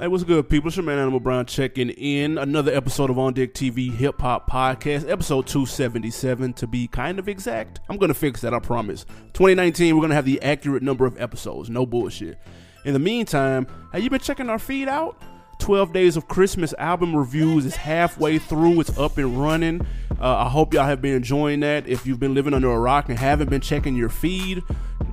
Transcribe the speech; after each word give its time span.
Hey, 0.00 0.06
what's 0.06 0.22
good, 0.22 0.48
people? 0.48 0.68
It's 0.68 0.76
your 0.76 0.86
man 0.86 1.00
Animal 1.00 1.18
Brown 1.18 1.44
checking 1.46 1.90
in. 1.90 2.38
Another 2.38 2.72
episode 2.72 3.10
of 3.10 3.18
On 3.18 3.32
Deck 3.32 3.52
TV 3.52 3.92
Hip 3.92 4.20
Hop 4.20 4.48
Podcast, 4.48 5.10
episode 5.10 5.48
277 5.48 6.52
to 6.52 6.68
be 6.68 6.86
kind 6.86 7.18
of 7.18 7.28
exact. 7.28 7.80
I'm 7.88 7.96
going 7.96 8.06
to 8.06 8.14
fix 8.14 8.40
that, 8.42 8.54
I 8.54 8.60
promise. 8.60 9.04
2019, 9.32 9.96
we're 9.96 10.00
going 10.00 10.10
to 10.10 10.14
have 10.14 10.24
the 10.24 10.40
accurate 10.40 10.84
number 10.84 11.04
of 11.04 11.20
episodes. 11.20 11.68
No 11.68 11.84
bullshit. 11.84 12.38
In 12.84 12.92
the 12.92 13.00
meantime, 13.00 13.66
have 13.92 14.00
you 14.00 14.08
been 14.08 14.20
checking 14.20 14.48
our 14.48 14.60
feed 14.60 14.86
out? 14.86 15.20
12 15.58 15.92
Days 15.92 16.16
of 16.16 16.28
Christmas 16.28 16.72
album 16.78 17.14
reviews 17.14 17.66
is 17.66 17.76
halfway 17.76 18.38
through. 18.38 18.80
It's 18.80 18.96
up 18.98 19.18
and 19.18 19.40
running. 19.40 19.86
Uh, 20.20 20.36
I 20.36 20.48
hope 20.48 20.72
y'all 20.72 20.84
have 20.84 21.02
been 21.02 21.14
enjoying 21.14 21.60
that. 21.60 21.86
If 21.86 22.06
you've 22.06 22.20
been 22.20 22.34
living 22.34 22.54
under 22.54 22.70
a 22.70 22.78
rock 22.78 23.08
and 23.08 23.18
haven't 23.18 23.50
been 23.50 23.60
checking 23.60 23.94
your 23.94 24.08
feed, 24.08 24.62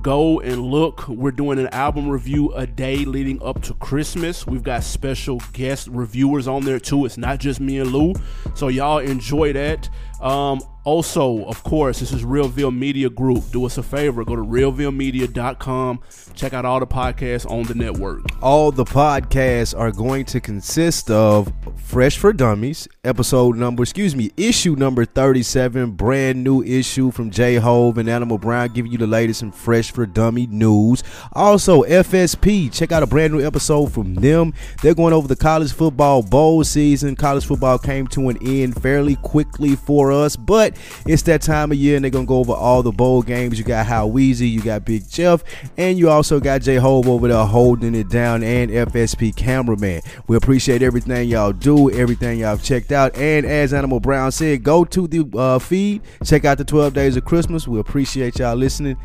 go 0.02 0.40
and 0.40 0.62
look. 0.62 1.08
We're 1.08 1.30
doing 1.30 1.58
an 1.58 1.68
album 1.68 2.08
review 2.08 2.52
a 2.54 2.66
day 2.66 3.04
leading 3.04 3.42
up 3.42 3.62
to 3.62 3.74
Christmas. 3.74 4.46
We've 4.46 4.62
got 4.62 4.82
special 4.84 5.40
guest 5.52 5.88
reviewers 5.88 6.48
on 6.48 6.64
there 6.64 6.78
too. 6.78 7.04
It's 7.04 7.18
not 7.18 7.38
just 7.38 7.60
me 7.60 7.78
and 7.78 7.92
Lou. 7.92 8.14
So 8.54 8.68
y'all 8.68 8.98
enjoy 8.98 9.52
that. 9.52 9.88
Um, 10.20 10.60
also, 10.86 11.44
of 11.46 11.64
course, 11.64 11.98
this 11.98 12.12
is 12.12 12.22
Realville 12.22 12.72
Media 12.72 13.10
Group. 13.10 13.50
Do 13.50 13.64
us 13.64 13.76
a 13.76 13.82
favor, 13.82 14.24
go 14.24 14.36
to 14.36 14.42
realvillemedia.com. 14.42 16.00
Check 16.34 16.52
out 16.52 16.64
all 16.64 16.78
the 16.78 16.86
podcasts 16.86 17.50
on 17.50 17.64
the 17.64 17.74
network. 17.74 18.22
All 18.40 18.70
the 18.70 18.84
podcasts 18.84 19.76
are 19.76 19.90
going 19.90 20.26
to 20.26 20.40
consist 20.40 21.10
of 21.10 21.52
Fresh 21.76 22.18
for 22.18 22.32
Dummies, 22.32 22.86
episode 23.02 23.56
number, 23.56 23.82
excuse 23.82 24.14
me, 24.14 24.30
issue 24.36 24.76
number 24.76 25.04
37, 25.04 25.90
brand 25.92 26.44
new 26.44 26.62
issue 26.62 27.10
from 27.10 27.32
J 27.32 27.56
Hove 27.56 27.98
and 27.98 28.08
Animal 28.08 28.38
Brown, 28.38 28.68
giving 28.68 28.92
you 28.92 28.98
the 28.98 29.08
latest 29.08 29.42
in 29.42 29.50
Fresh 29.50 29.90
for 29.90 30.06
Dummy 30.06 30.46
news. 30.46 31.02
Also, 31.32 31.82
FSP, 31.82 32.72
check 32.72 32.92
out 32.92 33.02
a 33.02 33.06
brand 33.08 33.32
new 33.32 33.44
episode 33.44 33.92
from 33.92 34.14
them. 34.14 34.54
They're 34.82 34.94
going 34.94 35.12
over 35.12 35.26
the 35.26 35.34
college 35.34 35.72
football 35.72 36.22
bowl 36.22 36.62
season. 36.62 37.16
College 37.16 37.44
football 37.44 37.78
came 37.78 38.06
to 38.08 38.28
an 38.28 38.38
end 38.46 38.80
fairly 38.80 39.16
quickly 39.16 39.74
for 39.74 40.05
us, 40.12 40.36
but 40.36 40.76
it's 41.06 41.22
that 41.22 41.42
time 41.42 41.72
of 41.72 41.78
year 41.78 41.96
and 41.96 42.04
they're 42.04 42.10
gonna 42.10 42.26
go 42.26 42.38
over 42.38 42.52
all 42.52 42.82
the 42.82 42.92
bowl 42.92 43.22
games. 43.22 43.58
You 43.58 43.64
got 43.64 43.86
How 43.86 44.08
Weezy, 44.08 44.50
you 44.50 44.62
got 44.62 44.84
Big 44.84 45.08
Jeff, 45.08 45.44
and 45.76 45.98
you 45.98 46.08
also 46.08 46.40
got 46.40 46.62
J 46.62 46.76
Hove 46.76 47.08
over 47.08 47.28
there 47.28 47.44
holding 47.44 47.94
it 47.94 48.08
down 48.08 48.42
and 48.42 48.70
FSP 48.70 49.34
cameraman. 49.34 50.02
We 50.26 50.36
appreciate 50.36 50.82
everything 50.82 51.28
y'all 51.28 51.52
do, 51.52 51.90
everything 51.90 52.40
y'all 52.40 52.58
checked 52.58 52.92
out. 52.92 53.16
And 53.16 53.46
as 53.46 53.72
Animal 53.72 54.00
Brown 54.00 54.32
said, 54.32 54.62
go 54.62 54.84
to 54.84 55.06
the 55.06 55.26
uh, 55.36 55.58
feed, 55.58 56.02
check 56.24 56.44
out 56.44 56.58
the 56.58 56.64
12 56.64 56.94
days 56.94 57.16
of 57.16 57.24
Christmas. 57.24 57.66
We 57.68 57.78
appreciate 57.80 58.38
y'all 58.38 58.56
listening. 58.56 58.96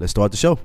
Let's 0.00 0.10
start 0.10 0.30
the 0.30 0.36
show. 0.36 0.58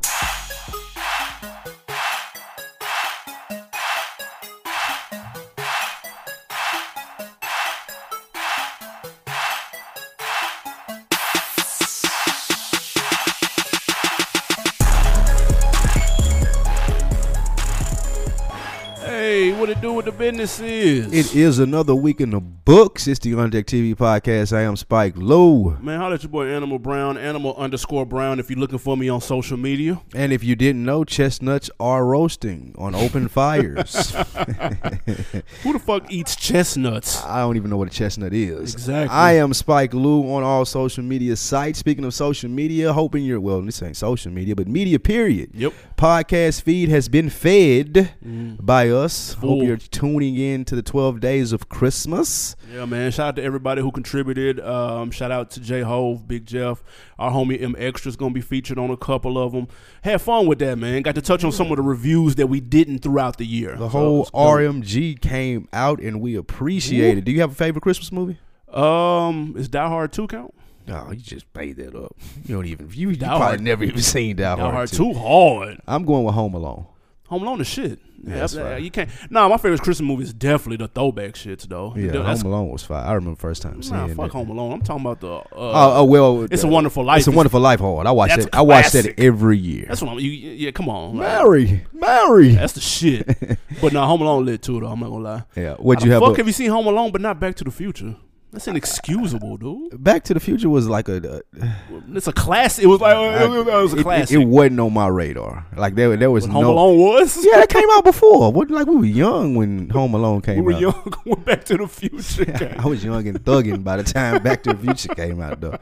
What 19.84 19.90
do 19.90 19.94
with 19.96 20.06
the 20.06 20.12
business 20.14 20.62
is? 20.62 21.12
It 21.12 21.36
is 21.36 21.60
another 21.60 21.94
week 21.94 22.22
in 22.22 22.30
the 22.30 22.40
books. 22.40 23.06
It's 23.06 23.20
the 23.20 23.34
On 23.34 23.50
Deck 23.50 23.66
TV 23.66 23.94
podcast. 23.94 24.56
I 24.56 24.62
am 24.62 24.78
Spike 24.78 25.18
Lou. 25.18 25.78
Man, 25.82 26.00
holla 26.00 26.16
at 26.16 26.24
your 26.24 26.30
boy 26.30 26.48
Animal 26.48 26.80
Brown, 26.80 27.18
Animal 27.18 27.54
underscore 27.58 28.06
Brown 28.06 28.40
if 28.40 28.50
you're 28.50 28.58
looking 28.60 28.78
for 28.80 28.96
me 28.96 29.10
on 29.10 29.20
social 29.20 29.58
media. 29.58 30.00
And 30.16 30.32
if 30.32 30.42
you 30.42 30.56
didn't 30.56 30.86
know, 30.86 31.04
chestnuts 31.04 31.70
are 31.82 32.06
roasting 32.06 32.74
on 32.78 32.96
open 32.96 33.28
fires. 33.28 34.12
Who 35.64 35.74
the 35.74 35.82
fuck 35.86 36.10
eats 36.10 36.38
chestnuts? 36.38 37.22
I 37.26 37.40
don't 37.40 37.58
even 37.58 37.70
know 37.70 37.76
what 37.76 37.90
a 37.90 37.92
chestnut 37.92 38.34
is. 38.34 38.74
Exactly. 38.76 39.14
I 39.14 39.34
am 39.34 39.54
Spike 39.54 39.94
Lou 39.94 40.32
on 40.34 40.44
all 40.44 40.64
social 40.64 41.04
media 41.04 41.36
sites. 41.36 41.80
Speaking 41.80 42.06
of 42.06 42.14
social 42.14 42.50
media, 42.50 42.94
hoping 42.94 43.26
you're 43.26 43.42
well, 43.42 43.62
this 43.62 43.84
ain't 43.84 43.98
social 43.98 44.32
media, 44.32 44.56
but 44.56 44.70
media 44.70 44.98
period. 44.98 45.50
Yep. 45.54 45.74
Podcast 45.98 46.62
feed 46.62 46.88
has 46.88 47.10
been 47.10 47.30
fed 47.30 48.12
Mm. 48.26 48.66
by 48.66 48.90
us. 48.90 49.34
Full. 49.34 49.73
Tuning 49.78 50.36
in 50.38 50.66
to 50.66 50.76
the 50.76 50.82
12 50.84 51.20
days 51.20 51.52
of 51.54 51.70
Christmas. 51.70 52.56
Yeah, 52.74 52.86
man. 52.86 53.12
Shout 53.12 53.28
out 53.30 53.36
to 53.38 53.44
everybody 53.44 53.82
who 53.82 53.92
contributed. 53.92 54.60
Um, 54.60 55.12
shout 55.12 55.32
out 55.32 55.52
to 55.52 55.60
J 55.60 55.82
Hove, 55.82 56.28
Big 56.28 56.46
Jeff. 56.46 56.84
Our 57.20 57.32
homie 57.32 57.62
M 57.62 57.76
Extra's 57.78 58.08
is 58.14 58.16
gonna 58.16 58.34
be 58.34 58.42
featured 58.42 58.78
on 58.80 58.90
a 58.90 58.98
couple 58.98 59.38
of 59.38 59.52
them. 59.54 59.68
Had 60.04 60.22
fun 60.22 60.48
with 60.48 60.60
that, 60.60 60.78
man. 60.78 61.02
Got 61.02 61.16
to 61.16 61.22
touch 61.22 61.44
on 61.44 61.52
some 61.52 61.72
of 61.72 61.78
the 61.78 61.84
reviews 61.84 62.36
that 62.36 62.48
we 62.48 62.60
didn't 62.60 63.00
throughout 63.00 63.38
the 63.38 63.46
year. 63.46 63.76
The 63.76 63.90
whole 63.90 64.24
dope. 64.24 64.34
RMG 64.34 65.20
came 65.22 65.68
out 65.74 66.00
and 66.00 66.20
we 66.22 66.36
appreciate 66.36 67.18
it. 67.18 67.26
Do 67.26 67.32
you 67.32 67.42
have 67.42 67.52
a 67.52 67.56
favorite 67.56 67.82
Christmas 67.82 68.12
movie? 68.12 68.38
Um, 68.72 69.54
is 69.58 69.70
Die 69.70 69.88
Hard 69.88 70.12
two 70.12 70.28
count? 70.28 70.54
No, 70.86 71.12
you 71.12 71.18
just 71.18 71.46
made 71.56 71.78
that 71.78 71.96
up. 71.96 72.14
You 72.46 72.56
don't 72.56 72.66
even 72.66 72.90
you, 72.92 73.10
you 73.12 73.16
Die 73.16 73.26
probably 73.28 73.46
Hard- 73.46 73.62
never 73.62 73.84
even 73.86 74.02
seen 74.02 74.36
Die, 74.36 74.44
Die 74.44 74.60
Hard, 74.60 74.74
Hard 74.74 74.90
2. 74.90 74.98
two 74.98 75.14
hard. 75.14 75.80
I'm 75.88 76.04
going 76.04 76.26
with 76.26 76.36
Home 76.36 76.54
Alone. 76.56 76.88
Home 77.34 77.44
Alone 77.44 77.62
is 77.62 77.68
shit. 77.68 78.00
Yeah, 78.26 78.36
that's 78.36 78.56
fine. 78.56 78.82
you 78.82 78.90
can't. 78.90 79.10
Nah, 79.30 79.50
my 79.50 79.58
favorite 79.58 79.82
Christmas 79.82 80.08
movie 80.08 80.24
is 80.24 80.34
definitely 80.34 80.78
the 80.78 80.88
throwback 80.88 81.34
shits 81.34 81.68
though. 81.68 81.94
Yeah, 81.98 82.12
That's- 82.12 82.42
Home 82.42 82.54
Alone 82.54 82.70
was 82.70 82.82
fine. 82.84 83.04
I 83.06 83.12
remember 83.14 83.38
first 83.38 83.62
time 83.62 83.84
seeing 83.84 83.98
Nah, 83.98 84.06
it. 84.06 84.16
fuck 84.16 84.32
Home 84.32 84.50
Alone. 84.50 84.72
I'm 84.72 84.82
talking 84.82 85.02
about 85.06 85.20
the. 85.20 85.34
Uh, 85.34 85.42
Oh, 85.54 85.94
oh 85.98 86.04
well, 86.06 86.44
It's 86.50 86.64
a 86.64 86.68
Wonderful 86.68 87.04
Life 87.04 87.20
It's 87.20 87.28
a 87.28 87.32
Wonderful 87.32 87.60
Life 87.60 87.82
hard. 87.82 88.08
I 88.08 88.12
watch 88.12 88.30
That's 88.30 88.46
that. 88.46 88.56
a 88.56 88.58
I 88.60 88.62
watch 88.62 88.92
that 88.94 89.20
every 89.20 89.58
year. 89.58 89.86
That's 89.90 90.02
what 90.02 90.12
I'm. 90.14 90.20
You, 90.20 90.30
yeah, 90.32 90.72
come 90.72 90.88
on. 90.88 91.18
like, 91.18 91.28
Mary, 91.28 91.86
Mary. 91.92 92.50
That's 92.56 92.74
the 92.74 92.80
shit. 92.82 93.28
but 93.82 93.92
nah, 93.92 94.08
Home 94.08 94.22
Alone 94.22 94.46
lit 94.46 94.62
too 94.62 94.80
though. 94.80 94.88
I'm 94.88 95.02
not 95.02 95.10
gonna 95.10 95.24
lie. 95.24 95.44
Yeah, 95.58 95.74
what'd 95.76 96.06
you 96.06 96.12
have? 96.14 96.22
Fuck, 96.22 96.32
up- 96.32 96.38
have 96.38 96.48
you 96.48 96.54
seen 96.54 96.70
Home 96.70 96.88
Alone 96.88 97.12
but 97.12 97.20
not 97.20 97.42
Back 97.42 97.56
to 97.56 97.66
the 97.66 97.72
Future? 97.72 98.16
That's 98.54 98.68
inexcusable, 98.68 99.58
dude. 99.58 100.04
Back 100.04 100.24
to 100.26 100.34
the 100.36 100.40
Future 100.40 100.70
was 100.70 100.88
like 100.88 101.10
a. 101.10 101.38
uh, 101.38 101.40
It's 102.14 102.28
a 102.28 102.32
classic. 102.32 102.84
It 102.84 102.88
was 102.88 103.02
like 103.02 103.16
I- 103.18 103.44
it 103.46 103.50
was 103.50 103.94
a 103.94 103.96
it- 103.96 104.00
it- 104.00 104.04
classic. 104.04 104.40
It, 104.40 104.46
wasn't 104.46 104.80
on 104.80 104.94
my 104.94 105.08
radar. 105.08 105.66
Like 105.76 105.96
there, 105.96 106.16
there 106.16 106.30
was 106.30 106.44
When 106.44 106.52
Home. 106.54 106.66
Alone 106.66 106.98
was. 107.00 107.36
Yeah, 107.46 107.58
that 107.62 107.70
came 107.70 107.90
out 107.94 108.04
before. 108.04 108.54
What? 108.54 108.70
Like 108.70 108.86
we 108.86 108.96
were 108.96 109.06
young 109.06 109.56
when 109.56 109.90
Home 109.90 110.14
Alone 110.14 110.42
came 110.42 110.58
we 110.58 110.62
were 110.62 110.74
out. 110.74 110.82
young 110.82 111.14
when 111.24 111.42
Back 111.42 111.64
to 111.66 111.78
the 111.78 111.88
Future. 111.88 112.46
came. 112.60 112.80
I 112.80 112.86
was 112.86 113.04
young 113.04 113.28
and 113.28 113.44
thugging 113.44 113.84
by 113.84 113.98
the 113.98 114.04
time 114.04 114.44
Back 114.44 114.62
to 114.64 114.74
the 114.74 114.80
Future 114.80 115.16
came 115.16 115.42
out, 115.42 115.60
though. 115.60 115.80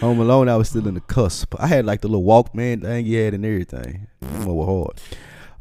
Home 0.00 0.20
Alone, 0.20 0.50
I 0.50 0.56
was 0.56 0.68
still 0.68 0.86
in 0.86 0.94
the 0.94 1.00
cusp. 1.00 1.54
I 1.58 1.66
had 1.68 1.86
like 1.86 2.02
the 2.02 2.08
little 2.08 2.24
Walkman 2.24 2.82
thing 2.82 3.06
you 3.06 3.18
had 3.24 3.32
and 3.32 3.46
everything. 3.46 4.08
Them 4.20 4.44
were 4.54 4.66
hard. 4.66 5.00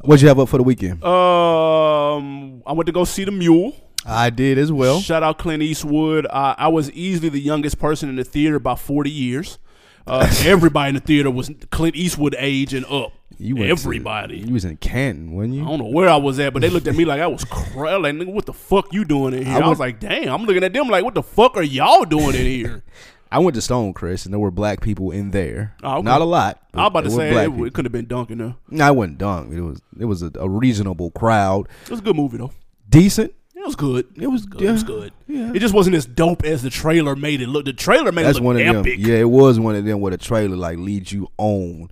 What'd 0.02 0.22
you 0.22 0.28
have 0.28 0.40
up 0.40 0.50
for 0.50 0.58
the 0.58 0.64
weekend? 0.64 1.03
Um, 1.03 2.64
I 2.66 2.74
went 2.74 2.88
to 2.88 2.92
go 2.94 3.06
see 3.06 3.24
the 3.24 3.31
Mule. 3.31 3.74
I 4.09 4.30
did 4.30 4.58
as 4.58 4.72
well. 4.72 5.00
Shout 5.02 5.24
out 5.24 5.38
Clint 5.38 5.64
Eastwood. 5.64 6.25
Uh, 6.25 6.56
I 6.58 6.68
was 6.68 6.92
easily 6.92 7.30
the 7.30 7.40
youngest 7.40 7.80
person 7.80 8.09
in 8.09 8.16
the 8.16 8.24
theater 8.24 8.59
by 8.59 8.75
40 8.75 9.09
years. 9.09 9.59
Uh, 10.08 10.28
everybody 10.46 10.90
in 10.90 10.96
the 10.96 11.02
theater 11.02 11.30
was 11.31 11.52
Clint 11.72 11.96
Eastwood 11.96 12.36
age 12.40 12.74
and 12.74 12.86
up. 12.88 13.14
You 13.38 13.56
went 13.56 13.68
to- 13.68 13.72
everybody. 13.72 14.40
you 14.40 14.53
was 14.53 14.66
in 14.66 14.75
Canton, 14.78 15.31
weren't 15.31 15.53
you? 15.53 15.64
I 15.64 15.68
don't 15.68 15.80
know 15.80 15.86
where 15.90 16.09
I 16.09 16.18
was 16.18 16.40
at, 16.40 16.52
but 16.52 16.62
they 16.62 16.69
looked 16.69 16.88
at 16.88 16.96
me 16.96 17.06
like 17.06 17.22
I 17.22 17.28
was 17.28 17.46
crazy. 17.46 17.98
Like, 17.98 18.16
nigga, 18.16 18.34
what 18.34 18.46
the 18.46 18.53
fuck 18.53 18.92
you 18.92 19.06
doing 19.06 19.34
in 19.34 19.46
here? 19.46 19.58
I, 19.58 19.62
I 19.62 19.69
was 19.69 19.80
like, 19.80 20.00
damn. 20.00 20.34
I'm 20.34 20.44
looking 20.46 20.64
at 20.64 20.74
them 20.74 20.90
like, 20.90 21.06
what 21.06 21.14
the 21.14 21.24
fuck 21.24 21.56
are 21.56 21.64
y'all 21.64 22.03
doing 22.03 22.36
in 22.36 22.46
here? 22.46 22.84
I 23.31 23.38
went 23.40 23.53
to 23.56 23.62
Stonecrest, 23.62 24.25
and 24.25 24.34
there 24.34 24.40
were 24.40 24.50
black 24.50 24.81
people 24.81 25.12
in 25.12 25.30
there. 25.30 25.75
Oh, 25.84 25.98
okay. 26.00 26.02
Not 26.02 26.22
a 26.22 26.25
lot. 26.25 26.64
I 26.74 26.81
was 26.81 26.88
about 26.88 27.03
to 27.03 27.12
say 27.12 27.30
it, 27.30 27.52
it 27.62 27.74
could 27.74 27.86
have 27.86 27.92
been 27.92 28.08
Duncan. 28.08 28.40
Though. 28.40 28.56
No, 28.69 28.86
I 28.86 28.92
wasn't 28.92 29.19
dunk. 29.19 29.53
It 29.53 29.62
was 29.62 29.80
it 30.00 30.06
was 30.06 30.24
a, 30.24 30.31
a 30.40 30.50
reasonable 30.50 31.12
crowd, 31.12 31.69
It 31.84 31.92
was 31.92 32.00
a 32.00 32.03
good 32.03 32.16
movie 32.16 32.38
though. 32.40 32.52
decent. 32.90 33.34
It 33.69 33.75
was 33.75 33.75
good. 33.75 34.07
It 34.16 34.28
was 34.28 34.46
Good. 34.46 34.62
yeah, 34.62 34.69
It 34.69 34.72
was 34.74 34.84
good. 34.84 35.13
Yeah. 35.28 35.52
It 35.53 35.59
just 35.59 35.74
wasn't 35.74 35.96
as 35.96 36.06
dope 36.06 36.44
as 36.44 36.63
the 36.63 36.69
trailer 36.69 37.16
made 37.16 37.41
it 37.41 37.47
look. 37.47 37.66
The 37.66 37.74
trailer 37.74 38.12
made 38.12 38.24
That's 38.24 38.38
it 38.38 38.41
look 38.41 38.46
one 38.56 38.56
of 38.57 38.62
epic. 38.78 39.00
them. 39.00 39.09
Yeah, 39.09 39.18
it 39.18 39.30
was 39.30 39.59
one 39.59 39.75
of 39.75 39.85
them 39.85 40.00
where 40.02 40.12
the 40.12 40.18
trailer 40.18 40.56
like 40.56 40.78
leads 40.78 41.12
you 41.12 41.28
on. 41.38 41.90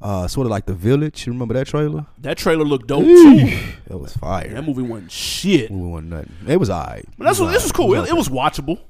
Uh, 0.00 0.26
sort 0.26 0.46
of 0.46 0.50
like 0.50 0.66
the 0.66 0.74
village. 0.74 1.26
You 1.26 1.32
remember 1.32 1.54
that 1.54 1.68
trailer? 1.68 2.06
That 2.18 2.36
trailer 2.36 2.64
looked 2.64 2.88
dope 2.88 3.04
too. 3.04 3.56
That 3.86 3.98
was 3.98 4.12
fire. 4.16 4.48
That 4.48 4.64
movie 4.66 4.82
wasn't 4.82 5.12
shit. 5.12 5.70
We 5.70 5.76
wasn't 5.80 6.08
nothing. 6.10 6.32
It 6.48 6.56
was 6.58 6.70
alright. 6.70 7.04
But 7.16 7.26
that's 7.26 7.38
It 7.38 7.42
what 7.44 7.52
this 7.52 7.62
was 7.62 7.70
cool. 7.72 7.94
It 7.94 8.00
It, 8.04 8.08
it 8.08 8.16
was 8.16 8.28
watchable. 8.28 8.80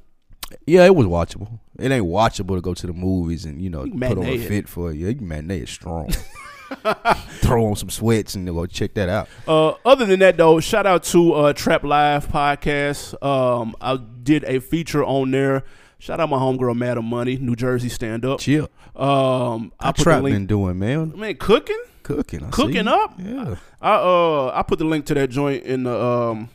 Yeah, 0.67 0.87
it 0.87 0.95
was 0.97 1.07
watchable. 1.07 1.59
It 1.79 1.91
ain't 1.93 2.07
watchable 2.07 2.55
to 2.57 2.61
go 2.63 2.73
to 2.73 2.87
the 2.87 2.93
movies 2.95 3.45
and 3.45 3.61
you 3.61 3.69
know 3.69 3.85
You 3.85 3.93
put 3.99 4.17
on 4.19 4.25
a 4.25 4.39
fit 4.39 4.69
for 4.69 4.91
you. 4.93 5.09
You 5.09 5.21
matinee 5.21 5.61
is 5.61 5.71
strong. 5.71 6.11
Throw 7.41 7.67
on 7.67 7.77
some 7.77 7.91
sweats 7.91 8.35
and 8.35 8.47
go 8.47 8.67
check 8.67 8.95
that 8.95 9.09
out. 9.09 9.29
Uh, 9.47 9.75
other 9.85 10.07
than 10.07 10.21
that, 10.21 10.37
though, 10.37 10.61
shout 10.61 10.87
out 10.87 11.03
to 11.05 11.33
uh, 11.35 11.53
Trap 11.53 11.85
Live 11.85 12.29
podcast. 12.29 13.21
Um, 13.25 13.75
I 13.81 13.97
did 13.97 14.45
a 14.45 14.61
feature 14.61 15.05
on 15.05 15.31
there. 15.31 15.65
Shout 15.99 16.19
out 16.19 16.29
my 16.29 16.39
homegirl 16.39 16.77
Madam 16.77 17.05
Money, 17.05 17.37
New 17.37 17.55
Jersey 17.55 17.89
stand 17.89 18.25
up. 18.25 18.41
Chill. 18.41 18.69
Um, 18.97 19.73
I 19.79 19.87
How 19.87 19.93
put 19.93 20.03
trap 20.03 20.23
been 20.25 20.47
doing, 20.47 20.79
man? 20.79 21.13
Man, 21.17 21.37
cooking, 21.37 21.81
Cooking. 22.03 22.45
I 22.45 22.51
cooking 22.51 22.85
see. 22.85 22.91
up. 22.91 23.15
Yeah. 23.19 23.55
I 23.81 23.95
uh, 23.95 24.53
I 24.55 24.63
put 24.63 24.79
the 24.81 24.85
link 24.85 25.07
to 25.07 25.15
that 25.15 25.31
joint 25.31 25.65
in 25.65 25.85
the 25.85 25.97
um, 25.97 26.49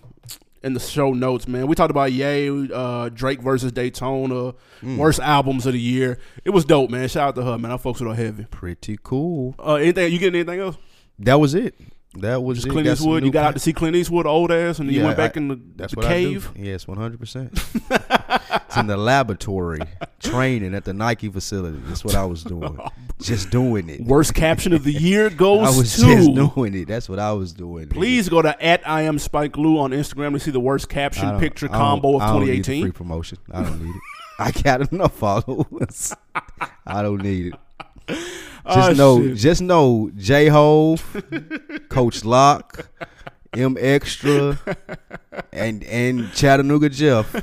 in 0.68 0.74
the 0.74 0.80
show 0.80 1.12
notes, 1.14 1.48
man. 1.48 1.66
We 1.68 1.74
talked 1.76 1.90
about 1.92 2.12
Ye, 2.12 2.70
uh, 2.72 3.10
Drake 3.10 3.42
versus 3.42 3.72
Daytona, 3.72 4.54
Mm. 4.84 4.98
worst 4.98 5.20
albums 5.20 5.66
of 5.66 5.74
the 5.74 5.80
year. 5.80 6.20
It 6.46 6.52
was 6.52 6.64
dope, 6.66 6.92
man. 6.92 7.08
Shout 7.10 7.30
out 7.30 7.36
to 7.36 7.44
her, 7.44 7.58
man. 7.58 7.72
I 7.72 7.78
folks 7.78 8.00
with 8.00 8.10
her 8.10 8.24
heavy. 8.24 8.46
Pretty 8.52 9.00
cool. 9.02 9.56
Uh, 9.58 9.76
anything 9.76 10.12
you 10.14 10.20
getting 10.20 10.40
anything 10.40 10.60
else? 10.60 10.78
That 11.20 11.40
was 11.40 11.56
it. 11.56 11.74
That 12.20 12.42
was 12.44 12.58
Just 12.60 12.68
it. 12.68 12.72
Clint 12.72 12.88
Eastwood. 12.88 13.24
You 13.24 13.32
got 13.32 13.46
out 13.46 13.54
to 13.56 13.60
see 13.60 13.74
Clint 13.74 13.96
Eastwood, 13.96 14.26
old 14.26 14.52
ass, 14.52 14.80
and 14.80 14.88
then 14.90 14.96
you 14.96 15.04
went 15.04 15.18
back 15.18 15.36
I- 15.36 15.40
in 15.40 15.48
the, 15.50 15.60
That's 15.76 15.94
the 15.94 15.98
what 16.00 16.08
cave. 16.08 16.52
Yes, 16.56 16.88
one 16.88 16.98
hundred 16.98 17.20
percent. 17.20 17.58
It's 18.52 18.78
in 18.78 18.88
the 18.88 18.98
laboratory 18.98 19.82
training 20.20 20.74
at 20.76 20.86
the 20.86 20.94
Nike 20.94 21.30
facility. 21.30 21.80
That's 21.86 22.04
what 22.06 22.16
I 22.16 22.26
was 22.26 22.44
doing. 22.44 22.80
Oh, 23.20 23.24
just 23.24 23.50
doing 23.50 23.90
it. 23.90 24.02
Worst 24.02 24.36
caption 24.36 24.74
of 24.74 24.84
the 24.84 24.94
year 24.94 25.30
goes 25.32 25.68
I 25.74 25.76
was 25.76 25.96
to. 25.96 26.02
just 26.04 26.36
doing 26.36 26.76
it. 26.76 26.88
That's 26.88 27.10
what 27.10 27.18
I 27.18 27.32
was 27.34 27.52
doing. 27.52 27.90
Please 27.90 28.30
go 28.30 28.44
to 28.44 28.64
at 28.64 28.88
I 28.88 29.02
am 29.02 29.18
Spike 29.18 29.58
Lou 29.58 29.80
on 29.80 29.90
Instagram 29.90 30.34
to 30.34 30.40
see 30.40 30.52
the 30.52 30.60
worst 30.60 30.88
caption 30.88 31.40
picture 31.40 31.68
combo 31.68 32.18
of 32.18 32.22
I 32.22 32.28
don't 32.28 32.42
need 32.42 32.64
2018. 32.64 32.84
Free 32.84 32.92
promotion. 32.92 33.38
I 33.52 33.64
don't 33.64 33.84
need 33.84 33.90
it. 33.96 34.02
I 34.38 34.52
got 34.52 34.92
enough 34.92 35.16
followers. 35.18 36.14
I 36.86 37.02
don't 37.02 37.24
need 37.24 37.54
it. 37.54 37.56
Just 38.08 38.30
Oh, 38.68 38.94
know, 38.94 39.24
shit. 39.30 39.38
just 39.38 39.62
know, 39.64 40.12
J 40.16 40.48
Hove, 40.50 41.24
Coach 41.90 42.24
Lock, 42.24 42.88
M 43.58 43.78
Extra, 43.80 44.60
and 45.52 45.84
and 45.84 46.32
Chattanooga 46.34 46.90
Jeff. 46.90 47.36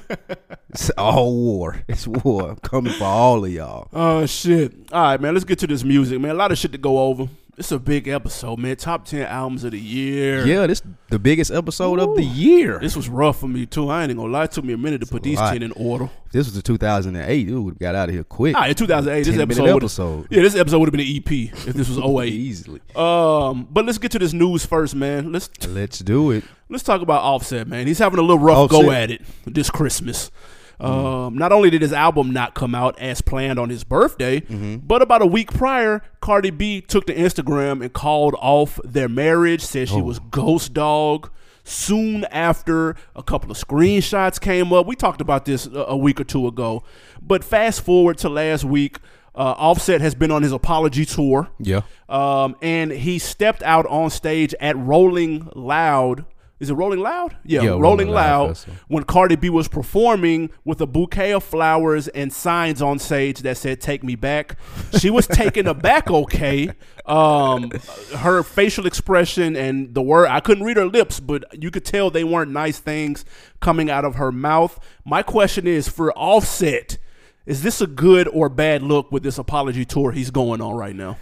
It's 0.71 0.91
all 0.91 1.35
war. 1.35 1.83
It's 1.89 2.07
war. 2.07 2.51
I'm 2.51 2.57
coming 2.57 2.93
for 2.93 3.05
all 3.05 3.45
of 3.45 3.51
y'all. 3.51 3.89
Oh 3.93 4.25
shit! 4.27 4.73
All 4.93 5.03
right, 5.03 5.21
man. 5.21 5.35
Let's 5.35 5.45
get 5.45 5.59
to 5.61 5.67
this 5.67 5.85
music, 5.85 6.21
man. 6.21 6.31
A 6.31 6.35
lot 6.35 6.53
of 6.53 6.59
shit 6.59 6.73
to 6.73 6.79
go 6.79 6.99
over. 7.01 7.29
It's 7.57 7.71
a 7.71 7.79
big 7.79 8.09
episode, 8.09 8.59
man. 8.59 8.75
Top 8.75 9.05
ten 9.05 9.27
albums 9.27 9.63
of 9.63 9.71
the 9.71 9.79
year. 9.79 10.45
Yeah, 10.45 10.67
this 10.67 10.83
the 11.09 11.21
biggest 11.21 11.53
episode 11.53 12.01
of 12.01 12.17
the 12.17 12.25
year. 12.25 12.81
This 12.81 12.97
was 12.97 13.09
rough 13.09 13.39
for 13.39 13.47
me 13.47 13.65
too. 13.65 13.89
I 13.91 14.03
ain't 14.03 14.17
gonna 14.17 14.29
lie. 14.33 14.45
It 14.45 14.51
took 14.53 14.65
me 14.65 14.73
a 14.73 14.77
minute 14.77 15.01
to 15.03 15.07
put 15.07 15.23
these 15.23 15.39
lot. 15.39 15.53
ten 15.53 15.63
in 15.63 15.71
order. 15.73 16.11
If 16.27 16.33
this 16.33 16.47
was 16.47 16.55
the 16.55 16.63
2008. 16.63 17.47
We 17.47 17.55
would 17.55 17.79
got 17.79 17.95
out 17.95 18.09
of 18.09 18.15
here 18.15 18.25
quick. 18.25 18.57
Ah, 18.57 18.67
in 18.67 18.75
2008, 18.75 19.23
this 19.23 19.39
episode, 19.39 19.77
episode. 19.77 20.27
yeah, 20.31 20.43
this 20.43 20.57
episode 20.57 20.81
would 20.81 20.89
have 20.89 20.93
been 20.93 21.07
an 21.07 21.17
EP 21.17 21.31
if 21.69 21.75
this 21.75 21.89
was 21.89 21.99
08. 22.25 22.33
Easily. 22.33 22.81
Um, 22.97 23.69
but 23.71 23.85
let's 23.87 23.99
get 23.99 24.11
to 24.13 24.19
this 24.19 24.33
news 24.33 24.67
first, 24.67 24.97
man. 24.97 25.31
Let's 25.31 25.49
Let's 25.69 26.01
do 26.01 26.33
it. 26.33 26.43
let's 26.69 26.83
talk 26.83 27.03
about 27.03 27.23
Offset, 27.23 27.69
man. 27.69 27.87
He's 27.87 28.01
having 28.01 28.19
a 28.19 28.23
little 28.23 28.41
rough 28.41 28.69
go 28.69 28.91
at 28.91 29.13
it 29.13 29.23
this 29.47 29.71
Christmas. 29.71 30.33
Mm. 30.81 30.87
Um, 31.29 31.35
not 31.37 31.53
only 31.53 31.71
did 31.71 31.83
his 31.83 31.93
album 31.93 32.33
not 32.33 32.55
come 32.55 32.75
out 32.75 32.99
as 32.99 33.21
planned 33.21 33.59
on 33.59 33.71
his 33.71 33.85
birthday, 33.85 34.41
Mm-hmm. 34.41 34.77
but 34.87 35.03
about 35.03 35.23
a 35.23 35.27
week 35.27 35.53
prior, 35.53 36.03
Cardi 36.21 36.51
B 36.51 36.81
took 36.81 37.07
to 37.07 37.15
Instagram 37.15 37.81
and 37.83 37.93
called 37.93 38.35
off 38.41 38.79
their 38.85 39.09
marriage, 39.09 39.63
said 39.63 39.89
Oh. 39.91 39.97
she 39.97 40.03
was 40.03 40.19
ghost 40.19 40.73
dog. 40.75 41.31
Soon 41.67 42.25
after, 42.27 42.95
a 43.17 43.23
couple 43.23 43.51
of 43.51 43.57
screenshots 43.57 44.39
came 44.41 44.71
up. 44.73 44.87
We 44.87 44.97
talked 44.97 45.21
about 45.23 45.47
this 45.47 45.67
a, 45.67 45.85
a 45.89 45.97
week 45.97 46.21
or 46.21 46.25
two 46.25 46.47
ago. 46.47 46.83
But 47.23 47.43
fast 47.43 47.81
forward 47.83 48.19
to 48.19 48.29
last 48.29 48.65
week, 48.65 48.99
uh, 49.35 49.55
Offset 49.57 50.01
has 50.03 50.15
been 50.15 50.31
on 50.31 50.43
his 50.43 50.53
apology 50.53 51.07
tour. 51.07 51.49
Yeah. 51.59 51.81
Um, 52.09 52.55
and 52.61 52.91
he 52.93 53.19
stepped 53.19 53.63
out 53.63 53.87
on 53.87 54.11
stage 54.11 54.55
at 54.61 54.77
Rolling 54.77 55.49
Loud. 55.55 56.27
Is 56.61 56.71
it 56.71 56.75
Rolling 56.75 57.01
Loud? 57.01 57.37
Yeah, 57.45 57.63
Yeah, 57.63 57.69
Rolling, 57.71 57.83
Rolling 57.83 58.09
Loud 58.09 58.47
Loud. 58.47 58.59
When 58.87 59.05
Cardi 59.05 59.35
B 59.37 59.51
was 59.51 59.67
performing 59.67 60.51
with 60.65 60.81
a 60.81 60.87
bouquet 60.87 61.33
of 61.33 61.43
flowers 61.43 62.07
and 62.09 62.33
signs 62.33 62.81
on 62.81 62.99
stage 63.01 63.41
that 63.41 63.57
said 63.57 63.81
"Take 63.81 64.05
me 64.05 64.15
back," 64.15 64.57
she 64.99 65.11
was 65.11 65.27
taken 65.27 65.67
aback. 65.67 66.05
Okay, 66.15 66.71
um, 67.07 67.71
her 68.17 68.43
facial 68.43 68.87
expression 68.87 69.57
and 69.57 69.95
the 69.95 70.03
word 70.03 70.29
I 70.29 70.41
couldn't 70.41 70.65
read 70.65 70.77
her 70.77 70.87
lips, 70.87 71.19
but 71.19 71.45
you 71.61 71.71
could 71.71 71.85
tell 71.85 72.11
they 72.11 72.25
weren't 72.25 72.51
nice 72.51 72.79
things 72.79 73.25
coming 73.61 73.91
out 73.91 74.05
of 74.05 74.15
her 74.17 74.31
mouth. 74.31 74.79
My 75.05 75.23
question 75.23 75.67
is 75.67 75.89
for 75.89 76.13
Offset. 76.13 76.99
Is 77.47 77.63
this 77.63 77.81
a 77.81 77.87
good 77.87 78.29
or 78.29 78.49
bad 78.49 78.83
look 78.83 79.11
with 79.13 79.23
this 79.23 79.39
apology 79.39 79.85
tour 79.85 80.13
he's 80.13 80.31
going 80.31 80.61
on 80.61 80.75
right 80.75 80.95
now? 80.95 81.19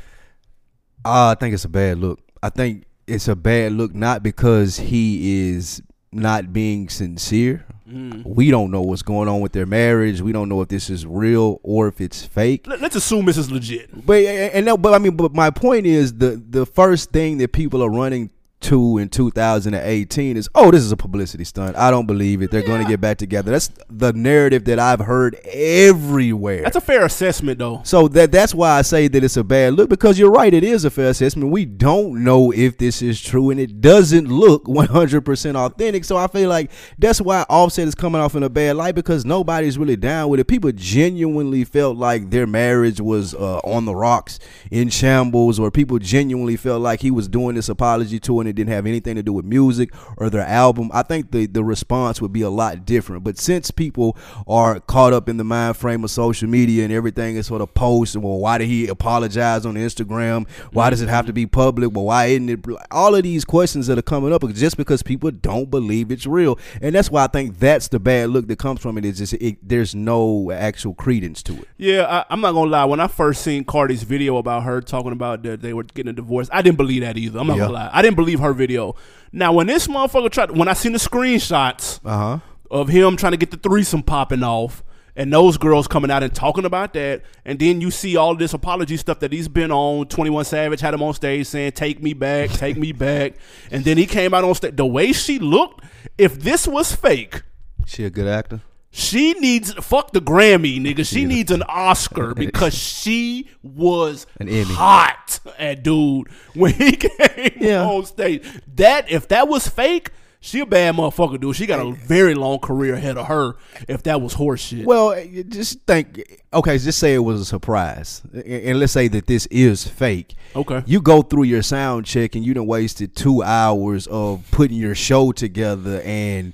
Uh, 1.04 1.30
I 1.30 1.36
think 1.38 1.54
it's 1.54 1.64
a 1.64 1.68
bad 1.68 1.98
look. 1.98 2.20
I 2.42 2.50
think 2.50 2.84
it's 3.12 3.28
a 3.28 3.36
bad 3.36 3.72
look 3.72 3.94
not 3.94 4.22
because 4.22 4.76
he 4.78 5.50
is 5.50 5.82
not 6.12 6.52
being 6.52 6.88
sincere. 6.88 7.64
Mm. 7.88 8.24
We 8.24 8.50
don't 8.50 8.70
know 8.70 8.80
what's 8.82 9.02
going 9.02 9.28
on 9.28 9.40
with 9.40 9.52
their 9.52 9.66
marriage. 9.66 10.20
We 10.20 10.32
don't 10.32 10.48
know 10.48 10.60
if 10.62 10.68
this 10.68 10.88
is 10.88 11.04
real 11.04 11.60
or 11.62 11.88
if 11.88 12.00
it's 12.00 12.24
fake. 12.24 12.66
Let- 12.66 12.80
Let's 12.80 12.96
assume 12.96 13.26
this 13.26 13.36
is 13.36 13.50
legit. 13.50 14.06
But 14.06 14.22
and 14.24 14.64
no, 14.64 14.76
but 14.76 14.94
I 14.94 14.98
mean, 14.98 15.16
but 15.16 15.34
my 15.34 15.50
point 15.50 15.86
is 15.86 16.14
the 16.14 16.42
the 16.48 16.64
first 16.64 17.10
thing 17.10 17.38
that 17.38 17.52
people 17.52 17.82
are 17.82 17.90
running 17.90 18.30
to 18.62 18.98
in 18.98 19.08
2018 19.08 20.36
is, 20.36 20.48
oh, 20.54 20.70
this 20.70 20.82
is 20.82 20.92
a 20.92 20.96
publicity 20.96 21.44
stunt. 21.44 21.76
I 21.76 21.90
don't 21.90 22.06
believe 22.06 22.42
it. 22.42 22.50
They're 22.50 22.62
going 22.62 22.82
to 22.82 22.88
get 22.88 23.00
back 23.00 23.18
together. 23.18 23.50
That's 23.50 23.70
the 23.90 24.12
narrative 24.12 24.64
that 24.66 24.78
I've 24.78 25.00
heard 25.00 25.34
everywhere. 25.44 26.62
That's 26.62 26.76
a 26.76 26.80
fair 26.80 27.04
assessment, 27.04 27.58
though. 27.58 27.82
So 27.84 28.08
that 28.08 28.32
that's 28.32 28.54
why 28.54 28.78
I 28.78 28.82
say 28.82 29.08
that 29.08 29.24
it's 29.24 29.36
a 29.36 29.44
bad 29.44 29.74
look 29.74 29.88
because 29.88 30.18
you're 30.18 30.30
right. 30.30 30.52
It 30.52 30.64
is 30.64 30.84
a 30.84 30.90
fair 30.90 31.10
assessment. 31.10 31.50
We 31.50 31.64
don't 31.64 32.24
know 32.24 32.52
if 32.52 32.78
this 32.78 33.02
is 33.02 33.20
true, 33.20 33.50
and 33.50 33.58
it 33.58 33.80
doesn't 33.80 34.28
look 34.28 34.64
100% 34.64 35.56
authentic. 35.56 36.04
So 36.04 36.16
I 36.16 36.26
feel 36.28 36.48
like 36.48 36.70
that's 36.98 37.20
why 37.20 37.44
Offset 37.48 37.88
is 37.88 37.94
coming 37.94 38.20
off 38.20 38.34
in 38.34 38.42
a 38.42 38.48
bad 38.48 38.76
light 38.76 38.94
because 38.94 39.24
nobody's 39.24 39.78
really 39.78 39.96
down 39.96 40.28
with 40.28 40.40
it. 40.40 40.46
People 40.46 40.72
genuinely 40.72 41.64
felt 41.64 41.96
like 41.96 42.30
their 42.30 42.46
marriage 42.46 43.00
was 43.00 43.34
uh, 43.34 43.58
on 43.58 43.84
the 43.84 43.94
rocks, 43.94 44.38
in 44.70 44.88
shambles, 44.88 45.58
or 45.58 45.70
people 45.70 45.98
genuinely 45.98 46.56
felt 46.56 46.80
like 46.80 47.00
he 47.00 47.10
was 47.10 47.28
doing 47.28 47.56
this 47.56 47.68
apology 47.68 48.20
tour 48.20 48.40
and 48.40 48.51
it 48.52 48.56
didn't 48.56 48.72
have 48.72 48.86
anything 48.86 49.16
to 49.16 49.22
do 49.22 49.32
with 49.32 49.44
music 49.44 49.90
or 50.16 50.30
their 50.30 50.42
album. 50.46 50.90
I 50.92 51.02
think 51.02 51.30
the 51.32 51.46
the 51.46 51.64
response 51.64 52.20
would 52.22 52.32
be 52.32 52.42
a 52.42 52.50
lot 52.50 52.84
different. 52.86 53.24
But 53.24 53.38
since 53.38 53.70
people 53.70 54.16
are 54.46 54.80
caught 54.80 55.12
up 55.12 55.28
in 55.28 55.36
the 55.36 55.44
mind 55.44 55.76
frame 55.76 56.04
of 56.04 56.10
social 56.10 56.48
media 56.48 56.84
and 56.84 56.92
everything 56.92 57.36
is 57.36 57.46
sort 57.46 57.60
of 57.62 57.74
post, 57.74 58.16
well, 58.16 58.38
why 58.38 58.58
did 58.58 58.68
he 58.68 58.86
apologize 58.88 59.66
on 59.66 59.74
Instagram? 59.74 60.48
Why 60.72 60.90
does 60.90 61.00
it 61.02 61.08
have 61.08 61.26
to 61.26 61.32
be 61.32 61.46
public? 61.46 61.92
Well, 61.92 62.04
why 62.04 62.26
isn't 62.26 62.48
it? 62.48 62.60
All 62.90 63.14
of 63.14 63.22
these 63.22 63.44
questions 63.44 63.86
that 63.88 63.98
are 63.98 64.02
coming 64.02 64.32
up 64.32 64.42
just 64.52 64.76
because 64.76 65.02
people 65.02 65.30
don't 65.30 65.70
believe 65.70 66.10
it's 66.10 66.26
real, 66.26 66.58
and 66.80 66.94
that's 66.94 67.10
why 67.10 67.24
I 67.24 67.26
think 67.28 67.58
that's 67.58 67.88
the 67.88 67.98
bad 68.00 68.30
look 68.30 68.46
that 68.48 68.58
comes 68.58 68.80
from 68.80 68.98
it. 68.98 69.04
Is 69.04 69.18
just 69.18 69.32
it, 69.34 69.56
there's 69.66 69.94
no 69.94 70.50
actual 70.52 70.94
credence 70.94 71.42
to 71.44 71.54
it. 71.54 71.68
Yeah, 71.78 72.04
I, 72.06 72.24
I'm 72.32 72.40
not 72.40 72.52
gonna 72.52 72.70
lie. 72.70 72.84
When 72.84 73.00
I 73.00 73.06
first 73.08 73.42
seen 73.42 73.64
Cardi's 73.64 74.02
video 74.02 74.36
about 74.36 74.64
her 74.64 74.80
talking 74.80 75.12
about 75.12 75.42
that 75.44 75.62
they 75.62 75.72
were 75.72 75.84
getting 75.84 76.10
a 76.10 76.12
divorce, 76.12 76.48
I 76.52 76.62
didn't 76.62 76.76
believe 76.76 77.02
that 77.02 77.16
either. 77.16 77.38
I'm 77.38 77.46
not 77.46 77.56
Yeah. 77.56 77.62
gonna 77.64 77.74
lie. 77.74 77.90
I 77.92 78.02
didn't 78.02 78.16
believe 78.16 78.40
her 78.42 78.52
video. 78.52 78.94
Now, 79.32 79.52
when 79.52 79.66
this 79.66 79.86
motherfucker 79.86 80.30
tried, 80.30 80.50
when 80.50 80.68
I 80.68 80.74
seen 80.74 80.92
the 80.92 80.98
screenshots 80.98 82.00
Uh 82.04 82.16
huh. 82.18 82.38
of 82.70 82.88
him 82.88 83.16
trying 83.16 83.32
to 83.32 83.38
get 83.38 83.50
the 83.50 83.56
threesome 83.56 84.02
popping 84.02 84.42
off, 84.42 84.82
and 85.14 85.30
those 85.30 85.58
girls 85.58 85.86
coming 85.86 86.10
out 86.10 86.22
and 86.22 86.34
talking 86.34 86.64
about 86.64 86.94
that, 86.94 87.20
and 87.44 87.58
then 87.58 87.82
you 87.82 87.90
see 87.90 88.16
all 88.16 88.34
this 88.34 88.54
apology 88.54 88.96
stuff 88.96 89.20
that 89.20 89.30
he's 89.30 89.46
been 89.48 89.70
on. 89.70 90.06
Twenty 90.06 90.30
One 90.30 90.44
Savage 90.44 90.80
had 90.80 90.94
him 90.94 91.02
on 91.02 91.12
stage 91.12 91.46
saying, 91.46 91.72
"Take 91.72 92.02
me 92.02 92.14
back, 92.14 92.50
take 92.50 92.76
me 92.78 92.92
back," 92.92 93.34
and 93.70 93.84
then 93.84 93.98
he 93.98 94.06
came 94.06 94.32
out 94.32 94.42
on 94.44 94.54
stage. 94.54 94.74
The 94.76 94.86
way 94.86 95.12
she 95.12 95.38
looked, 95.38 95.84
if 96.16 96.40
this 96.40 96.66
was 96.66 96.94
fake. 96.94 97.42
She 97.86 98.04
a 98.04 98.10
good 98.10 98.26
actor. 98.26 98.60
She 98.94 99.32
needs 99.34 99.72
fuck 99.74 100.12
the 100.12 100.20
Grammy, 100.20 100.78
nigga. 100.78 101.06
She 101.06 101.24
needs 101.24 101.50
an 101.50 101.62
Oscar 101.62 102.34
because 102.36 102.74
she 102.74 103.48
was 103.62 104.26
An 104.38 104.48
Emmy. 104.50 104.64
hot 104.64 105.40
at 105.58 105.82
dude 105.82 106.28
when 106.54 106.74
he 106.74 106.92
came 106.96 107.52
Yeah. 107.58 107.86
on 107.86 108.04
stage. 108.04 108.44
That 108.76 109.10
if 109.10 109.28
that 109.28 109.48
was 109.48 109.66
fake, 109.66 110.10
she 110.40 110.60
a 110.60 110.66
bad 110.66 110.96
motherfucker, 110.96 111.40
dude. 111.40 111.56
She 111.56 111.64
got 111.66 111.80
a 111.86 111.92
very 111.92 112.34
long 112.34 112.58
career 112.58 112.94
ahead 112.94 113.16
of 113.16 113.28
her. 113.28 113.54
If 113.88 114.02
that 114.02 114.20
was 114.20 114.34
horseshit, 114.34 114.84
Well, 114.84 115.12
eh, 115.12 115.42
just 115.48 115.80
think. 115.86 116.20
Okay, 116.52 116.76
just 116.78 116.98
say 116.98 117.14
it 117.14 117.20
was 117.20 117.40
a 117.40 117.44
surprise, 117.46 118.20
and 118.34 118.42
and 118.44 118.78
let's 118.80 118.92
say 118.92 119.08
that 119.08 119.26
this 119.26 119.46
is 119.46 119.86
fake. 119.86 120.34
okay. 120.54 120.82
You 120.84 121.00
go 121.00 121.22
through 121.22 121.44
your 121.44 121.62
sound 121.62 122.04
check, 122.06 122.34
and 122.34 122.44
you 122.44 122.52
done 122.54 122.66
wasted 122.66 123.16
two 123.16 123.42
hours 123.42 124.06
of 124.08 124.42
putting 124.50 124.76
your 124.76 124.94
show 124.96 125.32
together, 125.32 126.02
and 126.04 126.52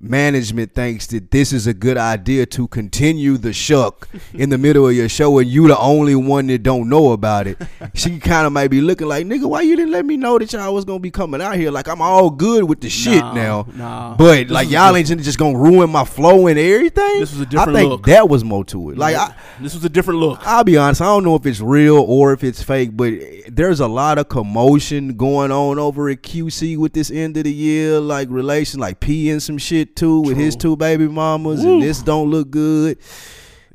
management 0.00 0.74
thinks 0.74 1.06
that 1.08 1.30
this 1.30 1.52
is 1.52 1.66
a 1.66 1.74
good 1.74 1.98
idea 1.98 2.46
to 2.46 2.66
continue 2.68 3.36
the 3.36 3.52
shuck 3.52 4.08
in 4.32 4.48
the 4.48 4.56
middle 4.58 4.88
of 4.88 4.94
your 4.94 5.08
show, 5.08 5.38
and 5.38 5.48
you 5.48 5.68
the 5.68 5.78
only 5.78 6.14
one 6.14 6.46
that 6.46 6.62
don't 6.62 6.88
know 6.88 7.12
about 7.12 7.46
it. 7.46 7.58
She 7.94 8.18
kind 8.18 8.46
of 8.46 8.52
might 8.52 8.68
be 8.68 8.80
looking 8.80 9.06
like, 9.08 9.26
nigga, 9.26 9.44
why 9.44 9.60
you 9.62 9.76
didn't 9.76 9.92
let 9.92 10.06
me 10.06 10.16
know 10.16 10.38
that 10.38 10.52
y'all 10.52 10.72
was 10.74 10.84
gonna 10.84 10.98
be 11.00 11.10
coming 11.10 11.42
out 11.42 11.56
here? 11.56 11.70
Like 11.70 11.86
I'm 11.88 12.00
all 12.00 12.30
good 12.30 12.64
with 12.64 12.80
the 12.80 12.88
shit 12.88 13.20
Nah, 13.20 13.32
now, 13.34 13.66
nah. 13.74 14.16
but 14.16 14.44
This 14.44 14.50
like 14.50 14.70
y'all 14.70 14.96
ain't 14.96 15.06
just 15.06 15.38
gonna 15.38 15.58
ruin 15.58 15.90
my 15.90 16.04
flow 16.04 16.46
and 16.46 16.58
everything. 16.58 17.20
This 17.20 17.32
was 17.32 17.40
a 17.42 17.46
different 17.46 17.76
I 17.76 17.80
think 17.80 17.90
look. 17.90 18.06
that 18.06 18.28
was 18.28 18.42
more 18.42 18.64
to 18.66 18.90
it. 18.90 18.98
Like 18.98 19.16
I. 19.16 19.34
this 19.60 19.74
was 19.74 19.84
a 19.84 19.88
different 19.90 20.20
look. 20.20 20.40
I'll 20.46 20.64
be 20.64 20.76
honest, 20.78 21.02
I 21.02 21.06
don't 21.06 21.24
know 21.24 21.34
if 21.34 21.44
it's 21.44 21.60
real 21.60 21.98
or 21.98 22.32
if 22.32 22.42
it's 22.42 22.62
fake, 22.62 22.96
but 22.96 23.12
there's 23.48 23.80
a 23.80 23.88
lot 23.88 24.16
of 24.18 24.28
commotion 24.28 25.16
going 25.16 25.50
on 25.52 25.78
over 25.78 26.08
at 26.08 26.22
QC 26.22 26.76
with 26.78 26.92
this 26.94 27.10
end 27.10 27.36
of 27.36 27.44
the 27.44 27.52
year, 27.52 28.00
like 28.00 28.28
relation, 28.30 28.80
like 28.80 29.00
P 29.00 29.28
and 29.30 29.42
some 29.42 29.58
shit 29.58 29.89
too 29.94 30.20
with 30.20 30.36
his 30.36 30.56
two 30.56 30.76
baby 30.76 31.08
mamas, 31.08 31.64
Woo. 31.64 31.74
and 31.74 31.82
this 31.82 32.02
don't 32.02 32.30
look 32.30 32.50
good. 32.50 32.98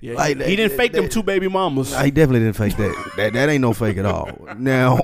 Yeah, 0.02 0.14
Like, 0.16 0.38
he, 0.38 0.44
he 0.44 0.56
didn't 0.56 0.72
that- 0.72 0.78
fake 0.78 0.92
them 0.92 1.10
two 1.10 1.24
baby 1.24 1.48
mamas. 1.48 1.90
He 2.00 2.12
definitely 2.12 2.42
didn't 2.42 2.58
fake 2.58 2.78
that. 2.78 3.12
that. 3.18 3.34
That 3.34 3.50
ain't 3.50 3.62
no 3.62 3.74
fake 3.74 3.98
at 3.98 4.06
all. 4.06 4.30
Now, 4.58 5.00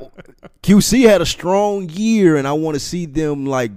QC 0.64 1.08
had 1.08 1.22
a 1.22 1.26
strong 1.26 1.90
year, 1.90 2.36
and 2.38 2.48
I 2.48 2.52
want 2.54 2.76
to 2.76 2.80
see 2.80 3.06
them 3.06 3.46
like 3.46 3.72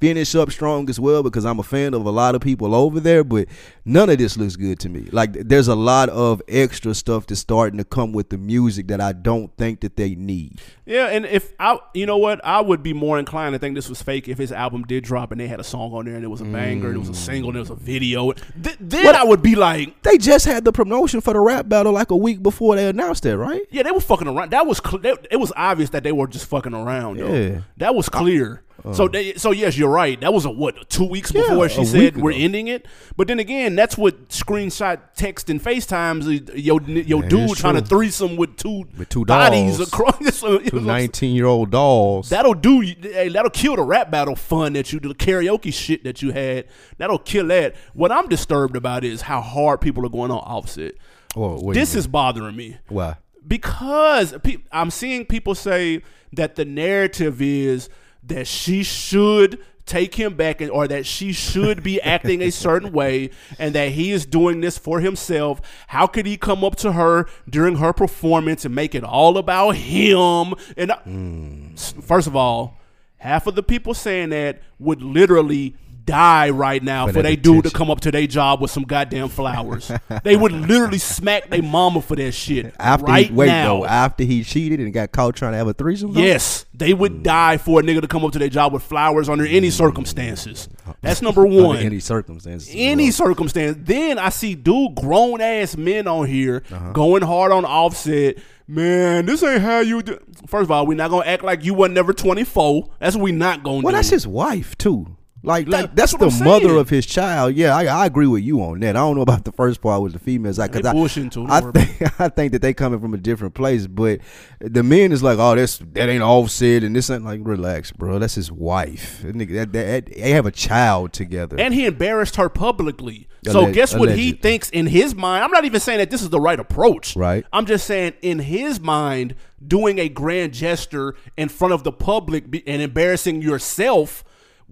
finish 0.00 0.34
up 0.34 0.50
strong 0.50 0.88
as 0.88 0.98
well 0.98 1.22
because 1.22 1.44
I'm 1.44 1.58
a 1.58 1.62
fan 1.62 1.92
of 1.92 2.06
a 2.06 2.10
lot 2.10 2.34
of 2.34 2.40
people 2.40 2.74
over 2.74 3.00
there, 3.00 3.22
but 3.22 3.46
none 3.84 4.10
of 4.10 4.18
this 4.18 4.36
looks 4.36 4.56
good 4.56 4.78
to 4.80 4.88
me. 4.88 5.08
Like 5.12 5.32
there's 5.32 5.68
a 5.68 5.74
lot 5.74 6.08
of 6.08 6.42
extra 6.48 6.94
stuff 6.94 7.26
that's 7.26 7.40
starting 7.40 7.78
to 7.78 7.84
come 7.84 8.12
with 8.12 8.30
the 8.30 8.38
music 8.38 8.88
that 8.88 9.00
I 9.00 9.12
don't 9.12 9.54
think 9.56 9.80
that 9.80 9.96
they 9.96 10.14
need. 10.14 10.60
Yeah, 10.86 11.06
and 11.06 11.24
if 11.26 11.52
I, 11.60 11.78
you 11.94 12.04
know 12.06 12.16
what, 12.18 12.44
I 12.44 12.60
would 12.60 12.82
be 12.82 12.92
more 12.92 13.18
inclined 13.18 13.52
to 13.54 13.58
think 13.58 13.74
this 13.76 13.88
was 13.88 14.02
fake 14.02 14.28
if 14.28 14.38
his 14.38 14.50
album 14.52 14.82
did 14.84 15.04
drop 15.04 15.30
and 15.30 15.40
they 15.40 15.46
had 15.46 15.60
a 15.60 15.64
song 15.64 15.92
on 15.92 16.04
there 16.06 16.14
and 16.16 16.24
it 16.24 16.28
was 16.28 16.40
a 16.40 16.44
banger, 16.44 16.88
and 16.88 16.96
it 16.96 16.98
was 16.98 17.08
a 17.08 17.14
single, 17.14 17.50
and 17.50 17.56
it 17.56 17.60
was 17.60 17.70
a 17.70 17.74
video. 17.76 18.32
Th- 18.32 18.76
then 18.80 19.14
I 19.14 19.22
would 19.24 19.40
be 19.42 19.54
like, 19.54 20.02
They 20.02 20.18
just 20.18 20.46
had 20.46 20.64
the 20.64 20.72
promotion 20.72 21.20
for 21.20 21.32
the 21.32 21.40
rap 21.40 21.68
battle 21.68 21.92
like 21.92 22.10
a 22.10 22.16
week 22.16 22.42
before 22.42 22.74
they 22.76 22.88
announced 22.88 23.24
it, 23.26 23.36
right? 23.36 23.62
yeah, 23.70 23.82
they 23.84 23.90
were 23.92 24.00
fucking 24.00 24.26
around. 24.28 24.50
That 24.50 24.66
was 24.66 24.80
cl- 24.84 25.04
it 25.04 25.36
was 25.38 25.52
obvious 25.56 25.90
that 25.90 26.02
they 26.02 26.12
were 26.12 26.26
just 26.26 26.46
fucking 26.46 26.74
around. 26.74 27.18
Though. 27.18 27.32
Yeah. 27.32 27.58
Uh, 27.58 27.60
that 27.76 27.94
was 27.94 28.08
clear. 28.08 28.62
so, 28.92 29.08
they, 29.08 29.34
so 29.34 29.50
yes, 29.50 29.76
you're 29.76 29.90
right. 29.90 30.18
That 30.22 30.32
was 30.32 30.46
a 30.46 30.50
what 30.50 30.88
two 30.88 31.04
weeks 31.04 31.32
Yeah, 31.34 31.42
before 31.42 31.68
she 31.68 31.84
said 31.84 32.16
we're 32.16 32.32
ending 32.32 32.66
it. 32.68 32.86
But 33.16 33.28
then 33.28 33.38
again, 33.38 33.69
that's 33.76 33.96
what 33.98 34.28
screenshot 34.28 34.98
text 35.16 35.50
and 35.50 35.62
FaceTimes. 35.62 36.24
uh, 36.50 36.52
Yo, 36.54 36.78
yo, 36.80 37.20
That 37.20 37.28
dude 37.30 37.56
trying 37.56 37.74
to 37.76 37.82
threesome 37.82 38.36
with 38.36 38.56
two 38.56 38.84
With 38.96 39.08
two 39.08 39.24
bodies 39.24 39.78
dolls. 39.78 39.88
across. 39.88 40.40
Two 40.70 40.80
19 40.80 41.34
year 41.34 41.46
old 41.46 41.70
dolls. 41.70 42.28
That'll 42.30 42.54
do. 42.54 42.80
Hey, 42.80 43.28
that'll 43.28 43.50
kill 43.50 43.76
the 43.76 43.82
rap 43.82 44.10
battle 44.10 44.36
fun 44.36 44.72
that 44.74 44.92
you, 44.92 45.00
do 45.00 45.08
the 45.08 45.14
karaoke 45.14 45.72
shit 45.72 46.04
that 46.04 46.22
you 46.22 46.32
had. 46.32 46.66
That'll 46.98 47.18
kill 47.18 47.46
that. 47.48 47.74
What 47.94 48.10
I'm 48.12 48.28
disturbed 48.28 48.76
about 48.76 49.04
is 49.04 49.22
how 49.22 49.40
hard 49.40 49.80
people 49.80 50.04
are 50.06 50.10
going 50.10 50.30
on 50.30 50.38
Offset. 50.38 50.94
Whoa, 51.34 51.72
This 51.72 51.94
is 51.94 52.06
bothering 52.06 52.56
me 52.56 52.78
Why? 52.88 53.16
because 53.46 54.34
pe- 54.42 54.58
I'm 54.72 54.90
seeing 54.90 55.24
people 55.26 55.54
say 55.54 56.02
that 56.32 56.56
the 56.56 56.64
narrative 56.64 57.40
is 57.42 57.88
that 58.24 58.46
she 58.46 58.82
should 58.82 59.58
take 59.90 60.14
him 60.14 60.34
back 60.34 60.60
and, 60.60 60.70
or 60.70 60.86
that 60.86 61.04
she 61.04 61.32
should 61.32 61.82
be 61.82 62.00
acting 62.02 62.40
a 62.40 62.50
certain 62.50 62.92
way 62.92 63.30
and 63.58 63.74
that 63.74 63.90
he 63.90 64.12
is 64.12 64.24
doing 64.24 64.60
this 64.60 64.78
for 64.78 65.00
himself 65.00 65.60
how 65.88 66.06
could 66.06 66.26
he 66.26 66.36
come 66.36 66.62
up 66.62 66.76
to 66.76 66.92
her 66.92 67.26
during 67.48 67.76
her 67.76 67.92
performance 67.92 68.64
and 68.64 68.74
make 68.74 68.94
it 68.94 69.02
all 69.02 69.36
about 69.36 69.74
him? 69.76 70.54
And 70.76 70.92
uh, 70.92 70.98
hmm. 71.00 71.72
S- 71.72 71.94
first 72.00 72.28
of 72.28 72.36
all 72.36 72.78
half 73.18 73.46
of 73.46 73.54
the 73.54 73.62
people 73.62 73.92
saying 73.92 74.30
that 74.30 74.60
would 74.78 75.02
literally 75.02 75.76
die 76.10 76.50
right 76.50 76.82
now 76.82 77.06
For 77.06 77.12
for, 77.14 77.22
they 77.22 77.36
dude 77.36 77.64
to 77.64 77.70
come 77.70 77.90
up 77.90 78.00
to 78.02 78.10
their 78.10 78.26
job 78.26 78.60
with 78.60 78.70
some 78.70 78.82
goddamn 78.84 79.28
flowers. 79.28 79.90
they 80.24 80.36
would 80.36 80.52
literally 80.52 80.98
smack 80.98 81.48
their 81.50 81.62
mama 81.62 82.00
for 82.02 82.16
that 82.16 82.32
shit 82.32 82.74
After 82.78 83.06
right 83.06 83.26
he, 83.28 83.32
wait 83.32 83.46
now. 83.46 83.78
though, 83.80 83.84
after 83.86 84.24
he 84.24 84.42
cheated 84.44 84.80
and 84.80 84.92
got 84.92 85.12
caught 85.12 85.36
trying 85.36 85.52
to 85.52 85.58
have 85.58 85.68
a 85.68 85.72
threesome. 85.74 86.12
though? 86.12 86.20
Yes, 86.20 86.66
they 86.74 86.92
would 86.94 87.12
Mm. 87.12 87.22
die 87.22 87.56
for 87.58 87.80
a 87.80 87.82
nigga 87.82 88.00
to 88.00 88.08
come 88.08 88.24
up 88.24 88.32
to 88.32 88.38
their 88.38 88.48
job 88.48 88.72
with 88.72 88.82
flowers 88.82 89.28
under 89.28 89.44
any 89.46 89.70
circumstances. 89.70 90.68
That's 91.02 91.22
number 91.22 91.46
Under 91.46 91.62
one. 91.64 91.76
any 91.78 92.00
circumstances. 92.00 92.70
Any 92.74 93.10
circumstance. 93.10 93.76
Then 93.80 94.18
I 94.18 94.28
see 94.30 94.54
dude 94.54 94.94
grown 94.96 95.40
ass 95.40 95.76
men 95.76 96.06
on 96.08 96.26
here 96.26 96.62
Uh-huh. 96.72 96.92
going 96.92 97.22
hard 97.22 97.52
on 97.52 97.64
offset. 97.64 98.36
Man, 98.66 99.26
this 99.26 99.42
ain't 99.42 99.62
how 99.62 99.80
you 99.80 100.02
do. 100.02 100.18
First 100.46 100.64
of 100.64 100.70
all, 100.70 100.86
we're 100.86 100.96
not 100.96 101.10
gonna 101.10 101.26
act 101.26 101.42
like 101.42 101.64
you 101.64 101.74
were 101.74 101.88
never 101.88 102.12
twenty 102.12 102.44
four. 102.44 102.88
That's 103.00 103.16
what 103.16 103.22
we 103.24 103.32
not 103.32 103.62
gonna 103.64 103.80
Well, 103.82 103.92
do. 103.92 103.96
that's 103.96 104.10
his 104.10 104.26
wife 104.26 104.76
too. 104.78 105.16
Like, 105.42 105.66
That- 105.66 105.72
like 105.72 105.94
that's, 105.94 106.12
that's 106.14 106.38
the 106.38 106.44
mother 106.44 106.76
of 106.76 106.90
his 106.90 107.06
child. 107.06 107.54
Yeah, 107.54 107.74
I, 107.74 107.84
I 107.86 108.06
agree 108.06 108.26
with 108.26 108.42
you 108.42 108.60
on 108.62 108.80
that. 108.80 108.90
I 108.96 109.00
don't 109.00 109.16
know 109.16 109.22
about 109.22 109.44
the 109.44 109.52
first 109.52 109.80
part 109.80 110.02
with 110.02 110.12
the 110.12 110.18
females. 110.18 110.58
Like, 110.58 110.72
cause 110.72 110.84
I, 110.84 110.92
too, 111.28 111.46
I 111.48 111.60
think 111.60 112.20
I 112.20 112.28
think 112.28 112.52
that 112.52 112.60
they 112.62 112.74
coming 112.74 113.00
from 113.00 113.14
a 113.14 113.18
different 113.18 113.54
place. 113.54 113.86
But 113.86 114.20
the 114.60 114.82
men 114.82 115.12
is 115.12 115.22
like, 115.22 115.38
oh, 115.38 115.54
that's 115.54 115.78
that 115.78 116.08
ain't 116.10 116.22
offset, 116.22 116.84
and 116.84 116.94
this 116.94 117.08
ain't 117.08 117.24
like, 117.24 117.40
relax, 117.42 117.90
bro. 117.90 118.18
That's 118.18 118.34
his 118.34 118.52
wife. 118.52 119.22
That 119.22 119.38
that- 119.38 119.72
that- 119.72 120.06
they 120.06 120.30
have 120.32 120.46
a 120.46 120.50
child 120.50 121.12
together. 121.14 121.56
and 121.58 121.72
he 121.72 121.86
embarrassed 121.86 122.36
her 122.36 122.48
publicly. 122.48 123.26
So 123.46 123.64
Alleg- 123.64 123.72
guess 123.72 123.94
what 123.94 124.10
he 124.14 124.32
thinks 124.32 124.68
in 124.68 124.86
his 124.86 125.14
mind? 125.14 125.42
I'm 125.42 125.50
not 125.50 125.64
even 125.64 125.80
saying 125.80 125.98
that 126.00 126.10
this 126.10 126.20
is 126.20 126.28
the 126.28 126.40
right 126.40 126.60
approach. 126.60 127.16
Right. 127.16 127.46
I'm 127.54 127.64
just 127.64 127.86
saying 127.86 128.12
in 128.20 128.38
his 128.40 128.78
mind, 128.80 129.34
doing 129.66 129.98
a 129.98 130.10
grand 130.10 130.52
gesture 130.52 131.14
in 131.38 131.48
front 131.48 131.72
of 131.72 131.82
the 131.82 131.92
public 131.92 132.44
and 132.66 132.82
embarrassing 132.82 133.40
yourself 133.40 134.22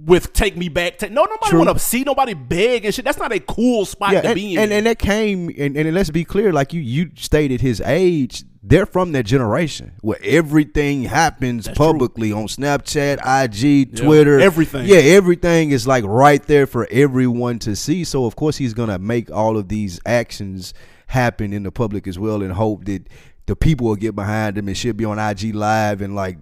with 0.04 0.32
"Take 0.32 0.56
Me 0.56 0.68
Back." 0.68 0.98
Ta- 0.98 1.08
no, 1.10 1.24
nobody 1.24 1.56
want 1.56 1.70
to 1.70 1.78
see 1.78 2.02
nobody 2.04 2.34
beg 2.34 2.84
and 2.84 2.94
shit. 2.94 3.04
That's 3.04 3.18
not 3.18 3.32
a 3.32 3.40
cool 3.40 3.84
spot 3.84 4.12
yeah, 4.12 4.20
to 4.22 4.28
and, 4.28 4.34
be 4.34 4.54
in. 4.54 4.60
and 4.60 4.72
and 4.72 4.86
that 4.86 4.98
came 4.98 5.50
and, 5.58 5.76
and 5.76 5.94
let's 5.94 6.10
be 6.10 6.24
clear, 6.24 6.52
like 6.52 6.72
you 6.72 6.80
you 6.80 7.10
stated 7.16 7.60
his 7.60 7.80
age. 7.80 8.44
They're 8.62 8.86
from 8.86 9.12
that 9.12 9.24
generation 9.24 9.92
where 10.02 10.18
everything 10.22 11.04
happens 11.04 11.64
That's 11.64 11.76
true. 11.78 11.86
publicly 11.86 12.32
on 12.32 12.48
Snapchat, 12.48 13.18
IG, 13.24 13.96
Twitter, 13.96 14.38
everything. 14.40 14.86
Yeah, 14.86 14.98
everything 14.98 15.70
is 15.70 15.86
like 15.86 16.04
right 16.04 16.42
there 16.42 16.66
for 16.66 16.86
everyone 16.90 17.60
to 17.60 17.74
see. 17.76 18.04
So 18.04 18.26
of 18.26 18.36
course 18.36 18.56
he's 18.58 18.74
gonna 18.74 18.98
make 18.98 19.30
all 19.30 19.56
of 19.56 19.68
these 19.68 20.00
actions 20.04 20.74
happen 21.06 21.54
in 21.54 21.62
the 21.62 21.72
public 21.72 22.06
as 22.06 22.18
well, 22.18 22.42
and 22.42 22.52
hope 22.52 22.84
that 22.84 23.08
the 23.48 23.56
people 23.56 23.86
will 23.86 23.96
get 23.96 24.14
behind 24.14 24.58
him 24.58 24.68
and 24.68 24.76
should 24.76 24.96
be 24.98 25.06
on 25.06 25.18
IG 25.18 25.54
live 25.54 26.02
and 26.02 26.14
like 26.14 26.36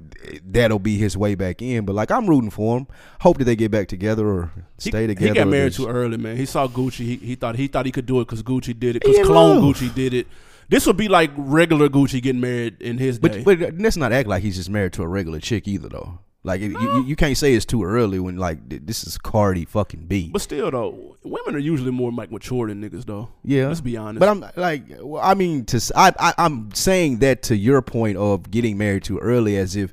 that'll 0.44 0.80
be 0.80 0.98
his 0.98 1.16
way 1.16 1.36
back 1.36 1.62
in. 1.62 1.84
But 1.84 1.94
like 1.94 2.10
I'm 2.10 2.26
rooting 2.26 2.50
for 2.50 2.76
him. 2.76 2.88
Hope 3.20 3.38
that 3.38 3.44
they 3.44 3.54
get 3.54 3.70
back 3.70 3.86
together 3.86 4.26
or 4.26 4.50
he, 4.80 4.90
stay 4.90 5.06
together. 5.06 5.28
he 5.28 5.34
got 5.34 5.46
married 5.46 5.72
too 5.72 5.86
early, 5.86 6.16
man. 6.16 6.36
He 6.36 6.46
saw 6.46 6.66
Gucci. 6.66 7.04
He, 7.04 7.16
he 7.16 7.34
thought 7.36 7.54
he 7.54 7.68
thought 7.68 7.86
he 7.86 7.92
could 7.92 8.06
do 8.06 8.20
it 8.20 8.24
because 8.24 8.42
Gucci 8.42 8.76
did 8.76 8.96
it. 8.96 9.04
Because 9.04 9.24
clone 9.24 9.62
love. 9.62 9.76
Gucci 9.76 9.94
did 9.94 10.14
it. 10.14 10.26
This 10.68 10.84
would 10.84 10.96
be 10.96 11.06
like 11.06 11.30
regular 11.36 11.88
Gucci 11.88 12.20
getting 12.20 12.40
married 12.40 12.82
in 12.82 12.98
his 12.98 13.20
day. 13.20 13.44
But 13.44 13.60
but 13.60 13.74
let's 13.78 13.96
not 13.96 14.12
act 14.12 14.28
like 14.28 14.42
he's 14.42 14.56
just 14.56 14.68
married 14.68 14.92
to 14.94 15.04
a 15.04 15.08
regular 15.08 15.38
chick 15.38 15.68
either, 15.68 15.88
though. 15.88 16.18
Like 16.46 16.60
you, 16.60 16.78
you, 16.80 17.04
you 17.04 17.16
can't 17.16 17.36
say 17.36 17.54
it's 17.54 17.66
too 17.66 17.82
early 17.82 18.20
when 18.20 18.36
like 18.36 18.58
this 18.68 19.04
is 19.04 19.18
Cardi 19.18 19.64
fucking 19.64 20.06
B. 20.06 20.30
But 20.32 20.42
still, 20.42 20.70
though, 20.70 21.16
women 21.24 21.56
are 21.56 21.58
usually 21.58 21.90
more 21.90 22.12
like 22.12 22.30
mature 22.30 22.68
than 22.68 22.80
niggas, 22.80 23.04
though. 23.04 23.30
yeah, 23.42 23.66
let's 23.66 23.80
be 23.80 23.96
honest. 23.96 24.20
But 24.20 24.28
I'm 24.28 24.44
like, 24.54 24.84
well, 25.00 25.20
I 25.22 25.34
mean, 25.34 25.64
to 25.66 25.80
I, 25.96 26.12
I 26.20 26.34
I'm 26.38 26.72
saying 26.72 27.18
that 27.18 27.42
to 27.44 27.56
your 27.56 27.82
point 27.82 28.16
of 28.16 28.48
getting 28.52 28.78
married 28.78 29.02
too 29.02 29.18
early, 29.18 29.56
as 29.56 29.74
if 29.74 29.92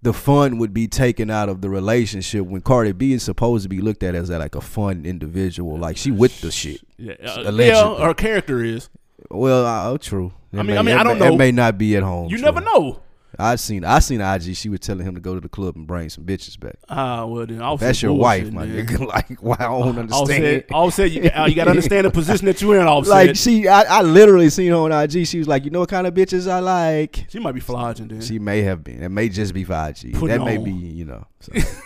the 0.00 0.12
fun 0.12 0.58
would 0.58 0.72
be 0.72 0.86
taken 0.86 1.28
out 1.28 1.48
of 1.48 1.60
the 1.60 1.68
relationship 1.68 2.46
when 2.46 2.60
Cardi 2.60 2.92
B 2.92 3.12
is 3.12 3.24
supposed 3.24 3.64
to 3.64 3.68
be 3.68 3.80
looked 3.80 4.04
at 4.04 4.14
as 4.14 4.30
like 4.30 4.54
a 4.54 4.60
fun 4.60 5.04
individual, 5.04 5.76
like 5.76 5.96
she 5.96 6.12
with 6.12 6.40
the 6.40 6.52
shit. 6.52 6.82
yeah, 6.98 7.14
uh, 7.24 7.50
allegedly. 7.50 7.66
yeah, 7.66 8.06
her 8.06 8.14
character 8.14 8.62
is. 8.62 8.88
Well, 9.28 9.66
uh, 9.66 9.98
true. 9.98 10.34
That 10.52 10.60
I 10.60 10.62
mean- 10.62 10.74
may- 10.74 10.78
I 10.78 10.82
mean, 10.82 10.96
I 10.98 11.02
don't 11.02 11.18
may- 11.18 11.26
know. 11.28 11.34
It 11.34 11.38
may 11.38 11.50
not 11.50 11.78
be 11.78 11.96
at 11.96 12.04
home. 12.04 12.30
You 12.30 12.36
true. 12.36 12.44
never 12.44 12.60
know. 12.60 13.00
I 13.38 13.56
seen 13.56 13.84
I 13.84 13.98
seen 13.98 14.20
IG. 14.20 14.54
She 14.56 14.68
was 14.68 14.80
telling 14.80 15.06
him 15.06 15.14
to 15.14 15.20
go 15.20 15.34
to 15.34 15.40
the 15.40 15.48
club 15.48 15.76
and 15.76 15.86
bring 15.86 16.08
some 16.08 16.24
bitches 16.24 16.58
back. 16.58 16.76
Ah, 16.88 17.24
well 17.26 17.46
then, 17.46 17.58
That's 17.78 18.02
your 18.02 18.12
wife, 18.14 18.50
my 18.52 18.66
man. 18.66 18.86
nigga. 18.86 19.04
Like, 19.14 19.42
why 19.42 19.56
I 19.58 19.64
don't 19.64 19.98
understand. 19.98 20.44
It. 20.44 20.66
Offset, 20.72 21.10
you, 21.10 21.30
uh, 21.30 21.46
you 21.46 21.54
got 21.54 21.64
to 21.64 21.70
understand 21.70 22.06
the 22.06 22.10
position 22.10 22.46
that 22.46 22.60
you're 22.60 22.80
in. 22.80 22.86
Offset, 22.86 23.10
Like 23.26 23.36
she, 23.36 23.68
I, 23.68 23.82
I 23.82 24.02
literally 24.02 24.50
seen 24.50 24.70
her 24.70 24.76
on 24.76 24.92
IG. 24.92 25.26
She 25.26 25.38
was 25.38 25.46
like, 25.46 25.64
you 25.64 25.70
know 25.70 25.80
what 25.80 25.88
kind 25.88 26.06
of 26.06 26.14
bitches 26.14 26.50
I 26.50 26.58
like. 26.60 27.26
she 27.28 27.38
might 27.38 27.52
be 27.52 27.60
flogging 27.60 28.08
then. 28.08 28.20
She 28.20 28.38
may 28.38 28.62
have 28.62 28.82
been. 28.82 29.02
It 29.02 29.10
may 29.10 29.28
just 29.28 29.52
be 29.54 29.64
for 29.64 29.74
IG. 29.74 30.14
Put 30.14 30.28
that 30.28 30.40
may 30.40 30.56
on. 30.56 30.64
be, 30.64 30.72
you 30.72 31.04
know, 31.04 31.26
because 31.52 31.76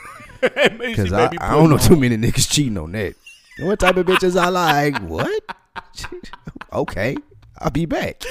may 1.10 1.18
I, 1.18 1.30
I 1.40 1.50
don't 1.52 1.70
know 1.70 1.76
putting 1.76 1.94
too 1.94 1.96
many 2.00 2.16
niggas 2.16 2.50
cheating 2.50 2.78
on 2.78 2.92
that. 2.92 3.14
You 3.58 3.64
know 3.64 3.70
what 3.70 3.80
type 3.80 3.96
of 3.96 4.06
bitches 4.06 4.40
I 4.40 4.48
like? 4.48 4.98
What? 5.02 5.42
okay, 6.72 7.16
I'll 7.60 7.70
be 7.70 7.86
back. 7.86 8.22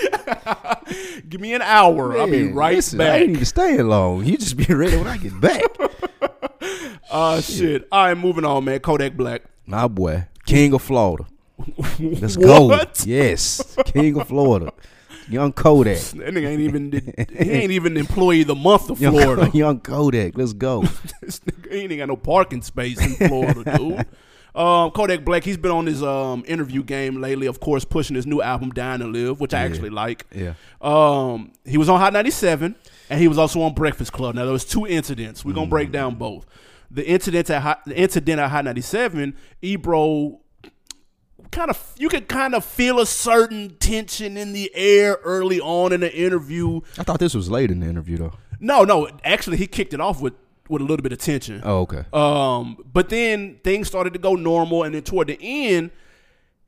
Give 1.30 1.42
me 1.42 1.54
an 1.54 1.62
hour. 1.62 2.18
I'll 2.18 2.28
be 2.30 2.48
right 2.52 2.76
listen, 2.76 3.02
I 3.02 3.06
back. 3.06 3.22
ain't 3.22 3.32
even 3.32 3.46
staying 3.46 3.88
long. 3.88 4.26
You 4.26 4.38
just 4.38 4.56
be 4.58 4.66
ready 4.74 4.98
when 4.98 5.08
I 5.08 5.18
get 5.18 5.40
back. 5.40 5.64
Ah, 7.10 7.40
shit. 7.40 7.88
All 7.90 8.06
right, 8.08 8.18
moving 8.18 8.44
on, 8.44 8.66
man. 8.66 8.80
Kodak 8.82 9.16
Black. 9.16 9.44
My 9.66 9.88
boy, 9.88 10.26
King 10.46 10.74
of 10.74 10.82
Florida. 10.82 11.26
Let's 12.00 12.36
go. 12.36 12.78
Yes, 13.06 13.78
King 13.86 14.20
of 14.20 14.28
Florida, 14.28 14.74
Young 15.30 15.54
Kodak. 15.54 15.98
That 16.00 16.34
nigga 16.34 16.48
ain't 16.48 16.60
even 16.62 16.92
he 17.40 17.52
ain't 17.52 17.72
even 17.72 17.96
employee 17.96 18.42
of 18.42 18.48
the 18.48 18.56
month 18.56 18.90
of 18.90 19.00
Young, 19.00 19.14
Florida. 19.14 19.50
young 19.54 19.80
Kodak. 19.80 20.38
Let's 20.38 20.52
go. 20.52 20.82
this 21.22 21.40
nigga 21.40 21.74
ain't 21.74 21.98
got 21.98 22.10
no 22.10 22.18
parking 22.18 22.62
space 22.62 23.00
in 23.00 23.28
Florida, 23.30 23.78
dude. 23.78 24.06
Um, 24.58 24.90
Kodak 24.90 25.24
Black, 25.24 25.44
he's 25.44 25.56
been 25.56 25.70
on 25.72 25.86
his 25.86 26.02
um, 26.02 26.44
interview 26.48 26.84
game 26.84 27.22
lately, 27.22 27.46
of 27.46 27.60
course, 27.60 27.86
pushing 27.86 28.16
his 28.16 28.26
new 28.26 28.42
album 28.42 28.72
"Dying 28.72 29.02
to 29.02 29.06
Live," 29.08 29.40
which 29.40 29.54
I 29.54 29.60
actually 29.62 29.92
like. 29.92 30.26
Yeah. 30.34 30.54
Um, 30.82 31.52
he 31.64 31.78
was 31.78 31.90
on 31.90 32.00
Hot 32.00 32.12
97 32.12 32.76
and 33.10 33.20
he 33.20 33.28
was 33.28 33.38
also 33.38 33.62
on 33.62 33.76
Breakfast 33.76 34.12
Club. 34.14 34.34
Now 34.34 34.44
there 34.46 34.54
was 34.54 34.66
two 34.66 34.88
incidents. 34.88 35.46
We're 35.46 35.54
gonna 35.54 35.68
break 35.70 35.92
down 35.92 36.16
both. 36.16 36.48
The 36.90 37.08
incident 37.08 37.50
at 37.52 37.62
Hot, 37.62 37.86
the 37.86 37.96
incident 37.96 38.40
at 38.40 38.50
Hot 38.50 38.66
97, 38.66 39.36
Ebro 39.62 40.40
kind 41.52 41.70
of 41.70 41.94
you 41.98 42.10
could 42.10 42.28
kind 42.28 42.56
of 42.56 42.66
feel 42.66 43.00
a 43.00 43.06
certain 43.06 43.76
tension 43.78 44.38
in 44.38 44.54
the 44.54 44.72
air 44.74 45.20
early 45.24 45.60
on 45.60 45.94
in 45.94 46.00
the 46.00 46.14
interview. 46.16 46.82
I 46.98 47.04
thought 47.04 47.20
this 47.20 47.36
was 47.36 47.52
late 47.52 47.70
in 47.70 47.80
the 47.80 47.88
interview 47.88 48.18
though. 48.18 48.34
No, 48.60 48.84
no, 48.84 49.08
actually 49.24 49.58
he 49.58 49.68
kicked 49.68 49.94
it 49.94 50.02
off 50.02 50.20
with 50.20 50.34
with 50.70 50.82
a 50.82 50.86
little 50.86 51.04
bit 51.04 51.12
of 51.14 51.20
tension. 51.20 51.62
Oh, 51.64 51.80
okay. 51.82 52.04
Um, 52.14 52.78
but 52.92 53.10
then 53.10 53.60
things 53.64 53.88
started 53.88 54.14
to 54.14 54.20
go 54.20 54.36
normal, 54.36 54.84
and 54.84 54.94
then 54.96 55.04
toward 55.04 55.28
the 55.28 55.38
end, 55.42 55.92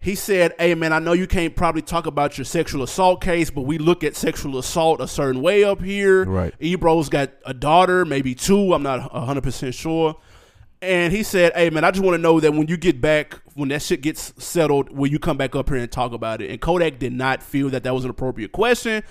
he 0.02 0.16
said, 0.16 0.54
"Hey, 0.58 0.76
man, 0.76 0.94
I 0.94 1.00
know 1.00 1.12
you 1.14 1.28
can't 1.28 1.56
probably 1.56 1.82
talk 1.82 2.06
about 2.06 2.38
your 2.38 2.46
sexual 2.46 2.84
assault 2.84 3.22
case, 3.22 3.50
but 3.50 3.62
we 3.64 3.78
look 3.78 4.04
at 4.04 4.16
sexual 4.16 4.58
assault 4.58 5.02
a 5.02 5.08
certain 5.08 5.42
way 5.42 5.64
up 5.66 5.82
here. 5.82 6.24
Right. 6.26 6.54
Ebro's 6.62 7.10
got 7.10 7.32
a 7.46 7.54
daughter, 7.54 8.06
maybe 8.06 8.34
two. 8.34 8.74
I'm 8.74 8.84
not 8.84 9.14
100 9.14 9.42
percent 9.44 9.76
sure. 9.76 10.16
and 10.82 11.12
he 11.12 11.24
said, 11.24 11.52
"Hey 11.54 11.70
man, 11.70 11.84
I 11.84 11.92
just 11.92 12.02
want 12.02 12.16
to 12.16 12.22
know 12.22 12.40
that 12.40 12.54
when 12.54 12.70
you 12.70 12.78
get 12.78 13.02
back, 13.02 13.38
when 13.56 13.68
that 13.70 13.82
shit 13.82 14.02
gets 14.02 14.34
settled, 14.42 14.90
will 14.96 15.12
you 15.12 15.20
come 15.20 15.36
back 15.36 15.54
up 15.54 15.68
here 15.68 15.78
and 15.80 15.92
talk 15.92 16.14
about 16.14 16.42
it?" 16.42 16.50
And 16.50 16.62
Kodak 16.62 17.00
did 17.00 17.12
not 17.12 17.44
feel 17.44 17.70
that 17.72 17.84
that 17.84 17.94
was 17.94 18.06
an 18.06 18.10
appropriate 18.10 18.54
question. 18.54 19.04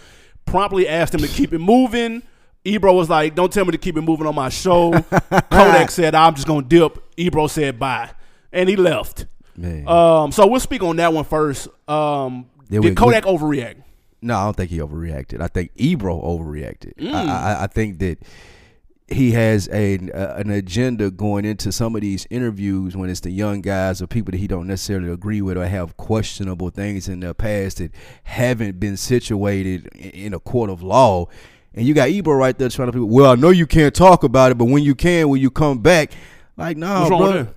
Promptly 0.46 0.88
asked 0.88 1.12
him 1.12 1.20
to 1.20 1.28
keep 1.28 1.52
it 1.52 1.58
moving. 1.58 2.22
Ebro 2.68 2.92
was 2.92 3.08
like, 3.10 3.34
"Don't 3.34 3.52
tell 3.52 3.64
me 3.64 3.72
to 3.72 3.78
keep 3.78 3.96
it 3.96 4.02
moving 4.02 4.26
on 4.26 4.34
my 4.34 4.48
show." 4.48 4.92
Kodak 5.50 5.90
said, 5.90 6.14
"I'm 6.14 6.34
just 6.34 6.46
gonna 6.46 6.66
dip." 6.66 6.98
Ebro 7.16 7.46
said, 7.46 7.78
"Bye," 7.78 8.10
and 8.52 8.68
he 8.68 8.76
left. 8.76 9.26
Man. 9.56 9.88
Um, 9.88 10.30
so 10.32 10.46
we'll 10.46 10.60
speak 10.60 10.82
on 10.82 10.96
that 10.96 11.12
one 11.12 11.24
first. 11.24 11.68
Um, 11.88 12.46
Yeah, 12.70 12.80
did 12.80 12.90
we- 12.90 12.94
Kodak 12.94 13.24
overreact? 13.24 13.82
No, 14.20 14.36
I 14.36 14.44
don't 14.44 14.56
think 14.56 14.70
he 14.70 14.78
overreacted. 14.78 15.40
I 15.40 15.46
think 15.46 15.70
Ebro 15.76 16.20
overreacted. 16.20 16.94
Mm. 16.96 17.14
I, 17.14 17.52
I, 17.54 17.64
I 17.64 17.66
think 17.68 18.00
that 18.00 18.18
he 19.06 19.30
has 19.30 19.68
a 19.72 19.94
uh, 20.12 20.34
an 20.36 20.50
agenda 20.50 21.10
going 21.10 21.44
into 21.44 21.72
some 21.72 21.94
of 21.94 22.02
these 22.02 22.26
interviews 22.28 22.96
when 22.96 23.08
it's 23.08 23.20
the 23.20 23.30
young 23.30 23.62
guys 23.62 24.02
or 24.02 24.06
people 24.06 24.32
that 24.32 24.38
he 24.38 24.46
don't 24.46 24.66
necessarily 24.66 25.10
agree 25.10 25.40
with 25.40 25.56
or 25.56 25.66
have 25.66 25.96
questionable 25.96 26.68
things 26.70 27.08
in 27.08 27.20
their 27.20 27.32
past 27.32 27.78
that 27.78 27.92
haven't 28.24 28.78
been 28.78 28.96
situated 28.96 29.86
in 29.94 30.34
a 30.34 30.38
court 30.40 30.68
of 30.68 30.82
law. 30.82 31.26
And 31.74 31.86
you 31.86 31.94
got 31.94 32.08
Ebro 32.08 32.34
right 32.34 32.56
there 32.56 32.68
trying 32.68 32.88
to, 32.88 32.92
people. 32.92 33.08
well, 33.08 33.32
I 33.32 33.34
know 33.34 33.50
you 33.50 33.66
can't 33.66 33.94
talk 33.94 34.24
about 34.24 34.50
it, 34.50 34.58
but 34.58 34.64
when 34.66 34.82
you 34.82 34.94
can, 34.94 35.28
when 35.28 35.40
you 35.40 35.50
come 35.50 35.78
back, 35.78 36.12
like, 36.56 36.76
no, 36.76 37.08
wrong 37.08 37.18
bro. 37.18 37.48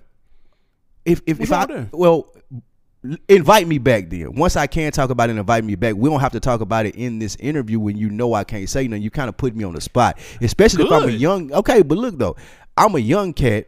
If 1.04 1.22
if, 1.26 1.40
What's 1.40 1.50
if 1.50 1.54
I 1.54 1.60
wrong 1.60 1.68
with 1.68 1.92
that? 1.92 1.98
well, 1.98 2.28
invite 3.28 3.68
me 3.68 3.78
back 3.80 4.10
then. 4.10 4.34
Once 4.36 4.56
I 4.56 4.68
can 4.68 4.92
talk 4.92 5.10
about 5.10 5.30
it, 5.30 5.38
invite 5.38 5.64
me 5.64 5.76
back. 5.76 5.96
We 5.96 6.10
don't 6.10 6.20
have 6.20 6.34
to 6.34 6.40
talk 6.40 6.62
about 6.62 6.86
it 6.86 6.96
in 6.96 7.20
this 7.20 7.36
interview 7.38 7.80
when 7.80 7.98
you 7.98 8.10
know 8.10 8.34
I 8.34 8.44
can't 8.44 8.70
say 8.70 8.88
nothing. 8.88 9.02
You 9.02 9.10
kind 9.10 9.30
of 9.30 9.38
put 9.38 9.56
me 9.56 9.64
on 9.64 9.74
the 9.74 9.82
spot, 9.82 10.20
especially 10.42 10.86
if 10.86 10.92
I'm 10.92 11.10
a 11.10 11.12
young. 11.12 11.52
Okay, 11.52 11.82
but 11.82 11.98
look 11.98 12.18
though, 12.18 12.36
I'm 12.78 12.96
a 12.96 13.00
young 13.00 13.34
cat. 13.34 13.68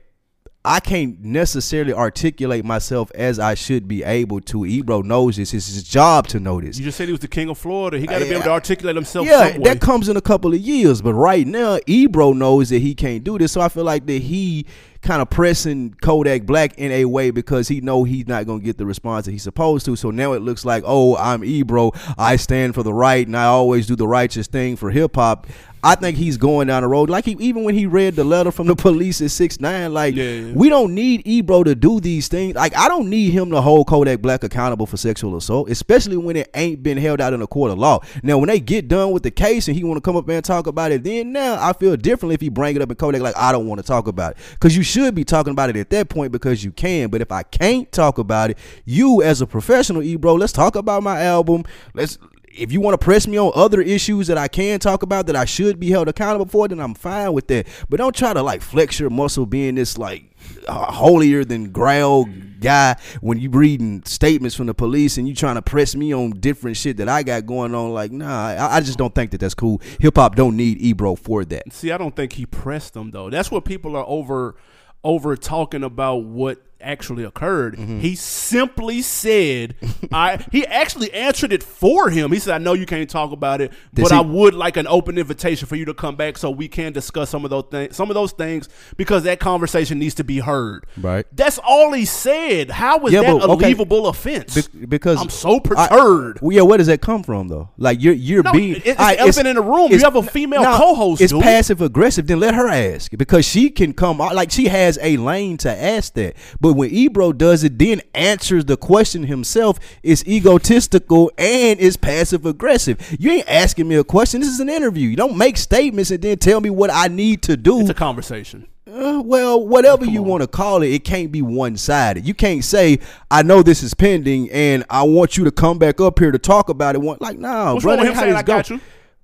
I 0.65 0.79
can't 0.79 1.21
necessarily 1.21 1.91
articulate 1.91 2.63
myself 2.63 3.11
as 3.15 3.37
I 3.37 3.53
should 3.53 3.85
be 3.85 4.01
able 4.01 4.39
to. 4.41 4.65
Ebro 4.65 5.01
knows 5.01 5.35
this. 5.35 5.53
It's 5.53 5.67
his 5.67 5.83
job 5.83 6.27
to 6.27 6.39
know 6.39 6.61
this. 6.61 6.79
You 6.79 6.85
just 6.85 6.97
said 6.97 7.09
he 7.09 7.11
was 7.11 7.19
the 7.19 7.27
king 7.27 7.49
of 7.49 7.57
Florida. 7.57 7.99
He 7.99 8.07
got 8.07 8.19
to 8.19 8.25
be 8.25 8.31
able 8.31 8.43
to 8.43 8.51
articulate 8.51 8.95
himself. 8.95 9.27
Yeah, 9.27 9.57
that 9.57 9.81
comes 9.81 10.07
in 10.07 10.15
a 10.15 10.21
couple 10.21 10.53
of 10.53 10.59
years, 10.61 11.01
but 11.01 11.15
right 11.15 11.45
now, 11.45 11.79
Ebro 11.85 12.31
knows 12.31 12.69
that 12.69 12.79
he 12.79 12.95
can't 12.95 13.25
do 13.25 13.37
this. 13.37 13.51
So 13.51 13.59
I 13.59 13.67
feel 13.67 13.83
like 13.83 14.05
that 14.05 14.21
he 14.21 14.65
kind 15.01 15.21
of 15.21 15.29
pressing 15.29 15.93
Kodak 16.01 16.43
Black 16.43 16.75
in 16.77 16.89
a 16.93 17.03
way 17.03 17.29
because 17.29 17.67
he 17.67 17.81
know 17.81 18.05
he's 18.05 18.27
not 18.27 18.45
gonna 18.45 18.63
get 18.63 18.77
the 18.77 18.85
response 18.85 19.25
that 19.25 19.31
he's 19.31 19.43
supposed 19.43 19.85
to. 19.87 19.97
So 19.97 20.11
now 20.11 20.31
it 20.31 20.41
looks 20.41 20.63
like, 20.63 20.83
oh, 20.87 21.17
I'm 21.17 21.43
Ebro. 21.43 21.91
I 22.17 22.37
stand 22.37 22.73
for 22.73 22.83
the 22.83 22.93
right, 22.93 23.27
and 23.27 23.35
I 23.35 23.45
always 23.45 23.85
do 23.85 23.97
the 23.97 24.07
righteous 24.07 24.47
thing 24.47 24.77
for 24.77 24.91
hip 24.91 25.15
hop. 25.15 25.45
I 25.83 25.95
think 25.95 26.17
he's 26.17 26.37
going 26.37 26.67
down 26.67 26.83
the 26.83 26.87
road. 26.87 27.09
Like 27.09 27.25
he, 27.25 27.33
even 27.39 27.63
when 27.63 27.75
he 27.75 27.85
read 27.85 28.15
the 28.15 28.23
letter 28.23 28.51
from 28.51 28.67
the 28.67 28.75
police 28.75 29.21
at 29.21 29.31
six 29.31 29.59
nine, 29.59 29.93
like 29.93 30.15
Yeah, 30.15 30.23
yeah. 30.23 30.53
we 30.53 30.69
don't 30.69 30.95
need 30.95 31.27
Ebro 31.27 31.63
to 31.63 31.75
do 31.75 31.99
these 31.99 32.29
things. 32.29 32.55
Like 32.55 32.75
I 32.77 32.87
don't 32.87 33.09
need 33.09 33.31
him 33.31 33.51
to 33.51 33.61
hold 33.61 33.87
Kodak 33.87 34.21
Black 34.21 34.43
accountable 34.43 34.85
for 34.85 34.95
sexual 34.95 35.35
assault, 35.35 35.69
especially 35.69 36.15
when 36.15 36.37
it 36.37 36.49
ain't 36.53 36.81
been 36.81 36.97
held 36.97 37.19
out 37.19 37.33
in 37.33 37.41
a 37.41 37.47
court 37.47 37.71
of 37.71 37.77
law. 37.77 37.99
Now, 38.23 38.37
when 38.37 38.47
they 38.47 38.59
get 38.59 38.87
done 38.87 39.11
with 39.11 39.23
the 39.23 39.31
case 39.31 39.67
and 39.67 39.75
he 39.75 39.83
want 39.83 39.97
to 39.97 40.01
come 40.01 40.15
up 40.15 40.27
and 40.29 40.43
talk 40.43 40.67
about 40.67 40.91
it, 40.91 41.03
then 41.03 41.33
now 41.33 41.57
I 41.59 41.73
feel 41.73 41.97
differently 41.97 42.35
if 42.35 42.41
he 42.41 42.49
bring 42.49 42.75
it 42.75 42.81
up 42.81 42.89
in 42.89 42.95
Kodak. 42.95 43.21
Like 43.21 43.35
I 43.37 43.51
don't 43.51 43.67
want 43.67 43.79
to 43.79 43.87
talk 43.87 44.07
about 44.07 44.31
it 44.31 44.37
because 44.53 44.77
you 44.77 44.83
should 44.83 45.13
be 45.15 45.25
talking 45.25 45.51
about 45.51 45.69
it 45.69 45.75
at 45.75 45.89
that 45.89 46.07
point 46.07 46.31
because 46.31 46.63
you 46.63 46.71
can. 46.71 47.09
But 47.09 47.21
if 47.21 47.31
I 47.31 47.43
can't 47.43 47.91
talk 47.91 48.17
about 48.17 48.51
it, 48.51 48.57
you 48.85 49.21
as 49.21 49.41
a 49.41 49.47
professional, 49.47 50.01
Ebro, 50.01 50.35
let's 50.35 50.53
talk 50.53 50.75
about 50.75 51.03
my 51.03 51.21
album. 51.23 51.65
Let's 51.93 52.17
if 52.55 52.71
you 52.71 52.79
want 52.81 52.99
to 52.99 53.03
press 53.03 53.27
me 53.27 53.37
on 53.37 53.51
other 53.55 53.81
issues 53.81 54.27
that 54.27 54.37
I 54.37 54.47
can 54.47 54.79
talk 54.79 55.03
about 55.03 55.27
that 55.27 55.35
I 55.35 55.45
should 55.45 55.79
be 55.79 55.89
held 55.89 56.07
accountable 56.07 56.45
for, 56.45 56.67
then 56.67 56.79
I'm 56.79 56.93
fine 56.93 57.33
with 57.33 57.47
that. 57.47 57.67
But 57.89 57.97
don't 57.97 58.15
try 58.15 58.33
to 58.33 58.41
like 58.41 58.61
flex 58.61 58.99
your 58.99 59.09
muscle 59.09 59.45
being 59.45 59.75
this 59.75 59.97
like 59.97 60.25
uh, 60.67 60.91
holier 60.91 61.43
than 61.43 61.71
grail 61.71 62.25
guy 62.59 62.95
when 63.21 63.39
you 63.39 63.49
reading 63.49 64.03
statements 64.05 64.55
from 64.55 64.67
the 64.67 64.73
police 64.73 65.17
and 65.17 65.27
you 65.27 65.35
trying 65.35 65.55
to 65.55 65.61
press 65.61 65.95
me 65.95 66.13
on 66.13 66.31
different 66.31 66.77
shit 66.77 66.97
that 66.97 67.09
I 67.09 67.23
got 67.23 67.45
going 67.45 67.73
on. 67.75 67.91
Like, 67.91 68.11
nah, 68.11 68.47
I, 68.47 68.77
I 68.77 68.79
just 68.81 68.97
don't 68.97 69.13
think 69.13 69.31
that 69.31 69.39
that's 69.39 69.53
cool. 69.53 69.81
Hip 69.99 70.15
hop 70.15 70.35
don't 70.35 70.55
need 70.55 70.81
Ebro 70.81 71.15
for 71.15 71.43
that. 71.45 71.73
See, 71.73 71.91
I 71.91 71.97
don't 71.97 72.15
think 72.15 72.33
he 72.33 72.45
pressed 72.45 72.93
them 72.93 73.11
though. 73.11 73.29
That's 73.29 73.51
what 73.51 73.65
people 73.65 73.95
are 73.95 74.05
over 74.07 74.55
over 75.03 75.35
talking 75.35 75.83
about 75.83 76.23
what 76.23 76.61
actually 76.83 77.23
occurred. 77.23 77.75
Mm-hmm. 77.77 77.99
He 77.99 78.15
simply 78.15 79.01
said, 79.01 79.75
"I." 80.11 80.45
He 80.51 80.65
actually 80.67 81.11
answered 81.13 81.53
it 81.53 81.63
for 81.63 82.09
him. 82.09 82.31
He 82.31 82.39
said, 82.39 82.53
"I 82.53 82.57
know 82.57 82.73
you 82.73 82.85
can't 82.85 83.09
talk 83.09 83.31
about 83.31 83.61
it, 83.61 83.71
Does 83.93 84.09
but 84.09 84.11
he- 84.11 84.17
I 84.17 84.21
would 84.21 84.53
like 84.53 84.77
an 84.77 84.87
open 84.87 85.17
invitation 85.17 85.67
for 85.67 85.75
you 85.75 85.85
to 85.85 85.93
come 85.93 86.15
back 86.15 86.37
so 86.37 86.49
we 86.51 86.67
can 86.67 86.93
discuss 86.93 87.29
some 87.29 87.43
of 87.45 87.49
those 87.51 87.65
things. 87.71 87.95
Some 87.95 88.09
of 88.09 88.13
those 88.15 88.31
things 88.33 88.69
because 88.97 89.23
that 89.23 89.39
conversation 89.39 89.99
needs 89.99 90.15
to 90.15 90.23
be 90.23 90.39
heard." 90.39 90.85
Right. 90.97 91.25
That's 91.31 91.57
all 91.59 91.93
he 91.93 92.05
said. 92.05 92.69
How 92.71 93.05
is 93.05 93.13
Yeah, 93.13 93.21
that 93.21 93.39
but, 93.39 93.49
a 93.49 93.53
okay, 93.53 93.73
leavable 93.73 94.09
offense? 94.09 94.67
Be- 94.67 94.85
because 94.85 95.19
I'm 95.21 95.29
so 95.29 95.55
I- 95.55 95.59
perturbed. 95.59 96.41
well, 96.41 96.51
yeah, 96.55 96.61
where 96.63 96.77
does 96.77 96.87
that 96.87 97.01
come 97.01 97.23
from 97.23 97.47
though? 97.47 97.69
Like 97.77 98.01
you're 98.01 98.13
you're 98.13 98.43
No, 98.43 98.51
being 98.51 98.81
it's 98.83 98.99
right, 98.99 99.17
elephant 99.19 99.47
in 99.47 99.55
the 99.55 99.61
room. 99.61 99.91
You 99.91 99.99
have 99.99 100.15
a 100.15 100.23
female 100.23 100.61
no, 100.63 100.75
co-host, 100.77 101.21
It's 101.21 101.31
dude. 101.33 101.41
passive 101.41 101.81
aggressive. 101.81 102.27
Then 102.27 102.39
let 102.39 102.53
her 102.55 102.67
ask 102.67 103.11
because 103.17 103.45
she 103.45 103.69
can 103.69 103.93
come 103.93 104.17
like 104.17 104.51
she 104.51 104.67
has 104.67 104.97
a 105.01 105.17
lane 105.17 105.57
to 105.57 105.69
ask 105.71 106.13
that. 106.15 106.35
But 106.59 106.72
when 106.73 106.89
Ebro 106.91 107.31
does 107.33 107.63
it, 107.63 107.77
then 107.79 108.01
answers 108.13 108.65
the 108.65 108.77
question 108.77 109.23
himself, 109.23 109.79
it's 110.03 110.25
egotistical 110.27 111.31
and 111.37 111.79
it's 111.79 111.97
passive 111.97 112.45
aggressive. 112.45 113.15
You 113.19 113.31
ain't 113.31 113.49
asking 113.49 113.87
me 113.87 113.95
a 113.95 114.03
question. 114.03 114.41
This 114.41 114.49
is 114.49 114.59
an 114.59 114.69
interview. 114.69 115.09
You 115.09 115.15
don't 115.15 115.37
make 115.37 115.57
statements 115.57 116.11
and 116.11 116.21
then 116.21 116.37
tell 116.37 116.61
me 116.61 116.69
what 116.69 116.89
I 116.91 117.07
need 117.07 117.41
to 117.43 117.57
do. 117.57 117.79
it's 117.81 117.89
a 117.89 117.93
conversation. 117.93 118.67
Uh, 118.87 119.21
well, 119.25 119.65
whatever 119.65 120.05
you 120.05 120.21
want 120.21 120.41
to 120.41 120.47
call 120.47 120.83
it, 120.83 120.87
it 120.93 121.03
can't 121.03 121.31
be 121.31 121.41
one 121.41 121.75
sided. 121.77 122.27
You 122.27 122.35
can't 122.35 122.63
say, 122.63 122.99
"I 123.31 123.41
know 123.41 123.63
this 123.63 123.81
is 123.81 123.95
pending, 123.95 124.51
and 124.51 124.85
I 124.87 125.01
want 125.01 125.35
you 125.35 125.45
to 125.45 125.51
come 125.51 125.79
back 125.79 125.99
up 125.99 126.19
here 126.19 126.31
to 126.31 126.37
talk 126.37 126.69
about 126.69 126.93
it." 126.93 127.01
One 127.01 127.17
like, 127.19 127.39
no, 127.39 127.73
What's 127.73 127.83
bro, 127.85 127.95
that 127.95 128.05
ain't 128.05 128.13
how 128.15 128.25
this 128.25 128.35
I 128.35 128.43
go. 128.43 128.53
got 128.53 128.69
you? 128.69 128.79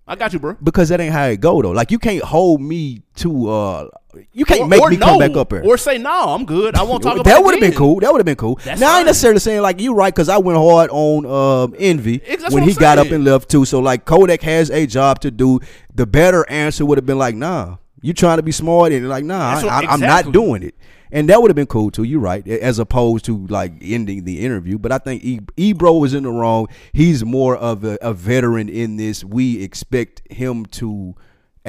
I 0.07 0.15
got 0.15 0.33
you, 0.33 0.39
bro. 0.39 0.57
Because 0.63 0.89
that 0.89 0.99
ain't 0.99 1.13
how 1.13 1.25
it 1.25 1.39
go 1.39 1.61
though. 1.61 1.69
Like 1.69 1.91
you 1.91 1.99
can't 1.99 2.23
hold 2.23 2.61
me 2.61 3.03
to. 3.17 3.49
uh 3.49 3.89
You 4.33 4.43
can't 4.45 4.61
Or- 4.61 4.67
make 4.67 4.81
or 4.81 4.89
me 4.89 4.97
no, 4.97 5.05
come 5.05 5.19
back 5.19 5.35
up 5.37 5.51
here. 5.51 5.61
Or 5.63 5.77
say 5.77 5.97
no, 5.99 6.29
I'm 6.29 6.45
good. 6.45 6.75
I 6.75 6.81
won't 6.83 7.03
talk 7.03 7.13
about 7.13 7.25
that 7.25 7.43
would 7.43 7.53
have 7.53 7.61
been 7.61 7.73
cool. 7.77 7.99
That 7.99 8.11
would 8.11 8.19
have 8.19 8.25
been 8.25 8.35
cool. 8.35 8.59
That's 8.63 8.81
now 8.81 8.95
I 8.95 8.97
ain't 8.99 9.05
necessarily 9.05 9.39
saying 9.39 9.61
like 9.61 9.79
you 9.79 9.93
right 9.93 10.13
because 10.13 10.29
I 10.29 10.37
went 10.37 10.57
hard 10.57 10.89
on 10.91 11.25
um, 11.25 11.75
Envy 11.77 12.17
that's 12.17 12.51
when 12.53 12.63
he 12.63 12.71
I'm 12.71 12.75
got 12.77 12.97
up 12.97 13.07
and 13.11 13.23
left 13.23 13.49
too. 13.49 13.65
So 13.65 13.79
like 13.79 14.05
Kodak 14.05 14.41
has 14.41 14.71
a 14.71 14.87
job 14.87 15.19
to 15.21 15.31
do. 15.31 15.59
The 15.93 16.07
better 16.07 16.49
answer 16.49 16.85
would 16.85 16.97
have 16.97 17.05
been 17.05 17.19
like, 17.19 17.35
nah, 17.35 17.77
you 18.01 18.13
trying 18.13 18.37
to 18.37 18.43
be 18.43 18.51
smart 18.51 18.91
and 18.93 19.07
like, 19.07 19.23
nah, 19.25 19.51
I, 19.51 19.63
what- 19.63 19.71
I, 19.71 19.85
I'm 19.87 19.99
not 19.99 20.31
doing 20.31 20.63
it. 20.63 20.75
And 21.11 21.27
that 21.29 21.41
would 21.41 21.49
have 21.49 21.55
been 21.55 21.65
cool 21.65 21.89
too. 21.89 22.03
You're 22.03 22.19
right, 22.19 22.47
as 22.47 22.77
opposed 22.77 23.25
to 23.25 23.45
like 23.47 23.73
ending 23.81 24.25
the 24.25 24.39
interview. 24.41 24.77
But 24.77 24.91
I 24.91 24.99
think 24.99 25.23
e- 25.23 25.39
Ebro 25.57 25.93
was 25.93 26.13
in 26.13 26.21
the 26.23 26.29
wrong. 26.31 26.67
He's 26.93 27.25
more 27.25 27.55
of 27.57 27.83
a, 27.83 27.97
a 28.01 28.13
veteran 28.13 28.69
in 28.69 28.97
this. 28.97 29.23
We 29.23 29.63
expect 29.63 30.21
him 30.31 30.65
to 30.67 31.15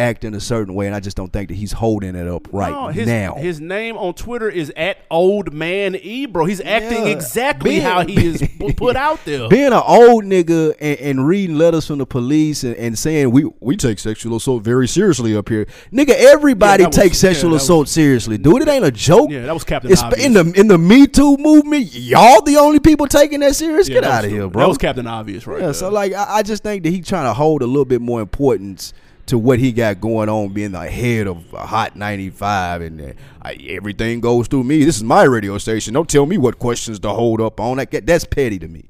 act 0.01 0.25
in 0.25 0.35
a 0.35 0.41
certain 0.41 0.75
way, 0.75 0.87
and 0.87 0.95
I 0.97 1.01
just 1.01 1.17
don't 1.17 1.33
think 1.33 1.49
that 1.49 1.55
he's 1.55 1.73
holding 1.73 2.15
it 2.17 2.27
up 2.27 2.49
right 2.53 2.73
No, 2.73 2.89
his, 2.89 3.07
now. 3.07 3.35
his 3.35 3.61
name 3.61 3.97
on 3.97 4.15
Twitter 4.15 4.49
is 4.49 4.73
at 4.77 4.99
Old 5.11 5.53
Man 5.53 5.95
Ebro. 6.01 6.45
He's 6.47 6.61
acting 6.61 7.05
Yeah. 7.07 7.13
exactly 7.13 7.71
Being- 7.71 7.83
how 7.83 8.05
he 8.05 8.27
is 8.27 8.43
put 8.77 8.97
out 8.97 9.25
there. 9.25 9.49
being 9.49 9.67
an 9.73 9.83
old 9.87 10.25
nigga 10.25 10.75
and, 10.81 10.99
and 11.01 11.27
reading 11.29 11.57
letters 11.57 11.87
from 11.87 11.99
the 11.99 12.07
police 12.07 12.65
and, 12.65 12.75
and 12.77 12.99
saying 12.99 13.31
we 13.31 13.49
we 13.61 13.77
take 13.77 13.99
sexual 13.99 14.37
assault 14.37 14.63
very 14.65 14.89
seriously 14.89 15.37
up 15.37 15.49
here, 15.49 15.67
nigga. 15.93 16.11
Everybody 16.17 16.83
Yeah, 16.83 16.89
that 16.89 16.89
was- 16.89 16.97
takes 16.97 17.23
yeah, 17.23 17.31
sexual 17.33 17.51
was- 17.53 17.63
assault 17.63 17.89
seriously, 17.89 18.39
dude. 18.39 18.63
It 18.63 18.69
ain't 18.69 18.85
a 18.85 18.91
joke. 18.91 19.31
Yeah, 19.31 19.47
that 19.47 19.55
was 19.55 19.65
Captain 19.65 19.91
It's 19.93 20.03
Obvious. 20.03 20.25
in 20.27 20.33
the 20.33 20.53
in 20.59 20.67
the 20.69 20.79
Me 20.79 21.07
Too 21.07 21.37
movement. 21.37 21.95
Y'all 21.95 22.41
the 22.43 22.57
only 22.57 22.81
people 22.81 23.07
taking 23.07 23.41
that 23.41 23.55
serious. 23.55 23.89
Get 23.89 24.03
that 24.03 24.11
out 24.11 24.25
of 24.25 24.31
here, 24.31 24.49
bro. 24.49 24.63
That 24.63 24.69
was 24.69 24.79
Captain 24.79 25.07
Obvious, 25.07 25.47
right? 25.47 25.59
yeah, 25.61 25.67
there. 25.67 25.75
so 25.75 25.91
like 25.91 26.13
I, 26.13 26.37
I 26.39 26.43
just 26.43 26.63
think 26.63 26.83
that 26.85 26.91
he 26.91 27.01
trying 27.03 27.27
to 27.27 27.35
hold 27.35 27.63
a 27.63 27.67
little 27.67 27.85
bit 27.85 28.01
more 28.01 28.21
importance 28.21 28.93
to 29.31 29.39
what 29.39 29.59
he 29.59 29.73
got 29.73 30.01
going 30.01 30.29
on, 30.29 30.53
being 30.53 30.73
the 30.73 30.89
head 30.89 31.27
of 31.27 31.49
Hot 31.51 31.97
95, 31.97 32.83
and 32.83 33.01
uh, 33.01 33.13
I, 33.43 33.55
everything 33.69 34.21
goes 34.21 34.47
through 34.49 34.65
me. 34.65 34.85
This 34.85 34.97
is 34.97 35.03
my 35.03 35.23
radio 35.25 35.59
station. 35.59 35.95
Don't 35.95 36.09
tell 36.09 36.27
me 36.27 36.37
what 36.39 36.59
questions 36.59 36.99
to 37.01 37.09
hold 37.11 37.41
up 37.41 37.59
on. 37.61 37.79
That 37.79 38.07
that's 38.07 38.25
petty 38.25 38.59
to 38.59 38.69
me. 38.69 38.85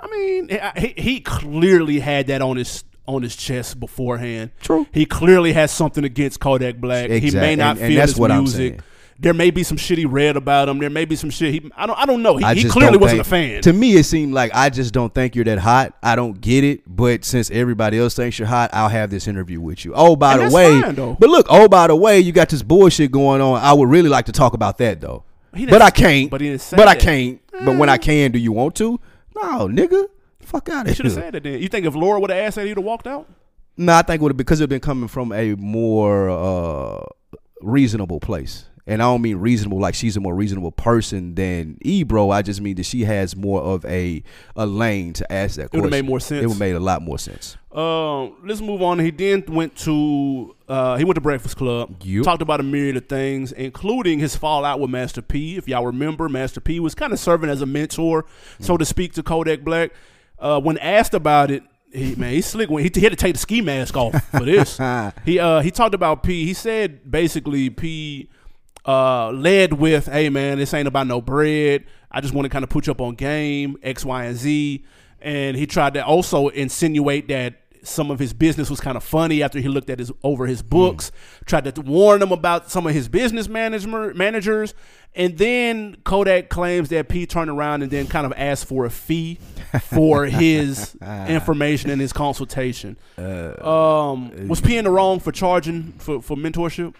I 0.00 0.06
mean, 0.08 0.58
he, 0.76 0.94
he 0.96 1.20
clearly 1.20 1.98
had 2.00 2.26
that 2.28 2.40
on 2.42 2.56
his 2.56 2.84
on 3.06 3.22
his 3.22 3.36
chest 3.36 3.78
beforehand. 3.80 4.50
True. 4.60 4.86
He 4.92 5.06
clearly 5.06 5.52
has 5.52 5.70
something 5.70 6.04
against 6.04 6.40
Kodak 6.40 6.76
Black. 6.78 7.08
He 7.10 7.30
may 7.30 7.54
not 7.56 7.76
and- 7.76 7.80
and 7.80 7.88
feel 7.92 7.96
that's 8.00 8.12
his 8.12 8.18
what 8.20 8.30
I'm 8.32 8.40
music. 8.42 8.80
There 9.18 9.34
may 9.34 9.50
be 9.50 9.62
some 9.62 9.76
shit 9.76 9.98
he 9.98 10.04
read 10.04 10.36
about 10.36 10.68
him. 10.68 10.78
There 10.78 10.90
may 10.90 11.04
be 11.04 11.16
some 11.16 11.30
shit 11.30 11.52
he. 11.54 11.70
I 11.76 11.86
don't. 11.86 11.98
I 11.98 12.06
don't 12.06 12.22
know. 12.22 12.36
He, 12.36 12.62
he 12.62 12.68
clearly 12.68 12.98
wasn't 12.98 13.22
a 13.22 13.24
fan. 13.24 13.62
To 13.62 13.72
me, 13.72 13.96
it 13.96 14.04
seemed 14.04 14.34
like 14.34 14.50
I 14.54 14.68
just 14.68 14.92
don't 14.92 15.12
think 15.14 15.34
you're 15.34 15.44
that 15.46 15.58
hot. 15.58 15.94
I 16.02 16.16
don't 16.16 16.40
get 16.40 16.64
it. 16.64 16.82
But 16.86 17.24
since 17.24 17.50
everybody 17.50 17.98
else 17.98 18.14
thinks 18.14 18.38
you're 18.38 18.48
hot, 18.48 18.70
I'll 18.72 18.88
have 18.88 19.10
this 19.10 19.26
interview 19.26 19.60
with 19.60 19.84
you. 19.84 19.92
Oh, 19.94 20.16
by 20.16 20.34
And 20.34 20.50
the 20.50 20.54
way, 20.54 20.80
fine, 20.80 20.94
but 20.94 21.28
look, 21.30 21.46
oh, 21.48 21.68
by 21.68 21.86
the 21.86 21.96
way, 21.96 22.20
you 22.20 22.32
got 22.32 22.48
this 22.50 22.62
bullshit 22.62 23.10
going 23.10 23.40
on. 23.40 23.60
I 23.60 23.72
would 23.72 23.88
really 23.88 24.08
like 24.08 24.26
to 24.26 24.32
talk 24.32 24.52
about 24.54 24.78
that 24.78 25.00
though. 25.00 25.24
But 25.52 25.80
I 25.82 25.90
can't. 25.90 26.30
but 26.30 26.40
he 26.40 26.48
didn't 26.48 26.60
say 26.60 26.76
But 26.76 26.88
I 26.88 26.94
can't. 26.94 27.40
But 27.52 27.76
when 27.78 27.88
I 27.88 27.96
can, 27.96 28.32
do 28.32 28.38
you 28.38 28.52
want 28.52 28.74
to? 28.76 29.00
No, 29.34 29.68
nigga. 29.68 30.08
Fuck 30.40 30.68
out 30.68 30.88
of 30.88 30.94
should 30.94 31.06
have 31.06 31.14
said 31.14 31.34
that. 31.34 31.42
Then 31.42 31.60
you 31.60 31.68
think 31.68 31.86
if 31.86 31.94
Laura 31.94 32.20
would 32.20 32.30
have 32.30 32.38
asked 32.38 32.56
that, 32.56 32.66
he'd 32.66 32.76
have 32.76 32.84
walked 32.84 33.06
out. 33.06 33.26
No, 33.76 33.94
I 33.94 34.02
think 34.02 34.22
would 34.22 34.30
have 34.30 34.36
because 34.36 34.60
it'd 34.60 34.70
been 34.70 34.80
coming 34.80 35.08
from 35.08 35.32
a 35.32 35.54
more 35.54 36.30
uh, 36.30 37.04
reasonable 37.62 38.20
place. 38.20 38.66
And 38.88 39.02
I 39.02 39.06
don't 39.06 39.22
mean 39.22 39.38
reasonable 39.38 39.80
like 39.80 39.96
she's 39.96 40.16
a 40.16 40.20
more 40.20 40.34
reasonable 40.34 40.70
person 40.70 41.34
than 41.34 41.76
Ebro. 41.82 42.30
I 42.30 42.42
just 42.42 42.60
mean 42.60 42.76
that 42.76 42.86
she 42.86 43.02
has 43.04 43.34
more 43.34 43.60
of 43.60 43.84
a 43.84 44.22
a 44.54 44.64
lane 44.64 45.12
to 45.14 45.32
ask 45.32 45.56
that 45.56 45.62
It 45.62 45.70
question. 45.70 45.78
It 45.78 45.82
would 45.82 45.92
have 45.92 46.04
made 46.04 46.08
more 46.08 46.20
sense. 46.20 46.42
It 46.44 46.46
would 46.46 46.52
have 46.52 46.60
made 46.60 46.76
a 46.76 46.80
lot 46.80 47.02
more 47.02 47.18
sense. 47.18 47.56
Um, 47.72 48.36
let's 48.44 48.60
move 48.60 48.82
on. 48.82 49.00
He 49.00 49.10
then 49.10 49.44
went 49.48 49.76
to 49.78 50.54
uh, 50.68 50.96
he 50.96 51.04
went 51.04 51.16
to 51.16 51.20
Breakfast 51.20 51.56
Club. 51.56 51.96
Yup. 52.04 52.24
Talked 52.24 52.42
about 52.42 52.60
a 52.60 52.62
myriad 52.62 52.96
of 52.96 53.08
things, 53.08 53.50
including 53.52 54.20
his 54.20 54.36
fallout 54.36 54.78
with 54.78 54.90
Master 54.90 55.20
P. 55.20 55.56
If 55.56 55.66
y'all 55.66 55.84
remember, 55.84 56.28
Master 56.28 56.60
P 56.60 56.78
was 56.78 56.94
kind 56.94 57.12
of 57.12 57.18
serving 57.18 57.50
as 57.50 57.62
a 57.62 57.66
mentor, 57.66 58.24
so 58.60 58.76
to 58.76 58.84
speak, 58.84 59.14
to 59.14 59.22
Kodak 59.22 59.62
Black. 59.62 59.90
Uh, 60.38 60.60
when 60.60 60.78
asked 60.78 61.12
about 61.14 61.50
it, 61.50 61.64
he 61.92 62.14
man, 62.14 62.32
he 62.32 62.40
slick 62.40 62.70
when 62.70 62.84
he, 62.84 62.90
he 62.94 63.00
had 63.00 63.10
to 63.10 63.16
take 63.16 63.34
the 63.34 63.40
ski 63.40 63.60
mask 63.60 63.96
off 63.96 64.14
for 64.30 64.44
this. 64.44 64.78
he 65.24 65.38
uh 65.38 65.60
he 65.60 65.70
talked 65.72 65.94
about 65.94 66.22
P. 66.22 66.44
He 66.44 66.54
said 66.54 67.10
basically 67.10 67.68
P 67.68 68.28
uh 68.86 69.30
led 69.32 69.74
with, 69.74 70.06
"Hey 70.06 70.28
man, 70.28 70.58
this 70.58 70.72
ain't 70.72 70.88
about 70.88 71.06
no 71.06 71.20
bread. 71.20 71.84
I 72.10 72.20
just 72.20 72.32
want 72.32 72.46
to 72.46 72.48
kind 72.50 72.62
of 72.62 72.70
put 72.70 72.86
you 72.86 72.92
up 72.92 73.00
on 73.00 73.14
game 73.14 73.76
X, 73.82 74.04
Y, 74.04 74.24
and 74.24 74.36
Z." 74.36 74.84
And 75.20 75.56
he 75.56 75.66
tried 75.66 75.94
to 75.94 76.04
also 76.04 76.48
insinuate 76.48 77.28
that 77.28 77.60
some 77.86 78.10
of 78.10 78.18
his 78.18 78.32
business 78.32 78.68
was 78.68 78.80
kind 78.80 78.96
of 78.96 79.04
funny 79.04 79.42
after 79.42 79.60
he 79.60 79.68
looked 79.68 79.90
at 79.90 79.98
his 79.98 80.12
over 80.22 80.46
his 80.46 80.62
books. 80.62 81.12
Tried 81.44 81.72
to 81.74 81.80
warn 81.80 82.22
him 82.22 82.32
about 82.32 82.70
some 82.70 82.86
of 82.86 82.94
his 82.94 83.08
business 83.08 83.48
management 83.48 84.16
managers, 84.16 84.74
and 85.14 85.38
then 85.38 85.96
Kodak 86.04 86.48
claims 86.48 86.88
that 86.90 87.08
P 87.08 87.26
turned 87.26 87.50
around 87.50 87.82
and 87.82 87.90
then 87.90 88.06
kind 88.06 88.26
of 88.26 88.32
asked 88.36 88.66
for 88.66 88.84
a 88.84 88.90
fee 88.90 89.38
for 89.82 90.24
his 90.26 90.96
information 91.28 91.90
and 91.90 92.00
his 92.00 92.12
consultation. 92.12 92.98
um, 93.18 94.48
was 94.48 94.60
P 94.60 94.76
in 94.76 94.84
the 94.84 94.90
wrong 94.90 95.20
for 95.20 95.32
charging 95.32 95.92
for, 95.92 96.20
for 96.20 96.36
mentorship? 96.36 96.94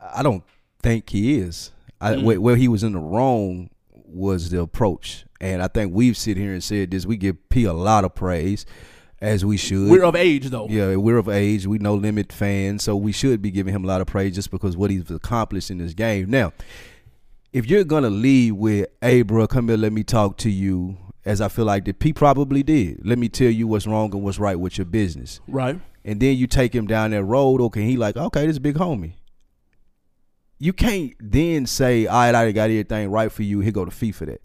I 0.00 0.22
don't 0.22 0.44
think 0.82 1.10
he 1.10 1.38
is. 1.38 1.72
I, 2.00 2.12
Mm. 2.14 2.22
where, 2.24 2.40
where 2.40 2.56
he 2.56 2.68
was 2.68 2.82
in 2.84 2.92
the 2.92 2.98
wrong 2.98 3.70
was 3.92 4.50
the 4.50 4.60
approach, 4.60 5.24
and 5.40 5.62
I 5.62 5.68
think 5.68 5.92
we've 5.94 6.16
sit 6.16 6.36
here 6.36 6.52
and 6.52 6.62
said 6.62 6.90
this. 6.90 7.06
We 7.06 7.16
give 7.16 7.36
P 7.48 7.64
a 7.64 7.72
lot 7.72 8.04
of 8.04 8.14
praise, 8.14 8.64
as 9.20 9.44
we 9.44 9.56
should. 9.56 9.90
We're 9.90 10.04
of 10.04 10.14
age 10.14 10.48
though. 10.50 10.68
yeah, 10.68 10.94
we're 10.96 11.16
of 11.18 11.28
age. 11.28 11.66
We 11.66 11.78
no 11.78 11.94
limit 11.94 12.32
fans, 12.32 12.84
so 12.84 12.94
we 12.96 13.12
should 13.12 13.40
be 13.42 13.50
giving 13.50 13.74
him 13.74 13.84
a 13.84 13.86
lot 13.88 14.00
of 14.00 14.06
praise 14.06 14.34
just 14.34 14.50
because 14.50 14.76
what 14.76 14.90
he's 14.90 15.10
accomplished 15.10 15.70
in 15.70 15.78
this 15.78 15.94
game. 15.94 16.30
Now, 16.30 16.52
if 17.52 17.68
you're 17.68 17.84
gonna 17.84 18.10
lead 18.10 18.52
with, 18.52 18.88
"Hey, 19.00 19.22
bro, 19.22 19.46
come 19.46 19.68
here, 19.68 19.76
let 19.78 19.92
me 19.92 20.02
talk 20.04 20.36
to 20.38 20.50
you," 20.50 20.96
as 21.24 21.40
I 21.40 21.48
feel 21.48 21.64
like 21.64 21.84
that 21.86 21.98
P 21.98 22.12
probably 22.12 22.62
did. 22.62 23.00
Let 23.04 23.18
me 23.18 23.28
tell 23.28 23.50
you 23.50 23.66
what's 23.66 23.86
wrong 23.86 24.12
and 24.14 24.22
what's 24.22 24.38
right 24.38 24.58
with 24.60 24.78
your 24.78 24.84
business 24.84 25.40
Right. 25.48 25.80
and 26.04 26.20
then 26.20 26.36
you 26.36 26.46
take 26.46 26.74
him 26.74 26.86
down 26.86 27.10
that 27.12 27.24
road, 27.24 27.60
okay, 27.62 27.84
he 27.84 27.96
like, 27.96 28.16
okay, 28.16 28.46
this 28.46 28.58
big 28.58 28.76
homie. 28.76 29.12
You 30.58 30.72
can't 30.72 31.14
then 31.20 31.66
say, 31.66 32.06
all 32.06 32.18
right, 32.18 32.34
I 32.34 32.52
got 32.52 32.64
everything 32.64 33.10
right 33.10 33.30
for 33.30 33.42
you. 33.42 33.60
Here 33.60 33.72
go 33.72 33.84
the 33.84 33.90
fee 33.90 34.12
for 34.12 34.26
that. 34.26 34.40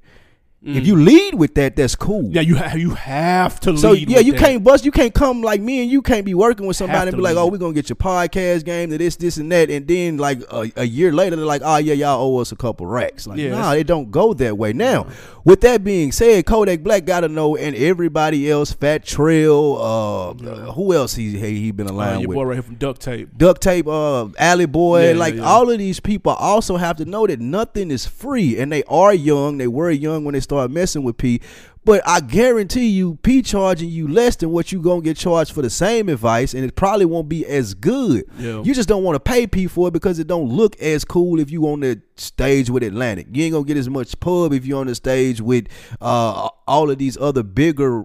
If 0.63 0.85
you 0.85 0.95
lead 0.95 1.33
with 1.33 1.55
that, 1.55 1.75
that's 1.75 1.95
cool. 1.95 2.29
Yeah, 2.31 2.41
you 2.41 2.53
have 2.55 2.77
you 2.77 2.91
have 2.91 3.59
to 3.61 3.75
So 3.77 3.93
yeah, 3.93 4.19
you 4.19 4.33
that. 4.33 4.37
can't 4.39 4.63
bust. 4.63 4.85
You 4.85 4.91
can't 4.91 5.11
come 5.11 5.41
like 5.41 5.59
me 5.59 5.81
and 5.81 5.89
you 5.89 6.03
can't 6.03 6.23
be 6.23 6.35
working 6.35 6.67
with 6.67 6.77
somebody 6.77 7.07
and 7.07 7.17
be 7.17 7.23
like, 7.23 7.35
"Oh, 7.35 7.47
we're 7.47 7.57
gonna 7.57 7.73
get 7.73 7.89
your 7.89 7.95
podcast 7.95 8.63
game 8.63 8.91
to 8.91 8.97
this, 8.99 9.15
this, 9.15 9.37
and 9.37 9.51
that," 9.51 9.71
and 9.71 9.87
then 9.87 10.17
like 10.17 10.39
a, 10.51 10.71
a 10.75 10.83
year 10.83 11.11
later, 11.11 11.35
they're 11.35 11.45
like, 11.45 11.63
"Oh 11.65 11.77
yeah, 11.77 11.95
y'all 11.95 12.21
owe 12.21 12.37
us 12.39 12.51
a 12.51 12.55
couple 12.55 12.85
racks." 12.85 13.25
Like, 13.25 13.39
Yeah, 13.39 13.51
nah, 13.55 13.71
it 13.73 13.87
don't 13.87 14.11
go 14.11 14.35
that 14.35 14.55
way. 14.55 14.71
Now, 14.71 15.07
with 15.43 15.61
that 15.61 15.83
being 15.83 16.11
said, 16.11 16.45
Kodak 16.45 16.83
Black 16.83 17.05
got 17.05 17.21
to 17.21 17.27
know, 17.27 17.55
and 17.55 17.75
everybody 17.75 18.47
else, 18.51 18.71
Fat 18.71 19.03
Trel, 19.03 19.81
uh, 19.81 20.33
who 20.73 20.93
else 20.93 21.15
he 21.15 21.39
he, 21.39 21.59
he 21.59 21.71
been 21.71 21.87
Uh, 21.89 21.93
aligned 21.93 22.21
your 22.21 22.29
with? 22.29 22.35
boy 22.35 22.43
right 22.43 22.53
here 22.57 22.61
from 22.61 22.75
Duct 22.75 23.01
Tape. 23.01 23.29
duct 23.35 23.61
tape, 23.63 23.87
uh, 23.87 24.27
alley 24.37 24.67
boy, 24.67 25.09
Yeah, 25.09 25.15
like 25.17 25.33
yeah, 25.33 25.41
yeah. 25.41 25.47
all 25.47 25.71
of 25.71 25.79
these 25.79 25.99
people 25.99 26.33
also 26.33 26.77
have 26.77 26.97
to 26.97 27.05
know 27.05 27.25
that 27.25 27.39
nothing 27.39 27.89
is 27.89 28.05
free, 28.05 28.59
and 28.59 28.71
they 28.71 28.83
are 28.83 29.11
young. 29.11 29.57
They 29.57 29.67
were 29.67 29.89
young 29.89 30.23
when 30.23 30.33
they 30.33 30.39
started 30.51 30.73
messing 30.73 31.03
with 31.03 31.17
P. 31.17 31.41
But 31.83 32.03
I 32.05 32.19
guarantee 32.19 32.87
you, 32.87 33.15
P 33.23 33.41
charging 33.41 33.89
you 33.89 34.07
less 34.07 34.35
than 34.35 34.51
what 34.51 34.71
you 34.71 34.81
gonna 34.81 35.01
get 35.01 35.17
charged 35.17 35.51
for 35.51 35.63
the 35.63 35.69
same 35.69 36.09
advice, 36.09 36.53
and 36.53 36.63
it 36.63 36.75
probably 36.75 37.05
won't 37.05 37.27
be 37.27 37.43
as 37.45 37.73
good. 37.73 38.25
Yeah. 38.37 38.61
You 38.61 38.73
just 38.75 38.87
don't 38.87 39.03
want 39.03 39.15
to 39.15 39.19
pay 39.19 39.47
P 39.47 39.65
for 39.65 39.87
it 39.87 39.91
because 39.91 40.19
it 40.19 40.27
don't 40.27 40.49
look 40.49 40.79
as 40.79 41.03
cool 41.03 41.39
if 41.39 41.49
you 41.49 41.67
on 41.69 41.79
the 41.79 41.99
stage 42.17 42.69
with 42.69 42.83
Atlantic. 42.83 43.27
You 43.31 43.45
ain't 43.45 43.53
gonna 43.53 43.65
get 43.65 43.77
as 43.77 43.89
much 43.89 44.19
pub 44.19 44.53
if 44.53 44.65
you 44.65 44.77
on 44.77 44.87
the 44.87 44.95
stage 44.95 45.41
with 45.41 45.67
uh, 45.99 46.49
all 46.67 46.91
of 46.91 46.99
these 46.99 47.17
other 47.17 47.41
bigger 47.41 48.03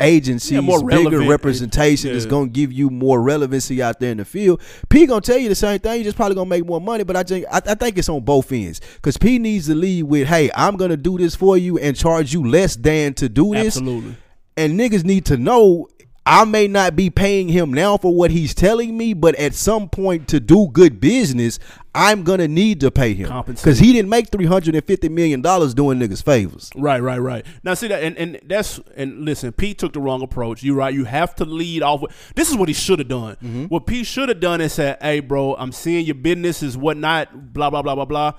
agencies, 0.00 0.52
Yeah, 0.52 0.60
more 0.60 0.84
bigger 0.84 1.20
representation 1.20 2.12
that's 2.12 2.24
Yeah. 2.24 2.30
gonna 2.30 2.48
give 2.48 2.72
you 2.72 2.90
more 2.90 3.20
relevancy 3.22 3.82
out 3.82 4.00
there 4.00 4.12
in 4.12 4.18
the 4.18 4.24
field. 4.24 4.60
P 4.88 5.06
gonna 5.06 5.20
tell 5.20 5.38
you 5.38 5.48
the 5.48 5.54
same 5.54 5.78
thing. 5.78 5.98
You 5.98 6.04
just 6.04 6.16
probably 6.16 6.34
gonna 6.34 6.48
make 6.50 6.66
more 6.66 6.80
money. 6.80 7.04
But 7.04 7.16
I 7.16 7.22
think 7.22 7.46
I, 7.50 7.60
I 7.66 7.74
think 7.74 7.98
it's 7.98 8.08
on 8.08 8.20
both 8.22 8.52
ends 8.52 8.80
because 8.96 9.16
P 9.16 9.38
needs 9.38 9.66
to 9.66 9.74
lead 9.74 10.04
with, 10.04 10.28
"Hey, 10.28 10.50
I'm 10.54 10.76
gonna 10.76 10.96
do 10.96 11.18
this 11.18 11.34
for 11.34 11.56
you 11.56 11.78
and 11.78 11.96
charge 11.96 12.32
you 12.32 12.44
less 12.48 12.76
than 12.76 13.14
to 13.14 13.28
do 13.28 13.54
this." 13.54 13.76
Absolutely. 13.76 14.16
And 14.56 14.78
niggas 14.78 15.04
need 15.04 15.24
to 15.26 15.36
know. 15.36 15.88
I 16.30 16.44
may 16.44 16.68
not 16.68 16.94
be 16.94 17.08
paying 17.08 17.48
him 17.48 17.72
now 17.72 17.96
for 17.96 18.14
what 18.14 18.30
he's 18.30 18.52
telling 18.54 18.98
me, 18.98 19.14
but 19.14 19.34
at 19.36 19.54
some 19.54 19.88
point 19.88 20.28
to 20.28 20.38
do 20.38 20.68
good 20.70 21.00
business, 21.00 21.58
I'm 21.94 22.22
gonna 22.22 22.46
need 22.46 22.80
to 22.80 22.90
pay 22.90 23.14
him 23.14 23.32
because 23.46 23.78
he 23.78 23.94
didn't 23.94 24.10
make 24.10 24.28
three 24.28 24.44
hundred 24.44 24.74
and 24.74 24.84
fifty 24.84 25.08
million 25.08 25.40
dollars 25.40 25.72
doing 25.72 25.98
niggas 25.98 26.22
favors. 26.22 26.68
Right, 26.76 27.00
right, 27.00 27.16
right. 27.16 27.46
Now 27.64 27.72
see 27.72 27.88
that, 27.88 28.02
and, 28.02 28.14
and 28.18 28.40
that's 28.44 28.78
and 28.94 29.24
listen, 29.24 29.52
Pete 29.52 29.78
took 29.78 29.94
the 29.94 30.00
wrong 30.00 30.20
approach. 30.20 30.62
You 30.62 30.74
right. 30.74 30.92
You 30.92 31.06
have 31.06 31.34
to 31.36 31.46
lead 31.46 31.82
off. 31.82 32.02
With, 32.02 32.34
this 32.34 32.50
is 32.50 32.56
what 32.56 32.68
he 32.68 32.74
should 32.74 32.98
have 32.98 33.08
done. 33.08 33.36
Mm-hmm. 33.36 33.64
What 33.64 33.86
Pete 33.86 34.04
should 34.04 34.28
have 34.28 34.40
done 34.40 34.60
is 34.60 34.74
said, 34.74 34.98
"Hey, 35.00 35.20
bro, 35.20 35.54
I'm 35.54 35.72
seeing 35.72 36.04
your 36.04 36.14
business 36.14 36.62
is 36.62 36.76
whatnot. 36.76 37.54
Blah 37.54 37.70
blah 37.70 37.80
blah 37.80 37.94
blah 37.94 38.04
blah. 38.04 38.32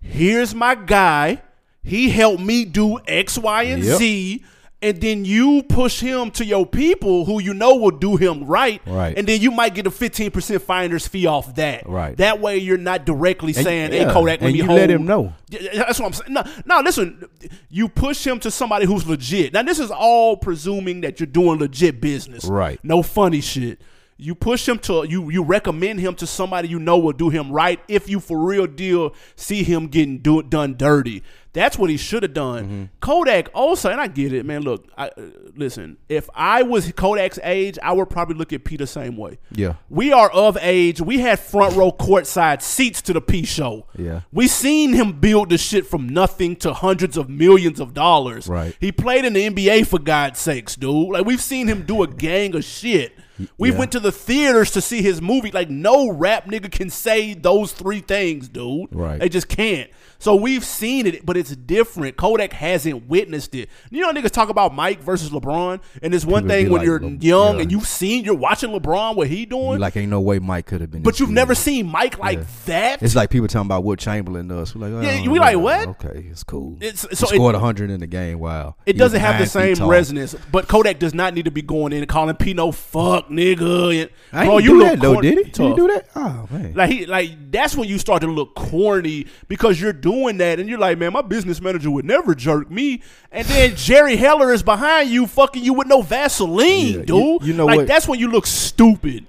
Here's 0.00 0.52
my 0.52 0.74
guy. 0.74 1.42
He 1.84 2.10
helped 2.10 2.42
me 2.42 2.64
do 2.64 2.98
X, 3.06 3.38
Y, 3.38 3.62
and 3.62 3.84
Yep. 3.84 3.98
Z." 3.98 4.44
And 4.82 4.98
then 4.98 5.26
you 5.26 5.62
push 5.68 6.00
him 6.00 6.30
to 6.32 6.44
your 6.44 6.64
people 6.64 7.26
who 7.26 7.38
you 7.38 7.52
know 7.52 7.74
will 7.76 7.90
do 7.90 8.16
him 8.16 8.44
right. 8.44 8.80
Right. 8.86 9.16
And 9.16 9.26
then 9.26 9.40
you 9.42 9.50
might 9.50 9.74
get 9.74 9.86
a 9.86 9.90
15% 9.90 10.62
finder's 10.62 11.06
fee 11.06 11.26
off 11.26 11.54
that. 11.56 11.86
Right. 11.86 12.16
That 12.16 12.40
way 12.40 12.56
you're 12.56 12.78
not 12.78 13.04
directly 13.04 13.52
And- 13.54 13.62
saying, 13.64 13.92
yeah. 13.92 14.06
hey, 14.06 14.12
Kodak, 14.12 14.40
let 14.40 14.42
And 14.42 14.52
me 14.54 14.58
you 14.60 14.64
hold. 14.64 14.78
let 14.80 14.90
him 14.90 15.04
know. 15.04 15.34
That's 15.50 16.00
what 16.00 16.06
I'm 16.06 16.12
saying. 16.14 16.32
No, 16.32 16.42
no, 16.64 16.80
listen. 16.80 17.24
You 17.68 17.88
push 17.88 18.26
him 18.26 18.40
to 18.40 18.50
somebody 18.50 18.86
who's 18.86 19.06
legit. 19.06 19.52
Now, 19.52 19.62
this 19.62 19.78
is 19.78 19.90
all 19.90 20.38
presuming 20.38 21.02
that 21.02 21.20
you're 21.20 21.26
doing 21.26 21.58
legit 21.58 22.00
business. 22.00 22.46
Right. 22.46 22.80
No 22.82 23.02
funny 23.02 23.42
shit. 23.42 23.82
You 24.16 24.34
push 24.34 24.68
him 24.68 24.78
to 24.80 25.06
you. 25.08 25.30
You 25.30 25.42
recommend 25.42 25.98
him 26.00 26.14
to 26.16 26.26
somebody 26.26 26.68
you 26.68 26.78
know 26.78 26.98
will 26.98 27.12
do 27.12 27.30
him 27.30 27.50
right. 27.50 27.80
If 27.88 28.06
you 28.08 28.20
for 28.20 28.38
real 28.38 28.66
deal 28.66 29.14
see 29.34 29.62
him 29.62 29.86
getting 29.88 30.18
do, 30.18 30.42
done 30.42 30.74
dirty, 30.76 31.22
that's 31.52 31.76
what 31.76 31.90
he 31.90 31.96
should 31.96 32.22
have 32.22 32.32
done. 32.32 32.64
Mm-hmm. 32.64 32.84
Kodak 33.00 33.48
also, 33.54 33.90
and 33.90 34.00
I 34.00 34.06
get 34.06 34.32
it, 34.32 34.46
man. 34.46 34.62
Look, 34.62 34.86
I, 34.96 35.08
uh, 35.08 35.10
listen. 35.56 35.96
If 36.08 36.30
I 36.34 36.62
was 36.62 36.90
Kodak's 36.92 37.38
age, 37.42 37.78
I 37.82 37.92
would 37.92 38.08
probably 38.08 38.36
look 38.36 38.52
at 38.52 38.64
P 38.64 38.76
the 38.76 38.86
same 38.86 39.16
way. 39.16 39.38
Yeah. 39.50 39.74
We 39.88 40.12
are 40.12 40.30
of 40.30 40.56
age. 40.60 41.00
We 41.00 41.18
had 41.18 41.40
front 41.40 41.74
row 41.76 41.90
courtside 41.90 42.62
seats 42.62 43.02
to 43.02 43.12
the 43.12 43.20
P 43.20 43.44
show. 43.44 43.86
Yeah. 43.96 44.20
We 44.32 44.46
seen 44.46 44.92
him 44.92 45.18
build 45.18 45.50
the 45.50 45.58
shit 45.58 45.86
from 45.86 46.08
nothing 46.08 46.56
to 46.56 46.72
hundreds 46.72 47.16
of 47.16 47.28
millions 47.28 47.80
of 47.80 47.94
dollars. 47.94 48.46
Right. 48.46 48.76
He 48.80 48.92
played 48.92 49.24
in 49.24 49.32
the 49.32 49.48
NBA 49.50 49.86
for 49.86 49.98
God's 49.98 50.38
sakes, 50.38 50.76
dude. 50.76 51.10
Like 51.10 51.26
we've 51.26 51.42
seen 51.42 51.66
him 51.66 51.82
do 51.84 52.02
a 52.02 52.06
gang 52.06 52.54
of 52.54 52.64
shit. 52.64 53.16
We 53.56 53.70
Yeah. 53.70 53.78
went 53.78 53.92
to 53.92 54.00
the 54.00 54.12
theaters 54.12 54.70
to 54.72 54.82
see 54.82 55.00
his 55.02 55.22
movie. 55.22 55.50
Like 55.50 55.70
no 55.70 56.10
rap 56.10 56.44
nigga 56.46 56.70
can 56.70 56.90
say 56.90 57.32
those 57.34 57.72
three 57.72 58.00
things, 58.00 58.48
dude. 58.48 58.88
Right. 58.94 59.18
They 59.18 59.28
just 59.30 59.48
can't. 59.48 59.90
So 60.20 60.36
we've 60.36 60.64
seen 60.64 61.06
it, 61.06 61.26
but 61.26 61.36
it's 61.36 61.56
different. 61.56 62.16
Kodak 62.16 62.52
hasn't 62.52 63.08
witnessed 63.08 63.54
it. 63.54 63.68
You 63.90 64.02
know, 64.02 64.12
niggas 64.12 64.30
talk 64.30 64.50
about 64.50 64.74
Mike 64.74 65.00
versus 65.00 65.30
LeBron, 65.30 65.80
and 66.02 66.14
it's 66.14 66.24
one 66.26 66.42
People 66.44 66.48
thing 66.56 66.70
when 66.70 66.78
like, 66.80 66.86
you're 66.86 67.00
Le- 67.00 67.10
young 67.20 67.56
yeah. 67.56 67.62
and 67.62 67.72
you've 67.72 67.86
seen, 67.86 68.24
you're 68.24 68.34
watching 68.34 68.70
LeBron 68.70 69.16
what 69.16 69.28
he 69.28 69.46
doing, 69.46 69.72
You 69.72 69.78
like 69.78 69.96
ain't 69.96 70.10
no 70.10 70.20
way 70.20 70.38
Mike 70.38 70.66
could 70.66 70.82
have 70.82 70.90
been. 70.90 71.02
but 71.02 71.18
you've 71.20 71.30
never 71.30 71.54
seen 71.54 71.86
Mike 71.86 72.18
like 72.18 72.38
Yeah. 72.38 72.44
that. 72.66 73.02
It's 73.02 73.16
like 73.16 73.30
people 73.30 73.48
talking 73.48 73.66
about 73.66 73.82
what 73.82 73.98
Chamberlain 73.98 74.46
does. 74.46 74.74
We're 74.74 74.88
like, 74.88 75.02
Yeah, 75.04 75.22
oh, 75.26 75.30
we 75.32 75.38
like, 75.38 75.56
what? 75.56 75.88
Okay, 75.88 76.26
it's 76.30 76.44
cool. 76.44 76.76
It's- 76.80 77.06
He 77.08 77.16
so 77.16 77.26
it- 77.26 77.34
scored 77.36 77.54
hundred 77.56 77.90
in 77.90 78.00
the 78.00 78.06
game. 78.06 78.38
Wow. 78.40 78.76
It 78.84 78.96
He 78.96 78.98
doesn't 78.98 79.20
have 79.20 79.38
the 79.38 79.46
same 79.46 79.76
resonance, 79.88 80.36
but 80.52 80.68
Kodak 80.68 80.98
does 80.98 81.14
not 81.14 81.32
need 81.32 81.46
to 81.46 81.50
be 81.50 81.62
going 81.62 81.94
in 81.94 82.00
and 82.00 82.08
calling 82.08 82.36
Pino 82.36 82.72
fuck 82.72 83.30
nigga. 83.30 84.02
And, 84.02 84.10
I 84.34 84.44
bro, 84.44 84.56
ain't 84.56 84.64
you 84.64 84.70
do 84.74 84.80
that 84.84 85.00
though, 85.00 85.20
did 85.22 85.38
he? 85.38 85.44
Did 85.44 85.56
he 85.70 85.74
do 85.74 85.86
that? 85.88 86.08
Oh 86.14 86.46
man. 86.50 86.74
Like 86.74 86.90
he, 86.90 87.06
like 87.06 87.50
that's 87.50 87.74
when 87.74 87.88
you 87.88 87.98
start 87.98 88.20
to 88.20 88.28
look 88.28 88.54
corny 88.54 89.26
because 89.48 89.80
you're 89.80 89.94
doing 89.94 90.09
that, 90.38 90.58
and 90.60 90.68
you're 90.68 90.78
like, 90.78 90.98
man, 90.98 91.12
my 91.12 91.22
business 91.22 91.60
manager 91.60 91.90
would 91.90 92.04
never 92.04 92.34
jerk 92.34 92.70
me, 92.70 93.02
and 93.32 93.46
then 93.48 93.74
Jerry 93.76 94.16
Heller 94.16 94.52
is 94.52 94.62
behind 94.62 95.10
you, 95.10 95.26
fucking 95.26 95.62
you 95.64 95.72
with 95.74 95.86
no 95.86 96.02
Vaseline, 96.02 96.86
Yeah, 97.00 97.02
dude. 97.02 97.08
you- 97.08 97.38
you 97.42 97.52
know 97.54 97.66
like 97.66 97.76
what? 97.78 97.86
that's 97.86 98.06
when 98.08 98.18
you 98.18 98.28
look 98.30 98.46
stupid. 98.46 99.26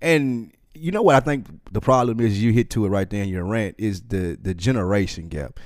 And 0.00 0.52
you 0.74 0.92
know 0.92 1.02
what 1.02 1.16
I 1.16 1.20
think 1.20 1.46
the 1.72 1.80
problem 1.80 2.20
is 2.20 2.42
you 2.42 2.52
hit 2.52 2.70
to 2.70 2.86
it 2.86 2.88
right 2.88 3.08
there 3.10 3.22
in 3.22 3.28
your 3.28 3.44
rant 3.44 3.74
is 3.78 4.02
the 4.02 4.38
the 4.40 4.54
generation 4.54 5.28
gap. 5.28 5.58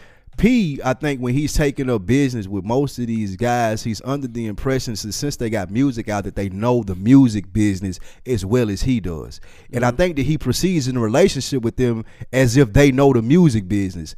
P, 0.42 0.81
I 0.85 0.92
think 0.94 1.20
when 1.20 1.35
he's 1.35 1.55
taking 1.55 1.88
up 1.88 2.05
business 2.05 2.48
with 2.48 2.64
most 2.64 2.98
of 2.98 3.07
these 3.07 3.37
guys, 3.37 3.85
he's 3.85 4.02
under 4.05 4.26
the 4.26 4.46
impression 4.46 4.94
that 4.94 5.12
since 5.12 5.37
they 5.37 5.48
got 5.48 5.70
music 5.70 6.09
out 6.09 6.24
that 6.24 6.35
they 6.35 6.48
know 6.48 6.83
the 6.83 6.96
music 6.96 7.52
business 7.52 8.00
as 8.26 8.44
well 8.44 8.68
as 8.68 8.83
he 8.83 8.98
does. 8.98 9.40
And 9.72 9.85
I 9.85 9.90
mm-hmm. 9.90 9.98
think 9.98 10.16
that 10.16 10.22
he 10.22 10.37
proceeds 10.37 10.88
in 10.88 10.96
a 10.96 11.00
relationship 11.00 11.62
with 11.62 11.76
them 11.76 12.05
as 12.33 12.57
if 12.57 12.72
they 12.72 12.90
know 12.90 13.12
the 13.12 13.22
music 13.22 13.68
business. 13.68 14.16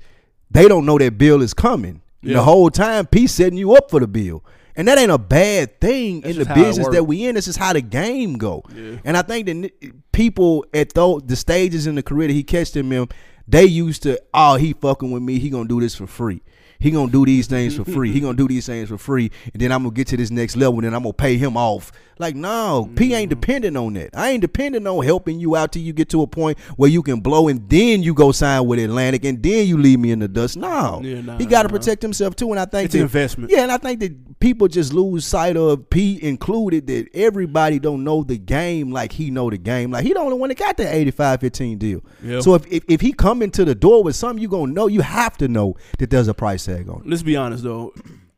They 0.51 0.67
don't 0.67 0.87
know 0.87 0.97
that 0.97 1.19
bill 1.19 1.43
is 1.43 1.53
coming. 1.53 2.01
Yeah. 2.23 2.37
The 2.37 2.45
whole 2.45 2.71
time 2.71 3.05
P 3.07 3.27
setting 3.27 3.59
you 3.59 3.75
up 3.75 3.91
for 3.91 4.01
the 4.01 4.09
bill. 4.09 4.43
And 4.77 4.89
that 4.89 4.97
ain't 4.97 5.11
a 5.11 5.19
bad 5.19 5.79
thing 5.79 6.23
That's 6.23 6.33
in 6.33 6.39
the 6.39 6.45
just 6.47 6.57
how 6.57 6.63
it 6.63 6.65
business 6.65 6.89
that 6.89 7.05
we 7.05 7.27
in. 7.27 7.35
This 7.35 7.49
is 7.49 7.57
how 7.57 7.75
the 7.75 7.83
game 7.83 8.39
go. 8.39 8.63
Yeah. 8.75 8.97
And 9.05 9.19
I 9.19 9.21
think 9.21 9.45
that 9.45 9.93
people 10.11 10.65
at 10.73 10.95
the 10.95 11.37
stages 11.37 11.87
in 11.87 11.97
the 11.97 12.03
career 12.03 12.29
that 12.29 12.35
he 12.35 12.43
catched 12.43 12.75
him 12.75 12.91
in, 12.93 13.09
they 13.47 13.65
used 13.65 14.03
to, 14.05 14.21
oh, 14.33 14.57
he 14.57 14.73
fucking 14.73 15.11
with 15.11 15.23
me. 15.23 15.39
He 15.39 15.51
gonna 15.51 15.69
do 15.69 15.81
this 15.81 15.95
for 15.95 16.07
free. 16.07 16.43
He 16.81 16.91
gonna 16.91 17.11
do 17.11 17.25
these 17.25 17.47
things 17.47 17.77
for 17.77 17.85
free. 17.85 18.13
He 18.13 18.21
gonna 18.21 18.37
do 18.37 18.49
these 18.49 18.67
things 18.67 18.89
for 18.89 18.99
free, 18.99 19.31
and 19.53 19.63
then 19.63 19.73
I'm 19.73 19.85
gonna 19.85 19.95
get 19.95 20.09
to 20.09 20.17
this 20.17 20.31
next 20.31 20.57
level, 20.57 20.75
and 20.75 20.85
then 20.85 20.95
I'm 20.95 21.03
gonna 21.03 21.13
pay 21.15 21.37
him 21.37 21.57
off. 21.57 21.93
Like, 22.19 22.37
no, 22.37 22.91
P 22.95 23.05
Mm-hmm. 23.07 23.15
ain't 23.15 23.31
dependent 23.31 23.77
on 23.77 23.95
that. 23.95 24.11
I 24.15 24.31
ain't 24.31 24.41
dependent 24.41 24.87
on 24.87 25.05
helping 25.05 25.39
you 25.41 25.57
out 25.57 25.73
till 25.73 25.83
you 25.83 25.93
get 25.93 26.09
to 26.11 26.23
a 26.23 26.27
point 26.27 26.59
where 26.77 26.91
you 26.91 27.03
can 27.03 27.21
blow, 27.21 27.49
and 27.49 27.69
then 27.69 28.03
you 28.03 28.15
go 28.15 28.33
sign 28.33 28.67
with 28.67 28.79
Atlantic, 28.79 29.25
and 29.25 29.43
then 29.43 29.67
you 29.67 29.77
leave 29.79 29.99
me 29.99 30.11
in 30.11 30.19
the 30.21 30.29
dust. 30.29 30.57
No, 30.57 31.01
Yeah, 31.03 31.21
nah, 31.21 31.39
he 31.39 31.47
got 31.47 31.63
to 31.63 31.69
nah. 31.69 31.79
protect 31.79 32.03
himself 32.03 32.37
too, 32.37 32.51
and 32.51 32.61
I 32.61 32.65
think 32.67 32.87
It's 32.87 32.95
an 32.95 33.01
that- 33.01 33.05
investment. 33.05 33.51
Yeah, 33.51 33.63
and 33.63 33.73
I 33.73 33.79
think 33.79 34.01
that 34.01 34.41
people 34.41 34.69
just 34.69 34.93
lose 34.93 35.25
sight 35.25 35.57
of 35.57 35.89
P 35.91 36.19
included 36.23 36.87
that 36.89 37.09
everybody 37.15 37.79
don't 37.79 38.05
know 38.05 38.23
the 38.23 38.37
game 38.39 38.91
like 38.93 39.13
he 39.13 39.31
know 39.31 39.49
the 39.51 39.59
game. 39.59 39.91
Like 39.91 40.05
he 40.05 40.13
the 40.13 40.21
only 40.21 40.37
one 40.37 40.49
that 40.51 40.59
got 40.59 40.77
that 40.77 40.95
85-15 40.95 41.79
deal. 41.79 42.01
Yeah. 42.23 42.41
So 42.41 42.55
if, 42.55 42.67
if 42.71 42.85
if 42.89 43.01
he 43.01 43.13
come 43.13 43.43
into 43.43 43.65
the 43.65 43.75
door 43.75 44.03
with 44.05 44.17
something, 44.17 44.41
you 44.43 44.49
gonna 44.49 44.73
know. 44.73 44.87
You 44.87 45.01
have 45.01 45.37
to 45.39 45.49
know 45.49 45.77
that 45.99 46.11
there's 46.11 46.29
a 46.29 46.35
price 46.35 46.65
tag 46.67 46.89
on 46.89 47.01
it. 47.03 47.09
Let's 47.09 47.23
be 47.23 47.37
honest 47.37 47.65
though. 47.65 47.95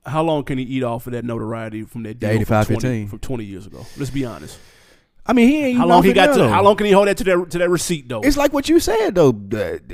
How 0.06 0.22
long 0.22 0.44
can 0.44 0.58
he 0.58 0.64
eat 0.64 0.82
off 0.82 1.06
of 1.06 1.12
that 1.12 1.24
notoriety 1.24 1.82
from 1.82 2.04
that 2.04 2.18
deal 2.20 2.30
85, 2.30 2.66
from 2.66 2.76
20, 2.76 3.06
from 3.08 3.18
20 3.18 3.44
years 3.44 3.66
ago? 3.66 3.84
Let's 3.98 4.10
be 4.10 4.24
honest. 4.24 4.58
I 5.28 5.32
mean, 5.32 5.48
he 5.48 5.64
ain't 5.64 5.78
How 5.78 5.86
long 5.88 6.04
he 6.04 6.12
got 6.12 6.36
to? 6.36 6.48
How 6.48 6.62
long 6.62 6.76
can 6.76 6.86
he 6.86 6.92
hold 6.92 7.08
that 7.08 7.16
to 7.16 7.24
that 7.24 7.50
to 7.50 7.58
that 7.58 7.68
receipt 7.68 8.08
though? 8.08 8.20
It's 8.20 8.36
like 8.36 8.52
what 8.52 8.68
you 8.68 8.78
said 8.78 9.16
though. 9.16 9.32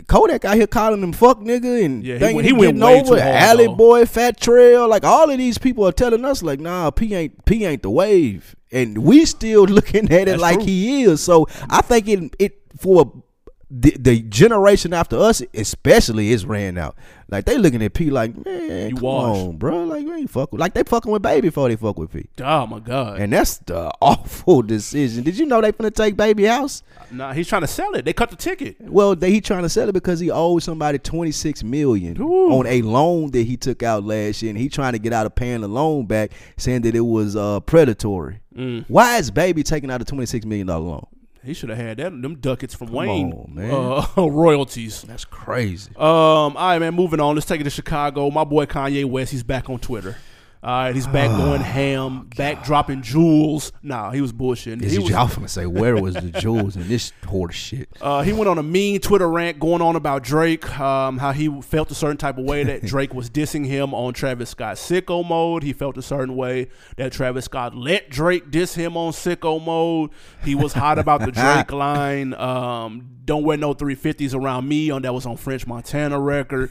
Kodak 0.06 0.44
out 0.44 0.56
here 0.56 0.66
calling 0.66 1.02
him 1.02 1.14
fuck 1.14 1.38
nigga 1.40 1.84
and 1.86 2.04
Yeah, 2.04 2.18
he 2.18 2.34
went- 2.34 2.46
he, 2.46 2.52
went 2.52 2.78
way 2.78 3.00
over. 3.00 3.14
too 3.16 3.20
hard, 3.22 3.34
Alley 3.36 3.66
though. 3.66 3.74
boy, 3.74 4.04
Fat 4.04 4.38
Trel, 4.38 4.88
like 4.88 5.04
all 5.04 5.30
of 5.30 5.38
these 5.38 5.56
people 5.56 5.86
are 5.88 5.92
telling 5.92 6.24
us 6.26 6.42
like, 6.42 6.60
nah, 6.60 6.90
P 6.90 7.14
ain't 7.14 7.46
P 7.46 7.64
ain't 7.64 7.80
the 7.82 7.88
wave, 7.88 8.54
and 8.70 8.98
we 8.98 9.24
still 9.24 9.64
looking 9.78 10.12
at 10.12 10.28
it 10.28 10.38
like 10.38 10.56
true. 10.56 10.66
he 10.66 11.04
is. 11.04 11.22
So 11.22 11.48
I 11.70 11.80
think 11.80 12.08
it 12.08 12.36
it 12.38 12.58
for 12.78 13.22
the, 13.70 13.96
the 13.98 14.20
generation 14.20 14.92
after 14.92 15.16
us, 15.18 15.40
especially, 15.54 16.30
is 16.30 16.44
ran 16.44 16.76
out. 16.76 16.94
Like 17.32 17.46
they 17.46 17.58
looking 17.58 17.82
at 17.82 17.94
P 17.94 18.10
like, 18.10 18.36
man, 18.46 18.90
You 18.90 18.94
come 18.96 19.02
washed. 19.02 19.40
on, 19.40 19.56
bro. 19.56 19.84
Like 19.84 20.06
we 20.06 20.12
ain't 20.12 20.30
fuck 20.30 20.52
with, 20.52 20.60
like 20.60 20.74
they 20.74 20.82
fucking 20.84 21.10
with 21.10 21.22
Baby 21.22 21.48
before 21.48 21.68
they 21.68 21.76
fuck 21.76 21.98
with 21.98 22.12
P. 22.12 22.28
oh 22.42 22.66
my 22.66 22.78
god. 22.78 23.18
And 23.20 23.32
that's 23.32 23.56
the 23.58 23.90
awful 24.02 24.62
decision. 24.62 25.24
Did 25.24 25.38
you 25.38 25.46
know 25.46 25.60
they 25.60 25.72
finna 25.72 25.92
take 25.94 26.16
Baby 26.16 26.44
House? 26.44 26.82
nah, 27.10 27.32
he's 27.32 27.48
trying 27.48 27.62
to 27.62 27.66
sell 27.66 27.92
it. 27.94 28.04
They 28.04 28.12
cut 28.12 28.30
the 28.30 28.36
ticket. 28.36 28.76
Well, 28.80 29.16
they, 29.16 29.30
he 29.32 29.40
trying 29.40 29.62
to 29.62 29.68
sell 29.68 29.88
it 29.88 29.92
because 29.92 30.20
he 30.20 30.30
owed 30.30 30.62
somebody 30.62 30.98
twenty 30.98 31.32
six 31.32 31.62
million 31.64 32.20
Ooh. 32.20 32.52
on 32.52 32.66
a 32.66 32.82
loan 32.82 33.30
that 33.32 33.42
he 33.46 33.56
took 33.56 33.82
out 33.82 34.04
last 34.04 34.42
year, 34.42 34.50
and 34.50 34.58
he 34.58 34.68
trying 34.68 34.92
to 34.92 34.98
get 34.98 35.12
out 35.12 35.26
of 35.26 35.34
paying 35.34 35.62
the 35.62 35.68
loan 35.68 36.06
back, 36.06 36.32
saying 36.58 36.82
that 36.82 36.94
it 36.94 37.00
was 37.00 37.34
uh, 37.34 37.60
predatory. 37.60 38.40
Mm. 38.54 38.84
Why 38.88 39.16
is 39.16 39.30
Baby 39.30 39.62
taking 39.62 39.90
out 39.90 40.02
a 40.02 40.04
twenty 40.04 40.26
six 40.26 40.44
million 40.44 40.66
dollar 40.66 40.84
loan? 40.84 41.06
He 41.44 41.54
should 41.54 41.70
have 41.70 41.78
had 41.78 41.96
that 41.98 42.22
them 42.22 42.36
ducats 42.36 42.74
from 42.74 42.88
Come 42.88 42.96
Wayne 42.96 43.32
on, 43.32 43.54
man. 43.54 43.70
Uh, 43.72 44.06
royalties. 44.28 45.02
That's 45.02 45.24
crazy. 45.24 45.90
Um, 45.96 46.04
all 46.04 46.52
right, 46.54 46.78
man. 46.78 46.94
Moving 46.94 47.20
on. 47.20 47.34
Let's 47.34 47.46
take 47.46 47.60
it 47.60 47.64
to 47.64 47.70
Chicago. 47.70 48.30
My 48.30 48.44
boy 48.44 48.66
Kanye 48.66 49.04
West. 49.04 49.32
He's 49.32 49.42
back 49.42 49.68
on 49.68 49.78
Twitter. 49.78 50.16
All 50.64 50.70
right, 50.70 50.94
he's 50.94 51.08
back 51.08 51.28
going 51.28 51.60
ham, 51.60 52.28
back 52.36 52.62
dropping 52.62 53.02
jewels. 53.02 53.72
Nah, 53.82 54.12
he 54.12 54.20
was 54.20 54.32
bullshitting. 54.32 54.80
He 54.84 54.96
was, 54.96 55.10
y'all 55.10 55.26
finna 55.26 55.48
say 55.50 55.66
where 55.66 56.00
was 56.00 56.14
the 56.14 56.30
jewels 56.40 56.76
in 56.76 56.86
this 56.86 57.12
horse 57.26 57.56
shit? 57.56 57.88
uh, 58.00 58.22
he 58.22 58.32
went 58.32 58.48
on 58.48 58.58
a 58.58 58.62
mean 58.62 59.00
Twitter 59.00 59.28
rant 59.28 59.58
going 59.58 59.82
on 59.82 59.96
about 59.96 60.22
Drake, 60.22 60.78
um, 60.78 61.18
how 61.18 61.32
he 61.32 61.60
felt 61.62 61.90
a 61.90 61.96
certain 61.96 62.16
type 62.16 62.38
of 62.38 62.44
way 62.44 62.62
that 62.62 62.82
Drake 62.86 63.12
was 63.12 63.28
dissing 63.28 63.66
him 63.66 63.92
on 63.92 64.12
Travis 64.14 64.50
Scott's 64.50 64.88
sicko 64.88 65.26
mode. 65.26 65.64
He 65.64 65.72
felt 65.72 65.98
a 65.98 66.02
certain 66.02 66.36
way 66.36 66.68
that 66.96 67.10
Travis 67.10 67.46
Scott 67.46 67.74
let 67.74 68.08
Drake 68.08 68.52
diss 68.52 68.76
him 68.76 68.96
on 68.96 69.12
sicko 69.12 69.60
mode. 69.60 70.10
He 70.44 70.54
was 70.54 70.74
hot 70.74 70.96
about 70.96 71.22
the 71.22 71.32
Drake 71.32 71.72
line. 71.76 72.34
Um, 72.34 73.16
don't 73.24 73.42
wear 73.42 73.56
no 73.56 73.74
350s 73.74 74.32
around 74.32 74.68
me 74.68 74.90
on 74.90 75.02
that 75.02 75.12
was 75.12 75.26
on 75.26 75.36
French 75.36 75.66
Montana 75.66 76.20
record. 76.20 76.70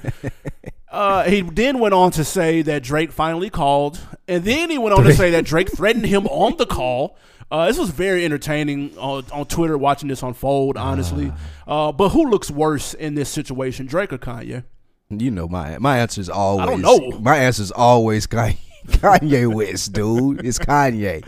Uh, 0.91 1.23
he 1.23 1.39
then 1.39 1.79
went 1.79 1.93
on 1.93 2.11
to 2.11 2.23
say 2.25 2.61
that 2.61 2.83
Drake 2.83 3.13
finally 3.13 3.49
called, 3.49 3.99
and 4.27 4.43
then 4.43 4.69
he 4.69 4.77
went 4.77 4.93
on 4.93 5.05
to 5.05 5.13
say 5.13 5.31
that 5.31 5.45
Drake 5.45 5.71
threatened 5.71 6.05
him 6.05 6.27
on 6.27 6.57
the 6.57 6.65
call. 6.65 7.17
Uh, 7.49 7.67
this 7.67 7.77
was 7.77 7.89
very 7.89 8.25
entertaining 8.25 8.97
on, 8.97 9.25
on 9.31 9.45
Twitter 9.45 9.77
watching 9.77 10.09
this 10.09 10.21
unfold, 10.21 10.75
honestly. 10.75 11.31
Uh, 11.65 11.93
but 11.93 12.09
who 12.09 12.29
looks 12.29 12.51
worse 12.51 12.93
in 12.93 13.15
this 13.15 13.29
situation, 13.29 13.85
Drake 13.85 14.11
or 14.11 14.17
Kanye? 14.17 14.65
You 15.09 15.31
know 15.31 15.47
my 15.47 15.77
my 15.77 15.99
answer 15.99 16.21
is 16.21 16.29
always. 16.29 16.67
I 16.67 16.69
don't 16.69 16.81
know. 16.81 17.19
My 17.19 17.37
answer 17.37 17.63
is 17.63 17.71
always 17.71 18.27
Kanye. 18.27 18.57
Kanye 18.87 19.53
West, 19.53 19.93
dude. 19.93 20.45
It's 20.45 20.57
Kanye, 20.57 21.23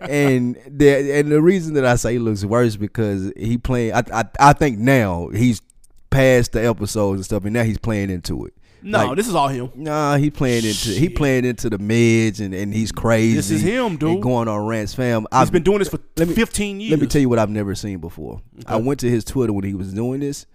and 0.00 0.56
the 0.66 1.18
and 1.18 1.30
the 1.30 1.42
reason 1.42 1.74
that 1.74 1.84
I 1.84 1.96
say 1.96 2.14
he 2.14 2.18
looks 2.18 2.44
worse 2.44 2.76
because 2.76 3.32
he 3.36 3.58
playing. 3.58 3.92
I 3.92 4.02
I, 4.12 4.24
I 4.40 4.52
think 4.52 4.78
now 4.78 5.28
he's 5.28 5.60
past 6.10 6.52
the 6.52 6.66
episodes 6.66 7.18
and 7.18 7.24
stuff, 7.24 7.44
and 7.44 7.52
now 7.52 7.64
he's 7.64 7.78
playing 7.78 8.10
into 8.10 8.46
it. 8.46 8.54
No, 8.82 9.06
Like, 9.08 9.16
this 9.16 9.26
is 9.26 9.34
all 9.34 9.48
him. 9.48 9.70
Nah, 9.74 10.16
he 10.16 10.30
playing 10.30 10.64
into 10.64 10.90
he 10.90 11.08
playing 11.08 11.44
into 11.44 11.68
the 11.70 11.78
mids 11.78 12.40
and, 12.40 12.54
and 12.54 12.72
he's 12.72 12.92
crazy. 12.92 13.34
This 13.36 13.50
is 13.50 13.62
him, 13.62 13.86
and 13.86 13.98
dude. 13.98 14.20
going 14.22 14.46
on 14.48 14.64
rants, 14.66 14.94
fam. 14.94 15.22
He's 15.22 15.28
I've 15.32 15.52
been 15.52 15.62
doing 15.64 15.78
this 15.80 15.88
for 15.88 15.98
let 16.16 16.28
me- 16.28 16.34
15 16.34 16.80
years. 16.80 16.90
let 16.92 17.00
me 17.00 17.06
tell 17.06 17.20
you 17.20 17.28
what 17.28 17.38
I've 17.38 17.50
never 17.50 17.74
seen 17.74 17.98
before. 17.98 18.40
I 18.66 18.76
went 18.76 19.00
to 19.00 19.10
his 19.10 19.24
Twitter 19.24 19.52
when 19.52 19.64
he 19.64 19.74
was 19.74 19.92
doing 19.92 20.20
this. 20.20 20.46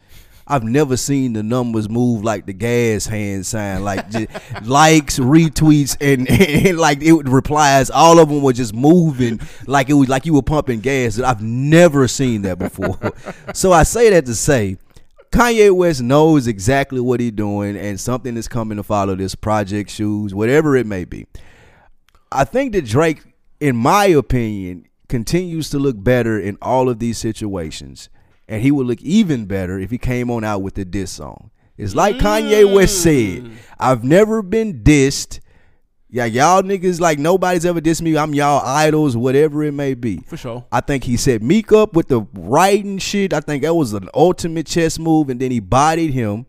I've 0.47 0.63
never 0.63 0.97
seen 0.97 1.33
the 1.33 1.43
numbers 1.43 1.87
move 1.87 2.23
like 2.23 2.45
the 2.45 2.51
gas 2.53 3.05
hand 3.05 3.45
sign, 3.45 3.83
like 3.83 4.05
likes, 4.63 5.19
retweets, 5.19 5.95
and, 6.01 6.29
and 6.29 6.77
like 6.77 7.01
it 7.01 7.13
replies. 7.29 7.89
All 7.89 8.19
of 8.19 8.27
them 8.29 8.41
were 8.41 8.51
just 8.53 8.73
moving 8.73 9.39
like 9.67 9.89
it 9.89 9.93
was 9.93 10.09
like 10.09 10.25
you 10.25 10.33
were 10.33 10.41
pumping 10.41 10.79
gas. 10.81 11.19
I've 11.19 11.41
never 11.41 12.07
seen 12.07 12.41
that 12.41 12.57
before. 12.59 12.97
so 13.53 13.71
I 13.71 13.83
say 13.83 14.09
that 14.09 14.25
to 14.25 14.35
say, 14.35 14.77
Kanye 15.31 15.71
West 15.71 16.01
knows 16.01 16.45
exactly 16.45 16.99
what 16.99 17.19
he's 17.19 17.31
doing, 17.31 17.77
and 17.77 17.99
something 17.99 18.35
is 18.35 18.47
coming 18.47 18.77
to 18.77 18.83
follow 18.83 19.15
this 19.15 19.33
project 19.33 19.89
shoes, 19.89 20.35
whatever 20.35 20.75
it 20.75 20.85
may 20.85 21.05
be. 21.05 21.25
I 22.31 22.43
think 22.43 22.73
that 22.73 22.85
Drake, 22.85 23.23
in 23.59 23.75
my 23.75 24.05
opinion, 24.05 24.87
continues 25.07 25.69
to 25.69 25.79
look 25.79 26.01
better 26.01 26.39
in 26.39 26.57
all 26.61 26.89
of 26.89 26.99
these 26.99 27.17
situations. 27.17 28.09
And 28.47 28.61
he 28.61 28.71
would 28.71 28.87
look 28.87 29.01
even 29.01 29.45
better 29.45 29.79
if 29.79 29.91
he 29.91 29.97
came 29.97 30.29
on 30.29 30.43
out 30.43 30.61
with 30.61 30.77
a 30.77 30.85
diss 30.85 31.11
song. 31.11 31.51
It's 31.77 31.95
like 31.95 32.17
Kanye 32.17 32.73
West 32.73 33.01
said, 33.01 33.43
mm. 33.43 33.53
I've 33.79 34.03
never 34.03 34.41
been 34.41 34.83
dissed. 34.83 35.39
Yeah, 36.13 36.25
y'all 36.25 36.61
niggas 36.61 36.99
like 36.99 37.19
nobody's 37.19 37.65
ever 37.65 37.79
dissed 37.79 38.01
me. 38.01 38.17
I'm 38.17 38.33
y'all 38.33 38.61
idols, 38.65 39.15
whatever 39.15 39.63
it 39.63 39.71
may 39.71 39.93
be. 39.93 40.17
For 40.27 40.35
sure. 40.35 40.65
I 40.69 40.81
think 40.81 41.05
he 41.05 41.15
set 41.15 41.41
Meek 41.41 41.71
up 41.71 41.93
with 41.93 42.09
the 42.09 42.27
writing 42.33 42.97
shit. 42.97 43.33
I 43.33 43.39
think 43.39 43.63
that 43.63 43.73
was 43.73 43.93
an 43.93 44.09
ultimate 44.13 44.67
chess 44.67 44.99
move, 44.99 45.29
and 45.29 45.39
then 45.39 45.51
he 45.51 45.61
bodied 45.61 46.11
him. 46.13 46.45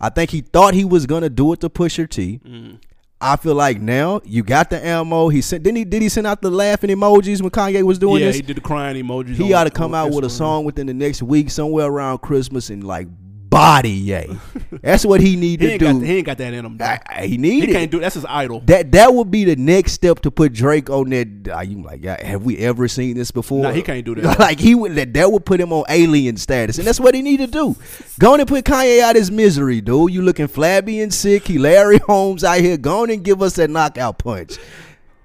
I 0.00 0.08
think 0.08 0.30
he 0.30 0.40
thought 0.40 0.74
he 0.74 0.84
was 0.84 1.06
gonna 1.06 1.30
do 1.30 1.52
it 1.52 1.60
to 1.60 1.70
Pusha 1.70 2.10
T. 2.10 2.40
Mm. 2.44 2.80
I 3.20 3.36
feel 3.36 3.54
like 3.54 3.80
now 3.80 4.20
you 4.24 4.42
got 4.42 4.68
the 4.68 4.84
ammo. 4.84 5.28
He 5.28 5.40
sent 5.40 5.62
didn't 5.62 5.76
he 5.76 5.84
did 5.84 6.02
he 6.02 6.08
send 6.08 6.26
out 6.26 6.42
the 6.42 6.50
laughing 6.50 6.90
emojis 6.90 7.40
when 7.40 7.50
Kanye 7.50 7.84
was 7.84 8.00
doing 8.00 8.20
yeah, 8.20 8.26
this? 8.26 8.36
Yeah, 8.36 8.42
he 8.42 8.46
did 8.48 8.56
the 8.56 8.62
crying 8.62 9.02
emojis. 9.02 9.36
He 9.36 9.52
ought 9.52 9.64
to 9.64 9.70
come 9.70 9.94
out 9.94 10.10
with 10.10 10.24
a 10.24 10.30
song 10.30 10.64
within 10.64 10.88
the 10.88 10.94
next 10.94 11.22
week, 11.22 11.50
somewhere 11.50 11.86
around 11.86 12.18
Christmas, 12.18 12.68
and 12.68 12.82
like 12.82 13.06
body 13.54 13.90
yay. 13.90 14.36
That's 14.82 15.06
what 15.06 15.20
he 15.20 15.36
need 15.36 15.60
He 15.62 15.66
to 15.68 15.78
do. 15.78 15.84
got, 15.92 16.02
he 16.02 16.16
ain't 16.16 16.26
got 16.26 16.38
that 16.38 16.52
in 16.52 16.64
him. 16.64 16.76
I- 16.80 16.84
I- 16.84 17.00
ah, 17.08 17.22
he 17.22 17.36
need 17.36 17.62
He 17.64 17.70
it. 17.70 17.72
can't 17.72 17.90
do 17.90 18.00
That's 18.00 18.16
his 18.16 18.26
idol. 18.28 18.60
That 18.66 18.90
that 18.92 19.14
would 19.14 19.30
be 19.30 19.44
the 19.44 19.54
next 19.54 19.92
step 19.92 20.18
to 20.20 20.30
put 20.32 20.52
Drake 20.52 20.90
on 20.90 21.10
that. 21.10 21.48
Are 21.54 21.62
you 21.62 21.80
like, 21.82 22.02
have 22.04 22.42
we 22.44 22.58
ever 22.58 22.88
seen 22.88 23.16
this 23.16 23.30
before? 23.30 23.62
Nah, 23.62 23.70
he 23.72 23.82
can't 23.82 24.04
do 24.04 24.16
that. 24.16 24.38
like 24.48 24.58
he 24.58 24.74
would 24.74 24.96
that 24.96 25.14
that 25.14 25.30
would 25.30 25.44
put 25.44 25.60
him 25.60 25.72
on 25.72 25.84
alien 25.88 26.36
status, 26.36 26.78
and 26.78 26.86
that's 26.86 26.98
what 26.98 27.14
he 27.14 27.22
need 27.22 27.36
to 27.38 27.46
do. 27.46 27.76
Go 28.18 28.32
on 28.32 28.40
and 28.40 28.48
put 28.48 28.64
Kanye 28.64 29.00
out 29.00 29.14
his 29.14 29.30
misery, 29.30 29.80
dude. 29.80 30.12
You 30.12 30.22
looking 30.22 30.48
flabby 30.48 31.00
and 31.00 31.14
sick. 31.14 31.46
He 31.46 31.56
Larry 31.58 31.98
Holmes 32.06 32.42
out 32.42 32.58
here. 32.58 32.76
Go 32.76 33.02
on 33.02 33.10
and 33.10 33.22
give 33.22 33.40
us 33.40 33.54
that 33.54 33.70
knockout 33.70 34.18
punch. 34.18 34.58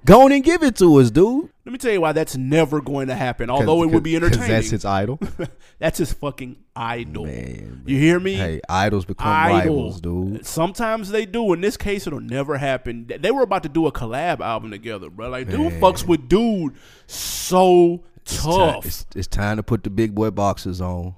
Go 0.06 0.22
on 0.26 0.32
and 0.32 0.44
give 0.44 0.64
it 0.64 0.76
to 0.78 0.96
us, 1.00 1.10
dude. 1.12 1.50
Let 1.70 1.74
me 1.74 1.78
tell 1.78 1.92
you 1.92 2.02
why 2.02 2.14
that's 2.14 2.36
never 2.36 2.82
going 2.82 3.10
to 3.10 3.16
happen. 3.16 3.52
Although 3.52 3.84
it 3.84 3.92
would 3.92 4.02
be 4.02 4.16
entertaining. 4.16 4.48
That's 4.48 4.72
his 4.72 4.86
idol. 4.86 5.20
That's 5.78 6.00
his 6.00 6.12
fucking 6.12 6.58
idol. 6.76 7.28
Man, 7.28 7.84
you 7.86 7.96
hear 8.00 8.20
me? 8.20 8.34
Hey, 8.34 8.60
idols 8.68 9.06
become 9.06 9.28
idols. 9.28 10.02
rivals, 10.02 10.02
dude. 10.02 10.46
Sometimes 10.48 11.12
they 11.12 11.28
do. 11.28 11.54
In 11.54 11.62
this 11.62 11.78
case, 11.78 12.08
it'll 12.08 12.22
never 12.22 12.58
happen. 12.58 13.06
They 13.20 13.30
were 13.30 13.44
about 13.44 13.62
to 13.64 13.70
do 13.70 13.86
a 13.86 13.92
collab 13.92 14.40
album 14.40 14.72
together, 14.72 15.12
bro. 15.12 15.30
Like, 15.30 15.48
dude 15.48 15.74
Man. 15.74 15.80
fucks 15.80 16.08
with 16.08 16.28
dude 16.28 16.74
so 17.06 18.04
It's 18.18 18.38
ti- 18.38 18.50
tough. 18.50 18.86
It's, 18.88 19.06
it's 19.16 19.28
time 19.28 19.58
to 19.58 19.64
put 19.64 19.84
the 19.84 19.92
big 19.92 20.16
boy 20.16 20.32
boxers 20.32 20.82
on 20.82 21.14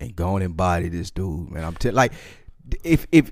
and 0.00 0.16
go 0.16 0.36
on 0.36 0.40
and 0.40 0.56
body 0.56 0.88
this 0.88 1.10
dude, 1.10 1.50
man. 1.50 1.62
I'm 1.62 1.74
telling 1.74 1.96
like 1.96 2.14
if 2.82 3.06
if 3.12 3.30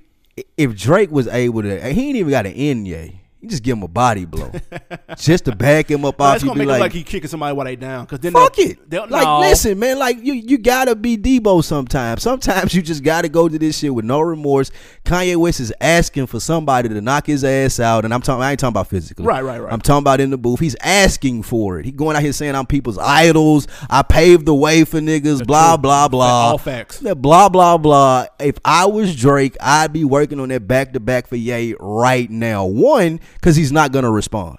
if 0.59 0.77
Drake 0.77 1.11
was 1.11 1.29
able 1.29 1.63
to, 1.63 1.93
he 1.95 2.09
ain't 2.09 2.17
even 2.19 2.31
got 2.31 2.45
an 2.45 2.53
end 2.53 2.87
yet. 2.87 3.09
You 3.43 3.49
just 3.49 3.65
give 3.65 3.77
him 3.77 3.83
a 3.83 3.89
body 3.89 4.25
blow, 4.25 4.53
just 5.19 5.47
to 5.47 5.57
back 5.57 5.91
him 5.91 6.05
up 6.05 6.21
off. 6.21 6.35
that's 6.35 6.45
You 6.45 6.51
gonna 6.51 6.61
be 6.61 6.67
make 6.67 6.75
like, 6.75 6.81
like 6.81 6.93
he 6.93 7.03
kicking 7.03 7.29
somebody 7.29 7.57
while 7.57 7.65
they 7.65 7.75
down. 7.75 8.07
Cause 8.07 8.21
then 8.21 8.31
fuck 8.31 8.57
it. 8.61 8.79
Like, 8.89 9.11
no. 9.11 9.41
listen, 9.41 9.81
man. 9.81 9.99
Like 9.99 10.19
you, 10.23 10.35
you 10.35 10.59
gotta 10.59 10.95
be 10.95 11.17
Debo 11.17 11.65
sometimes. 11.65 12.23
Sometimes 12.23 12.73
you 12.73 12.83
just 12.83 13.03
gotta 13.03 13.29
go 13.29 13.49
to 13.49 13.59
this 13.59 13.81
shit 13.81 13.93
with 13.93 14.05
no 14.05 14.21
remorse. 14.21 14.71
Kanye 15.05 15.35
West 15.35 15.59
is 15.59 15.73
asking 15.81 16.29
for 16.29 16.39
somebody 16.39 16.89
to 16.89 17.01
knock 17.01 17.27
his 17.27 17.43
ass 17.43 17.81
out, 17.81 18.05
and 18.05 18.15
I'm 18.15 18.21
talking. 18.21 18.45
I 18.45 18.53
ain't 18.53 18.61
talking 18.61 18.75
about 18.75 18.87
physically. 18.87 19.25
Right, 19.25 19.43
right, 19.43 19.61
right. 19.61 19.73
I'm 19.73 19.81
talking 19.81 20.05
about 20.05 20.21
in 20.21 20.31
the 20.31 20.39
booth. 20.39 20.61
He's 20.61 20.77
asking 20.81 21.43
for 21.43 21.81
it. 21.81 21.85
He 21.85 21.91
going 21.91 22.15
out 22.15 22.23
here 22.23 22.33
saying 22.33 22.55
I'm 22.55 22.67
people's 22.67 22.99
idols. 22.99 23.67
I 23.91 24.03
paved 24.03 24.47
the 24.47 24.55
way 24.55 24.85
for 24.85 25.01
niggas. 25.01 25.45
blah 25.45 25.75
true. 25.75 25.83
blah 25.83 26.07
blah. 26.07 26.51
All 26.51 26.59
facts. 26.59 27.01
That 27.01 27.17
blah 27.17 27.49
blah 27.49 27.77
blah. 27.77 28.27
If 28.39 28.59
I 28.65 28.87
was 28.87 29.17
Drake, 29.17 29.57
I'd 29.61 29.93
be 29.93 30.05
working 30.05 30.39
on 30.39 30.51
that 30.51 30.69
back 30.69 30.93
to 30.93 31.01
back 31.01 31.27
for 31.27 31.35
Ye 31.35 31.75
right 31.81 32.31
now. 32.31 32.67
One, 32.67 33.19
because 33.35 33.57
he's 33.57 33.73
not 33.73 33.93
gonna 33.93 34.11
respond. 34.11 34.59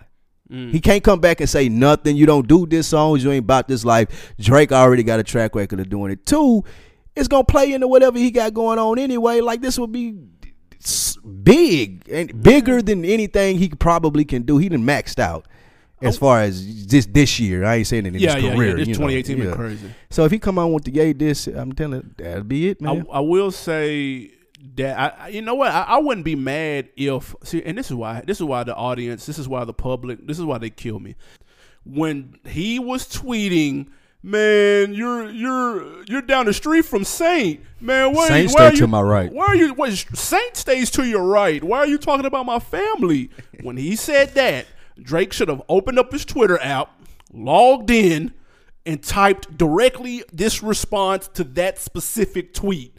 Mm. 0.51 0.71
He 0.71 0.79
can't 0.79 1.03
come 1.03 1.19
back 1.19 1.39
and 1.39 1.49
say 1.49 1.69
nothing. 1.69 2.15
You 2.15 2.25
don't 2.25 2.47
do 2.47 2.65
this 2.65 2.87
songs. 2.87 3.23
You 3.23 3.31
ain't 3.31 3.43
about 3.45 3.67
this 3.67 3.83
life. 3.85 4.33
Drake 4.39 4.71
already 4.71 5.03
got 5.03 5.19
a 5.19 5.23
track 5.23 5.55
record 5.55 5.79
of 5.79 5.89
doing 5.89 6.11
it. 6.11 6.25
Two, 6.25 6.63
it's 7.15 7.27
gonna 7.27 7.43
play 7.43 7.73
into 7.73 7.87
whatever 7.87 8.17
he 8.17 8.29
got 8.31 8.53
going 8.53 8.77
on 8.79 8.99
anyway. 8.99 9.39
Like 9.41 9.61
this 9.61 9.79
will 9.79 9.87
be 9.87 10.15
big 11.43 12.07
and 12.09 12.41
bigger 12.43 12.81
than 12.81 13.05
anything 13.05 13.57
he 13.57 13.69
probably 13.69 14.25
can 14.25 14.43
do. 14.43 14.57
He 14.57 14.69
done 14.69 14.83
maxed 14.83 15.19
out 15.19 15.47
as 16.01 16.17
far 16.17 16.41
as 16.41 16.85
this 16.87 17.05
this 17.05 17.39
year. 17.39 17.63
I 17.63 17.75
ain't 17.75 17.87
saying 17.87 18.05
it 18.05 18.15
in 18.15 18.21
Yeah, 18.21 18.35
his 18.35 18.43
yeah, 18.43 18.55
career. 18.55 18.69
yeah. 18.69 18.75
This 18.75 18.87
you 18.89 18.93
know. 18.95 19.07
2018 19.07 19.37
been 19.37 19.47
Yeah. 19.49 19.55
crazy. 19.55 19.87
So 20.09 20.25
if 20.25 20.31
he 20.31 20.39
come 20.39 20.59
on 20.59 20.73
with 20.73 20.83
the 20.83 20.91
yay 20.91 21.13
this, 21.13 21.47
I'm 21.47 21.71
telling 21.71 22.01
you, 22.01 22.11
that'll 22.17 22.43
be 22.43 22.69
it, 22.69 22.77
I, 22.81 22.85
man. 22.93 23.05
I 23.11 23.21
will 23.21 23.51
say 23.51 24.31
that 24.75 25.19
I, 25.19 25.27
you 25.27 25.41
know 25.41 25.55
what 25.55 25.71
I, 25.71 25.81
I 25.83 25.97
wouldn't 25.97 26.25
be 26.25 26.35
mad 26.35 26.89
if 26.95 27.35
see, 27.43 27.61
and 27.63 27.77
this 27.77 27.91
is 27.91 27.95
why 27.95 28.21
this 28.25 28.37
is 28.37 28.43
why 28.43 28.63
the 28.63 28.75
audience, 28.75 29.25
this 29.25 29.37
is 29.37 29.47
why 29.47 29.65
the 29.65 29.73
public, 29.73 30.25
this 30.25 30.39
is 30.39 30.45
why 30.45 30.57
they 30.57 30.69
kill 30.69 30.99
me. 30.99 31.15
When 31.85 32.39
he 32.45 32.79
was 32.79 33.05
tweeting, 33.07 33.89
man, 34.21 34.93
you're 34.93 35.29
you're 35.29 36.03
you're 36.05 36.21
down 36.21 36.45
the 36.45 36.53
street 36.53 36.85
from 36.85 37.03
Saint, 37.03 37.59
man. 37.81 38.15
Why, 38.15 38.29
Saint 38.29 38.51
why 38.51 38.69
stay 38.69 38.79
to 38.79 38.87
my 38.87 39.01
right. 39.01 39.31
Why 39.31 39.45
are 39.47 39.55
you? 39.55 39.73
What, 39.73 39.91
Saint 39.91 40.55
stays 40.55 40.89
to 40.91 41.03
your 41.03 41.23
right. 41.23 41.61
Why 41.61 41.79
are 41.79 41.87
you 41.87 41.97
talking 41.97 42.25
about 42.25 42.45
my 42.45 42.59
family? 42.59 43.29
when 43.61 43.75
he 43.75 43.97
said 43.97 44.33
that, 44.35 44.65
Drake 45.01 45.33
should 45.33 45.49
have 45.49 45.61
opened 45.67 45.99
up 45.99 46.13
his 46.13 46.23
Twitter 46.23 46.57
app, 46.59 46.89
logged 47.33 47.91
in, 47.91 48.33
and 48.85 49.03
typed 49.03 49.57
directly 49.57 50.23
this 50.31 50.63
response 50.63 51.27
to 51.33 51.43
that 51.43 51.79
specific 51.79 52.53
tweet. 52.53 52.92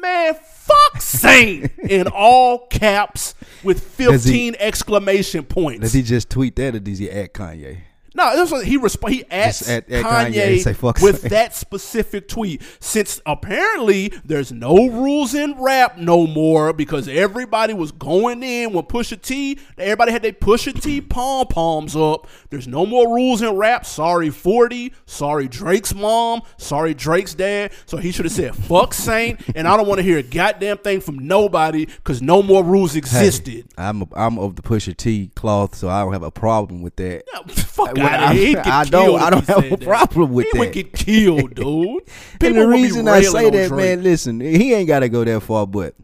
Man, 0.00 0.34
fuck 0.34 1.00
Saint 1.00 1.72
in 1.78 2.06
all 2.08 2.66
caps 2.68 3.34
with 3.64 3.96
Does 3.98 4.24
he- 4.24 4.30
15 4.50 4.56
exclamation 4.58 5.44
points. 5.44 5.80
Does 5.80 5.92
he 5.92 6.02
just 6.02 6.30
tweet 6.30 6.56
that 6.56 6.74
or 6.76 6.78
does 6.80 6.98
he 6.98 7.10
add 7.10 7.32
Kanye? 7.32 7.78
No, 8.14 8.34
this 8.36 8.50
was, 8.50 8.64
he 8.64 8.78
resp- 8.78 9.08
he 9.08 9.24
asked 9.30 9.68
at- 9.68 9.88
at 9.90 10.04
Kanye, 10.04 10.32
Kanye 10.34 10.60
say, 10.60 10.72
"Fuck 10.72 11.00
with 11.00 11.20
Saint." 11.20 11.30
that 11.30 11.54
specific 11.54 12.26
tweet. 12.28 12.62
Since 12.80 13.20
apparently 13.26 14.12
there's 14.24 14.50
no 14.52 14.88
rules 14.88 15.34
in 15.34 15.54
rap 15.60 15.98
no 15.98 16.26
more 16.26 16.72
because 16.72 17.06
everybody 17.08 17.74
was 17.74 17.92
going 17.92 18.42
in 18.42 18.72
when 18.72 18.84
Pusha 18.84 19.20
T, 19.20 19.58
everybody 19.76 20.12
had 20.12 20.22
their 20.22 20.32
Pusha 20.32 20.80
T 20.80 21.00
pom 21.00 21.46
poms 21.46 21.94
up. 21.94 22.26
There's 22.50 22.66
no 22.66 22.86
more 22.86 23.14
rules 23.14 23.42
in 23.42 23.56
rap. 23.56 23.84
Sorry 23.86 24.30
40, 24.30 24.92
sorry 25.06 25.48
Drake's 25.48 25.94
mom, 25.94 26.42
sorry 26.56 26.94
Drake's 26.94 27.34
dad. 27.34 27.72
So 27.86 27.98
he 27.98 28.10
should 28.10 28.24
have 28.24 28.32
said 28.32 28.54
fuck 28.56 28.94
Saint, 28.94 29.40
and 29.54 29.68
I 29.68 29.76
don't 29.76 29.86
want 29.86 29.98
to 29.98 30.02
hear 30.02 30.18
a 30.18 30.22
goddamn 30.22 30.78
thing 30.78 31.00
from 31.00 31.18
nobody 31.18 31.86
because 31.86 32.20
no 32.22 32.42
more 32.42 32.64
rules 32.64 32.96
existed. 32.96 33.66
I'm 33.76 34.02
a, 34.02 34.06
I'm 34.14 34.38
of 34.38 34.56
the 34.56 34.62
Pusha 34.62 34.96
T 34.96 35.30
cloth, 35.34 35.74
so 35.74 35.88
I 35.88 36.02
don't 36.02 36.12
have 36.12 36.22
a 36.22 36.30
problem 36.30 36.82
with 36.82 36.96
that. 36.96 37.24
Yeah, 37.32 37.54
Fuck 37.54 37.97
out 38.02 38.20
I- 38.20 38.30
of 38.32 38.36
here. 38.38 38.62
I 38.64 38.84
don't- 38.84 39.20
I 39.20 39.30
don't 39.30 39.46
have 39.46 39.64
a 39.64 39.70
that. 39.76 39.80
problem 39.82 40.32
with 40.32 40.46
he 40.52 40.58
would 40.58 40.72
get 40.72 40.92
killed, 40.92 41.54
dude. 41.54 42.02
and 42.40 42.56
the 42.56 42.66
reason 42.68 43.06
I 43.08 43.20
say 43.22 43.50
that, 43.50 43.68
Drake. 43.68 43.72
man, 43.84 44.02
listen, 44.02 44.40
he 44.40 44.72
ain't 44.74 44.88
got 44.88 45.00
to 45.00 45.08
go 45.08 45.24
that 45.24 45.40
far, 45.42 45.66
but 45.66 45.94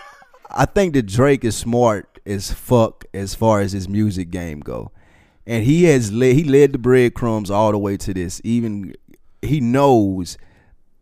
I 0.50 0.66
think 0.66 0.94
that 0.94 1.06
Drake 1.06 1.44
is 1.44 1.56
smart 1.56 2.08
as 2.26 2.52
fuck 2.52 3.04
as 3.14 3.34
far 3.34 3.60
as 3.60 3.72
his 3.72 3.88
music 3.88 4.30
game 4.30 4.60
go, 4.60 4.92
and 5.46 5.64
he 5.64 5.84
has 5.84 6.12
led 6.12 6.34
he 6.36 6.44
led 6.44 6.72
the 6.72 6.78
breadcrumbs 6.78 7.50
all 7.50 7.72
the 7.72 7.78
way 7.78 7.96
to 7.96 8.14
this. 8.14 8.40
Even 8.44 8.94
he 9.40 9.60
knows 9.60 10.36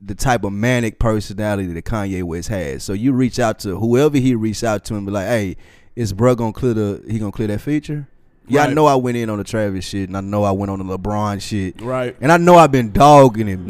the 0.00 0.14
type 0.14 0.44
of 0.44 0.52
manic 0.52 0.98
personality 0.98 1.70
that 1.74 1.84
Kanye 1.84 2.22
West 2.22 2.48
has. 2.48 2.82
So 2.82 2.94
you 2.94 3.12
reach 3.12 3.38
out 3.38 3.58
to 3.60 3.78
whoever 3.78 4.16
he 4.16 4.34
reached 4.34 4.64
out 4.64 4.82
to 4.86 4.94
and 4.94 5.04
be 5.04 5.12
like, 5.12 5.26
"Hey, 5.26 5.56
is 5.94 6.14
bruh 6.14 6.36
gonna 6.36 6.54
clear 6.54 6.72
the 6.72 7.04
he 7.06 7.18
gonna 7.18 7.32
clear 7.32 7.48
that 7.48 7.60
feature?" 7.60 8.08
Yeah, 8.50 8.64
I 8.64 8.72
know 8.74 8.86
I 8.86 8.94
went 8.96 9.16
in 9.16 9.30
on 9.30 9.38
the 9.38 9.44
Travis 9.44 9.84
shit, 9.84 10.08
and 10.08 10.16
I 10.16 10.20
know 10.20 10.44
I 10.44 10.50
went 10.50 10.70
on 10.70 10.84
the 10.86 10.98
LeBron 10.98 11.40
shit, 11.40 11.80
Right. 11.80 12.16
and 12.20 12.30
I 12.32 12.36
know 12.36 12.56
I've 12.56 12.72
been 12.72 12.90
dogging 12.92 13.46
him. 13.46 13.68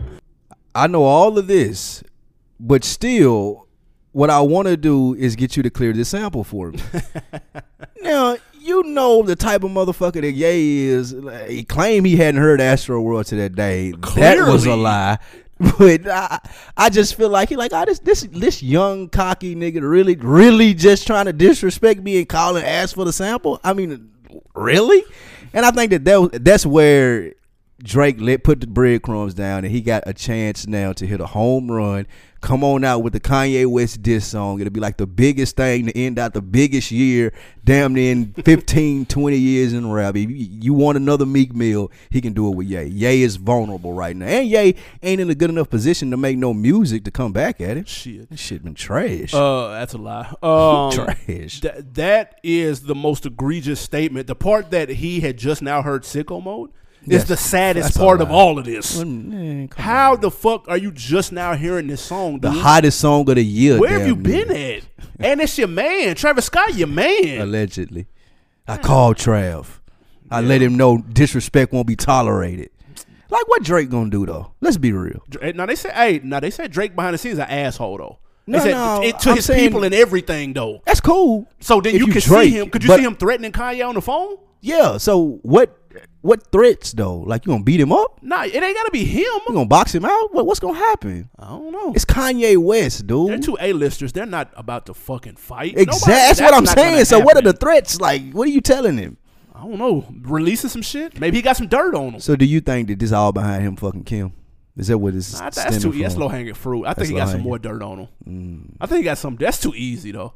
I 0.74 0.86
know 0.86 1.04
all 1.04 1.38
of 1.38 1.46
this, 1.46 2.02
but 2.60 2.84
still, 2.84 3.66
what 4.12 4.30
I 4.30 4.40
want 4.40 4.68
to 4.68 4.76
do 4.76 5.14
is 5.14 5.36
get 5.36 5.56
you 5.56 5.62
to 5.62 5.70
clear 5.70 5.92
this 5.92 6.10
sample 6.10 6.44
for 6.44 6.70
me. 6.72 6.80
now, 8.02 8.36
you 8.60 8.82
know 8.82 9.22
the 9.22 9.36
type 9.36 9.62
of 9.62 9.70
motherfucker 9.70 10.20
that 10.20 10.32
Ye 10.32 10.86
is. 10.86 11.14
He 11.48 11.64
claimed 11.64 12.06
he 12.06 12.16
hadn't 12.16 12.40
heard 12.40 12.60
Astro 12.60 13.00
World 13.00 13.26
to 13.26 13.36
that 13.36 13.54
day. 13.54 13.92
Clearly. 14.00 14.38
That 14.44 14.52
was 14.52 14.66
a 14.66 14.74
lie. 14.76 15.18
But 15.78 16.06
I, 16.06 16.38
I 16.76 16.90
just 16.90 17.14
feel 17.14 17.30
like 17.30 17.48
he 17.48 17.56
like 17.56 17.72
oh, 17.72 17.84
this 17.86 17.98
this 18.00 18.22
this 18.30 18.62
young 18.62 19.08
cocky 19.08 19.56
nigga 19.56 19.80
really 19.80 20.14
really 20.14 20.74
just 20.74 21.06
trying 21.06 21.24
to 21.26 21.32
disrespect 21.32 22.02
me 22.02 22.18
and 22.18 22.28
call 22.28 22.56
and 22.56 22.66
ask 22.66 22.94
for 22.94 23.06
the 23.06 23.12
sample. 23.12 23.58
I 23.64 23.72
mean, 23.72 24.10
really? 24.54 25.02
And 25.54 25.64
I 25.64 25.70
think 25.70 25.92
that, 25.92 26.04
that 26.04 26.44
that's 26.44 26.66
where 26.66 27.32
Drake 27.82 28.16
let 28.20 28.42
put 28.42 28.60
the 28.60 28.66
breadcrumbs 28.66 29.34
down, 29.34 29.64
and 29.64 29.72
he 29.72 29.82
got 29.82 30.02
a 30.06 30.14
chance 30.14 30.66
now 30.66 30.94
to 30.94 31.06
hit 31.06 31.20
a 31.20 31.26
home 31.26 31.70
run. 31.70 32.06
Come 32.40 32.64
on 32.64 32.84
out 32.84 33.00
with 33.02 33.12
the 33.12 33.20
Kanye 33.20 33.66
West 33.66 34.02
diss 34.02 34.26
song. 34.26 34.60
It'll 34.60 34.72
be 34.72 34.80
like 34.80 34.96
the 34.96 35.06
biggest 35.06 35.56
thing 35.56 35.86
to 35.86 35.98
end 35.98 36.18
out 36.18 36.32
the 36.32 36.40
biggest 36.40 36.90
year, 36.90 37.32
damn 37.64 37.92
near 37.92 38.12
in 38.12 38.32
15, 38.44 39.04
20 39.06 39.36
years 39.36 39.72
in 39.74 39.90
rap. 39.90 40.16
If 40.16 40.30
you, 40.30 40.36
you 40.36 40.72
want 40.72 40.96
another 40.96 41.26
Meek 41.26 41.54
Mill, 41.54 41.90
he 42.08 42.20
can 42.20 42.32
do 42.32 42.48
it 42.50 42.56
with 42.56 42.66
Ye. 42.66 42.84
Ye 42.84 43.22
is 43.22 43.36
vulnerable 43.36 43.92
right 43.92 44.16
now. 44.16 44.26
And 44.26 44.48
Ye 44.48 44.74
ain't 45.02 45.20
in 45.20 45.28
a 45.28 45.34
good 45.34 45.50
enough 45.50 45.68
position 45.68 46.10
to 46.12 46.16
make 46.16 46.38
no 46.38 46.54
music 46.54 47.04
to 47.04 47.10
come 47.10 47.32
back 47.32 47.60
at 47.60 47.76
it. 47.76 47.88
Shit. 47.88 48.30
This 48.30 48.40
shit 48.40 48.62
been 48.64 48.74
trash. 48.74 49.34
Uh, 49.34 49.68
that's 49.70 49.92
a 49.94 49.98
lie. 49.98 50.32
Um, 50.42 50.92
trash. 50.92 51.60
Th- 51.60 51.74
that 51.94 52.38
is 52.42 52.82
the 52.82 52.94
most 52.94 53.26
egregious 53.26 53.80
statement. 53.80 54.28
The 54.28 54.36
part 54.36 54.70
that 54.70 54.88
he 54.88 55.20
had 55.20 55.36
just 55.36 55.60
now 55.62 55.82
heard 55.82 56.04
sicko 56.04 56.42
mode 56.42 56.70
is 57.06 57.22
That's- 57.22 57.28
the 57.28 57.36
saddest 57.36 57.86
that's 57.88 57.96
part 57.96 58.20
of 58.20 58.30
all 58.30 58.58
of 58.58 58.64
this. 58.64 59.02
How 59.76 60.16
the 60.16 60.30
fuck 60.30 60.68
are 60.68 60.76
you 60.76 60.90
just 60.92 61.32
now 61.32 61.54
hearing 61.54 61.86
this 61.86 62.00
song, 62.02 62.40
the 62.40 62.50
dude? 62.50 62.60
hottest 62.60 63.00
song 63.00 63.28
of 63.28 63.36
the 63.36 63.44
year. 63.44 63.78
Where 63.78 63.98
have 63.98 64.06
you 64.06 64.16
been 64.16 64.50
at? 64.50 64.82
And 65.18 65.40
it's 65.40 65.56
your 65.58 65.68
man, 65.68 66.14
Travis 66.14 66.46
Scott, 66.46 66.74
your 66.74 66.88
man. 66.88 67.40
Allegedly. 67.40 68.06
I 68.68 68.76
called 68.78 69.16
Trav. 69.16 69.66
I 70.30 70.40
let 70.40 70.60
him 70.60 70.76
know 70.76 70.98
disrespect 70.98 71.72
won't 71.72 71.86
be 71.86 71.96
tolerated. 71.96 72.70
Like 73.30 73.48
what 73.48 73.62
Drake 73.62 73.90
gonna 73.90 74.10
do 74.10 74.26
though? 74.26 74.52
Let's 74.60 74.76
be 74.76 74.92
real. 74.92 75.22
Dra- 75.28 75.46
eh, 75.48 75.52
Now 75.54 75.66
they 75.66 75.74
say, 75.74 75.90
hey, 75.92 76.20
now 76.22 76.40
they 76.40 76.50
said 76.50 76.70
Drake 76.70 76.94
behind 76.94 77.14
the 77.14 77.18
scenes 77.18 77.38
an 77.38 77.48
asshole 77.48 77.98
though. 77.98 78.18
No, 78.48 78.58
said 78.60 78.70
no, 78.72 79.02
it, 79.02 79.18
to 79.20 79.30
I'm 79.30 79.36
his 79.36 79.46
people 79.48 79.82
and 79.82 79.92
everything 79.94 80.52
though. 80.52 80.80
That's 80.86 81.00
cool. 81.00 81.48
So 81.60 81.80
then 81.80 81.94
you 81.94 82.06
you 82.06 82.12
could 82.12 82.22
Drake, 82.22 82.50
see 82.52 82.58
him. 82.58 82.70
Could 82.70 82.84
you 82.84 82.94
see 82.96 83.02
him 83.02 83.16
threatening 83.16 83.50
Kanye 83.52 83.86
on 83.88 83.94
the 83.96 84.00
phone? 84.02 84.36
Yeah. 84.60 84.98
So 84.98 85.38
what? 85.42 85.76
What 86.26 86.50
threats 86.50 86.92
though? 86.92 87.18
Like 87.18 87.46
you 87.46 87.52
gonna 87.52 87.64
beat 87.64 87.80
him 87.80 87.92
up? 87.92 88.18
Nah, 88.22 88.42
it 88.44 88.54
ain't 88.54 88.76
gotta 88.76 88.90
be 88.90 89.04
him. 89.04 89.22
You 89.22 89.54
gonna 89.54 89.66
box 89.66 89.94
him 89.94 90.04
out? 90.04 90.34
What, 90.34 90.46
what's 90.46 90.60
gonna 90.60 90.78
happen? 90.78 91.30
I 91.38 91.48
don't 91.48 91.70
know. 91.72 91.92
It's 91.94 92.04
Kanye 92.04 92.56
West, 92.58 93.06
dude. 93.06 93.28
They're 93.30 93.38
two 93.38 93.56
A-listers. 93.60 94.12
They're 94.12 94.26
not 94.26 94.50
about 94.56 94.86
to 94.86 94.94
fucking 94.94 95.36
fight. 95.36 95.74
Exactly. 95.78 96.12
Nobody- 96.12 96.12
That's 96.26 96.40
what 96.40 96.54
I'm 96.54 96.66
saying. 96.66 97.04
So 97.04 97.20
what 97.20 97.36
are 97.36 97.42
the 97.42 97.52
threats? 97.52 98.00
Like 98.00 98.32
what 98.32 98.48
are 98.48 98.50
you 98.50 98.60
telling 98.60 98.98
him? 98.98 99.16
I 99.54 99.60
don't 99.62 99.78
know. 99.78 100.04
Releasing 100.22 100.68
some 100.68 100.82
shit. 100.82 101.18
Maybe 101.18 101.38
he 101.38 101.42
got 101.42 101.56
some 101.56 101.68
dirt 101.68 101.94
on 101.94 102.14
him. 102.14 102.20
So 102.20 102.36
do 102.36 102.44
you 102.44 102.60
think 102.60 102.88
that 102.88 102.98
this 102.98 103.12
all 103.12 103.32
behind 103.32 103.62
him 103.62 103.76
fucking 103.76 104.04
Kim? 104.04 104.32
Is 104.76 104.88
that 104.88 104.98
what 104.98 105.14
this 105.14 105.32
is 105.32 105.40
Nah, 105.40 105.48
that's 105.50 105.56
too. 105.76 105.80
stemming 105.80 106.00
That's 106.02 106.16
low 106.16 106.28
hanging 106.28 106.52
fruit. 106.52 106.84
I 106.84 106.88
That's 106.90 106.98
think 107.08 107.10
he 107.12 107.16
got 107.16 107.30
some 107.30 107.40
more 107.40 107.58
dirt 107.58 107.82
on 107.82 108.00
him. 108.00 108.08
Mm. 108.28 108.76
I 108.80 108.86
think 108.86 108.98
he 108.98 109.04
got 109.04 109.16
some. 109.16 109.36
That's 109.36 109.58
too 109.60 109.72
easy 109.74 110.12
though. 110.12 110.34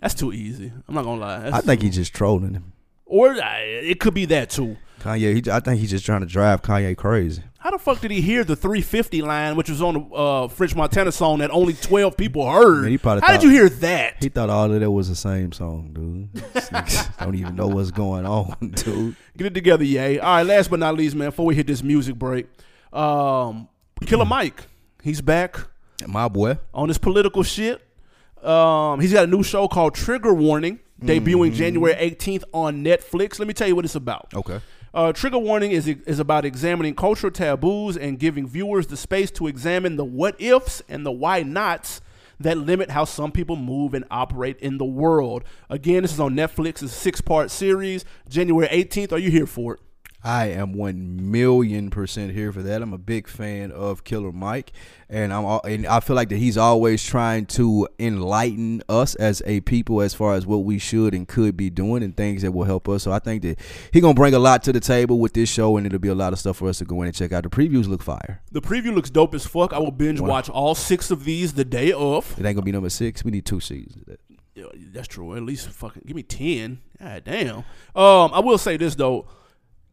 That's 0.00 0.14
too 0.14 0.32
easy. 0.32 0.72
I'm 0.88 0.94
not 0.94 1.04
gonna 1.04 1.20
lie. 1.20 1.38
That's 1.38 1.56
I 1.56 1.60
think 1.60 1.80
he's 1.82 1.94
just 1.94 2.12
trolling 2.12 2.54
him. 2.54 2.72
Or 3.10 3.32
uh, 3.32 3.56
it 3.58 4.00
could 4.00 4.14
be 4.14 4.24
that 4.26 4.48
too. 4.50 4.76
Kanye, 5.00 5.34
he, 5.44 5.50
I 5.50 5.60
think 5.60 5.80
he's 5.80 5.90
just 5.90 6.04
trying 6.04 6.20
to 6.20 6.26
drive 6.26 6.62
Kanye 6.62 6.96
crazy. 6.96 7.42
How 7.58 7.70
the 7.70 7.78
fuck 7.78 8.00
did 8.00 8.10
he 8.10 8.20
hear 8.22 8.42
the 8.44 8.56
350 8.56 9.20
line, 9.22 9.54
which 9.56 9.68
was 9.68 9.80
on 9.82 9.94
the 9.94 10.00
uh, 10.14 10.48
French 10.48 10.74
Montana 10.74 11.10
song 11.12 11.38
that 11.40 11.50
only 11.50 11.72
12 11.74 12.16
people 12.16 12.50
heard? 12.50 12.82
Man, 12.82 12.90
he 12.90 12.96
How 12.96 13.18
thought- 13.20 13.28
did 13.28 13.42
you 13.42 13.50
hear 13.50 13.68
that? 13.68 14.22
He 14.22 14.28
thought 14.30 14.48
all 14.50 14.72
of 14.72 14.80
that 14.80 14.90
was 14.90 15.08
the 15.08 15.14
same 15.16 15.52
song, 15.52 15.90
dude. 15.92 16.42
Don't 17.20 17.34
even 17.34 17.56
know 17.56 17.66
what's 17.68 17.90
going 17.90 18.24
on, 18.26 18.54
dude. 18.74 19.16
Get 19.36 19.48
it 19.48 19.54
together, 19.54 19.84
yay. 19.84 20.18
All 20.18 20.36
right, 20.36 20.46
last 20.46 20.70
but 20.70 20.78
not 20.80 20.94
least, 20.96 21.16
man, 21.16 21.28
before 21.28 21.46
we 21.46 21.54
hit 21.54 21.66
this 21.66 21.82
music 21.82 22.14
break, 22.16 22.46
um, 22.92 23.68
Killer 24.06 24.24
Mike, 24.24 24.62
he's 25.02 25.20
back 25.20 25.58
My 26.06 26.28
boy. 26.28 26.58
on 26.72 26.88
his 26.88 26.98
political 26.98 27.42
shit. 27.42 27.82
Um, 28.42 29.00
he's 29.00 29.12
got 29.12 29.24
a 29.24 29.26
new 29.26 29.42
show 29.42 29.68
called 29.68 29.94
Trigger 29.94 30.32
Warning, 30.32 30.78
Mm-hmm. 31.00 31.26
debuting 31.26 31.54
January 31.54 31.94
18th 31.94 32.44
on 32.52 32.84
Netflix. 32.84 33.38
Let 33.38 33.48
me 33.48 33.54
tell 33.54 33.68
you 33.68 33.74
what 33.76 33.84
it's 33.84 33.94
about. 33.94 34.32
Okay. 34.34 34.60
Uh, 34.92 35.12
Trigger 35.12 35.38
Warning 35.38 35.70
is 35.70 35.86
is 35.86 36.18
about 36.18 36.44
examining 36.44 36.94
cultural 36.94 37.30
taboos 37.30 37.96
and 37.96 38.18
giving 38.18 38.46
viewers 38.48 38.88
the 38.88 38.96
space 38.96 39.30
to 39.32 39.46
examine 39.46 39.96
the 39.96 40.04
what 40.04 40.40
ifs 40.40 40.82
and 40.88 41.06
the 41.06 41.12
why 41.12 41.42
nots 41.42 42.00
that 42.40 42.56
limit 42.56 42.90
how 42.90 43.04
some 43.04 43.30
people 43.30 43.54
move 43.54 43.94
and 43.94 44.04
operate 44.10 44.58
in 44.60 44.78
the 44.78 44.84
world. 44.84 45.44
Again, 45.68 46.02
this 46.02 46.12
is 46.12 46.20
on 46.20 46.34
Netflix. 46.34 46.68
It's 46.68 46.82
a 46.82 46.88
six 46.88 47.20
part 47.20 47.50
series. 47.50 48.04
January 48.28 48.66
18th. 48.68 49.12
Are 49.12 49.18
you 49.18 49.30
here 49.30 49.46
for 49.46 49.74
it? 49.74 49.80
I 50.22 50.48
am 50.48 50.74
one 50.74 51.30
million 51.30 51.88
percent 51.88 52.32
here 52.32 52.52
for 52.52 52.60
that. 52.62 52.82
I'm 52.82 52.92
a 52.92 52.98
big 52.98 53.26
fan 53.26 53.72
of 53.72 54.04
Killer 54.04 54.32
Mike, 54.32 54.72
and 55.08 55.32
I'm 55.32 55.44
al- 55.44 55.62
and 55.64 55.86
I 55.86 56.00
feel 56.00 56.14
like 56.14 56.28
that 56.28 56.36
he's 56.36 56.58
always 56.58 57.02
trying 57.02 57.46
to 57.46 57.88
enlighten 57.98 58.82
us 58.88 59.14
as 59.14 59.42
a 59.46 59.60
people 59.60 60.02
as 60.02 60.12
far 60.12 60.34
as 60.34 60.46
what 60.46 60.58
we 60.58 60.78
should 60.78 61.14
and 61.14 61.26
could 61.26 61.56
be 61.56 61.70
doing 61.70 62.02
and 62.02 62.14
things 62.14 62.42
that 62.42 62.52
will 62.52 62.64
help 62.64 62.86
us. 62.86 63.02
So 63.04 63.12
I 63.12 63.18
think 63.18 63.40
that 63.42 63.58
he 63.92 64.00
gonna 64.02 64.12
bring 64.12 64.34
a 64.34 64.38
lot 64.38 64.62
to 64.64 64.72
the 64.74 64.80
table 64.80 65.18
with 65.18 65.32
this 65.32 65.48
show, 65.48 65.78
and 65.78 65.86
it'll 65.86 65.98
be 65.98 66.08
a 66.08 66.14
lot 66.14 66.34
of 66.34 66.38
stuff 66.38 66.58
for 66.58 66.68
us 66.68 66.78
to 66.78 66.84
go 66.84 67.00
in 67.00 67.06
and 67.08 67.16
check 67.16 67.32
out. 67.32 67.42
The 67.44 67.48
previews 67.50 67.88
look 67.88 68.02
fire. 68.02 68.42
The 68.52 68.60
preview 68.60 68.94
looks 68.94 69.08
dope 69.08 69.34
as 69.34 69.46
fuck. 69.46 69.72
I 69.72 69.78
will 69.78 69.90
binge 69.90 70.20
watch 70.20 70.50
all 70.50 70.74
six 70.74 71.10
of 71.10 71.24
these 71.24 71.54
the 71.54 71.64
day 71.64 71.92
of. 71.92 72.38
It 72.38 72.44
ain't 72.44 72.56
gonna 72.56 72.62
be 72.64 72.72
number 72.72 72.90
six. 72.90 73.24
We 73.24 73.30
need 73.30 73.46
two 73.46 73.60
seasons. 73.60 73.96
of 73.96 74.04
that. 74.06 74.20
Yeah, 74.54 74.64
that's 74.92 75.08
true. 75.08 75.34
At 75.34 75.44
least 75.44 75.68
fucking 75.68 76.02
give 76.06 76.16
me 76.16 76.24
ten. 76.24 76.80
God 77.00 77.24
damn. 77.24 77.56
Um, 77.94 78.32
I 78.34 78.40
will 78.40 78.58
say 78.58 78.76
this 78.76 78.94
though. 78.94 79.26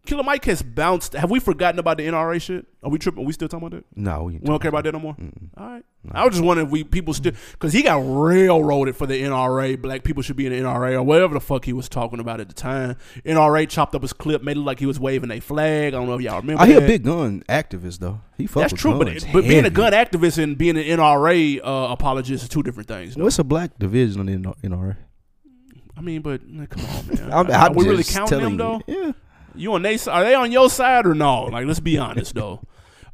Killer 0.07 0.23
Mike 0.23 0.45
has 0.45 0.61
bounced. 0.61 1.13
Have 1.13 1.29
we 1.29 1.39
forgotten 1.39 1.79
about 1.79 1.97
the 1.97 2.07
NRA 2.07 2.41
shit? 2.41 2.65
Are 2.81 2.89
we 2.89 2.97
tripping? 2.97 3.23
Are 3.23 3.25
we 3.25 3.33
still 3.33 3.47
talking 3.47 3.67
about 3.67 3.77
that? 3.77 3.85
No, 3.95 4.23
we, 4.23 4.33
We 4.33 4.39
don't 4.39 4.61
care 4.61 4.69
about 4.69 4.85
that 4.85 4.93
no 4.93 4.99
more. 4.99 5.15
All 5.57 5.67
right. 5.67 5.83
I 6.11 6.23
was 6.23 6.35
just 6.35 6.43
wondering 6.43 6.67
if 6.67 6.71
we 6.71 6.85
people 6.85 7.13
still 7.13 7.33
because 7.51 7.73
he 7.73 7.83
got 7.83 7.97
railroaded 7.97 8.95
for 8.95 9.05
the 9.05 9.21
NRA. 9.21 9.79
Black 9.81 10.03
people 10.03 10.23
should 10.23 10.37
be 10.37 10.45
in 10.45 10.53
the 10.53 10.59
NRA 10.59 10.93
or 10.93 11.03
whatever 11.03 11.33
the 11.33 11.41
fuck 11.41 11.65
he 11.65 11.73
was 11.73 11.89
talking 11.89 12.19
about 12.19 12.39
at 12.39 12.47
the 12.47 12.53
time. 12.53 12.95
NRA 13.25 13.67
chopped 13.67 13.93
up 13.93 14.01
his 14.01 14.13
clip, 14.13 14.41
made 14.41 14.55
it 14.55 14.59
look 14.59 14.67
like 14.67 14.79
he 14.79 14.85
was 14.85 14.99
waving 14.99 15.31
a 15.31 15.41
flag. 15.41 15.93
I 15.93 15.97
don't 15.97 16.07
know 16.07 16.15
if 16.15 16.21
y'all 16.21 16.39
remember. 16.39 16.61
I 16.61 16.67
hear 16.67 16.77
a 16.77 16.87
big 16.87 17.03
gun 17.03 17.43
activist 17.49 17.99
though. 17.99 18.21
He 18.37 18.47
fuck 18.47 18.61
That's 18.61 18.73
true, 18.73 18.97
but, 18.97 19.09
it, 19.09 19.25
but 19.33 19.43
being 19.43 19.65
a 19.65 19.69
gun 19.69 19.91
activist 19.91 20.41
and 20.41 20.57
being 20.57 20.77
an 20.77 20.83
NRA 20.83 21.59
uh, 21.59 21.91
apologist 21.91 22.43
is 22.43 22.49
two 22.49 22.63
different 22.63 22.87
things. 22.87 23.17
What's 23.17 23.39
a 23.39 23.43
black 23.43 23.77
division 23.77 24.29
in 24.29 24.43
the 24.43 24.53
NRA? 24.63 24.95
I 25.97 26.01
mean, 26.01 26.21
but 26.21 26.41
come 26.69 26.85
on, 26.85 27.07
man. 27.15 27.33
I'm, 27.33 27.51
I'm 27.51 27.73
we 27.73 27.85
really 27.85 28.03
counting 28.03 28.39
them 28.39 28.57
though? 28.57 28.81
Yeah. 28.87 29.11
You 29.57 29.73
on 29.73 29.81
they? 29.81 29.97
Are 30.07 30.23
they 30.23 30.35
on 30.35 30.51
your 30.51 30.69
side 30.69 31.05
or 31.05 31.15
no? 31.15 31.43
Like, 31.43 31.65
let's 31.65 31.79
be 31.79 31.97
honest 31.97 32.35
though. 32.35 32.61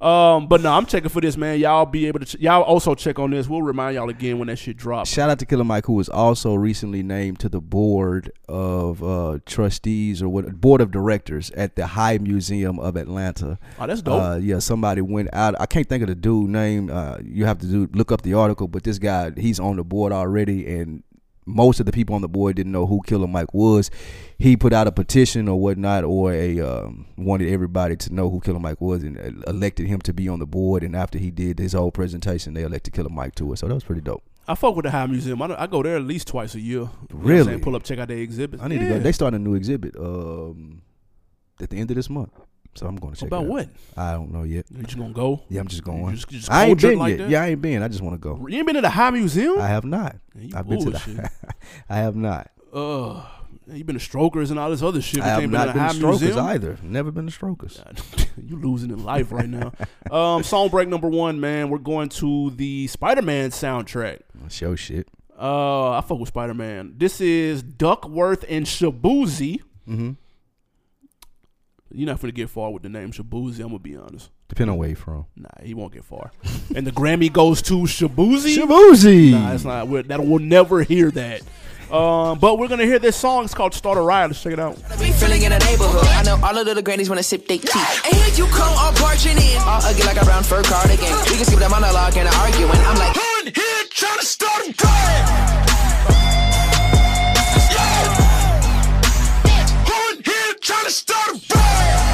Um, 0.03 0.47
but 0.47 0.59
no, 0.59 0.73
I'm 0.73 0.85
checking 0.85 1.07
for 1.07 1.21
this, 1.21 1.37
man. 1.37 1.59
Y'all 1.59 1.85
be 1.85 2.07
able 2.07 2.19
to. 2.19 2.25
Ch- 2.25 2.41
y'all 2.41 2.61
also 2.61 2.93
check 2.93 3.19
on 3.19 3.31
this. 3.31 3.47
We'll 3.47 3.61
remind 3.61 3.95
y'all 3.95 4.09
again 4.09 4.37
when 4.37 4.49
that 4.49 4.57
shit 4.57 4.75
drops. 4.75 5.09
Shout 5.09 5.29
out 5.29 5.39
to 5.39 5.45
Killer 5.45 5.63
Mike, 5.63 5.85
who 5.85 5.93
was 5.93 6.09
also 6.09 6.55
recently 6.55 7.03
named 7.03 7.39
to 7.39 7.47
the 7.47 7.61
board 7.61 8.29
of 8.49 9.01
uh, 9.01 9.39
trustees 9.45 10.21
or 10.21 10.27
what 10.27 10.59
board 10.59 10.81
of 10.81 10.91
directors 10.91 11.51
at 11.51 11.77
the 11.77 11.87
High 11.87 12.17
Museum 12.17 12.79
of 12.79 12.97
Atlanta. 12.97 13.57
Oh, 13.79 13.87
that's 13.87 14.01
dope. 14.01 14.21
Uh, 14.21 14.35
yeah, 14.35 14.59
somebody 14.59 14.99
went 14.99 15.29
out. 15.31 15.55
I 15.57 15.67
can't 15.67 15.87
think 15.87 16.01
of 16.03 16.09
the 16.09 16.15
dude 16.15 16.49
name. 16.49 16.89
Uh, 16.91 17.19
you 17.23 17.45
have 17.45 17.59
to 17.59 17.65
do 17.65 17.89
look 17.93 18.11
up 18.11 18.23
the 18.23 18.33
article, 18.33 18.67
but 18.67 18.83
this 18.83 18.99
guy, 18.99 19.31
he's 19.37 19.57
on 19.57 19.77
the 19.77 19.85
board 19.85 20.11
already, 20.11 20.67
and 20.79 21.03
most 21.45 21.79
of 21.79 21.85
the 21.85 21.91
people 21.91 22.15
on 22.15 22.21
the 22.21 22.27
board 22.29 22.55
didn't 22.55 22.71
know 22.71 22.85
who 22.85 23.01
Killer 23.05 23.27
Mike 23.27 23.53
was. 23.53 23.89
He 24.37 24.57
put 24.57 24.73
out 24.73 24.87
a 24.87 24.91
petition 24.91 25.47
or 25.47 25.59
whatnot, 25.59 26.03
or 26.03 26.33
a 26.33 26.59
um, 26.59 27.05
wanted 27.17 27.51
everybody 27.51 27.95
to 27.97 28.13
know 28.13 28.29
who 28.29 28.39
Killer 28.39 28.59
Mike 28.59 28.81
was, 28.81 29.03
and 29.03 29.17
uh, 29.19 29.49
elected 29.49 29.87
him 29.87 30.01
to 30.01 30.13
be 30.13 30.27
on 30.27 30.39
the 30.39 30.45
board. 30.45 30.83
And 30.83 30.95
after 30.95 31.17
he 31.17 31.31
did 31.31 31.59
his 31.59 31.73
whole 31.73 31.91
presentation, 31.91 32.53
they 32.53 32.63
elected 32.63 32.93
Killer 32.93 33.09
Mike 33.09 33.35
to 33.35 33.53
it. 33.53 33.57
So 33.57 33.67
that 33.67 33.73
was 33.73 33.83
pretty 33.83 34.01
dope. 34.01 34.23
I 34.47 34.55
fuck 34.55 34.75
with 34.75 34.83
the 34.83 34.91
High 34.91 35.05
Museum. 35.05 35.41
I, 35.41 35.61
I 35.61 35.67
go 35.67 35.81
there 35.83 35.95
at 35.95 36.03
least 36.03 36.27
twice 36.27 36.53
a 36.55 36.59
year. 36.59 36.81
You 36.81 36.89
know 37.11 37.19
Really? 37.19 37.57
Pull 37.59 37.75
up, 37.75 37.83
check 37.83 37.99
out 37.99 38.09
their 38.09 38.17
exhibits. 38.17 38.61
I 38.61 38.67
need 38.67 38.79
to 38.79 38.87
go. 38.89 38.99
They 38.99 39.11
started 39.13 39.37
a 39.37 39.43
new 39.43 39.55
exhibit 39.55 39.95
um, 39.95 40.81
at 41.61 41.69
the 41.69 41.77
end 41.79 41.89
of 41.91 41.95
this 41.95 42.09
month, 42.09 42.31
so 42.75 42.87
I'm 42.87 42.95
going 42.95 43.13
to 43.13 43.19
check. 43.19 43.27
About 43.27 43.43
it 43.43 43.45
out. 43.45 43.49
what? 43.51 43.69
I 43.97 44.11
don't 44.13 44.31
know 44.31 44.43
yet. 44.43 44.65
You 44.75 44.83
just 44.83 44.97
gonna 44.97 45.13
go? 45.13 45.43
Yeah, 45.49 45.61
I'm 45.61 45.67
just 45.67 45.85
You 45.85 45.93
going. 45.93 46.15
just, 46.15 46.31
you 46.31 46.37
just 46.39 46.51
I 46.51 46.65
ain't 46.65 46.81
been 46.81 46.97
like 46.99 47.11
yet. 47.11 47.17
that? 47.19 47.29
Yeah, 47.29 47.43
I 47.43 47.47
ain't 47.49 47.61
been. 47.61 47.83
I 47.83 47.87
just 47.87 48.01
want 48.01 48.15
to 48.15 48.17
go. 48.19 48.47
You 48.47 48.57
ain't 48.57 48.65
been 48.65 48.75
to 48.75 48.81
the 48.81 48.89
High 48.89 49.09
Museum? 49.11 49.59
I 49.59 49.67
have 49.67 49.85
not. 49.85 50.15
Man, 50.35 50.51
I've 50.55 50.67
been 50.67 50.79
to 50.79 50.91
bullshit. 50.91 51.17
the. 51.17 51.29
I 51.89 51.95
have 51.97 52.15
not. 52.15 52.49
uh, 52.73 53.23
you 53.67 53.83
been 53.85 53.95
to 53.95 53.99
Strokers 54.01 54.51
and 54.51 54.59
all 54.59 54.69
this 54.69 54.81
other 54.81 55.01
shit. 55.01 55.21
I 55.21 55.27
have 55.27 55.41
ain't 55.43 55.51
been 55.51 55.61
to 55.61 55.67
the 55.67 55.73
been 55.73 55.81
High 55.81 55.87
to 55.89 55.95
Strokers 55.95 56.21
Museum? 56.21 56.45
either. 56.47 56.77
Never 56.83 57.11
been 57.11 57.25
to 57.27 57.31
Strokers. 57.31 57.81
you 58.37 58.57
losing 58.57 58.89
in 58.91 59.03
life 59.05 59.31
right 59.31 59.47
now. 59.47 59.71
um, 60.11 60.43
song 60.43 60.69
break 60.69 60.89
number 60.89 61.07
one, 61.07 61.39
man. 61.39 61.69
We're 61.69 61.77
going 61.77 62.09
to 62.09 62.49
the 62.51 62.87
Spider-Man 62.87 63.51
soundtrack. 63.51 64.19
Show 64.49 64.75
shit. 64.75 65.07
Uh, 65.39 65.91
I 65.91 66.01
fuck 66.01 66.19
with 66.19 66.27
Spider-Man. 66.29 66.95
This 66.97 67.21
is 67.21 67.63
Duckworth 67.63 68.43
and 68.49 68.65
Shaboozey. 68.65 69.61
Mm-hmm. 69.87 70.11
You're 71.95 72.07
not 72.07 72.19
gonna 72.19 72.31
get 72.31 72.49
far 72.49 72.71
with 72.71 72.81
the 72.81 72.89
name 72.89 73.11
Shaboozey. 73.11 73.59
I'm 73.59 73.67
gonna 73.67 73.79
be 73.79 73.95
honest. 73.95 74.31
Depending 74.49 74.73
on 74.73 74.77
where 74.79 74.89
you 74.89 74.95
from. 74.95 75.27
Nah, 75.35 75.49
he 75.61 75.75
won't 75.75 75.93
get 75.93 76.03
far. 76.03 76.31
and 76.75 76.87
the 76.87 76.91
Grammy 76.91 77.31
goes 77.31 77.61
to 77.63 77.83
Shaboozey. 77.83 78.57
Shaboozey. 78.57 79.31
Nah, 79.31 79.53
it's 79.53 79.63
not. 79.63 79.87
We're, 79.87 80.01
that 80.03 80.25
we'll 80.25 80.39
never 80.39 80.81
hear 80.81 81.11
that. 81.11 81.41
Um, 81.91 82.39
but 82.39 82.57
we're 82.57 82.67
gonna 82.67 82.85
hear 82.85 82.97
this 82.97 83.15
song. 83.15 83.45
It's 83.45 83.53
called 83.53 83.75
"Start 83.75 83.99
a 83.99 84.01
Riot." 84.01 84.31
Let's 84.31 84.41
check 84.41 84.53
it 84.53 84.59
out. 84.59 84.75
Be 84.99 85.11
feeling 85.11 85.43
in 85.43 85.51
the 85.51 85.59
neighborhood. 85.59 86.07
I 86.07 86.23
know 86.23 86.39
all 86.43 86.49
of 86.49 86.55
the 86.55 86.63
little 86.63 86.81
grannies 86.81 87.09
wanna 87.09 87.21
sip 87.21 87.47
their 87.47 87.59
tea. 87.59 87.69
And 88.05 88.15
here 88.15 88.33
you 88.35 88.45
come, 88.47 88.73
all 88.75 88.93
barging 88.93 89.37
in. 89.37 89.57
All 89.59 89.79
ugly 89.83 90.03
like 90.03 90.19
a 90.19 90.25
brown 90.25 90.43
fur 90.43 90.63
cardigan. 90.63 91.13
We 91.29 91.37
can 91.37 91.45
skip 91.45 91.59
the 91.59 91.69
monologue 91.69 92.17
and 92.17 92.27
the 92.27 92.35
arguing. 92.37 92.71
I'm 92.71 92.97
like, 92.97 93.15
on 93.15 93.45
here 93.53 93.83
trying 93.91 94.17
to 94.17 94.25
start 94.25 94.67
a 94.67 94.73
riot. 94.83 95.62
Trying 100.63 100.85
to 100.85 100.91
start 100.91 101.27
a 101.27 101.33
riot. 101.33 102.13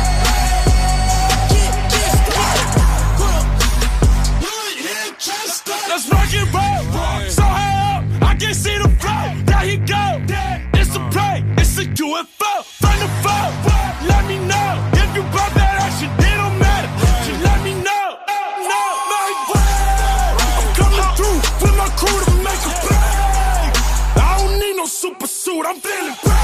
Let's 5.88 6.10
rock 6.10 6.34
and 6.34 6.54
roll. 6.54 7.30
So 7.30 7.44
high 7.44 7.98
up, 7.98 8.24
I 8.24 8.36
can 8.36 8.56
see 8.56 8.78
the 8.80 8.90
flow. 8.98 9.26
There 9.46 9.66
he 9.70 9.78
go. 9.78 10.04
It's 10.74 10.96
a 10.96 11.00
play. 11.14 11.44
It's 11.58 11.78
a 11.78 11.86
UFO. 11.86 12.64
Find 12.82 13.02
the 13.02 13.10
phone. 13.22 13.54
Let 14.08 14.26
me 14.26 14.40
know 14.40 14.70
if 14.94 15.16
you 15.16 15.22
brought 15.30 15.54
that 15.54 15.76
action. 15.86 16.10
It 16.18 16.36
don't 16.42 16.58
matter. 16.58 16.90
Just 17.26 17.42
let 17.44 17.62
me 17.64 17.74
know. 17.86 18.18
No, 18.66 18.82
my 19.14 19.30
way. 19.52 19.74
I'm 20.58 20.74
coming 20.74 21.06
through 21.18 21.40
with 21.62 21.76
my 21.78 21.90
crew 22.00 22.18
to 22.26 22.34
make 22.42 22.64
a 22.66 22.74
play. 22.82 23.10
I 24.18 24.38
don't 24.40 24.58
need 24.60 24.76
no 24.76 24.86
super 24.88 25.28
suit. 25.28 25.68
I'm 25.68 25.80
feeling 25.80 26.16
bad. 26.24 26.39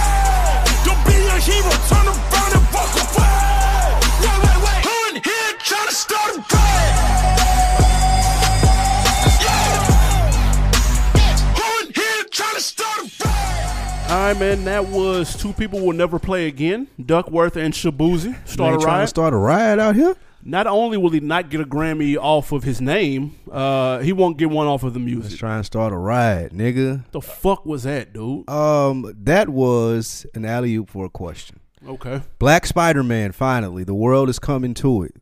All 14.08 14.32
right, 14.32 14.38
man. 14.40 14.64
That 14.66 14.88
was 14.88 15.36
two 15.36 15.52
people 15.54 15.80
will 15.80 15.94
never 15.94 16.20
play 16.20 16.48
again. 16.48 16.88
Duckworth 17.04 17.56
and 17.56 17.74
Shaboozey. 17.74 18.34
They 18.46 18.52
Start 18.52 18.70
a 18.70 18.74
ain't 18.74 18.82
trying 18.82 18.94
to 18.94 18.98
riot. 19.00 19.10
start 19.10 19.34
a 19.34 19.38
riot 19.38 19.80
out 19.80 19.96
here. 19.96 20.16
Not 20.44 20.68
only 20.68 20.96
will 20.98 21.10
he 21.10 21.20
not 21.22 21.50
get 21.50 21.60
a 21.60 21.66
Grammy 21.66 22.16
off 22.16 22.52
of 22.52 22.62
his 22.64 22.80
name, 22.80 23.36
uh, 23.52 24.00
he 24.00 24.14
won't 24.14 24.38
get 24.38 24.52
one 24.52 24.68
off 24.68 24.84
of 24.84 24.94
the 24.94 25.00
Let's 25.00 25.12
music. 25.12 25.40
try 25.40 25.56
and 25.56 25.66
start 25.66 25.92
a 25.92 25.98
riot, 25.98 26.54
nigga. 26.56 27.04
The 27.12 27.22
fuck 27.22 27.66
was 27.66 27.82
that, 27.84 28.14
dude? 28.14 28.48
Um, 28.48 29.12
that 29.24 29.50
was 29.50 30.28
an 30.36 30.46
alley 30.46 30.76
oop 30.76 30.92
for 30.92 31.06
a 31.06 31.10
question. 31.10 31.60
Okay. 31.88 32.22
Black 32.38 32.68
Spider 32.68 33.02
Man. 33.02 33.32
Finally, 33.32 33.86
the 33.86 33.96
world 33.96 34.30
is 34.30 34.38
coming 34.38 34.76
to 34.76 35.02
it. 35.02 35.16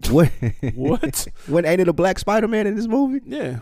What? 0.10 0.30
What? 0.74 1.26
when 1.48 1.64
ain't 1.64 1.80
it 1.80 1.88
a 1.88 1.92
Black 1.92 2.18
Spider 2.18 2.48
Man 2.48 2.66
in 2.66 2.76
this 2.76 2.86
movie? 2.86 3.20
yeah. 3.24 3.60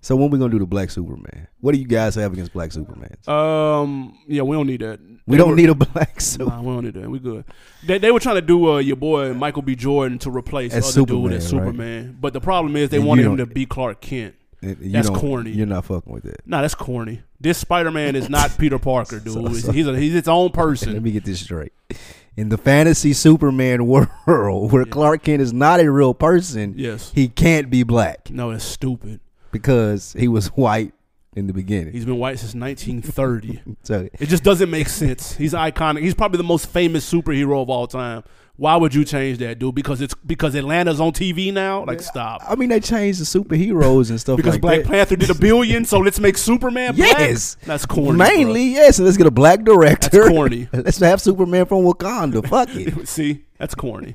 So 0.00 0.16
when 0.16 0.28
we 0.30 0.38
gonna 0.38 0.50
do 0.50 0.58
the 0.58 0.66
Black 0.66 0.90
Superman? 0.90 1.48
What 1.60 1.72
do 1.72 1.78
you 1.80 1.86
guys 1.86 2.14
have 2.16 2.30
against 2.34 2.52
Black 2.52 2.70
Supermans? 2.70 3.26
Um. 3.26 4.18
Yeah, 4.28 4.42
we 4.42 4.54
don't 4.54 4.66
need 4.66 4.82
that. 4.82 5.00
we 5.00 5.16
They 5.26 5.36
don't 5.38 5.50
were- 5.50 5.56
need 5.56 5.70
a 5.70 5.74
Black 5.74 6.20
Superman. 6.20 6.56
Nah, 6.56 6.68
we 6.68 6.74
don't 6.74 6.84
need 6.84 7.02
that. 7.02 7.10
We 7.10 7.18
good. 7.18 7.44
They, 7.86 7.96
they 7.98 8.10
were 8.10 8.20
trying 8.20 8.34
to 8.34 8.42
do 8.42 8.72
uh, 8.72 8.78
your 8.78 8.96
boy 8.96 9.32
Michael 9.32 9.62
B. 9.62 9.74
Jordan 9.74 10.18
to 10.18 10.30
replace 10.30 10.74
As 10.74 10.84
other 10.96 11.06
dude 11.06 11.08
Superman, 11.08 11.32
right? 11.32 11.42
Superman. 11.42 12.18
But 12.20 12.34
the 12.34 12.40
problem 12.42 12.76
is 12.76 12.90
they 12.90 12.98
And 12.98 13.06
wanted 13.06 13.24
him 13.24 13.38
to 13.38 13.46
be 13.46 13.64
Clark 13.64 14.02
Kent. 14.02 14.34
You 14.80 14.90
That's 14.92 15.10
corny. 15.10 15.50
You're 15.50 15.66
not 15.66 15.84
fucking 15.84 16.12
with 16.12 16.24
that. 16.24 16.46
Nah, 16.46 16.62
that's 16.62 16.74
corny. 16.74 17.22
This 17.40 17.58
Spider 17.58 17.90
Man 17.90 18.16
is 18.16 18.28
not 18.28 18.54
Peter 18.58 18.78
Parker, 18.78 19.20
dude. 19.20 19.32
So- 19.34 19.52
so- 19.52 19.72
he's 19.72 19.86
a, 19.86 19.98
he's 19.98 20.14
its 20.14 20.28
own 20.28 20.50
person. 20.50 20.92
Let 20.94 21.02
me 21.02 21.10
get 21.12 21.24
this 21.24 21.40
straight. 21.40 21.72
In 22.36 22.48
the 22.48 22.58
fantasy 22.58 23.12
Superman 23.12 23.86
world, 24.26 24.72
where 24.72 24.84
Clark 24.84 25.22
Kent 25.24 25.40
is 25.40 25.52
not 25.52 25.80
a 25.80 25.90
real 25.90 26.14
person, 26.14 26.74
Yes. 26.76 27.12
he 27.14 27.28
can't 27.28 27.70
be 27.70 27.82
black 27.84 28.28
No, 28.30 28.50
that's 28.50 28.64
stupid. 28.64 29.20
because 29.52 30.14
he 30.18 30.26
was 30.26 30.48
white 30.48 30.92
in 31.36 31.46
the 31.46 31.52
beginning. 31.52 31.92
He's 31.92 32.04
been 32.04 32.18
white 32.18 32.38
since 32.38 32.54
1930. 32.54 33.62
so 33.84 34.08
it 34.18 34.26
just 34.28 34.42
doesn't 34.44 34.70
make 34.70 34.88
sense. 34.88 35.34
He's 35.36 35.52
iconic. 35.52 36.00
He's 36.02 36.14
probably 36.14 36.38
the 36.38 36.42
most 36.44 36.66
famous 36.68 37.08
superhero 37.10 37.62
of 37.62 37.70
all 37.70 37.86
time. 37.86 38.24
Why 38.56 38.76
would 38.76 38.94
you 38.94 39.04
change 39.04 39.38
that, 39.38 39.58
dude? 39.58 39.74
Because 39.74 40.00
it's 40.00 40.14
because 40.14 40.54
Atlanta's 40.54 41.00
on 41.00 41.12
TV 41.12 41.52
now. 41.52 41.84
Like, 41.84 42.00
stop. 42.00 42.40
I 42.48 42.54
mean, 42.54 42.68
they 42.68 42.78
changed 42.78 43.20
the 43.20 43.24
superheroes 43.24 44.10
and 44.10 44.20
stuff 44.20 44.36
Because 44.36 44.54
like 44.54 44.60
Black 44.60 44.82
that. 44.82 44.88
Panther 44.88 45.16
did 45.16 45.28
a 45.30 45.34
billion, 45.34 45.84
so 45.84 45.98
let's 45.98 46.20
make 46.20 46.38
Superman 46.38 46.94
black. 46.94 47.18
Yes, 47.18 47.56
that's 47.64 47.84
corny. 47.84 48.16
Mainly, 48.16 48.66
yes. 48.66 48.98
And 48.98 49.06
let's 49.06 49.16
get 49.16 49.26
a 49.26 49.32
black 49.32 49.64
director. 49.64 50.08
That's 50.08 50.28
corny. 50.28 50.68
let's 50.72 50.98
have 50.98 51.20
Superman 51.20 51.66
from 51.66 51.78
Wakanda. 51.78 52.46
Fuck 52.48 52.68
it. 52.76 53.08
See, 53.08 53.44
that's 53.58 53.74
corny. 53.74 54.14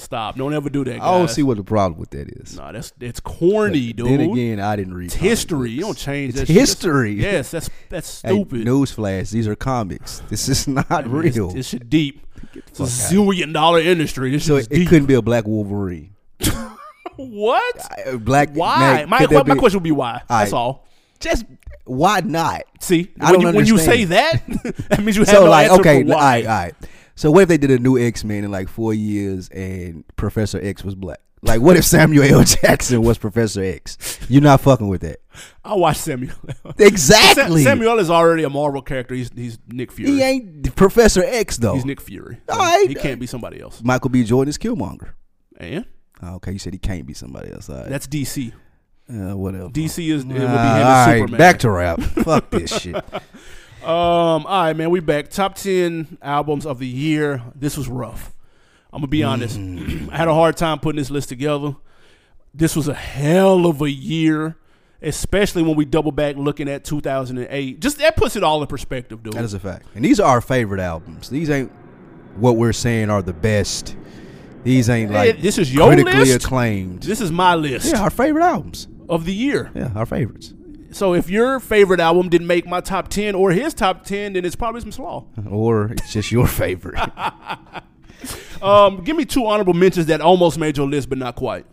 Stop. 0.00 0.36
Don't 0.36 0.52
ever 0.54 0.68
do 0.70 0.84
that. 0.84 0.98
Guys. 0.98 1.02
I 1.02 1.18
don't 1.18 1.28
see 1.28 1.42
what 1.42 1.56
the 1.56 1.64
problem 1.64 2.00
with 2.00 2.10
that 2.10 2.28
is. 2.28 2.56
Nah, 2.56 2.72
that's 2.72 2.92
it's 3.00 3.20
corny, 3.20 3.92
dude. 3.92 4.06
Then 4.06 4.20
again, 4.20 4.60
I 4.60 4.76
didn't 4.76 4.94
read 4.94 5.06
it's 5.06 5.14
history. 5.14 5.70
You 5.70 5.80
don't 5.82 5.96
change 5.98 6.30
It's 6.30 6.40
that. 6.40 6.46
shit. 6.46 6.56
That's- 6.56 6.68
history. 6.70 7.12
yes, 7.12 7.50
that's 7.50 7.70
that's 7.88 8.22
Hey, 8.22 8.28
stupid. 8.30 8.66
newsflash: 8.66 9.30
These 9.30 9.46
are 9.46 9.54
comics. 9.56 10.22
This 10.28 10.48
is 10.48 10.66
not 10.68 10.90
I 10.90 11.02
mean, 11.02 11.12
real. 11.12 11.50
This 11.50 11.68
shit 11.68 11.88
deep. 11.90 12.26
It's 12.54 12.80
a 12.80 12.84
zillion 12.84 13.52
dollar 13.52 13.80
industry. 13.80 14.30
This 14.30 14.46
so 14.46 14.56
it, 14.56 14.68
it 14.70 14.88
couldn't 14.88 15.06
be 15.06 15.14
a 15.14 15.22
black 15.22 15.46
Wolverine. 15.46 16.14
what? 17.16 17.88
Black. 18.24 18.50
Why? 18.54 19.02
now, 19.02 19.06
my 19.06 19.26
my 19.44 19.54
question 19.56 19.78
would 19.78 19.84
be 19.84 19.92
why. 19.92 20.22
That's 20.28 20.52
Alright. 20.52 20.52
all. 20.52 20.86
Just 21.18 21.44
why 21.84 22.20
not? 22.20 22.62
See, 22.80 23.10
I 23.20 23.32
when, 23.32 23.40
don't 23.40 23.50
you, 23.52 23.56
when 23.58 23.66
you 23.66 23.78
say 23.78 24.04
that, 24.04 24.42
that 24.88 25.00
means 25.02 25.16
you 25.16 25.22
have 25.22 25.28
so 25.28 25.44
no 25.44 25.50
like, 25.50 25.68
answer 25.70 25.80
okay, 25.80 26.02
for 26.04 26.12
all 26.12 26.18
why. 26.18 26.24
right, 26.24 26.46
all 26.46 26.52
right. 26.62 26.74
So 27.20 27.30
what 27.30 27.42
if 27.42 27.48
they 27.50 27.58
did 27.58 27.70
a 27.70 27.78
new 27.78 27.98
X 27.98 28.24
Men 28.24 28.44
in 28.44 28.50
like 28.50 28.66
four 28.66 28.94
years 28.94 29.50
and 29.50 30.04
Professor 30.16 30.58
X 30.58 30.82
was 30.82 30.94
black? 30.94 31.20
Like, 31.42 31.60
what 31.60 31.76
if 31.76 31.84
Samuel 31.84 32.24
L. 32.24 32.44
Jackson 32.62 33.02
was 33.02 33.18
Professor 33.18 33.62
X? 33.62 34.18
You're 34.30 34.40
not 34.40 34.62
fucking 34.62 34.88
with 34.88 35.02
that. 35.02 35.18
I 35.62 35.74
watch 35.74 35.98
Samuel. 35.98 36.34
Exactly. 36.78 37.62
Sa- 37.62 37.70
Samuel 37.72 37.98
is 37.98 38.08
already 38.08 38.44
a 38.44 38.48
Marvel 38.48 38.80
character. 38.80 39.14
He's 39.14 39.30
he's 39.36 39.58
Nick 39.68 39.92
Fury. 39.92 40.12
He 40.12 40.22
ain't 40.22 40.74
Professor 40.76 41.22
X 41.22 41.58
though. 41.58 41.74
He's 41.74 41.84
Nick 41.84 42.00
Fury. 42.00 42.38
All 42.48 42.56
right. 42.56 42.88
He 42.88 42.94
can't 42.94 43.20
be 43.20 43.26
somebody 43.26 43.60
else. 43.60 43.82
Michael 43.84 44.08
B. 44.08 44.24
Jordan 44.24 44.48
is 44.48 44.56
Killmonger. 44.56 45.10
And 45.58 45.84
Oh, 46.22 46.36
okay, 46.36 46.52
you 46.52 46.58
said 46.58 46.72
he 46.72 46.78
can't 46.78 47.06
be 47.06 47.12
somebody 47.12 47.52
else. 47.52 47.68
All 47.68 47.76
right. 47.76 47.88
that's 47.90 48.06
DC. 48.06 48.50
uh, 49.10 49.36
whatever. 49.36 49.68
DC 49.68 50.10
is 50.10 50.22
it 50.22 50.26
would 50.28 50.34
be 50.36 50.40
him 50.40 50.46
and 50.46 50.52
all 50.52 51.06
right, 51.06 51.18
Superman. 51.18 51.38
back 51.38 51.58
to 51.58 51.70
rap. 51.70 52.00
Fuck 52.00 52.48
this 52.50 52.80
shit. 52.80 53.04
Um, 53.82 54.46
all 54.46 54.64
right, 54.64 54.76
man, 54.76 54.90
we 54.90 55.00
back. 55.00 55.30
Top 55.30 55.54
ten 55.54 56.18
albums 56.22 56.66
of 56.66 56.78
the 56.78 56.86
year. 56.86 57.42
This 57.54 57.76
was 57.76 57.88
rough. 57.88 58.34
I'm 58.92 58.98
gonna 59.00 59.08
be 59.08 59.22
honest. 59.22 59.58
Mm. 59.58 60.08
I 60.12 60.16
had 60.16 60.28
a 60.28 60.34
hard 60.34 60.56
time 60.56 60.78
putting 60.80 60.98
this 60.98 61.10
list 61.10 61.28
together. 61.28 61.76
This 62.52 62.74
was 62.76 62.88
a 62.88 62.94
hell 62.94 63.66
of 63.66 63.80
a 63.80 63.90
year, 63.90 64.56
especially 65.00 65.62
when 65.62 65.76
we 65.76 65.84
double 65.84 66.10
back 66.12 66.36
looking 66.36 66.68
at 66.68 66.84
2008. 66.84 67.80
Just 67.80 67.98
that 67.98 68.16
puts 68.16 68.34
it 68.36 68.42
all 68.42 68.60
in 68.60 68.66
perspective, 68.66 69.22
dude. 69.22 69.34
That 69.34 69.44
is 69.44 69.54
a 69.54 69.60
fact. 69.60 69.86
And 69.94 70.04
these 70.04 70.18
are 70.20 70.28
our 70.28 70.40
favorite 70.40 70.80
albums. 70.80 71.30
These 71.30 71.48
ain't 71.48 71.70
what 72.36 72.56
we're 72.56 72.72
saying 72.72 73.08
are 73.08 73.22
the 73.22 73.32
best. 73.32 73.96
These 74.64 74.90
ain't 74.90 75.10
Hey, 75.10 75.32
like 75.32 75.40
this 75.40 75.56
is 75.56 75.72
your 75.72 75.86
critically 75.86 76.12
list? 76.12 76.44
acclaimed. 76.44 77.02
this 77.04 77.20
is 77.20 77.30
my 77.32 77.54
list 77.54 77.92
yeah, 77.92 78.02
our 78.02 78.10
favorite 78.10 78.44
albums. 78.44 78.88
of 79.08 79.24
the 79.24 79.32
year. 79.32 79.70
Yeah, 79.74 79.90
our 79.94 80.04
favorites. 80.04 80.52
So 80.92 81.14
if 81.14 81.30
your 81.30 81.60
favorite 81.60 82.00
album 82.00 82.28
didn't 82.28 82.46
make 82.46 82.66
my 82.66 82.80
top 82.80 83.08
ten 83.08 83.34
or 83.34 83.52
his 83.52 83.74
top 83.74 84.04
ten, 84.04 84.32
then 84.32 84.44
it's 84.44 84.56
probably 84.56 84.80
some 84.80 84.92
slaw. 84.92 85.24
Or 85.48 85.86
it's 85.92 86.12
just 86.12 86.30
your 86.32 86.46
favorite. 86.46 86.98
Um, 88.62 89.02
give 89.04 89.16
me 89.16 89.24
two 89.24 89.46
honorable 89.46 89.72
mentions 89.72 90.04
that 90.06 90.20
almost 90.20 90.58
made 90.58 90.76
your 90.76 90.86
list, 90.86 91.08
but 91.08 91.16
not 91.16 91.34
quite. 91.34 91.64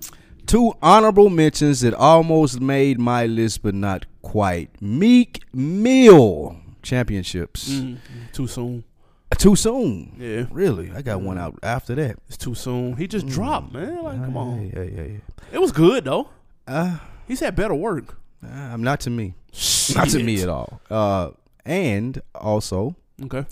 Two 0.45 0.73
honorable 0.81 1.29
mentions 1.29 1.81
that 1.81 1.93
almost 1.93 2.61
made 2.61 2.97
my 2.99 3.25
list, 3.25 3.61
but 3.61 3.75
not 3.75 4.05
quite. 4.21 4.81
Meek 4.81 5.43
Mill 5.53 6.55
championships. 6.81 7.69
Mm, 7.69 7.97
too 8.31 8.47
soon. 8.47 8.85
Too 9.37 9.57
soon. 9.57 10.15
Yeah. 10.17 10.45
Really? 10.49 10.89
I 10.93 11.01
got 11.01 11.19
one 11.19 11.37
out 11.37 11.59
after 11.61 11.93
that. 11.95 12.17
It's 12.29 12.37
too 12.37 12.55
soon. 12.55 12.95
He 12.95 13.07
just 13.07 13.27
dropped, 13.27 13.73
man. 13.73 14.01
Like, 14.01 14.23
come 14.23 14.37
on. 14.37 14.71
Yeah, 14.73 14.83
yeah, 14.83 15.01
yeah. 15.03 15.17
It 15.51 15.59
was 15.59 15.73
good 15.73 16.05
though. 16.05 16.29
Uh, 16.65 16.99
He's 17.27 17.41
had 17.41 17.57
better 17.57 17.75
work. 17.75 18.17
Uh, 18.43 18.77
not 18.77 18.99
to 19.01 19.09
me. 19.09 19.33
Not 19.95 20.09
to 20.09 20.21
me 20.23 20.41
at 20.41 20.49
all. 20.49 20.79
Uh, 20.89 21.31
and 21.65 22.21
also 22.35 22.95
Okay. 23.23 23.45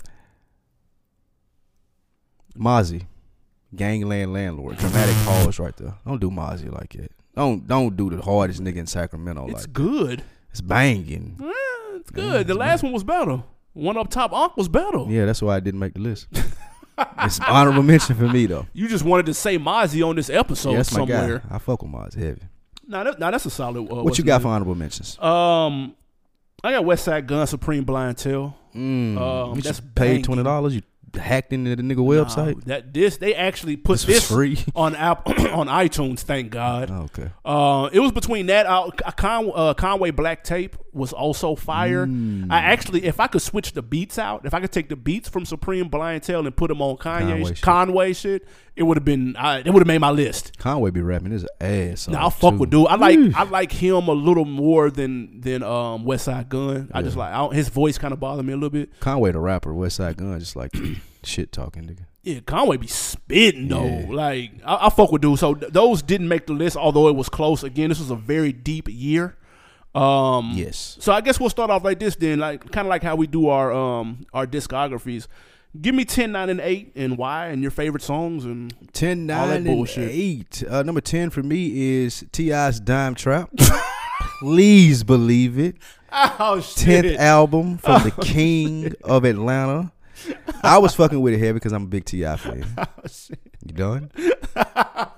Mozzy, 2.56 3.06
Gangland 3.74 4.32
Landlord. 4.32 4.78
Dramatic 4.78 5.14
pause 5.26 5.58
right 5.58 5.76
there. 5.76 5.94
Don't 6.06 6.20
do 6.20 6.30
Mozzy 6.30 6.72
like 6.72 6.94
it. 6.94 7.12
Don't 7.34 7.66
don't 7.66 7.96
do 7.96 8.08
the 8.10 8.22
hardest 8.22 8.62
nigga 8.62 8.76
in 8.76 8.86
Sacramento 8.86 9.46
It's 9.48 9.62
like 9.66 9.72
good. 9.72 10.22
it's 10.50 10.60
banging. 10.62 11.36
It's 11.96 12.10
good. 12.10 12.46
The 12.46 12.54
last 12.54 12.82
one 12.82 12.92
was 12.92 13.04
better. 13.04 13.42
One 13.74 13.98
up 13.98 14.08
top, 14.08 14.32
Unc 14.32 14.56
was 14.56 14.68
better. 14.68 15.04
Yeah, 15.08 15.26
that's 15.26 15.42
why 15.42 15.56
I 15.56 15.60
didn't 15.60 15.80
make 15.80 15.92
the 15.94 16.00
list. 16.00 16.28
it's 17.18 17.38
honorable 17.40 17.82
mention 17.82 18.16
for 18.16 18.26
me 18.28 18.46
though. 18.46 18.66
You 18.72 18.88
just 18.88 19.04
wanted 19.04 19.26
to 19.26 19.34
say 19.34 19.58
Mozzy 19.58 20.06
on 20.06 20.16
this 20.16 20.30
episode 20.30 20.70
yeah, 20.70 20.76
that's 20.78 20.92
my 20.92 21.00
somewhere. 21.00 21.38
guy. 21.40 21.56
I 21.56 21.58
fuck 21.58 21.82
with 21.82 21.90
Mozzy 21.92 22.18
heavy. 22.22 22.40
Nah, 22.88 23.04
that, 23.04 23.18
nah, 23.18 23.30
that's 23.30 23.46
a 23.46 23.50
solid. 23.50 23.90
Uh, 23.90 24.02
What 24.02 24.16
you 24.18 24.24
got 24.24 24.36
name? 24.36 24.42
for 24.42 24.48
honorable 24.48 24.74
mentions? 24.74 25.18
Um, 25.18 25.94
I 26.62 26.72
got 26.72 26.84
Westside 26.84 27.26
Gunn, 27.26 27.46
Supreme 27.46 27.84
Blientele. 27.84 28.54
Mm, 28.74 29.18
um, 29.18 29.54
that's 29.54 29.66
just 29.66 29.94
paid 29.94 30.24
twenty 30.24 30.42
dollars. 30.42 30.74
You 30.74 30.82
hacked 31.14 31.52
into 31.52 31.74
the 31.74 31.82
nigga 31.82 31.96
website. 31.96 32.56
Nah, 32.56 32.62
that 32.66 32.92
this 32.92 33.16
they 33.16 33.34
actually 33.34 33.76
put 33.76 34.00
This 34.00 34.06
this, 34.06 34.28
free? 34.30 34.58
on 34.76 34.94
app 34.94 35.26
on 35.28 35.66
iTunes. 35.68 36.20
Thank 36.20 36.50
God. 36.50 36.90
Oh, 36.90 37.02
okay. 37.04 37.30
Uh, 37.44 37.88
it 37.92 38.00
was 38.00 38.12
between 38.12 38.46
that. 38.46 38.66
Uh, 38.66 38.90
Con, 39.16 39.50
uh, 39.54 39.74
Conway 39.74 40.10
Blakk 40.10 40.42
Tape 40.42 40.76
was 40.96 41.12
also 41.12 41.54
fire. 41.54 42.06
Mm. 42.06 42.50
I 42.50 42.58
actually, 42.58 43.04
if 43.04 43.20
I 43.20 43.26
could 43.26 43.42
switch 43.42 43.72
the 43.72 43.82
beats 43.82 44.18
out, 44.18 44.46
if 44.46 44.54
I 44.54 44.60
could 44.60 44.72
take 44.72 44.88
the 44.88 44.96
beats 44.96 45.28
from 45.28 45.44
Supreme 45.44 45.90
Blientele 45.90 46.46
and 46.46 46.56
put 46.56 46.68
them 46.68 46.80
on 46.82 46.96
Kanye 46.96 47.00
Conway 47.00 47.54
Conway 47.54 48.08
shit. 48.08 48.42
shit, 48.42 48.48
it 48.74 48.82
would 48.82 48.96
have 48.96 49.04
been. 49.04 49.36
I, 49.36 49.58
it 49.58 49.70
would 49.70 49.80
have 49.80 49.86
made 49.86 49.98
my 49.98 50.10
list. 50.10 50.58
Conway 50.58 50.90
be 50.90 51.00
rapping 51.00 51.32
his 51.32 51.46
ass. 51.60 52.08
Now 52.08 52.26
I 52.26 52.30
fuck 52.30 52.54
too. 52.54 52.58
with 52.58 52.70
dude. 52.70 52.86
I 52.86 52.96
like. 52.96 53.18
I 53.34 53.44
like 53.44 53.72
him 53.72 54.08
a 54.08 54.12
little 54.12 54.44
more 54.44 54.90
than 54.90 55.40
than 55.40 55.62
um 55.62 56.04
Westside 56.04 56.48
Gunn. 56.48 56.90
I 56.92 57.02
just 57.02 57.16
like 57.16 57.32
I 57.32 57.38
don't, 57.38 57.54
his 57.54 57.68
voice 57.68 57.98
kind 57.98 58.12
of 58.12 58.20
bothered 58.20 58.44
me 58.44 58.52
a 58.52 58.56
little 58.56 58.70
bit. 58.70 58.98
Conway 59.00 59.32
the 59.32 59.40
rapper, 59.40 59.72
Westside 59.72 60.16
Gunn, 60.16 60.38
just 60.38 60.56
like 60.56 60.72
shit 61.24 61.52
talking 61.52 61.84
nigga. 61.84 62.06
Yeah, 62.26 62.40
Conway 62.40 62.76
be 62.76 62.88
spitting 62.88 63.68
though. 63.68 63.84
Yeah. 63.84 64.06
Like 64.08 64.50
I, 64.64 64.86
I 64.86 64.90
fuck 64.90 65.12
with 65.12 65.22
dude. 65.22 65.38
So 65.38 65.54
th- 65.54 65.72
those 65.72 66.02
didn't 66.02 66.28
make 66.28 66.46
the 66.46 66.54
list, 66.54 66.76
although 66.76 67.08
it 67.08 67.14
was 67.14 67.28
close. 67.28 67.62
Again, 67.62 67.88
this 67.88 68.00
was 68.00 68.10
a 68.10 68.16
very 68.16 68.52
deep 68.52 68.88
year. 68.90 69.36
Um, 69.96 70.52
Yes. 70.54 70.96
So 71.00 71.12
I 71.12 71.20
guess 71.20 71.40
we'll 71.40 71.50
start 71.50 71.70
off 71.70 71.82
like 71.84 71.98
this 71.98 72.16
then, 72.16 72.38
like 72.38 72.70
kind 72.70 72.86
of 72.86 72.90
like 72.90 73.02
how 73.02 73.16
we 73.16 73.26
do 73.26 73.48
our 73.48 73.72
um 73.72 74.26
our 74.32 74.46
discographies. 74.46 75.26
Give 75.80 75.94
me 75.94 76.04
10, 76.06 76.32
9, 76.32 76.48
and 76.48 76.60
8 76.60 76.92
and 76.96 77.18
why 77.18 77.48
and 77.48 77.60
your 77.60 77.70
favorite 77.70 78.02
songs 78.02 78.46
and 78.46 78.74
10, 78.94 79.30
All 79.30 79.46
9, 79.46 79.48
that 79.48 79.56
and 79.56 79.64
bullshit. 79.66 80.10
8. 80.10 80.64
Uh, 80.70 80.82
number 80.82 81.02
10 81.02 81.28
for 81.30 81.42
me 81.42 82.00
is 82.04 82.24
T.I.'s 82.32 82.80
Dime 82.80 83.14
Trap. 83.14 83.50
Please 84.40 85.02
believe 85.04 85.58
it. 85.58 85.76
oh 86.12 86.58
10th 86.60 87.16
album 87.18 87.76
from 87.78 88.02
the 88.04 88.10
king 88.22 88.92
of 89.04 89.24
Atlanta. 89.24 89.92
I 90.62 90.78
was 90.78 90.94
fucking 90.94 91.20
with 91.20 91.34
it 91.34 91.38
heavy 91.38 91.54
because 91.54 91.72
I'm 91.72 91.82
a 91.84 91.88
big 91.88 92.06
T.I. 92.06 92.36
fan. 92.36 92.64
You 93.70 93.76
done? 93.76 94.10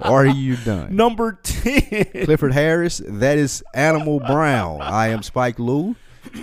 Are 0.00 0.26
you 0.26 0.56
done? 0.56 0.94
Number 0.96 1.38
10. 1.42 2.24
Clifford 2.24 2.52
Harris, 2.52 3.02
that 3.06 3.38
is 3.38 3.62
Animal 3.74 4.20
Brown. 4.20 4.80
I 4.80 5.08
am 5.08 5.22
Spike 5.22 5.58
Lee. 5.58 5.94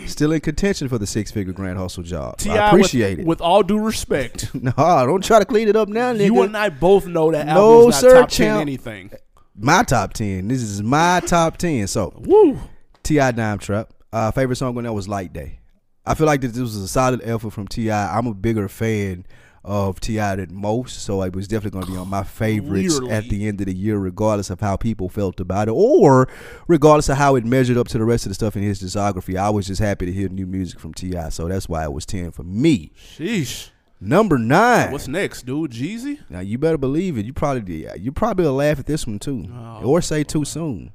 Still 0.07 0.31
in 0.31 0.41
contention 0.41 0.87
for 0.87 0.97
the 0.97 1.05
six 1.07 1.31
figure 1.31 1.53
Grand 1.53 1.77
Hustle 1.77 2.03
job. 2.03 2.37
Ti 2.37 2.49
I 2.51 2.69
appreciate 2.69 3.17
with, 3.17 3.19
it. 3.19 3.27
With 3.27 3.41
all 3.41 3.61
due 3.63 3.79
respect, 3.79 4.53
no, 4.61 4.71
don't 4.75 5.23
try 5.23 5.39
to 5.39 5.45
clean 5.45 5.67
it 5.67 5.75
up 5.75 5.89
now, 5.89 6.11
nigga. 6.13 6.25
you 6.25 6.41
and 6.41 6.57
I 6.57 6.69
both 6.69 7.05
know 7.05 7.31
that 7.31 7.45
No, 7.45 7.77
album's 7.79 7.95
not 7.95 8.01
sir, 8.01 8.19
top 8.21 8.29
10 8.29 8.37
champ. 8.47 8.61
anything. 8.61 9.11
my 9.55 9.83
top 9.83 10.13
10. 10.13 10.47
This 10.47 10.61
is 10.61 10.81
my 10.81 11.21
top 11.25 11.57
10. 11.57 11.87
So, 11.87 12.13
Woo. 12.17 12.59
T.I. 13.03 13.31
Dime 13.31 13.59
Trap. 13.59 13.91
Uh, 14.11 14.31
favorite 14.31 14.55
song 14.55 14.75
on 14.77 14.83
that 14.85 14.93
was 14.93 15.07
Light 15.07 15.33
Day. 15.33 15.59
I 16.05 16.13
feel 16.15 16.27
like 16.27 16.41
this 16.41 16.57
was 16.57 16.75
a 16.75 16.87
solid 16.87 17.21
effort 17.23 17.51
from 17.51 17.67
T.I. 17.67 18.17
I'm 18.17 18.25
a 18.27 18.33
bigger 18.33 18.67
fan 18.67 19.25
of 19.65 19.99
T.I. 19.99 20.35
than 20.37 20.53
most, 20.55 21.01
so 21.01 21.21
it 21.23 21.35
was 21.35 21.47
definitely 21.47 21.71
going 21.79 21.85
to 21.87 21.91
be 21.91 21.97
on 21.97 22.07
my 22.07 22.23
favorites 22.23 22.99
Clearly. 22.99 23.11
at 23.13 23.29
the 23.29 23.47
end 23.47 23.59
of 23.61 23.67
the 23.67 23.75
year, 23.75 23.97
regardless 23.97 24.49
of 24.49 24.61
how 24.61 24.77
people 24.77 25.09
felt 25.09 25.39
about 25.39 25.67
it, 25.67 25.71
or 25.71 26.27
regardless 26.67 27.09
of 27.09 27.17
how 27.17 27.35
it 27.35 27.43
measured 27.45 27.77
up 27.77 27.87
to 27.89 27.97
the 27.97 28.05
rest 28.05 28.25
of 28.25 28.29
the 28.29 28.35
stuff 28.35 28.55
in 28.55 28.63
his 28.63 28.81
discography. 28.81 29.37
I 29.37 29.49
was 29.49 29.67
just 29.67 29.81
happy 29.81 30.05
to 30.05 30.11
hear 30.11 30.29
new 30.29 30.45
music 30.45 30.79
from 30.79 30.93
T.I., 30.93 31.29
so 31.29 31.47
that's 31.47 31.67
why 31.67 31.83
it 31.83 31.91
was 31.91 32.05
10 32.05 32.31
for 32.31 32.43
me. 32.43 32.91
Sheesh. 32.97 33.69
Number 33.99 34.37
nine. 34.37 34.91
What's 34.91 35.07
next, 35.07 35.45
dude? 35.45 35.71
Jeezy? 35.71 36.19
now 36.29 36.41
you 36.41 36.57
better 36.57 36.77
believe 36.77 37.17
it. 37.17 37.25
You 37.25 37.33
probably 37.33 37.87
you 37.97 38.11
probably 38.11 38.45
will 38.45 38.53
laugh 38.55 38.77
at 38.77 38.85
this 38.85 39.07
one 39.07 39.19
too, 39.19 39.47
oh, 39.51 39.81
or 39.85 40.01
say 40.01 40.23
too 40.23 40.43
soon. 40.45 40.91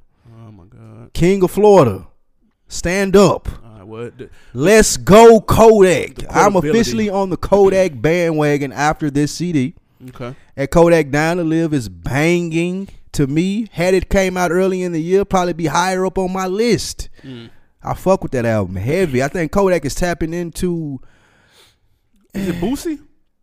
Oh 0.47 0.51
my 0.51 0.63
god. 0.65 1.11
King 1.11 1.43
of 1.43 1.49
Florida, 1.51 2.07
stand 2.67 3.15
up. 3.15 3.47
Right, 3.47 3.70
what? 3.91 4.13
Let's 4.53 4.97
go 4.97 5.41
Kodak. 5.41 6.23
I'm 6.29 6.55
officially 6.55 7.09
on 7.09 7.29
the 7.29 7.37
Kodak 7.37 8.01
bandwagon 8.01 8.71
after 8.71 9.11
this 9.11 9.33
CD. 9.33 9.75
Okay. 10.09 10.35
At 10.57 10.71
Kodak 10.71 11.11
Dying 11.11 11.37
to 11.37 11.43
Live 11.43 11.73
is 11.73 11.89
banging 11.89 12.87
to 13.11 13.27
me. 13.27 13.67
Had 13.71 13.93
it 13.93 14.09
came 14.09 14.37
out 14.37 14.51
early 14.51 14.81
in 14.81 14.93
the 14.93 15.01
year, 15.01 15.25
probably 15.25 15.53
be 15.53 15.67
higher 15.67 16.05
up 16.05 16.17
on 16.17 16.31
my 16.31 16.47
list. 16.47 17.09
Mm. 17.23 17.49
I 17.83 17.93
fuck 17.93 18.23
with 18.23 18.31
that 18.31 18.45
album 18.45 18.75
heavy. 18.77 19.21
I 19.21 19.27
think 19.27 19.51
Kodak 19.51 19.85
is 19.85 19.95
tapping 19.95 20.33
into. 20.33 20.99
Is 22.33 22.47
it 22.47 22.55
Boosie? 22.55 22.93
Is 22.93 22.99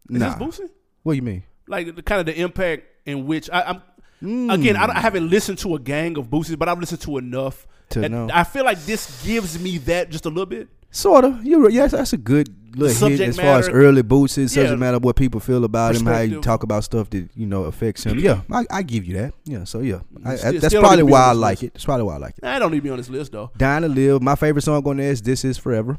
Nah. 0.09 0.35
this 0.35 0.59
Boosie? 0.61 0.71
What 1.03 1.13
do 1.13 1.17
you 1.17 1.23
mean? 1.23 1.43
Like 1.67 1.95
the 1.95 2.03
kind 2.03 2.21
of 2.21 2.27
the 2.27 2.41
impact 2.41 2.85
in 3.07 3.27
which 3.27 3.51
I, 3.51 3.63
I'm. 3.63 3.83
Mm. 4.23 4.53
Again, 4.53 4.77
I, 4.77 4.87
I 4.97 5.01
haven't 5.01 5.29
listened 5.31 5.59
to 5.59 5.75
a 5.77 5.79
gang 5.79 6.19
of 6.19 6.27
Boosies, 6.27 6.59
but 6.59 6.69
I've 6.69 6.81
listened 6.81 7.03
to 7.03 7.19
enough. 7.19 7.67
To 7.91 8.03
and 8.03 8.13
know. 8.15 8.29
I 8.33 8.45
feel 8.45 8.65
like 8.65 8.79
this 8.85 9.23
gives 9.25 9.59
me 9.59 9.79
that 9.79 10.11
just 10.11 10.27
a 10.27 10.29
little 10.29 10.47
bit. 10.47 10.69
Sort 10.91 11.25
of. 11.25 11.45
You're 11.45 11.69
yes, 11.71 11.93
that's 11.93 12.13
a 12.13 12.17
good 12.17 12.49
little 12.73 12.89
hit 12.89 12.97
subject 12.97 13.29
as 13.31 13.37
far 13.37 13.59
as 13.59 13.69
early 13.69 14.03
boosts. 14.03 14.39
It 14.39 14.55
Yeah. 14.55 14.63
doesn't 14.65 14.79
matter 14.79 14.99
what 14.99 15.17
people 15.17 15.39
feel 15.41 15.65
about 15.65 15.95
him, 15.97 16.07
how 16.07 16.21
you 16.21 16.41
talk 16.41 16.63
about 16.63 16.85
stuff 16.85 17.11
that 17.11 17.29
you 17.35 17.47
know 17.47 17.65
affects 17.65 18.05
him. 18.05 18.19
Yeah, 18.19 18.41
I, 18.51 18.65
I 18.71 18.83
give 18.83 19.05
you 19.05 19.15
that. 19.19 19.35
Yeah, 19.45 19.65
so 19.65 19.81
yeah, 19.81 20.01
I, 20.25 20.37
Still- 20.37 20.53
that's 20.55 20.67
still 20.69 20.81
probably 20.81 20.97
need 20.99 21.03
to 21.03 21.07
be 21.07 21.13
why 21.13 21.21
I 21.29 21.33
like 21.33 21.51
list. 21.59 21.63
it. 21.65 21.73
That's 21.75 21.85
probably 21.85 22.05
why 22.05 22.15
I 22.15 22.19
like 22.19 22.35
it. 22.39 22.45
I 22.45 22.59
don't 22.59 22.71
need 22.73 22.79
to 22.79 22.83
be 22.83 22.91
on 22.91 22.97
this 22.99 23.11
list 23.11 23.33
though. 23.33 23.51
Dying 23.57 23.83
to 23.83 23.89
live. 23.89 24.23
My 24.23 24.35
favorite 24.35 24.63
song 24.63 24.83
on 24.87 24.97
there 24.97 25.11
is 25.11 25.21
"This 25.23 25.45
Is 25.45 25.59
Forever." 25.59 25.99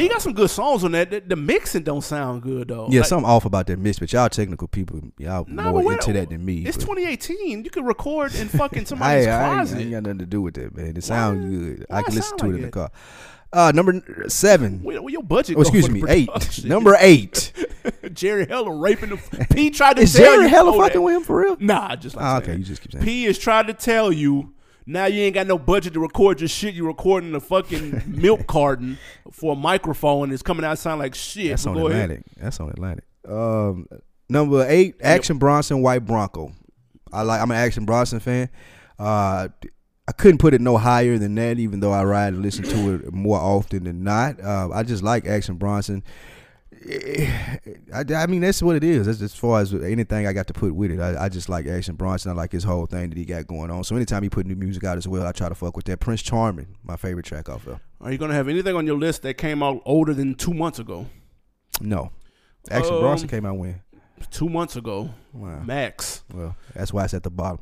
He 0.00 0.08
got 0.08 0.22
some 0.22 0.32
good 0.32 0.50
songs 0.50 0.84
on 0.84 0.92
that. 0.92 1.10
The, 1.10 1.20
the 1.20 1.36
mixing 1.36 1.82
don't 1.82 2.00
sound 2.02 2.42
good 2.42 2.68
though. 2.68 2.88
Yeah, 2.90 3.00
Like, 3.00 3.08
something 3.08 3.28
off 3.28 3.44
about 3.44 3.66
that 3.68 3.78
mix, 3.78 3.98
but 3.98 4.12
y'all 4.12 4.28
technical 4.28 4.68
people, 4.68 5.00
y'all 5.18 5.44
Nah, 5.48 5.72
more 5.72 5.92
into 5.92 6.12
that 6.14 6.30
than 6.30 6.44
me. 6.44 6.64
It's 6.64 6.76
but- 6.76 6.86
2018. 6.86 7.64
You 7.64 7.70
can 7.70 7.84
record 7.84 8.34
in 8.34 8.48
fucking 8.48 8.84
somebody's 8.86 9.26
I, 9.26 9.30
I, 9.30 9.34
ain't- 9.34 9.50
I 9.50 9.54
closet. 9.56 9.78
ain't 9.80 9.90
got 9.90 10.02
nothing 10.04 10.18
to 10.18 10.26
do 10.26 10.42
with 10.42 10.54
that, 10.54 10.76
man. 10.76 10.96
It 10.96 11.04
sounds 11.04 11.44
good. 11.44 11.86
Why 11.88 11.98
I 11.98 12.02
can 12.02 12.14
listen 12.14 12.38
to 12.38 12.44
it 12.46 12.48
like 12.48 12.56
in 12.56 12.62
the 12.62 12.70
car. 12.70 12.90
Uh, 13.52 13.72
number 13.74 14.00
seven. 14.28 14.80
Where, 14.82 15.02
where 15.02 15.10
your 15.12 15.24
budget? 15.24 15.56
Oh, 15.56 15.62
excuse 15.62 15.90
me, 15.90 16.04
eight. 16.08 16.28
Number 16.64 16.96
eight. 17.00 17.52
Jerry 18.12 18.46
Heller 18.46 18.72
raping 18.76 19.10
the. 19.10 19.46
P 19.52 19.70
tried 19.70 19.94
to 19.94 20.02
tell 20.02 20.04
Is 20.04 20.12
Jerry. 20.12 20.48
Heller 20.48 20.78
fucking 20.78 21.02
with 21.02 21.16
him 21.16 21.22
for 21.24 21.40
real? 21.42 21.56
Nah, 21.58 21.96
just 21.96 22.14
like 22.14 22.24
saying 22.24 22.42
okay, 22.42 22.52
it. 22.52 22.58
you 22.58 22.64
just 22.64 22.80
keep 22.80 22.92
saying. 22.92 23.04
P 23.04 23.24
is 23.26 23.38
trying 23.38 23.66
to 23.66 23.74
tell 23.74 24.12
you. 24.12 24.54
Now 24.90 25.06
you 25.06 25.22
ain't 25.22 25.34
got 25.34 25.46
no 25.46 25.56
budget 25.56 25.94
to 25.94 26.00
record 26.00 26.40
your 26.40 26.48
shit. 26.48 26.74
You 26.74 26.84
recording 26.84 27.32
a 27.36 27.40
fucking 27.40 28.02
milk 28.08 28.48
carton 28.48 28.98
for 29.30 29.52
a 29.52 29.56
microphone. 29.56 30.32
It's 30.32 30.42
coming 30.42 30.64
out 30.64 30.78
sound 30.78 30.98
like 30.98 31.14
shit. 31.14 31.50
That's 31.50 31.64
But 31.64 31.70
on 31.70 31.76
go 31.76 31.86
ahead. 31.86 32.10
Atlantic. 32.10 32.24
That's 32.36 32.58
on 32.58 32.70
Atlantic. 32.70 33.04
Um, 33.28 33.86
number 34.28 34.66
eight, 34.68 34.96
Action 35.00 35.38
Bronson, 35.38 35.80
White 35.80 36.04
Bronco. 36.04 36.50
I 37.12 37.22
like. 37.22 37.40
I'm 37.40 37.52
an 37.52 37.56
Action 37.56 37.84
Bronson 37.84 38.18
fan. 38.18 38.50
Uh, 38.98 39.46
I 40.08 40.12
couldn't 40.12 40.38
put 40.38 40.54
it 40.54 40.60
no 40.60 40.76
higher 40.76 41.18
than 41.18 41.36
that, 41.36 41.60
even 41.60 41.78
though 41.78 41.92
I 41.92 42.02
ride 42.02 42.32
and 42.32 42.42
listen 42.42 42.64
to 42.64 42.94
it 42.94 43.12
more 43.12 43.38
often 43.38 43.84
than 43.84 44.02
not. 44.02 44.42
Uh, 44.42 44.70
I 44.72 44.82
just 44.82 45.04
like 45.04 45.24
Action 45.24 45.54
Bronson. 45.54 46.02
I, 46.82 48.04
I 48.14 48.26
mean, 48.26 48.40
that's 48.40 48.62
what 48.62 48.76
it 48.76 48.84
is. 48.84 49.06
That's 49.06 49.20
as 49.20 49.34
far 49.34 49.60
as 49.60 49.74
anything 49.74 50.26
I 50.26 50.32
got 50.32 50.46
to 50.46 50.52
put 50.52 50.74
with 50.74 50.90
it. 50.90 51.00
I, 51.00 51.24
I 51.24 51.28
just 51.28 51.48
like 51.48 51.66
Action 51.66 51.94
Bronson. 51.96 52.30
I 52.30 52.34
like 52.34 52.52
his 52.52 52.64
whole 52.64 52.86
thing 52.86 53.10
that 53.10 53.18
he 53.18 53.24
got 53.24 53.46
going 53.46 53.70
on. 53.70 53.84
So 53.84 53.96
anytime 53.96 54.22
he 54.22 54.30
put 54.30 54.46
new 54.46 54.56
music 54.56 54.84
out 54.84 54.96
as 54.96 55.06
well, 55.06 55.26
I 55.26 55.32
try 55.32 55.48
to 55.48 55.54
fuck 55.54 55.76
with 55.76 55.84
that. 55.86 56.00
Prince 56.00 56.22
Charming, 56.22 56.76
my 56.82 56.96
favorite 56.96 57.26
track 57.26 57.48
off 57.48 57.66
of. 57.66 57.80
Are 58.00 58.10
you 58.10 58.18
gonna 58.18 58.34
have 58.34 58.48
anything 58.48 58.74
on 58.76 58.86
your 58.86 58.98
list 58.98 59.22
that 59.22 59.34
came 59.34 59.62
out 59.62 59.82
older 59.84 60.14
than 60.14 60.34
two 60.34 60.54
months 60.54 60.78
ago? 60.78 61.06
No, 61.80 62.10
Action 62.70 62.94
Um, 62.94 63.00
Bronson 63.00 63.28
came 63.28 63.44
out 63.44 63.56
when. 63.58 63.82
Two 64.30 64.48
months 64.48 64.76
ago, 64.76 65.10
Wow. 65.32 65.62
max. 65.62 66.24
Well, 66.32 66.54
that's 66.74 66.92
why 66.92 67.04
it's 67.04 67.14
at 67.14 67.22
the 67.22 67.30
bottom. 67.30 67.60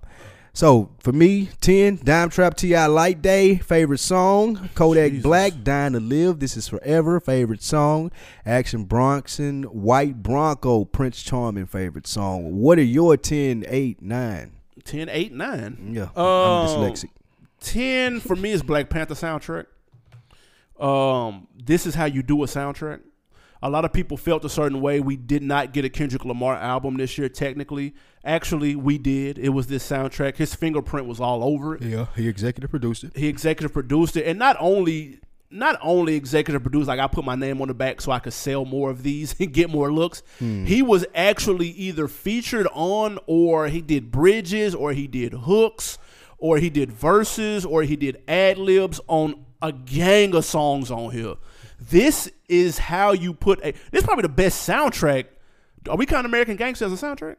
So 0.53 0.91
for 0.99 1.13
me, 1.13 1.51
ten 1.61 2.01
Dime 2.03 2.31
Trap 2.31 2.57
Ti 2.57 2.77
Light 2.87 3.23
Day 3.23 3.57
favorite 3.57 3.99
song. 3.99 4.69
Kodak 4.75 5.11
Jesus. 5.13 5.23
Black 5.23 5.53
Dying 5.63 5.93
to 5.93 6.01
Live. 6.01 6.41
This 6.41 6.57
is 6.57 6.67
forever 6.69 7.21
favorite 7.21 7.63
song. 7.63 8.11
Action 8.45 8.85
Bronson 8.85 9.63
White 9.65 10.23
Bronco 10.23 10.85
Prince 10.85 11.23
Charming 11.23 11.67
favorite 11.67 12.07
song. 12.07 12.57
What 12.61 12.79
are 12.79 12.83
your 12.83 13.17
10, 13.17 13.65
8, 13.69 14.03
9? 14.03 14.53
10, 14.85 15.09
8, 15.09 15.33
9. 15.33 15.91
Yeah, 15.95 16.03
Um, 16.05 16.09
I'm 16.17 16.69
dyslexic. 16.69 17.11
10 17.61 18.21
for 18.21 18.35
me 18.37 18.51
is 18.53 18.63
Black 18.63 18.89
Panther 18.89 19.15
soundtrack. 19.15 19.67
Um, 20.81 21.49
this 21.57 21.87
is 21.87 21.95
how 21.95 22.05
you 22.07 22.23
do 22.23 22.43
a 22.43 22.47
soundtrack. 22.47 23.01
A 23.63 23.71
lot 23.71 23.85
of 23.85 23.93
people 23.93 24.17
felt 24.17 24.45
a 24.45 24.49
certain 24.49 24.81
way. 24.81 25.01
We 25.01 25.17
did 25.17 25.43
not 25.43 25.73
get 25.73 25.85
a 25.85 25.89
Kendrick 25.89 26.25
Lamar 26.25 26.55
album 26.55 26.97
this 26.97 27.19
year, 27.19 27.29
technically. 27.29 27.95
Actually, 28.25 28.77
we 28.77 28.99
did. 28.99 29.39
It 29.39 29.51
was 29.51 29.67
this 29.67 29.89
soundtrack. 29.89 30.37
His 30.37 30.55
fingerprint 30.55 31.07
was 31.07 31.21
all 31.21 31.43
over 31.43 31.75
it. 31.75 31.83
Yeah, 31.83 32.07
he 32.15 32.29
executive 32.29 32.71
produced 32.71 33.05
it. 33.05 33.17
He 33.17 33.27
executive 33.27 33.73
produced 33.73 34.17
it, 34.17 34.27
and 34.27 34.39
not 34.39 34.57
only 34.61 35.21
not 35.51 35.79
only 35.83 36.15
executive 36.15 36.63
produced, 36.63 36.89
like 36.89 37.01
I 37.01 37.07
put 37.07 37.25
my 37.25 37.35
name 37.35 37.63
on 37.63 37.69
the 37.69 37.75
back 37.75 38.01
so 38.01 38.13
I 38.13 38.19
could 38.19 38.33
sell 38.33 38.65
more 38.65 38.91
of 38.91 39.03
these 39.03 39.35
and 39.41 39.53
get 39.53 39.71
more 39.71 39.93
looks. 39.93 40.23
Hmm. 40.39 40.65
He 40.65 40.83
was 40.83 41.07
actually 41.15 41.69
either 41.69 42.09
featured 42.09 42.69
on, 42.73 43.19
or 43.27 43.69
he 43.69 43.81
did 43.81 44.11
bridges, 44.11 44.75
or 44.75 44.93
he 44.93 45.07
did 45.07 45.33
hooks, 45.33 45.99
or 46.39 46.59
he 46.59 46.71
did 46.71 46.93
verses, 46.93 47.65
or 47.65 47.83
he 47.83 47.97
did 47.97 48.23
ad 48.29 48.59
libs 48.59 49.01
on 49.09 49.47
a 49.61 49.73
gang 49.73 50.35
of 50.35 50.45
songs 50.45 50.91
on 50.91 51.11
here. 51.11 51.35
This 51.79 52.31
is 52.49 52.79
how 52.79 53.13
you 53.13 53.35
put 53.35 53.61
a. 53.61 53.73
This 53.91 54.01
is 54.01 54.05
probably 54.05 54.23
the 54.23 54.29
best 54.29 54.69
soundtrack. 54.69 55.27
Are 55.89 55.97
we 55.97 56.07
counting 56.07 56.29
American 56.29 56.57
Gangster 56.57 56.87
as 56.87 56.93
a 56.93 56.97
soundtrack? 56.97 57.37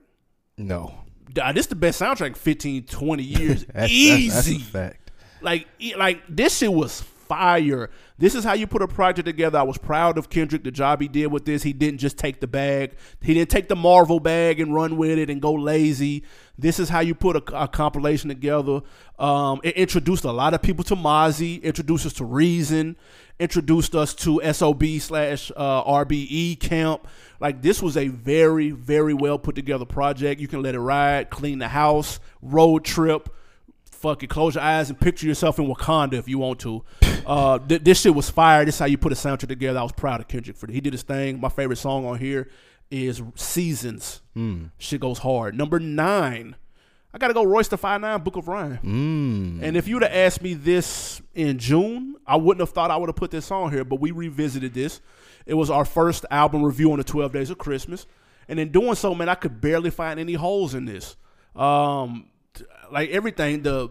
No, 0.58 0.94
Nah, 1.36 1.52
this 1.52 1.68
the 1.68 1.76
best 1.76 2.02
soundtrack 2.02 2.28
in 2.28 2.34
15, 2.34 2.84
20 2.86 3.24
years. 3.40 3.66
that's, 3.66 3.92
Easy. 3.92 4.30
That's, 4.30 4.48
that's 4.48 4.58
a 4.58 4.60
fact. 4.60 5.12
Like, 5.42 5.68
like 5.98 6.22
this 6.28 6.58
shit 6.58 6.72
was 6.74 7.02
fire. 7.30 7.90
This 8.18 8.36
is 8.36 8.44
how 8.44 8.54
you 8.54 8.68
put 8.68 8.82
a 8.82 8.88
project 8.88 9.28
together. 9.28 9.60
I 9.60 9.64
was 9.64 9.78
proud 9.78 10.18
of 10.18 10.30
Kendrick, 10.30 10.64
the 10.64 10.72
job 10.72 11.00
he 11.00 11.08
did 11.08 11.28
with 11.28 11.46
this. 11.46 11.64
He 11.64 11.72
didn't 11.72 12.00
just 12.00 12.18
take 12.18 12.42
the 12.42 12.48
bag. 12.48 12.96
He 13.22 13.36
didn't 13.36 13.52
take 13.52 13.70
the 13.70 13.76
Marvel 13.76 14.20
bag 14.20 14.60
and 14.60 14.74
run 14.74 14.98
with 14.98 15.18
it 15.18 15.30
and 15.30 15.42
go 15.42 15.54
lazy. 15.54 16.24
This 16.58 16.80
is 16.80 16.90
how 16.90 17.00
you 17.00 17.16
put 17.16 17.38
a, 17.38 17.62
a 17.62 17.68
compilation 17.68 18.28
together. 18.28 18.82
Um, 19.18 19.62
it 19.64 19.76
introduced 19.76 20.26
a 20.26 20.32
lot 20.32 20.54
of 20.54 20.62
people 20.62 20.84
to 20.86 20.96
Mozzy, 20.96 21.62
introduced 21.62 22.06
us 22.06 22.14
to 22.14 22.26
Reason, 22.26 22.98
introduced 23.40 23.96
us 23.96 24.14
to 24.16 24.42
SOB 24.52 24.84
slash 25.00 25.52
uh, 25.56 25.84
RBE 25.84 26.60
camp. 26.60 27.08
Like 27.40 27.62
this 27.62 27.82
was 27.82 27.96
a 27.96 28.08
very, 28.10 28.72
very 28.72 29.14
well 29.14 29.38
put 29.38 29.56
together 29.56 29.86
project. 29.86 30.42
You 30.42 30.48
can 30.48 30.62
let 30.62 30.76
it 30.76 30.80
ride, 30.80 31.30
clean 31.30 31.60
the 31.60 31.70
house, 31.70 32.20
road 32.42 32.84
trip 32.84 33.30
fucking 34.00 34.30
close 34.30 34.56
your 34.56 34.64
eyes 34.64 34.90
and 34.90 35.00
picture 35.00 35.28
yourself 35.28 35.60
in 35.60 35.66
Wakanda 35.68 36.14
if 36.14 36.28
you 36.28 36.38
want 36.40 36.60
to. 36.62 36.84
Uh, 37.26 37.60
th- 37.68 37.84
this 37.84 38.02
shit 38.02 38.16
was 38.16 38.30
fire. 38.30 38.66
This 38.66 38.76
is 38.76 38.80
how 38.80 38.86
you 38.86 38.98
put 38.98 39.12
a 39.12 39.16
soundtrack 39.16 39.48
together. 39.50 39.80
I 39.80 39.84
was 39.84 39.92
proud 39.92 40.20
of 40.22 40.28
Kendrick 40.28 40.58
for 40.58 40.68
that. 40.68 40.74
He 40.74 40.82
did 40.82 40.94
his 40.94 41.04
thing. 41.04 41.40
My 41.40 41.50
favorite 41.50 41.78
song 41.78 42.06
on 42.06 42.18
here 42.18 42.50
is 42.92 43.22
Seasons. 43.36 44.22
Shit 44.78 45.02
goes 45.02 45.20
hard. 45.20 45.56
Number 45.56 45.80
nine. 45.80 46.56
I 47.14 47.18
gotta 47.18 47.34
go 47.34 47.44
Royce 47.44 47.68
the 47.68 47.78
Five 47.78 48.02
Nine 48.02 48.22
Book 48.22 48.36
of 48.36 48.48
Ryan. 48.48 48.80
And 49.64 49.76
if 49.76 49.88
you'd 49.88 50.04
have 50.04 50.12
asked 50.14 50.44
me 50.44 50.54
this 50.54 51.22
in 51.34 51.58
June, 51.58 52.16
I 52.26 52.36
wouldn't 52.36 52.62
have 52.62 52.70
thought 52.70 52.92
I 52.92 52.98
would 52.98 53.10
have 53.10 53.16
put 53.16 53.32
this 53.32 53.50
on 53.50 53.72
here. 53.72 53.84
But 53.84 54.00
we 54.00 54.12
revisited 54.12 54.76
this. 54.76 55.02
It 55.48 55.56
was 55.56 55.72
our 55.72 55.86
first 55.86 56.26
album 56.30 56.62
review 56.64 56.92
on 56.92 57.00
the 57.00 57.04
Twelve 57.04 57.34
Days 57.34 57.50
of 57.50 57.58
Christmas, 57.58 58.06
and 58.48 58.60
in 58.60 58.72
doing 58.72 58.94
so, 58.94 59.16
man, 59.16 59.28
I 59.28 59.34
could 59.34 59.60
barely 59.60 59.90
find 59.90 60.20
any 60.20 60.34
holes 60.34 60.76
in 60.76 60.86
this. 60.86 61.16
Um, 61.56 62.28
like 62.92 63.10
everything, 63.10 63.64
the 63.64 63.90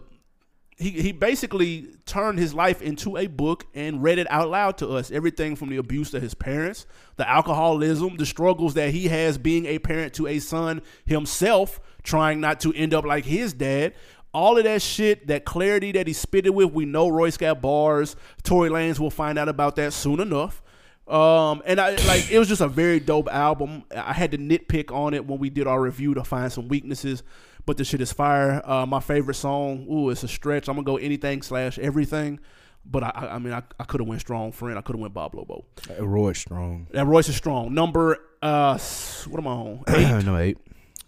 he 0.77 0.91
he 0.91 1.11
basically 1.11 1.87
turned 2.05 2.39
his 2.39 2.53
life 2.53 2.81
into 2.81 3.17
a 3.17 3.27
book 3.27 3.65
and 3.73 4.01
read 4.01 4.17
it 4.17 4.31
out 4.31 4.49
loud 4.49 4.77
to 4.77 4.89
us. 4.89 5.11
Everything 5.11 5.55
from 5.55 5.69
the 5.69 5.77
abuse 5.77 6.11
to 6.11 6.19
his 6.19 6.33
parents, 6.33 6.85
the 7.17 7.29
alcoholism, 7.29 8.15
the 8.15 8.25
struggles 8.25 8.75
that 8.75 8.91
he 8.91 9.09
has 9.09 9.37
being 9.37 9.65
a 9.65 9.77
parent 9.79 10.13
to 10.13 10.27
a 10.27 10.39
son 10.39 10.81
himself, 11.05 11.81
trying 12.01 12.39
not 12.39 12.61
to 12.61 12.73
end 12.73 12.93
up 12.93 13.05
like 13.05 13.25
his 13.25 13.51
dad. 13.51 13.93
All 14.33 14.57
of 14.57 14.63
that 14.63 14.81
shit, 14.81 15.27
that 15.27 15.43
clarity 15.43 15.91
that 15.93 16.05
he 16.07 16.13
spitted 16.13 16.53
with, 16.53 16.71
we 16.71 16.85
know 16.85 17.09
Royce 17.09 17.35
got 17.35 17.61
bars. 17.61 18.15
Tory 18.43 18.69
Lanez 18.69 18.99
will 18.99 19.09
find 19.09 19.39
out 19.39 19.49
about 19.49 19.75
that 19.77 19.91
soon 19.91 20.19
enough. 20.19 20.61
Um, 21.09 21.63
and 21.65 21.81
I 21.81 21.95
like 22.05 22.31
it 22.31 22.37
was 22.37 22.47
just 22.47 22.61
a 22.61 22.67
very 22.67 22.99
dope 22.99 23.27
album. 23.29 23.83
I 23.93 24.13
had 24.13 24.31
to 24.31 24.37
nitpick 24.37 24.93
on 24.93 25.15
it 25.15 25.25
when 25.25 25.39
we 25.39 25.49
did 25.49 25.65
our 25.65 25.81
review 25.81 26.13
to 26.13 26.23
find 26.23 26.51
some 26.51 26.67
weaknesses, 26.67 27.23
but 27.69 27.77
the 27.77 27.85
shit 27.85 28.01
is 28.01 28.11
fire. 28.11 28.63
Uh, 28.65 28.83
my 28.87 28.99
favorite 28.99 29.35
song, 29.35 29.85
ooh, 29.87 30.09
it's 30.09 30.23
a 30.23 30.27
stretch. 30.27 30.67
I'm 30.67 30.73
gonna 30.73 30.85
go 30.85 30.97
anything 30.97 31.43
slash 31.43 31.77
everything, 31.77 32.39
but 32.83 33.03
I, 33.03 33.29
I, 33.33 33.37
mean, 33.37 33.53
I, 33.53 33.61
I 33.79 33.83
could 33.83 33.99
have 33.99 34.07
went 34.07 34.21
strong 34.21 34.51
friend. 34.51 34.75
I 34.75 34.81
could 34.81 34.95
have 34.95 35.01
went 35.01 35.13
Boblo 35.13 35.45
Boat. 35.45 35.65
Roy 35.99 36.33
Strong. 36.33 36.87
That 36.89 37.05
Royce 37.05 37.29
is 37.29 37.35
strong. 37.35 37.75
Number 37.75 38.17
uh, 38.41 38.79
what 39.27 39.39
am 39.39 39.47
I 39.47 39.51
on? 39.51 39.83
Eight. 39.87 40.25
no 40.25 40.37
eight. 40.37 40.57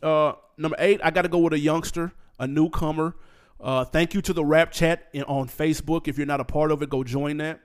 Uh, 0.03 0.33
number 0.55 0.75
eight, 0.77 1.01
I 1.03 1.09
got 1.09 1.23
to 1.23 1.29
go 1.29 1.39
with 1.39 1.53
a 1.53 1.59
youngster, 1.59 2.11
a 2.39 2.45
newcomer. 2.45 3.15
Uh, 3.59 3.83
thank 3.83 4.13
you 4.13 4.21
to 4.21 4.31
the 4.31 4.45
rap 4.45 4.71
chat 4.71 5.07
in, 5.13 5.23
on 5.23 5.47
Facebook. 5.47 6.07
If 6.07 6.19
you're 6.19 6.27
not 6.27 6.41
a 6.41 6.45
part 6.45 6.69
of 6.71 6.83
it, 6.83 6.91
go 6.91 7.03
join 7.03 7.37
that. 7.37 7.59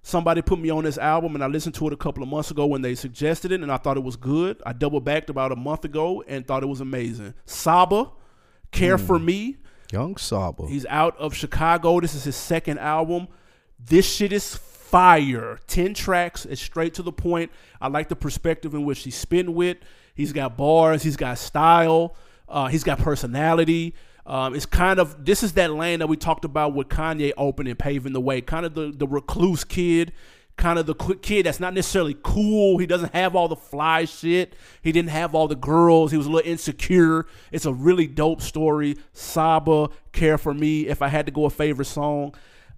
Somebody 0.00 0.40
put 0.40 0.58
me 0.58 0.70
on 0.70 0.84
this 0.84 0.96
album, 0.96 1.34
and 1.34 1.44
I 1.44 1.46
listened 1.46 1.74
to 1.74 1.86
it 1.88 1.92
a 1.92 1.96
couple 1.98 2.22
of 2.22 2.28
months 2.30 2.50
ago 2.50 2.64
when 2.64 2.80
they 2.80 2.94
suggested 2.94 3.52
it, 3.52 3.60
and 3.60 3.70
I 3.70 3.76
thought 3.76 3.98
it 3.98 4.02
was 4.02 4.16
good. 4.16 4.62
I 4.64 4.72
double 4.72 5.02
backed 5.02 5.28
about 5.28 5.52
a 5.52 5.56
month 5.56 5.84
ago 5.84 6.24
and 6.26 6.46
thought 6.46 6.62
it 6.62 6.70
was 6.70 6.80
amazing. 6.80 7.34
Saba, 7.44 8.10
Care 8.70 8.98
for 8.98 9.18
Me. 9.18 9.56
Young 9.92 10.16
Saba. 10.16 10.66
He's 10.68 10.86
out 10.86 11.16
of 11.18 11.34
Chicago. 11.34 12.00
This 12.00 12.14
is 12.14 12.24
his 12.24 12.36
second 12.36 12.78
album. 12.78 13.28
This 13.78 14.08
shit 14.08 14.32
is 14.32 14.56
fire. 14.56 15.58
10 15.66 15.94
tracks. 15.94 16.46
It's 16.46 16.60
straight 16.60 16.94
to 16.94 17.02
the 17.02 17.12
point. 17.12 17.50
I 17.80 17.88
like 17.88 18.08
the 18.08 18.16
perspective 18.16 18.74
in 18.74 18.84
which 18.84 19.00
he's 19.02 19.16
spin 19.16 19.54
with. 19.54 19.78
He's 20.14 20.32
got 20.32 20.56
bars. 20.56 21.02
He's 21.02 21.16
got 21.16 21.38
style. 21.38 22.16
Uh, 22.48 22.66
he's 22.66 22.84
got 22.84 22.98
personality. 22.98 23.94
Um, 24.26 24.54
it's 24.54 24.66
kind 24.66 25.00
of 25.00 25.24
this 25.24 25.42
is 25.42 25.54
that 25.54 25.72
lane 25.72 26.00
that 26.00 26.08
we 26.08 26.16
talked 26.16 26.44
about 26.44 26.74
with 26.74 26.88
Kanye 26.88 27.32
opening, 27.36 27.74
paving 27.74 28.12
the 28.12 28.20
way. 28.20 28.40
Kind 28.40 28.66
of 28.66 28.74
the 28.74 28.92
the 28.94 29.06
recluse 29.06 29.64
kid, 29.64 30.12
kind 30.60 30.78
of 30.78 30.86
the 30.86 30.94
kid 30.94 31.46
that's 31.46 31.58
not 31.58 31.74
necessarily 31.74 32.16
cool. 32.22 32.78
He 32.78 32.86
doesn't 32.86 33.14
have 33.14 33.34
all 33.34 33.48
the 33.48 33.56
fly 33.56 34.04
shit. 34.04 34.54
He 34.82 34.92
didn't 34.92 35.10
have 35.10 35.34
all 35.34 35.48
the 35.48 35.56
girls. 35.56 36.12
He 36.12 36.18
was 36.18 36.26
a 36.26 36.30
little 36.30 36.48
insecure. 36.48 37.26
It's 37.50 37.64
a 37.64 37.72
really 37.72 38.06
dope 38.06 38.42
story. 38.42 38.96
Saba, 39.12 39.88
Care 40.12 40.38
for 40.38 40.54
Me. 40.54 40.86
If 40.86 41.02
I 41.02 41.08
had 41.08 41.26
to 41.26 41.32
go 41.32 41.46
a 41.46 41.50
favorite 41.50 41.86
song, 41.86 42.34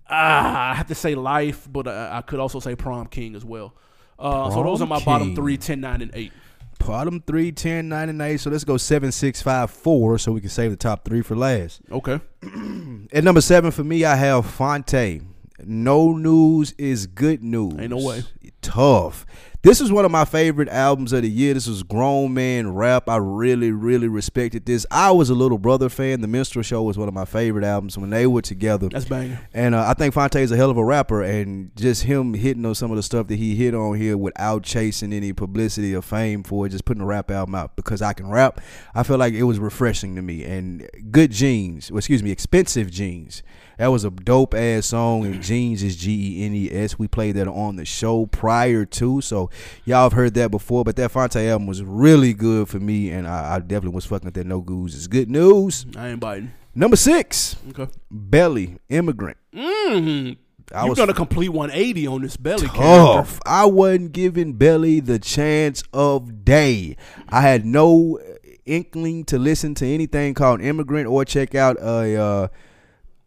ah, 0.08 0.70
I 0.70 0.74
have 0.74 0.86
to 0.86 0.94
say 0.94 1.14
Life, 1.14 1.68
but 1.70 1.86
uh, 1.86 2.08
I 2.12 2.22
could 2.22 2.38
also 2.38 2.60
say 2.60 2.74
Prom 2.76 3.08
King 3.08 3.34
as 3.34 3.44
well. 3.44 3.74
Uh, 4.18 4.50
so 4.50 4.62
those 4.62 4.80
are 4.80 4.86
my 4.86 5.02
bottom 5.04 5.28
King. 5.28 5.36
three, 5.36 5.56
10, 5.56 5.80
9, 5.80 6.02
and 6.02 6.10
8. 6.14 6.32
Bottom 6.78 7.20
three, 7.26 7.50
10, 7.50 7.88
9, 7.88 8.08
and 8.08 8.22
8. 8.22 8.36
So 8.38 8.50
let's 8.50 8.64
go 8.64 8.76
7, 8.76 9.10
6, 9.10 9.42
5, 9.42 9.70
4 9.70 10.18
so 10.18 10.32
we 10.32 10.40
can 10.40 10.50
save 10.50 10.70
the 10.70 10.76
top 10.76 11.04
three 11.04 11.22
for 11.22 11.34
last. 11.34 11.80
Okay. 11.90 12.20
At 13.12 13.24
number 13.24 13.40
seven 13.40 13.72
for 13.72 13.82
me, 13.82 14.04
I 14.04 14.14
have 14.14 14.46
Phonte. 14.46 15.31
No 15.64 16.12
news 16.12 16.72
is 16.78 17.06
good 17.06 17.42
news. 17.42 17.74
Ain't 17.78 17.90
no 17.90 18.04
way. 18.04 18.22
Tough. 18.60 19.26
This 19.62 19.80
is 19.80 19.92
one 19.92 20.04
of 20.04 20.10
my 20.10 20.24
favorite 20.24 20.68
albums 20.68 21.12
of 21.12 21.22
the 21.22 21.30
year. 21.30 21.54
This 21.54 21.68
was 21.68 21.84
grown 21.84 22.34
man 22.34 22.74
rap. 22.74 23.08
I 23.08 23.18
really, 23.18 23.70
really 23.70 24.08
respected 24.08 24.66
this. 24.66 24.84
I 24.90 25.12
was 25.12 25.30
a 25.30 25.36
little 25.36 25.56
brother 25.56 25.88
fan. 25.88 26.20
The 26.20 26.26
Minstrel 26.26 26.64
Show 26.64 26.82
was 26.82 26.98
one 26.98 27.06
of 27.06 27.14
my 27.14 27.24
favorite 27.24 27.64
albums 27.64 27.96
when 27.96 28.10
they 28.10 28.26
were 28.26 28.42
together. 28.42 28.88
That's 28.88 29.04
banging. 29.04 29.38
And 29.54 29.76
uh, 29.76 29.84
I 29.86 29.94
think 29.94 30.14
Phonte 30.14 30.34
is 30.34 30.50
a 30.50 30.56
hell 30.56 30.70
of 30.70 30.78
a 30.78 30.84
rapper, 30.84 31.22
and 31.22 31.70
just 31.76 32.02
him 32.02 32.34
hitting 32.34 32.66
on 32.66 32.74
some 32.74 32.90
of 32.90 32.96
the 32.96 33.04
stuff 33.04 33.28
that 33.28 33.36
he 33.36 33.54
hit 33.54 33.72
on 33.72 33.96
here 33.96 34.16
without 34.16 34.64
chasing 34.64 35.12
any 35.12 35.32
publicity 35.32 35.94
or 35.94 36.02
fame 36.02 36.42
for 36.42 36.66
it, 36.66 36.70
just 36.70 36.84
putting 36.84 37.02
a 37.02 37.06
rap 37.06 37.30
album 37.30 37.54
out 37.54 37.76
because 37.76 38.02
I 38.02 38.14
can 38.14 38.28
rap. 38.28 38.60
I 38.96 39.04
felt 39.04 39.20
like 39.20 39.32
it 39.32 39.44
was 39.44 39.60
refreshing 39.60 40.16
to 40.16 40.22
me. 40.22 40.42
And 40.42 40.90
good 41.12 41.30
jeans, 41.30 41.88
well, 41.88 41.98
excuse 41.98 42.24
me, 42.24 42.32
expensive 42.32 42.90
jeans. 42.90 43.44
That 43.82 43.90
was 43.90 44.04
a 44.04 44.10
dope 44.10 44.54
ass 44.54 44.86
song, 44.86 45.26
and 45.26 45.42
jeans 45.42 45.82
is 45.82 45.96
G 45.96 46.38
E 46.38 46.46
N 46.46 46.54
E 46.54 46.70
S. 46.70 47.00
We 47.00 47.08
played 47.08 47.34
that 47.34 47.48
on 47.48 47.74
the 47.74 47.84
show 47.84 48.26
prior 48.26 48.84
to, 48.84 49.20
so 49.20 49.50
y'all 49.84 50.04
have 50.04 50.12
heard 50.12 50.34
that 50.34 50.52
before. 50.52 50.84
But 50.84 50.94
that 50.94 51.10
Phonte 51.10 51.34
album 51.34 51.66
was 51.66 51.82
really 51.82 52.32
good 52.32 52.68
for 52.68 52.78
me, 52.78 53.10
and 53.10 53.26
I, 53.26 53.56
I 53.56 53.58
definitely 53.58 53.96
was 53.96 54.04
fucking 54.06 54.26
with 54.26 54.34
that. 54.34 54.46
No 54.46 54.60
goose 54.60 54.94
is 54.94 55.08
good 55.08 55.28
news. 55.28 55.84
I 55.96 56.10
ain't 56.10 56.20
biting. 56.20 56.52
Number 56.76 56.94
six, 56.94 57.56
Okay. 57.70 57.88
Belly 58.08 58.76
Immigrant. 58.88 59.36
Mm. 59.52 60.36
I 60.72 60.82
You've 60.82 60.90
was 60.90 60.98
done 60.98 61.10
a 61.10 61.12
complete 61.14 61.48
180 61.48 62.06
on 62.06 62.22
this 62.22 62.36
belly 62.36 62.68
character. 62.68 62.76
tough. 62.84 63.40
I 63.44 63.66
wasn't 63.66 64.12
giving 64.12 64.52
Belly 64.52 65.00
the 65.00 65.18
chance 65.18 65.82
of 65.92 66.44
day. 66.44 66.96
I 67.28 67.40
had 67.40 67.66
no 67.66 68.20
inkling 68.64 69.24
to 69.24 69.40
listen 69.40 69.74
to 69.74 69.86
anything 69.88 70.34
called 70.34 70.60
Immigrant 70.60 71.08
or 71.08 71.24
check 71.24 71.56
out 71.56 71.78
a 71.80 72.14
uh, 72.16 72.48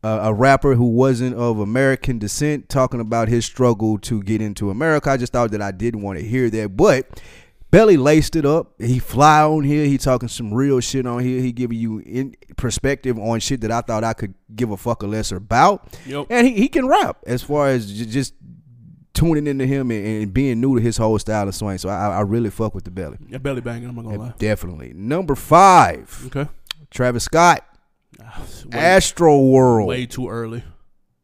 a, 0.05 0.29
a 0.29 0.33
rapper 0.33 0.75
who 0.75 0.85
wasn't 0.85 1.35
of 1.35 1.59
American 1.59 2.19
descent 2.19 2.69
talking 2.69 2.99
about 2.99 3.27
his 3.27 3.45
struggle 3.45 3.97
to 3.99 4.21
get 4.23 4.41
into 4.41 4.69
America. 4.69 5.09
I 5.09 5.17
just 5.17 5.33
thought 5.33 5.51
that 5.51 5.61
I 5.61 5.71
didn't 5.71 6.01
want 6.01 6.19
to 6.19 6.25
hear 6.25 6.49
that, 6.49 6.75
but. 6.77 7.21
Belly 7.71 7.97
laced 7.97 8.37
it 8.37 8.45
up. 8.45 8.71
He 8.79 8.99
fly 8.99 9.41
on 9.41 9.65
here. 9.65 9.85
He 9.85 9.97
talking 9.97 10.29
some 10.29 10.53
real 10.53 10.79
shit 10.79 11.05
on 11.05 11.21
here. 11.21 11.41
He 11.41 11.51
giving 11.51 11.77
you 11.77 11.99
in 11.99 12.33
perspective 12.55 13.19
on 13.19 13.41
shit 13.41 13.59
that 13.61 13.71
I 13.71 13.81
thought 13.81 14.01
I 14.01 14.13
could 14.13 14.33
give 14.55 14.71
a 14.71 14.77
fuck 14.77 15.03
a 15.03 15.07
lesser 15.07 15.35
about. 15.37 15.85
Yep. 16.05 16.27
And 16.29 16.47
he, 16.47 16.53
he 16.53 16.67
can 16.69 16.87
rap 16.87 17.17
as 17.27 17.43
far 17.43 17.67
as 17.67 17.91
j- 17.91 18.05
just 18.05 18.33
tuning 19.13 19.45
into 19.47 19.65
him 19.65 19.91
and, 19.91 20.05
and 20.05 20.33
being 20.33 20.61
new 20.61 20.75
to 20.77 20.81
his 20.81 20.95
whole 20.95 21.19
style 21.19 21.49
of 21.49 21.55
swing. 21.55 21.77
So 21.77 21.89
I, 21.89 22.11
I 22.17 22.21
really 22.21 22.49
fuck 22.49 22.75
with 22.75 22.85
the 22.85 22.91
belly. 22.91 23.17
Yeah, 23.27 23.39
belly 23.39 23.59
banging. 23.59 23.89
I'm 23.89 23.95
not 23.95 24.05
gonna 24.05 24.19
lie. 24.19 24.33
Definitely. 24.37 24.93
Number 24.95 25.35
five, 25.35 26.21
Okay. 26.27 26.47
Travis 26.91 27.25
Scott, 27.25 27.65
Astro 28.71 29.39
World. 29.39 29.87
way 29.87 30.05
too 30.05 30.29
early. 30.29 30.63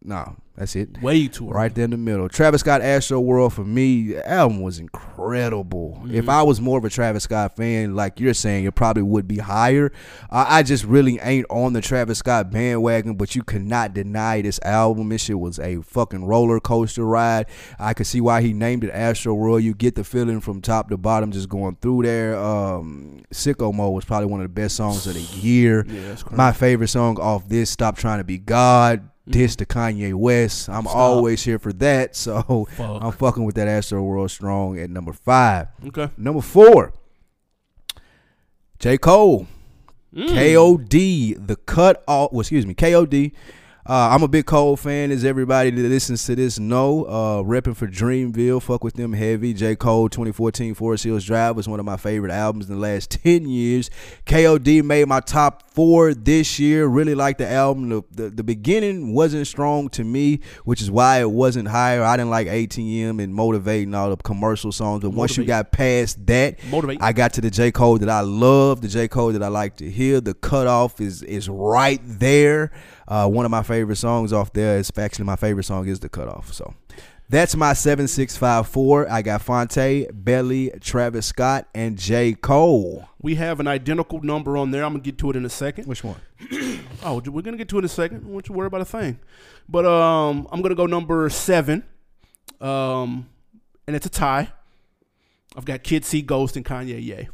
No, 0.03 0.35
that's 0.55 0.75
it. 0.75 1.01
Way 1.01 1.27
too 1.27 1.45
early. 1.45 1.53
Right 1.53 1.73
there 1.73 1.85
in 1.85 1.91
the 1.91 1.97
middle. 1.97 2.27
Travis 2.29 2.61
Scott 2.61 2.81
Astro 2.81 3.19
World 3.19 3.53
for 3.53 3.63
me, 3.63 4.13
the 4.13 4.29
album 4.29 4.61
was 4.61 4.79
incredible. 4.79 6.01
If 6.09 6.27
I 6.29 6.43
was 6.43 6.59
more 6.59 6.77
of 6.77 6.85
a 6.85 6.89
Travis 6.89 7.23
Scott 7.23 7.55
fan, 7.55 7.95
like 7.95 8.19
you're 8.19 8.33
saying, 8.33 8.65
it 8.65 8.75
probably 8.75 9.03
would 9.03 9.27
be 9.27 9.37
higher. 9.37 9.91
I 10.29 10.59
I 10.59 10.63
just 10.63 10.83
really 10.83 11.19
ain't 11.21 11.47
on 11.49 11.73
the 11.73 11.81
Travis 11.81 12.19
Scott 12.19 12.51
bandwagon, 12.51 13.15
but 13.15 13.35
you 13.35 13.43
cannot 13.43 13.93
deny 13.93 14.41
this 14.41 14.59
album. 14.63 15.09
This 15.09 15.23
shit 15.23 15.39
was 15.39 15.57
a 15.59 15.81
fucking 15.81 16.25
roller 16.25 16.59
coaster 16.59 17.05
ride. 17.05 17.47
I 17.79 17.93
could 17.93 18.07
see 18.07 18.21
why 18.21 18.41
he 18.41 18.53
named 18.53 18.83
it 18.83 18.91
Astro 18.91 19.33
World. 19.33 19.63
You 19.63 19.73
get 19.73 19.95
the 19.95 20.03
feeling 20.03 20.41
from 20.41 20.61
top 20.61 20.89
to 20.89 20.97
bottom 20.97 21.31
just 21.31 21.49
going 21.49 21.77
through 21.81 22.03
there. 22.03 22.37
Um, 22.37 23.23
Sicko 23.31 23.73
Mode 23.73 23.93
was 23.93 24.05
probably 24.05 24.27
one 24.27 24.41
of 24.41 24.45
the 24.45 24.53
best 24.53 24.75
songs 24.75 25.07
of 25.07 25.13
the 25.13 25.21
year. 25.39 25.85
Yeah, 25.87 26.09
that's 26.09 26.23
crazy. 26.23 26.37
My 26.37 26.51
favorite 26.51 26.89
song 26.89 27.19
off 27.19 27.47
this, 27.47 27.69
Stop 27.69 27.97
Trying 27.97 28.19
to 28.19 28.23
Be 28.23 28.37
God. 28.37 29.07
Diss 29.27 29.55
to 29.57 29.65
Kanye 29.65 30.13
West. 30.13 30.67
I'm 30.69 30.87
always 30.87 31.43
here 31.43 31.59
for 31.59 31.73
that. 31.73 32.15
So 32.21 32.65
Fuck. 32.71 33.03
I'm 33.03 33.11
fucking 33.11 33.43
with 33.43 33.55
that 33.55 33.67
Astro 33.67 34.03
World 34.03 34.31
strong 34.31 34.79
at 34.79 34.89
number 34.89 35.13
five. 35.13 35.67
Okay. 35.87 36.09
Number 36.17 36.41
four, 36.41 36.93
J. 38.79 38.97
Cole. 38.97 39.47
Mm. 40.13 40.27
KOD, 40.27 41.47
the 41.47 41.55
cut 41.55 42.03
off. 42.07 42.33
Well, 42.33 42.41
excuse 42.41 42.65
me, 42.65 42.73
KOD. 42.73 43.31
Uh, 43.83 44.09
I'm 44.11 44.21
a 44.21 44.27
big 44.27 44.45
Cole 44.45 44.77
fan, 44.77 45.11
as 45.11 45.25
everybody 45.25 45.71
that 45.71 45.81
listens 45.81 46.23
to 46.25 46.35
this 46.35 46.59
know. 46.59 47.05
Uh, 47.05 47.41
repping 47.41 47.75
for 47.75 47.87
Dreamville, 47.87 48.61
fuck 48.61 48.83
with 48.83 48.93
them 48.93 49.13
heavy. 49.13 49.53
J. 49.53 49.75
Cole 49.75 50.07
2014 50.07 50.75
Forest 50.75 51.03
Hills 51.03 51.25
Drive 51.25 51.55
was 51.55 51.67
one 51.67 51.79
of 51.79 51.85
my 51.85 51.97
favorite 51.97 52.31
albums 52.31 52.69
in 52.69 52.75
the 52.75 52.79
last 52.79 53.09
10 53.23 53.47
years. 53.47 53.89
KOD 54.27 54.83
made 54.83 55.07
my 55.07 55.19
top 55.19 55.71
four 55.71 56.13
this 56.13 56.59
year. 56.59 56.85
Really 56.85 57.15
liked 57.15 57.39
the 57.39 57.49
album. 57.49 57.89
The, 57.89 58.03
the, 58.11 58.29
the 58.29 58.43
beginning 58.43 59.15
wasn't 59.15 59.47
strong 59.47 59.89
to 59.89 60.03
me, 60.03 60.41
which 60.63 60.81
is 60.81 60.91
why 60.91 61.21
it 61.21 61.31
wasn't 61.31 61.67
higher. 61.67 62.03
I 62.03 62.17
didn't 62.17 62.29
like 62.29 62.47
ATM 62.47 63.21
and 63.21 63.33
Motivate 63.33 63.87
and 63.87 63.95
all 63.95 64.11
the 64.11 64.17
commercial 64.17 64.71
songs. 64.71 65.01
But 65.01 65.11
once 65.11 65.37
you 65.37 65.43
got 65.43 65.71
past 65.71 66.23
that, 66.27 66.63
Motivate. 66.69 67.01
I 67.01 67.13
got 67.13 67.33
to 67.33 67.41
the 67.41 67.49
J. 67.49 67.71
Cole 67.71 67.97
that 67.97 68.09
I 68.09 68.21
love, 68.21 68.81
the 68.81 68.87
J. 68.87 69.07
Cole 69.07 69.31
that 69.31 69.41
I 69.41 69.47
like 69.47 69.77
to 69.77 69.89
hear. 69.89 70.21
The 70.21 70.35
cutoff 70.35 71.01
is 71.01 71.23
is 71.23 71.49
right 71.49 71.99
there. 72.03 72.71
Uh, 73.07 73.27
one 73.27 73.45
of 73.45 73.51
my 73.51 73.63
favorite 73.63 73.97
songs 73.97 74.31
off 74.33 74.53
there 74.53 74.77
is 74.77 74.91
actually 74.97 75.25
my 75.25 75.35
favorite 75.35 75.63
song 75.63 75.87
is 75.87 75.99
the 75.99 76.09
cutoff. 76.09 76.53
So 76.53 76.73
that's 77.29 77.55
my 77.55 77.73
seven 77.73 78.07
six 78.07 78.35
five 78.37 78.67
four. 78.67 79.09
I 79.09 79.21
got 79.21 79.41
Phonte, 79.41 80.07
Belly, 80.13 80.71
Travis 80.81 81.25
Scott, 81.25 81.67
and 81.73 81.97
J. 81.97 82.33
Cole. 82.33 83.07
We 83.21 83.35
have 83.35 83.59
an 83.59 83.67
identical 83.67 84.21
number 84.21 84.57
on 84.57 84.71
there. 84.71 84.83
I'm 84.83 84.93
gonna 84.93 85.03
get 85.03 85.17
to 85.19 85.29
it 85.29 85.35
in 85.35 85.45
a 85.45 85.49
second. 85.49 85.87
Which 85.87 86.03
one? 86.03 86.19
Oh, 87.03 87.19
we're 87.19 87.41
gonna 87.41 87.57
get 87.57 87.67
to 87.69 87.77
it 87.77 87.79
in 87.79 87.85
a 87.85 87.89
second. 87.89 88.31
Don't 88.31 88.47
you 88.47 88.53
worry 88.53 88.67
about 88.67 88.81
a 88.81 88.85
thing. 88.85 89.17
But 89.67 89.87
um, 89.87 90.47
I'm 90.51 90.61
gonna 90.61 90.75
go 90.75 90.85
number 90.85 91.27
seven. 91.31 91.83
Um, 92.59 93.27
and 93.87 93.95
it's 93.95 94.05
a 94.05 94.09
tie. 94.09 94.51
I've 95.55 95.65
got 95.65 95.81
Kid 95.81 96.05
See 96.05 96.21
Ghost 96.21 96.55
and 96.55 96.63
Kanye 96.63 97.01
Ye. 97.03 97.29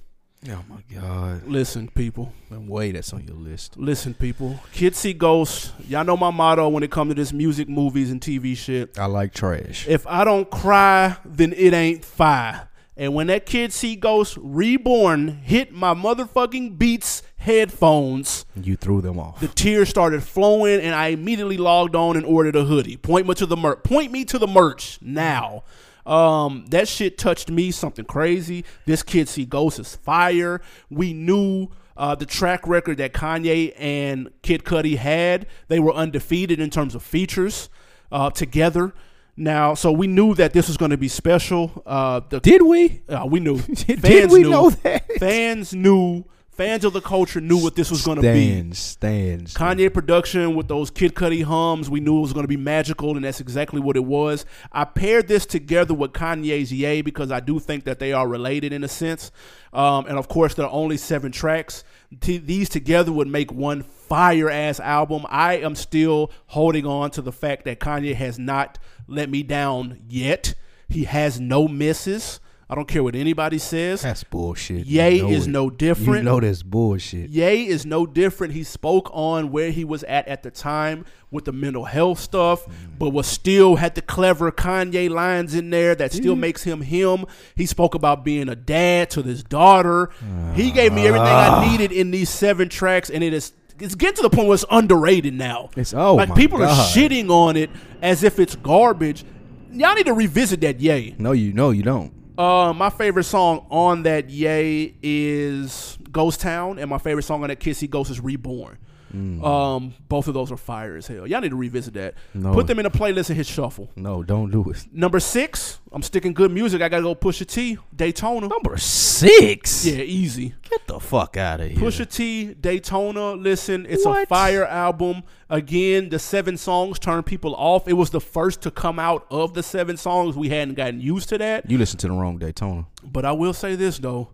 Oh 0.49 0.63
my 0.69 0.83
God! 0.93 1.47
Listen, 1.47 1.87
people. 1.89 2.31
And 2.51 2.69
wait, 2.69 2.91
that's 2.93 3.11
on 3.11 3.25
your 3.25 3.35
list. 3.35 3.75
Listen, 3.75 4.13
people. 4.13 4.59
Kids 4.71 4.97
See 4.99 5.13
ghosts. 5.13 5.71
Y'all 5.87 6.05
know 6.05 6.15
my 6.15 6.29
motto 6.31 6.69
when 6.69 6.83
it 6.83 6.91
comes 6.91 7.09
to 7.11 7.15
this 7.15 7.33
music, 7.33 7.67
movies, 7.67 8.11
and 8.11 8.21
TV 8.21 8.55
shit. 8.55 8.97
I 8.99 9.05
like 9.07 9.33
trash. 9.33 9.87
If 9.87 10.05
I 10.07 10.23
don't 10.23 10.49
cry, 10.49 11.17
then 11.25 11.53
it 11.53 11.73
ain't 11.73 12.05
fire. 12.05 12.69
And 12.95 13.13
when 13.13 13.27
that 13.27 13.45
Kid 13.45 13.73
See 13.73 13.95
Ghost 13.95 14.37
Reborn 14.41 15.27
hit 15.27 15.71
my 15.71 15.93
motherfucking 15.93 16.77
Beats 16.79 17.23
headphones, 17.37 18.45
You 18.55 18.75
threw 18.75 19.01
them 19.01 19.19
off. 19.19 19.39
the 19.39 19.47
tears 19.47 19.89
started 19.89 20.23
flowing, 20.23 20.79
and 20.79 20.95
I 20.95 21.07
immediately 21.09 21.57
logged 21.57 21.95
on 21.95 22.15
and 22.15 22.25
ordered 22.25 22.55
a 22.55 22.63
hoodie. 22.63 22.97
Point 22.97 23.27
me 23.27 23.33
to 23.35 23.45
the 23.45 23.57
merch. 23.57 23.83
Point 23.83 24.11
me 24.11 24.23
to 24.25 24.39
the 24.39 24.47
merch 24.47 24.97
now. 25.01 25.63
Um, 26.07 26.65
that 26.69 26.87
shit 26.87 27.17
touched 27.17 27.49
me 27.51 27.71
something 27.71 28.05
crazy. 28.05 28.63
This 28.85 29.03
kid 29.03 29.27
see 29.27 29.45
ghosts 29.45 29.79
is 29.79 29.95
fire. 29.97 30.61
We 30.89 31.13
knew 31.13 31.67
uh, 31.97 32.15
the 32.15 32.25
track 32.25 32.65
record 32.67 32.97
that 32.97 33.13
Kanye 33.13 33.73
and 33.77 34.29
Kid 34.41 34.63
Cudi 34.63 34.97
had. 34.97 35.47
They 35.67 35.79
were 35.79 35.93
undefeated 35.93 36.59
in 36.59 36.69
terms 36.69 36.95
of 36.95 37.03
features 37.03 37.69
uh, 38.11 38.29
together. 38.29 38.93
Now, 39.35 39.73
so 39.75 39.91
we 39.91 40.07
knew 40.07 40.33
that 40.35 40.53
this 40.53 40.67
was 40.67 40.77
going 40.77 40.91
to 40.91 40.97
be 40.97 41.07
special. 41.09 41.83
Uh, 41.85 42.21
the, 42.29 42.39
Did 42.39 42.63
we? 42.63 43.01
uh, 43.09 43.27
we 43.29 43.39
knew. 43.39 43.59
Did 43.61 44.01
Fans 44.01 44.31
we 44.31 44.41
knew. 44.43 44.49
know 44.49 44.69
that? 44.69 45.05
Fans 45.19 45.73
knew. 45.73 46.23
Fans 46.57 46.83
of 46.83 46.93
the 46.93 47.01
culture 47.01 47.39
knew 47.39 47.61
what 47.61 47.75
this 47.75 47.91
was 47.91 48.03
going 48.03 48.15
to 48.15 48.33
be. 48.33 48.47
Stands, 48.47 48.79
stands. 48.79 49.53
Kanye 49.53 49.93
production 49.93 50.55
with 50.55 50.67
those 50.67 50.89
Kid 50.89 51.13
Cudi 51.13 51.43
hums, 51.43 51.87
we 51.87 51.99
knew 51.99 52.17
it 52.17 52.21
was 52.21 52.33
going 52.33 52.45
to 52.45 52.47
be 52.47 52.57
magical, 52.57 53.15
and 53.15 53.23
that's 53.23 53.39
exactly 53.39 53.79
what 53.79 53.95
it 53.95 54.03
was. 54.03 54.43
I 54.71 54.83
paired 54.85 55.27
this 55.27 55.45
together 55.45 55.93
with 55.93 56.13
Kanye's 56.13 56.73
Ye 56.73 57.03
because 57.03 57.31
I 57.31 57.41
do 57.41 57.59
think 57.59 57.83
that 57.83 57.99
they 57.99 58.11
are 58.11 58.27
related 58.27 58.73
in 58.73 58.83
a 58.83 58.87
sense. 58.87 59.31
Um, 59.71 60.07
and 60.07 60.17
of 60.17 60.29
course, 60.29 60.55
there 60.55 60.65
are 60.65 60.71
only 60.71 60.97
seven 60.97 61.31
tracks. 61.31 61.83
T- 62.21 62.39
these 62.39 62.69
together 62.69 63.11
would 63.11 63.27
make 63.27 63.51
one 63.51 63.83
fire 63.83 64.49
ass 64.49 64.79
album. 64.79 65.27
I 65.29 65.57
am 65.57 65.75
still 65.75 66.31
holding 66.47 66.87
on 66.87 67.11
to 67.11 67.21
the 67.21 67.31
fact 67.31 67.65
that 67.65 67.79
Kanye 67.79 68.15
has 68.15 68.39
not 68.39 68.79
let 69.07 69.29
me 69.29 69.43
down 69.43 69.99
yet. 70.07 70.55
He 70.89 71.03
has 71.03 71.39
no 71.39 71.67
misses. 71.67 72.39
I 72.69 72.75
don't 72.75 72.87
care 72.87 73.01
what 73.01 73.15
anybody 73.15 73.59
says. 73.59 74.01
That's 74.01 74.25
bullshit. 74.25 74.85
Ye 74.85 75.15
You 75.17 75.23
know 75.23 75.29
is 75.29 75.47
it. 75.47 75.51
no 75.51 75.69
different. 75.69 76.17
You 76.17 76.23
know 76.23 76.39
that's 76.41 76.63
bullshit. 76.63 77.29
Ye 77.29 77.67
is 77.67 77.85
no 77.85 78.05
different. 78.05 78.53
He 78.53 78.63
spoke 78.65 79.09
on 79.13 79.51
where 79.51 79.71
he 79.71 79.85
was 79.85 80.03
at 80.03 80.27
at 80.27 80.43
the 80.43 80.51
time 80.51 81.05
with 81.31 81.45
the 81.45 81.53
mental 81.53 81.85
health 81.85 82.19
stuff, 82.19 82.65
but 82.99 83.11
was 83.11 83.25
still 83.25 83.77
had 83.77 83.95
the 83.95 84.01
clever 84.01 84.51
Kanye 84.51 85.09
lines 85.09 85.55
in 85.55 85.69
there 85.69 85.95
that 85.95 86.11
still 86.11 86.35
makes 86.35 86.63
him 86.63 86.81
him. 86.81 87.25
He 87.55 87.65
spoke 87.65 87.95
about 87.95 88.25
being 88.25 88.49
a 88.49 88.55
dad 88.55 89.09
to 89.11 89.21
this 89.21 89.43
daughter. 89.43 90.09
he 90.53 90.71
gave 90.71 90.91
me 90.91 91.07
everything 91.07 91.27
Ah. 91.29 91.61
I 91.61 91.71
needed 91.71 91.93
in 91.93 92.11
these 92.11 92.29
seven 92.29 92.67
tracks, 92.67 93.09
and 93.09 93.23
it 93.23 93.33
is 93.33 93.53
it's 93.79 93.95
getting 93.95 94.15
to 94.17 94.23
the 94.23 94.29
point 94.29 94.47
where 94.49 94.55
it's 94.55 94.65
underrated 94.69 95.33
now. 95.35 95.69
It's- 95.73 95.93
oh 95.93 96.15
like 96.15 96.35
people 96.35 96.61
are 96.61 96.67
shitting 96.67 97.29
on 97.29 97.55
it 97.55 97.69
as 98.01 98.23
if 98.23 98.39
it's 98.39 98.57
garbage. 98.57 99.23
Y'all 99.71 99.95
need 99.95 100.07
to 100.07 100.13
revisit 100.13 100.59
that 100.61 100.81
Ye. 100.81 101.15
No, 101.17 101.31
you 101.31 101.53
no, 101.53 101.69
you 101.71 101.83
don't. 101.83 102.11
Uh, 102.37 102.71
my 102.71 102.91
favorite 102.91 103.23
song 103.23 103.65
on 103.71 104.03
that 104.03 104.29
Yay 104.29 104.93
is 105.01 105.97
Ghost 106.11 106.39
Town, 106.39 106.77
and 106.77 106.87
my 106.87 106.99
favorite 106.99 107.23
song 107.23 107.41
on 107.41 107.49
that 107.49 107.59
Kids 107.59 107.79
See 107.79 107.87
Ghost 107.87 108.11
is 108.11 108.19
Reborn. 108.19 108.77
Um, 109.13 109.93
both 110.09 110.27
of 110.27 110.33
those 110.33 110.51
are 110.51 110.57
fire 110.57 110.95
as 110.97 111.07
hell. 111.07 111.25
Y'all 111.27 111.41
need 111.41 111.49
to 111.49 111.55
revisit 111.55 111.93
that. 111.95 112.15
No. 112.33 112.53
Put 112.53 112.67
them 112.67 112.79
in 112.79 112.85
a 112.85 112.89
playlist 112.89 113.29
and 113.29 113.37
hit 113.37 113.47
shuffle. 113.47 113.89
No, 113.95 114.23
don't 114.23 114.51
do 114.51 114.69
it. 114.69 114.85
Number 114.91 115.19
six, 115.19 115.79
I'm 115.91 116.01
sticking 116.03 116.33
good 116.33 116.51
music. 116.51 116.81
I 116.81 116.89
gotta 116.89 117.03
go 117.03 117.15
Pusha 117.15 117.45
T, 117.45 117.77
Daytona. 117.95 118.47
Number 118.47 118.77
six. 118.77 119.85
Yeah, 119.85 120.03
easy. 120.03 120.55
Get 120.69 120.87
the 120.87 120.99
fuck 120.99 121.37
out 121.37 121.61
of 121.61 121.69
here. 121.71 121.77
Pusha 121.79 122.09
T, 122.09 122.53
Daytona. 122.53 123.33
Listen, 123.33 123.85
it's 123.87 124.05
a 124.05 124.25
fire 124.25 124.65
album. 124.65 125.23
Again, 125.49 126.09
the 126.09 126.19
seven 126.19 126.57
songs 126.57 126.99
turn 126.99 127.23
people 127.23 127.55
off. 127.55 127.87
It 127.87 127.93
was 127.93 128.09
the 128.09 128.19
first 128.21 128.61
to 128.63 128.71
come 128.71 128.99
out 128.99 129.25
of 129.31 129.53
the 129.53 129.63
seven 129.63 129.95
songs. 129.95 130.35
We 130.35 130.49
hadn't 130.49 130.75
gotten 130.75 130.99
used 130.99 131.29
to 131.29 131.37
that. 131.37 131.69
You 131.69 131.77
listen 131.77 131.97
to 131.99 132.07
the 132.07 132.13
wrong 132.13 132.37
Daytona. 132.37 132.85
But 133.03 133.23
I 133.23 133.31
will 133.31 133.53
say 133.53 133.75
this 133.75 133.97
though, 133.99 134.29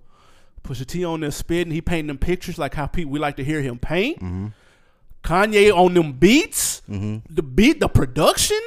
Pusha 0.63 0.85
T 0.85 1.05
on 1.05 1.19
there 1.19 1.29
spitting, 1.31 1.71
he 1.73 1.81
painting 1.81 2.07
them 2.07 2.17
pictures 2.17 2.57
like 2.57 2.73
how 2.73 2.87
people 2.87 3.11
we 3.11 3.19
like 3.19 3.35
to 3.35 3.43
hear 3.43 3.61
him 3.61 3.77
paint. 3.77 4.21
Kanye 5.23 5.71
on 5.75 5.93
them 5.93 6.13
beats, 6.13 6.81
the 6.87 7.43
beat, 7.43 7.79
the 7.79 7.87
production, 7.87 8.59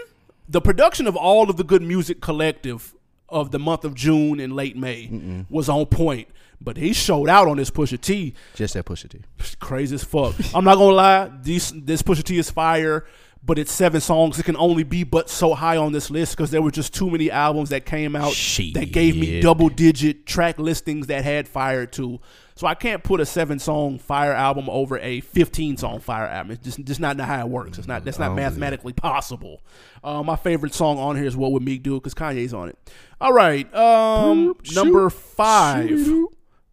the 0.49 0.61
production 0.61 1.07
of 1.07 1.15
all 1.17 1.51
of 1.51 1.57
the 1.57 1.65
good 1.65 1.83
music 1.83 2.21
collective 2.21 2.95
of 3.29 3.51
the 3.51 3.59
month 3.59 3.85
of 3.85 3.95
June 3.95 4.41
and 4.41 4.55
late 4.55 4.77
May 4.77 5.45
was 5.51 5.69
on 5.69 5.87
point. 5.87 6.29
But 6.59 6.79
he 6.79 6.95
showed 6.95 7.29
out 7.29 7.49
on 7.49 7.59
this 7.59 7.71
Pusha 7.71 8.01
T 8.01 8.33
Just 8.55 8.73
that 8.75 8.87
Pusha 8.87 9.11
T. 9.11 9.21
crazy 9.61 9.95
as 9.97 10.05
fuck. 10.05 10.35
I'm 10.55 10.65
not 10.65 10.77
gonna 10.77 10.95
lie, 10.95 11.31
these 11.43 11.71
this 11.73 12.03
Pusha 12.03 12.23
T 12.23 12.39
is 12.39 12.51
fire, 12.51 13.05
but 13.45 13.59
it's 13.59 13.71
seven 13.71 14.01
songs. 14.01 14.39
It 14.39 14.45
can 14.45 14.57
only 14.57 14.83
be 14.83 15.05
but 15.05 15.29
so 15.29 15.53
high 15.53 15.77
on 15.77 15.93
this 15.93 16.11
list 16.11 16.35
because 16.35 16.51
there 16.51 16.63
were 16.63 16.71
just 16.71 16.95
too 16.95 17.11
many 17.11 17.31
albums 17.31 17.69
that 17.69 17.85
came 17.85 18.17
out 18.17 18.33
that 18.73 18.91
gave 18.91 19.17
me 19.17 19.41
double 19.43 19.69
digit 19.69 20.25
track 20.25 20.59
listings 20.59 21.09
that 21.09 21.23
had 21.25 21.47
fire 21.47 21.85
too. 21.85 22.21
So 22.57 22.67
I 22.67 22.75
can't 22.75 23.05
put 23.05 23.21
a 23.21 23.27
seven 23.27 23.59
song 23.59 23.99
fire 23.99 24.33
album 24.33 24.69
over 24.71 24.99
a 24.99 25.21
15 25.21 25.77
song 25.77 26.01
fire 26.01 26.25
album. 26.25 26.53
It's 26.53 26.65
just, 26.65 26.83
just 26.85 27.01
not 27.01 27.21
how 27.21 27.41
it 27.41 27.49
works. 27.51 27.77
It's 27.79 27.87
not 27.87 28.03
that's 28.05 28.19
not 28.19 28.35
mathematically 28.35 28.95
possible. 28.95 29.61
Uh, 30.03 30.23
my 30.23 30.37
favorite 30.37 30.73
song 30.73 30.99
on 30.99 31.17
here 31.17 31.27
is 31.27 31.37
"What 31.37 31.53
Would 31.53 31.63
Meek 31.63 31.83
Do" 31.83 31.95
because 31.95 32.15
Kanye's 32.15 32.55
on 32.55 32.71
it. 32.71 32.79
All 33.21 33.33
right, 33.33 33.73
um, 33.75 34.55
number 34.75 35.11
five, 35.11 36.01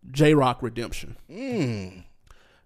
Jay 0.10 0.34
Rock 0.34 0.64
Redemption. 0.64 1.18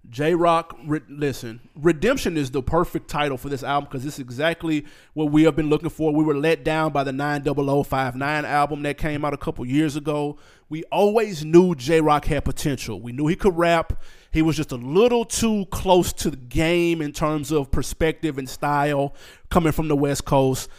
Jay 0.10 0.34
Rock, 0.34 0.78
re- 0.86 1.01
listen, 1.10 1.60
Redemption 1.76 2.38
is 2.38 2.51
the 2.51 2.64
perfect 2.64 3.10
title 3.10 3.38
for 3.38 3.49
this 3.49 3.64
album 3.64 3.89
because 3.89 4.05
it's 4.05 4.20
exactly 4.20 4.86
what 5.14 5.32
we 5.32 5.43
have 5.43 5.55
been 5.55 5.70
looking 5.70 5.89
for. 5.89 6.14
We 6.14 6.24
were 6.24 6.36
let 6.36 6.64
down 6.64 6.93
by 6.93 7.03
the 7.03 7.12
90059 7.12 8.45
album 8.45 8.84
that 8.84 8.97
came 8.97 9.26
out 9.26 9.34
a 9.34 9.38
couple 9.38 9.66
years 9.66 9.95
ago. 9.95 10.38
We 10.70 10.84
always 10.86 11.43
knew 11.43 11.76
Jay 11.76 11.99
Rock 11.99 12.26
had 12.26 12.45
potential. 12.45 13.01
We 13.01 13.12
knew 13.12 13.28
he 13.28 13.36
could 13.36 13.58
rap. 13.58 14.01
He 14.32 14.41
was 14.41 14.55
just 14.55 14.72
a 14.72 14.76
little 14.76 15.26
too 15.26 15.66
close 15.72 16.14
to 16.14 16.30
the 16.30 16.38
game 16.38 17.01
in 17.01 17.12
terms 17.12 17.51
of 17.51 17.70
perspective 17.70 18.38
and 18.38 18.47
style 18.47 19.14
coming 19.49 19.74
from 19.74 19.88
the 19.89 19.95
West 19.95 20.26
Coast. 20.26 20.70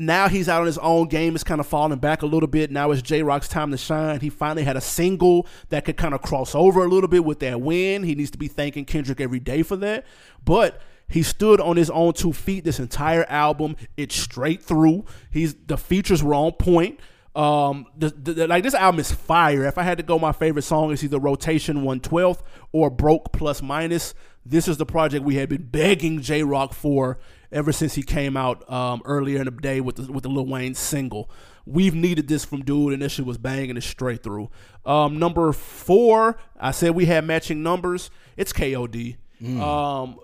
Now 0.00 0.28
he's 0.28 0.48
out 0.48 0.60
on 0.60 0.66
his 0.66 0.78
own 0.78 1.08
game. 1.08 1.34
Is 1.34 1.42
kind 1.42 1.60
of 1.60 1.66
falling 1.66 1.98
back 1.98 2.22
a 2.22 2.26
little 2.26 2.46
bit. 2.46 2.70
Now 2.70 2.92
it's 2.92 3.02
Jay 3.02 3.22
Rock's 3.22 3.48
time 3.48 3.72
to 3.72 3.76
shine. 3.76 4.20
He 4.20 4.30
finally 4.30 4.62
had 4.62 4.76
a 4.76 4.80
single 4.80 5.46
that 5.70 5.84
could 5.84 5.96
kind 5.96 6.14
of 6.14 6.22
cross 6.22 6.54
over 6.54 6.84
a 6.84 6.88
little 6.88 7.08
bit 7.08 7.24
with 7.24 7.40
that 7.40 7.60
win. 7.60 8.04
He 8.04 8.14
needs 8.14 8.30
to 8.30 8.38
be 8.38 8.46
thanking 8.46 8.84
kendrick 8.84 9.20
every 9.20 9.40
day 9.40 9.64
for 9.64 9.74
that. 9.76 10.06
But 10.44 10.80
he 11.08 11.24
stood 11.24 11.60
on 11.60 11.76
his 11.76 11.90
own 11.90 12.12
two 12.12 12.32
feet 12.32 12.64
this 12.64 12.78
entire 12.78 13.24
album. 13.24 13.76
It's 13.96 14.14
straight 14.14 14.62
through. 14.62 15.04
He's 15.30 15.54
the 15.54 15.76
features 15.76 16.22
were 16.22 16.34
on 16.34 16.52
point. 16.52 17.00
Um, 17.34 17.86
the, 17.96 18.10
the, 18.10 18.46
like 18.46 18.62
this 18.62 18.74
album 18.74 19.00
is 19.00 19.12
fire. 19.12 19.64
If 19.64 19.78
I 19.78 19.82
had 19.82 19.98
to 19.98 20.04
go, 20.04 20.18
my 20.18 20.32
favorite 20.32 20.62
song 20.62 20.92
is 20.92 21.02
either 21.02 21.18
Rotation 21.18 21.82
112th 21.82 22.42
or 22.72 22.90
Broke 22.90 23.32
Plus 23.32 23.62
Minus. 23.62 24.14
This 24.44 24.68
is 24.68 24.76
the 24.76 24.86
project 24.86 25.24
we 25.24 25.36
had 25.36 25.48
been 25.48 25.64
begging 25.64 26.20
Jay 26.20 26.42
Rock 26.42 26.72
for 26.72 27.18
ever 27.50 27.72
since 27.72 27.94
he 27.94 28.02
came 28.02 28.36
out 28.36 28.70
um, 28.70 29.02
earlier 29.04 29.38
in 29.38 29.44
the 29.46 29.50
day 29.50 29.80
with 29.80 29.96
the, 29.96 30.12
with 30.12 30.22
the 30.22 30.28
Lil 30.28 30.46
Wayne 30.46 30.74
single. 30.74 31.30
We've 31.66 31.94
needed 31.94 32.28
this 32.28 32.44
from 32.44 32.62
dude, 32.64 32.92
and 32.94 33.02
this 33.02 33.12
shit 33.12 33.26
was 33.26 33.36
banging 33.38 33.76
it 33.76 33.82
straight 33.82 34.22
through. 34.22 34.48
Um, 34.86 35.18
number 35.18 35.52
four, 35.52 36.38
I 36.58 36.70
said 36.70 36.92
we 36.92 37.06
had 37.06 37.24
matching 37.24 37.62
numbers. 37.62 38.10
It's 38.36 38.52
KOD. 38.52 39.16
Um, 39.44 40.18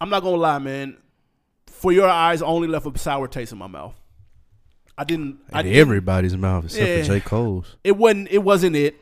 I'm 0.00 0.08
not 0.08 0.22
gonna 0.22 0.36
lie, 0.36 0.58
man. 0.58 0.96
For 1.66 1.92
your 1.92 2.08
eyes, 2.08 2.42
only 2.42 2.68
left 2.68 2.86
a 2.86 2.96
sour 2.98 3.26
taste 3.28 3.52
in 3.52 3.58
my 3.58 3.66
mouth. 3.66 3.94
I 4.96 5.02
didn't. 5.04 5.38
I 5.52 5.60
In 5.60 5.66
didn't 5.66 5.80
everybody's 5.80 6.36
mouth 6.36 6.64
except 6.66 6.86
Yeah. 6.88 7.02
for 7.02 7.08
J. 7.08 7.20
Cole's. 7.20 7.76
it 7.82 7.96
wasn't 7.96 8.28
it 8.30 8.38
wasn't 8.44 8.76
it. 8.76 8.94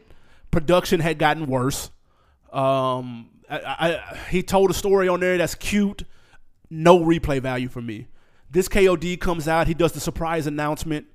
Production 0.51 1.01
had 1.01 1.19
gotten 1.19 1.47
worse. 1.47 1.91
Um, 2.53 3.29
I, 3.51 3.61
I, 4.11 4.17
he 4.31 4.43
told 4.43 4.71
a 4.71 4.75
story 4.75 5.09
on 5.09 5.21
there 5.21 5.37
that's 5.39 5.55
cute. 5.55 6.05
No 6.75 7.01
replay 7.01 7.39
value 7.39 7.69
for 7.69 7.83
me. 7.83 8.07
This 8.51 8.67
KOD 8.67 9.21
comes 9.21 9.47
out. 9.47 9.67
He 9.67 9.75
does 9.75 9.93
the 9.93 10.01
surprise 10.01 10.47
announcement. 10.47 11.07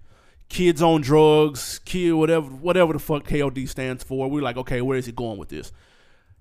Kids 0.49 0.83
on 0.83 1.01
drugs, 1.01 1.79
kid, 1.83 2.13
whatever, 2.13 2.45
whatever 2.47 2.93
the 2.93 2.99
fuck 2.99 3.23
KOD 3.23 3.67
stands 3.67 4.03
for. 4.03 4.29
We're 4.29 4.43
like, 4.43 4.57
okay, 4.57 4.81
where 4.81 4.99
is 4.99 5.07
he 5.07 5.11
going 5.11 5.39
with 5.39 5.49
this? 5.49 5.71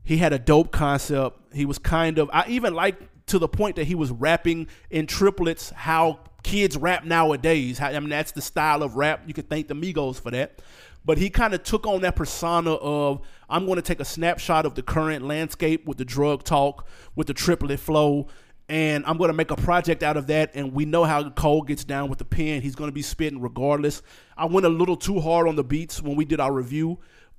He 0.04 0.18
had 0.18 0.34
a 0.34 0.38
dope 0.38 0.70
concept. 0.70 1.38
He 1.54 1.64
was 1.64 1.78
kind 1.78 2.18
of, 2.18 2.28
I 2.30 2.44
even 2.48 2.74
like 2.74 2.96
to 3.28 3.38
the 3.38 3.48
point 3.48 3.76
that 3.76 3.84
he 3.84 3.94
was 3.94 4.10
rapping 4.10 4.68
in 4.90 5.06
triplets 5.06 5.70
how 5.70 6.20
kids 6.42 6.76
rap 6.76 7.06
nowadays. 7.06 7.80
I 7.80 7.98
mean, 7.98 8.10
that's 8.10 8.32
the 8.32 8.42
style 8.42 8.82
of 8.82 8.96
rap. 8.96 9.22
You 9.26 9.32
could 9.32 9.48
thank 9.48 9.68
the 9.68 9.74
Migos 9.74 10.20
for 10.20 10.30
that. 10.30 10.60
But 11.06 11.16
he 11.16 11.30
kind 11.30 11.54
of 11.54 11.62
took 11.62 11.86
on 11.86 12.02
that 12.02 12.16
persona 12.16 12.74
of, 12.74 13.22
I'm 13.48 13.64
going 13.64 13.76
to 13.76 13.82
take 13.82 14.00
a 14.00 14.04
snapshot 14.04 14.66
of 14.66 14.74
the 14.74 14.82
current 14.82 15.24
landscape 15.24 15.86
with 15.86 15.96
the 15.96 16.04
drug 16.04 16.42
talk, 16.42 16.86
with 17.14 17.28
the 17.28 17.34
triplet 17.34 17.80
flow, 17.80 18.26
and 18.68 19.04
I'm 19.06 19.16
going 19.16 19.28
to 19.28 19.34
make 19.34 19.50
a 19.50 19.56
project 19.56 20.02
out 20.02 20.16
of 20.16 20.26
that. 20.26 20.52
And 20.54 20.72
we 20.72 20.84
know 20.84 21.04
how 21.04 21.28
Cole 21.30 21.62
gets 21.62 21.84
down 21.84 22.08
with 22.08 22.18
the 22.18 22.24
pen. 22.24 22.62
He's 22.62 22.74
going 22.74 22.88
to 22.88 22.94
be 22.94 23.02
spitting 23.02 23.40
regardless. 23.40 24.02
I 24.36 24.46
went 24.46 24.66
a 24.66 24.70
little 24.70 24.96
too 24.96 25.20
hard 25.20 25.46
on 25.48 25.56
the 25.56 25.64
beats 25.64 26.02
when 26.02 26.16
we 26.16 26.24
did 26.24 26.40
our 26.40 26.52
review. 26.52 26.98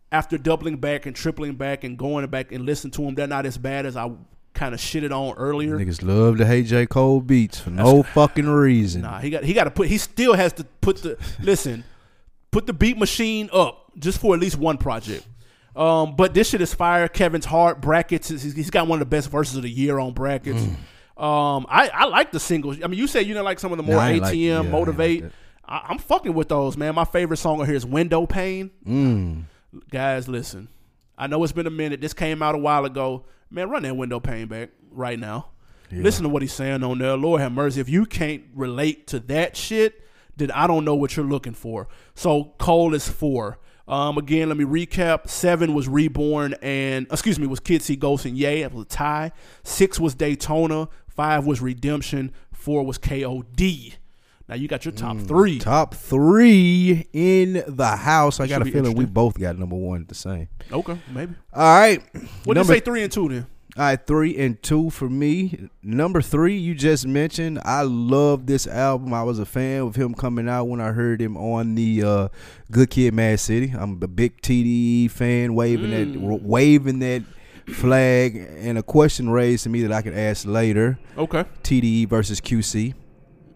After 0.09 0.37
doubling 0.37 0.77
back 0.77 1.05
and 1.05 1.13
tripling 1.13 1.55
back 1.55 1.83
and 1.83 1.97
going 1.97 2.25
back 2.27 2.53
and 2.53 2.65
listening 2.65 2.91
to 2.91 3.01
them, 3.01 3.15
they're 3.15 3.27
not 3.27 3.45
as 3.45 3.57
bad 3.57 3.85
as 3.85 3.97
I 3.97 4.09
kind 4.53 4.73
of 4.73 4.79
shitted 4.79 5.11
on 5.11 5.35
earlier. 5.35 5.77
Niggas 5.77 6.01
love 6.01 6.37
to 6.37 6.45
hate 6.45 6.65
J. 6.65 6.85
Cole 6.85 7.19
beats 7.19 7.59
for 7.59 7.71
no 7.71 8.03
fucking 8.03 8.47
reason. 8.47 9.01
Nah, 9.01 9.19
he 9.19 9.29
got 9.29 9.43
he 9.43 9.53
got 9.53 9.65
to 9.65 9.71
put. 9.71 9.89
He 9.89 9.97
still 9.97 10.33
has 10.33 10.53
to 10.53 10.63
put 10.79 11.01
the 11.01 11.17
listen, 11.41 11.83
put 12.51 12.67
the 12.67 12.73
beat 12.73 12.97
machine 12.97 13.49
up 13.51 13.91
just 13.99 14.21
for 14.21 14.33
at 14.33 14.39
least 14.39 14.57
one 14.57 14.77
project. 14.77 15.27
Um, 15.75 16.15
but 16.15 16.33
this 16.33 16.49
shit 16.49 16.61
is 16.61 16.73
fire. 16.73 17.07
Kevin's 17.07 17.45
heart 17.45 17.81
brackets. 17.81 18.29
He's, 18.29 18.55
he's 18.55 18.71
got 18.71 18.87
one 18.87 18.95
of 18.95 19.07
the 19.07 19.09
best 19.15 19.29
verses 19.29 19.57
of 19.57 19.63
the 19.63 19.69
year 19.69 19.99
on 19.99 20.13
brackets. 20.13 20.63
Um, 21.17 21.65
I 21.69 21.89
I 21.93 22.05
like 22.05 22.31
the 22.31 22.39
singles. 22.39 22.77
I 22.83 22.87
mean, 22.87 22.99
you 22.99 23.07
said 23.07 23.21
you 23.25 23.33
didn't 23.33 23.45
like 23.45 23.59
some 23.59 23.71
of 23.71 23.77
the 23.77 23.83
more 23.83 23.97
I 23.99 24.13
ATM 24.13 24.21
like- 24.21 24.35
yeah, 24.37 24.61
motivate. 24.71 25.23
I, 25.65 25.85
I'm 25.89 25.97
fucking 25.97 26.33
with 26.33 26.47
those, 26.49 26.77
man. 26.77 26.95
My 26.95 27.05
favorite 27.05 27.37
song 27.37 27.59
on 27.59 27.65
here 27.65 27.75
is 27.75 27.85
Window 27.85 28.25
Pane. 28.25 28.71
Guys, 29.89 30.27
listen. 30.27 30.69
I 31.17 31.27
know 31.27 31.43
it's 31.43 31.53
been 31.53 31.67
a 31.67 31.71
minute. 31.71 32.01
This 32.01 32.13
came 32.13 32.41
out 32.41 32.55
a 32.55 32.57
while 32.59 32.85
ago. 32.85 33.25
Man, 33.49 33.69
run 33.69 33.83
that 33.83 33.95
window 33.97 34.19
pane 34.19 34.47
back 34.47 34.69
right 34.91 35.17
now. 35.17 35.47
Listen 35.91 36.23
to 36.23 36.29
what 36.29 36.41
he's 36.41 36.53
saying 36.53 36.83
on 36.83 36.99
there. 36.99 37.15
Lord 37.15 37.39
have 37.41 37.51
mercy. 37.53 37.79
If 37.79 37.89
you 37.89 38.05
can't 38.05 38.43
relate 38.53 39.07
to 39.07 39.19
that 39.21 39.55
shit, 39.55 40.03
then 40.35 40.51
I 40.51 40.67
don't 40.67 40.83
know 40.85 40.95
what 40.95 41.15
you're 41.15 41.25
looking 41.25 41.53
for. 41.53 41.87
So 42.13 42.53
Cole 42.59 42.93
is 42.93 43.07
four. 43.07 43.57
Um, 43.87 44.17
again, 44.17 44.49
let 44.49 44.57
me 44.57 44.65
recap. 44.65 45.29
Seven 45.29 45.73
was 45.73 45.87
Reborn 45.87 46.55
and 46.61 47.07
excuse 47.09 47.39
me 47.39 47.47
was 47.47 47.61
Kids 47.61 47.85
See 47.85 47.95
Ghosts 47.95 48.25
and 48.25 48.37
Yay. 48.37 48.61
That 48.63 48.73
was 48.73 48.83
a 48.83 48.89
tie. 48.89 49.31
Six 49.63 49.97
was 49.97 50.13
Daytona. 50.13 50.89
Five 51.17 51.47
was 51.47 51.61
Redemption. 51.61 52.31
Four 52.53 52.85
was 52.85 52.99
KOD. 52.99 53.95
Now 54.47 54.53
you 54.53 54.67
got 54.67 54.85
your 54.85 54.91
top 54.91 55.17
three. 55.17 55.57
Top 55.57 55.95
three 55.95 57.07
in 57.11 57.63
the 57.67 57.87
house. 57.87 58.39
I 58.39 58.45
got 58.45 58.61
a 58.61 58.65
feeling 58.65 58.95
we 58.95 59.05
both 59.05 59.37
got 59.37 59.57
number 59.57 59.75
one 59.75 60.05
the 60.07 60.13
same. 60.13 60.47
Okay, 60.71 60.97
maybe. 61.11 61.33
All 61.51 61.79
right. 61.79 62.03
What 62.43 62.53
did 62.53 62.59
you 62.67 62.73
say 62.75 62.79
three 62.81 63.01
and 63.01 63.11
two 63.11 63.29
then? 63.29 63.47
All 63.75 63.83
right, 63.83 64.07
three 64.07 64.37
and 64.37 64.61
two 64.61 64.91
for 64.91 65.09
me. 65.09 65.69
Number 65.81 66.21
three, 66.21 66.55
you 66.55 66.75
just 66.75 67.07
mentioned. 67.07 67.59
I 67.65 67.81
love 67.81 68.45
this 68.45 68.67
album. 68.67 69.11
I 69.11 69.23
was 69.23 69.39
a 69.39 69.45
fan 69.45 69.81
of 69.81 69.95
him 69.95 70.13
coming 70.13 70.47
out 70.47 70.65
when 70.65 70.79
I 70.79 70.91
heard 70.91 71.19
him 71.19 71.35
on 71.35 71.73
the 71.73 72.03
uh, 72.03 72.27
Good 72.71 72.91
Kid, 72.91 73.15
Mad 73.15 73.39
City. 73.39 73.73
I'm 73.75 74.01
a 74.01 74.07
big 74.07 74.39
TDE 74.41 75.09
fan, 75.09 75.55
waving 75.55 75.91
that, 75.91 76.41
waving 76.43 76.99
that 76.99 77.23
flag. 77.73 78.35
And 78.35 78.77
a 78.77 78.83
question 78.83 79.29
raised 79.29 79.63
to 79.63 79.69
me 79.69 79.81
that 79.83 79.91
I 79.91 80.01
can 80.01 80.17
ask 80.17 80.45
later: 80.45 80.99
Okay. 81.17 81.45
TDE 81.63 82.07
versus 82.07 82.41
QC. 82.41 82.93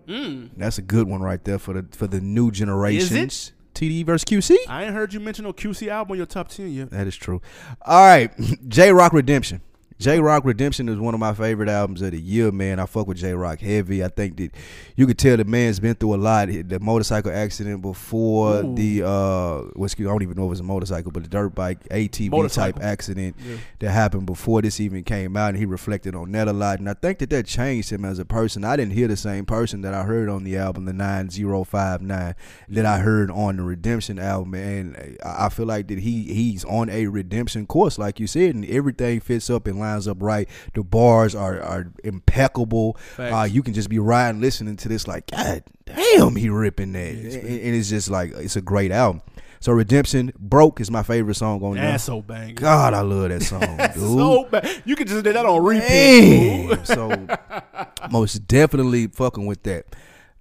Mm. 0.07 0.49
That's 0.57 0.77
a 0.77 0.81
good 0.81 1.07
one 1.07 1.21
right 1.21 1.43
there 1.43 1.59
for 1.59 1.73
the 1.73 1.85
for 1.91 2.07
the 2.07 2.19
new 2.19 2.51
generations. 2.51 3.53
TDE 3.73 4.05
versus 4.05 4.25
QC. 4.25 4.57
I 4.67 4.83
ain't 4.83 4.93
heard 4.93 5.13
you 5.13 5.19
mention 5.19 5.45
no 5.45 5.53
QC 5.53 5.87
album 5.87 6.11
on 6.11 6.17
your 6.17 6.25
top 6.25 6.49
ten 6.49 6.71
yet. 6.71 6.89
That 6.91 7.07
is 7.07 7.15
true. 7.15 7.41
All 7.83 8.05
right, 8.05 8.31
Jay 8.67 8.91
Rock 8.91 9.13
Redemption. 9.13 9.61
Jay 10.01 10.19
Rock 10.19 10.45
Redemption 10.45 10.89
is 10.89 10.97
one 10.97 11.13
of 11.13 11.19
my 11.19 11.31
favorite 11.31 11.69
albums 11.69 12.01
of 12.01 12.09
the 12.09 12.19
year, 12.19 12.51
man. 12.51 12.79
I 12.79 12.87
fuck 12.87 13.05
with 13.05 13.17
Jay 13.17 13.33
Rock 13.33 13.59
heavy. 13.59 14.03
I 14.03 14.07
think 14.07 14.35
that 14.37 14.49
you 14.95 15.05
could 15.05 15.19
tell 15.19 15.37
the 15.37 15.45
man's 15.45 15.79
been 15.79 15.93
through 15.93 16.15
a 16.15 16.17
lot. 16.17 16.47
The 16.47 16.79
motorcycle 16.79 17.31
accident 17.31 17.83
before 17.83 18.63
Ooh. 18.63 18.73
the 18.73 19.03
uh, 19.05 19.57
what's 19.75 19.93
I 19.93 20.01
don't 20.01 20.23
even 20.23 20.35
know 20.35 20.47
if 20.47 20.53
it's 20.53 20.59
a 20.59 20.63
motorcycle, 20.63 21.11
but 21.11 21.21
the 21.21 21.29
dirt 21.29 21.49
bike 21.49 21.87
ATV 21.89 22.31
Motorcycle. 22.31 22.79
type 22.79 22.83
accident 22.83 23.35
that 23.77 23.91
happened 23.91 24.25
before 24.25 24.63
this 24.63 24.79
even 24.79 25.03
came 25.03 25.37
out, 25.37 25.49
and 25.49 25.57
he 25.59 25.67
reflected 25.67 26.15
on 26.15 26.31
that 26.31 26.47
a 26.47 26.53
lot. 26.53 26.79
And 26.79 26.89
I 26.89 26.95
think 26.95 27.19
that 27.19 27.29
that 27.29 27.45
changed 27.45 27.91
him 27.91 28.03
as 28.03 28.17
a 28.17 28.25
person. 28.25 28.63
I 28.63 28.77
didn't 28.77 28.93
hear 28.93 29.07
the 29.07 29.15
same 29.15 29.45
person 29.45 29.81
that 29.81 29.93
I 29.93 30.01
heard 30.01 30.29
on 30.29 30.43
the 30.43 30.57
album, 30.57 30.85
the 30.85 30.93
nine 30.93 31.29
zero 31.29 31.63
five 31.63 32.01
nine, 32.01 32.33
that 32.69 32.87
I 32.87 32.97
heard 32.97 33.29
on 33.29 33.57
the 33.57 33.63
Redemption 33.63 34.17
album, 34.17 34.55
and 34.55 35.19
I 35.23 35.49
feel 35.49 35.67
like 35.67 35.89
that 35.89 35.99
he 35.99 36.23
he's 36.33 36.65
on 36.65 36.89
a 36.89 37.05
redemption 37.05 37.67
course, 37.67 37.99
like 37.99 38.19
you 38.19 38.25
said, 38.25 38.55
and 38.55 38.65
everything 38.65 39.19
fits 39.19 39.47
up 39.51 39.67
and 39.67 39.79
lines 39.91 40.07
up 40.07 40.17
right. 40.21 40.47
The 40.73 40.83
bars 40.83 41.35
are 41.35 41.61
are 41.61 41.91
impeccable. 42.03 42.97
Uh, 43.17 43.47
you 43.49 43.61
can 43.63 43.73
just 43.73 43.89
be 43.89 43.99
riding 43.99 44.41
listening 44.41 44.77
to 44.77 44.89
this, 44.89 45.07
like 45.07 45.27
God 45.31 45.63
damn, 45.85 46.35
he 46.35 46.49
ripping 46.49 46.93
that, 46.93 47.13
and, 47.13 47.25
and 47.25 47.75
it's 47.75 47.89
just 47.89 48.09
like 48.09 48.31
it's 48.33 48.55
a 48.55 48.61
great 48.61 48.91
album. 48.91 49.21
So 49.61 49.71
Redemption, 49.73 50.33
broke 50.39 50.81
is 50.81 50.89
my 50.89 51.03
favorite 51.03 51.35
song 51.35 51.61
on 51.63 51.75
there. 51.75 51.91
That's 51.91 52.03
so 52.05 52.23
banging. 52.23 52.55
God, 52.55 52.95
I 52.95 53.01
love 53.01 53.29
that 53.29 53.43
song, 53.43 53.77
dude. 53.77 53.93
So 53.93 54.45
bad. 54.45 54.81
You 54.85 54.95
can 54.95 55.05
just 55.05 55.23
do 55.23 55.31
that 55.33 55.45
on 55.45 55.63
repeat. 55.63 56.79
So 56.87 57.27
most 58.11 58.47
definitely 58.47 59.05
fucking 59.05 59.45
with 59.45 59.61
that. 59.63 59.85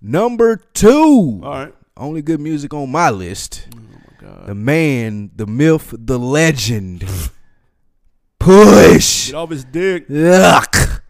Number 0.01 0.57
two, 0.73 1.41
All 1.45 1.51
right. 1.51 1.75
only 1.99 2.23
good 2.23 2.41
music 2.41 2.73
on 2.73 2.91
my 2.91 3.11
list. 3.11 3.69
Oh 3.77 3.81
God. 4.23 4.47
The 4.47 4.55
man, 4.55 5.31
the 5.37 5.47
myth, 5.47 5.95
the 5.99 6.19
legend. 6.19 7.05
Push. 8.41 9.27
Get 9.27 9.35
off 9.37 9.51
his 9.51 9.65
dick. 9.65 10.09
Yuck. 10.09 11.03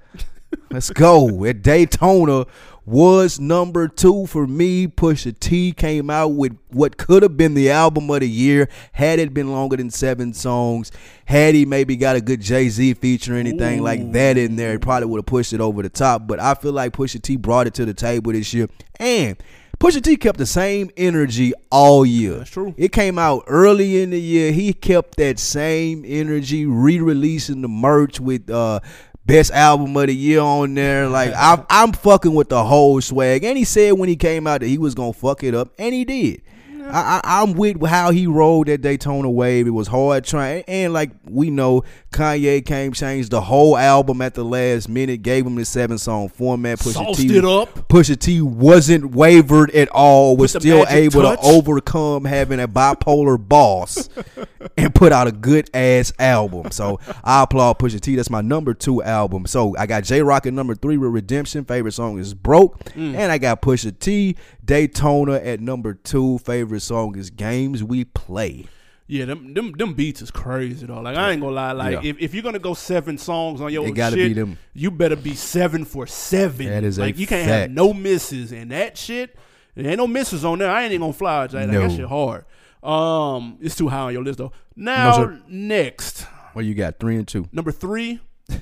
Let's 0.70 0.90
go. 0.90 1.44
At 1.44 1.62
Daytona 1.62 2.44
was 2.84 3.38
number 3.38 3.86
two 3.86 4.26
for 4.26 4.48
me. 4.48 4.88
Pusha 4.88 5.38
T 5.38 5.70
came 5.70 6.10
out 6.10 6.32
with 6.32 6.56
what 6.70 6.96
could 6.96 7.22
have 7.22 7.36
been 7.36 7.54
the 7.54 7.70
album 7.70 8.10
of 8.10 8.20
the 8.20 8.28
year 8.28 8.68
had 8.92 9.20
it 9.20 9.32
been 9.32 9.52
longer 9.52 9.76
than 9.76 9.90
seven 9.90 10.34
songs. 10.34 10.90
Had 11.24 11.54
he 11.54 11.64
maybe 11.64 11.96
got 11.96 12.16
a 12.16 12.20
good 12.20 12.40
Jay 12.40 12.68
Z 12.68 12.94
feature 12.94 13.36
or 13.36 13.38
anything 13.38 13.80
like 13.82 14.10
that 14.12 14.36
in 14.36 14.56
there, 14.56 14.74
it 14.74 14.80
probably 14.80 15.06
would 15.06 15.18
have 15.18 15.26
pushed 15.26 15.52
it 15.52 15.60
over 15.60 15.82
the 15.82 15.88
top. 15.88 16.26
But 16.26 16.40
I 16.40 16.54
feel 16.54 16.72
like 16.72 16.94
Pusha 16.94 17.22
T 17.22 17.36
brought 17.36 17.68
it 17.68 17.74
to 17.74 17.84
the 17.84 17.94
table 17.94 18.32
this 18.32 18.52
year. 18.52 18.68
And 18.98 19.36
Pusha 19.80 20.02
T 20.02 20.16
kept 20.18 20.36
the 20.36 20.44
same 20.44 20.90
energy 20.98 21.54
all 21.70 22.04
year. 22.04 22.34
That's 22.34 22.50
true. 22.50 22.74
It 22.76 22.92
came 22.92 23.18
out 23.18 23.44
early 23.46 24.02
in 24.02 24.10
the 24.10 24.20
year. 24.20 24.52
He 24.52 24.74
kept 24.74 25.16
that 25.16 25.38
same 25.38 26.04
energy, 26.06 26.66
re-releasing 26.66 27.62
the 27.62 27.68
merch 27.68 28.20
with 28.20 28.50
uh 28.50 28.80
best 29.24 29.50
album 29.52 29.96
of 29.96 30.08
the 30.08 30.14
year 30.14 30.40
on 30.40 30.74
there. 30.74 31.08
Like 31.08 31.32
I, 31.36 31.64
I'm 31.70 31.92
fucking 31.92 32.34
with 32.34 32.50
the 32.50 32.62
whole 32.62 33.00
swag. 33.00 33.42
And 33.42 33.56
he 33.56 33.64
said 33.64 33.92
when 33.92 34.10
he 34.10 34.16
came 34.16 34.46
out 34.46 34.60
that 34.60 34.66
he 34.66 34.76
was 34.76 34.94
gonna 34.94 35.14
fuck 35.14 35.42
it 35.42 35.54
up, 35.54 35.72
and 35.78 35.94
he 35.94 36.04
did. 36.04 36.42
I, 36.82 37.20
I, 37.24 37.42
I'm 37.42 37.54
with 37.54 37.84
how 37.84 38.10
he 38.10 38.26
rolled 38.26 38.66
that 38.68 38.80
Daytona 38.80 39.30
wave. 39.30 39.66
It 39.66 39.70
was 39.70 39.88
hard 39.88 40.24
trying, 40.24 40.64
and 40.66 40.92
like 40.92 41.10
we 41.28 41.50
know, 41.50 41.84
Kanye 42.12 42.64
came 42.64 42.92
changed 42.92 43.30
the 43.30 43.40
whole 43.40 43.76
album 43.76 44.20
at 44.22 44.34
the 44.34 44.44
last 44.44 44.88
minute, 44.88 45.22
gave 45.22 45.46
him 45.46 45.54
the 45.56 45.64
seven 45.64 45.98
song 45.98 46.28
format. 46.28 46.78
Pusha 46.78 47.16
T, 47.16 47.36
it 47.36 47.44
up. 47.44 47.88
Pusha 47.88 48.18
T 48.18 48.40
wasn't 48.40 49.14
wavered 49.14 49.70
at 49.72 49.88
all. 49.90 50.36
Was 50.36 50.52
still 50.52 50.86
able 50.88 51.22
touch. 51.22 51.40
to 51.40 51.46
overcome 51.46 52.24
having 52.24 52.60
a 52.60 52.68
bipolar 52.68 53.36
boss 53.38 54.08
and 54.76 54.94
put 54.94 55.12
out 55.12 55.26
a 55.26 55.32
good 55.32 55.70
ass 55.74 56.12
album. 56.18 56.70
So 56.70 56.98
I 57.22 57.42
applaud 57.42 57.78
Pusha 57.78 58.00
T. 58.00 58.16
That's 58.16 58.30
my 58.30 58.40
number 58.40 58.74
two 58.74 59.02
album. 59.02 59.46
So 59.46 59.76
I 59.78 59.86
got 59.86 60.04
Jay 60.04 60.22
Rock 60.22 60.46
at 60.46 60.52
number 60.52 60.74
three 60.74 60.96
with 60.96 61.10
Redemption. 61.12 61.64
Favorite 61.64 61.92
song 61.92 62.18
is 62.18 62.34
Broke, 62.34 62.78
Mm. 62.90 63.14
and 63.14 63.30
I 63.32 63.38
got 63.38 63.62
Pusha 63.62 63.96
T. 63.98 64.36
Daytona 64.70 65.34
at 65.34 65.58
number 65.60 65.94
two. 65.94 66.38
Favorite 66.38 66.78
song 66.80 67.16
is 67.18 67.28
Games 67.28 67.82
We 67.82 68.04
Play. 68.04 68.66
Yeah, 69.08 69.24
them, 69.24 69.52
them 69.52 69.72
them 69.72 69.94
beats 69.94 70.22
is 70.22 70.30
crazy 70.30 70.86
though. 70.86 71.00
Like 71.00 71.16
I 71.16 71.32
ain't 71.32 71.40
gonna 71.40 71.52
lie. 71.56 71.72
Like 71.72 71.92
Yeah. 72.04 72.10
if, 72.10 72.18
if 72.20 72.34
you're 72.34 72.44
gonna 72.44 72.60
go 72.60 72.74
seven 72.74 73.18
songs 73.18 73.60
on 73.60 73.72
your 73.72 73.88
It 73.88 73.92
gotta 73.96 74.14
shit, 74.14 74.28
be 74.28 74.34
them. 74.34 74.58
you 74.72 74.92
better 74.92 75.16
be 75.16 75.34
seven 75.34 75.84
for 75.84 76.06
seven. 76.06 76.66
That 76.66 76.84
is 76.84 76.98
a 76.98 77.00
like 77.00 77.18
you 77.18 77.26
can't 77.26 77.48
have 77.48 77.70
no 77.72 77.92
misses 77.92 78.52
and 78.52 78.70
that 78.70 78.96
shit. 78.96 79.36
There 79.74 79.88
ain't 79.88 79.98
no 79.98 80.06
misses 80.06 80.44
on 80.44 80.60
there. 80.60 80.70
I 80.70 80.84
ain't 80.84 80.92
even 80.92 81.00
gonna 81.00 81.12
fly. 81.14 81.40
Like, 81.46 81.68
No. 81.68 81.88
that 81.88 81.90
shit 81.96 82.06
hard. 82.06 82.44
Um, 82.84 83.58
it's 83.60 83.74
too 83.74 83.88
high 83.88 84.02
on 84.02 84.12
your 84.12 84.22
list 84.22 84.38
though. 84.38 84.52
Now 84.76 85.16
sir. 85.16 85.40
next, 85.48 86.26
What 86.52 86.64
you 86.64 86.74
got? 86.74 87.00
Three 87.00 87.16
and 87.16 87.26
two. 87.26 87.48
number 87.50 87.72
three. 87.72 88.20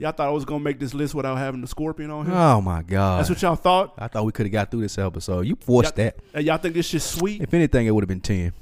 y'all 0.00 0.12
thought 0.12 0.26
I 0.28 0.30
was 0.30 0.44
gonna 0.44 0.64
make 0.64 0.80
this 0.80 0.94
list 0.94 1.14
without 1.14 1.36
having 1.36 1.60
the 1.60 1.66
scorpion 1.68 2.10
on 2.10 2.26
here. 2.26 2.34
Oh 2.34 2.60
my 2.60 2.82
God. 2.82 3.18
That's 3.20 3.28
what 3.30 3.40
y'all 3.42 3.54
thought. 3.56 3.94
I 3.98 4.08
thought 4.08 4.24
we 4.24 4.32
could 4.32 4.46
have 4.46 4.52
got 4.52 4.70
through 4.70 4.80
this 4.80 4.98
episode. 4.98 5.42
You 5.46 5.56
forced 5.60 5.96
Y'all, 5.96 6.04
that. 6.06 6.16
and 6.34 6.44
y'all 6.44 6.58
think 6.58 6.74
this 6.74 6.86
shit 6.86 7.02
sweet? 7.02 7.42
If 7.42 7.52
anything, 7.54 7.86
it 7.86 7.90
would 7.92 8.02
have 8.02 8.08
been 8.08 8.20
ten. 8.20 8.52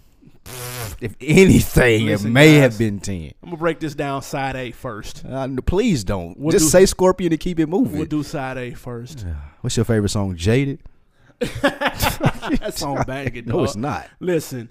If 1.01 1.15
anything, 1.21 2.07
Listen, 2.07 2.29
it 2.29 2.33
may 2.33 2.55
guys. 2.55 2.63
have 2.63 2.79
been 2.79 2.99
ten. 3.01 3.33
I'm 3.43 3.51
gonna 3.51 3.57
break 3.59 3.79
this 3.81 3.95
down 3.95 4.23
side 4.23 4.57
A 4.57 4.73
first. 4.73 5.25
Uh, 5.25 5.47
please 5.65 6.03
don't. 6.05 6.37
We'll 6.39 6.51
Just 6.53 6.67
do- 6.67 6.71
say 6.71 6.87
Scorpion 6.87 7.31
to 7.31 7.37
keep 7.37 7.61
it 7.61 7.67
moving. 7.69 7.97
We'll 7.99 8.07
do 8.07 8.23
side 8.23 8.59
A 8.59 8.73
first. 8.75 9.25
What's 9.61 9.77
your 9.77 9.85
favorite 9.85 10.09
song? 10.09 10.35
Jaded? 10.37 10.81
that 11.39 12.73
song 12.75 13.05
banging. 13.07 13.45
No, 13.47 13.63
it's 13.63 13.77
not. 13.77 14.09
Listen, 14.19 14.69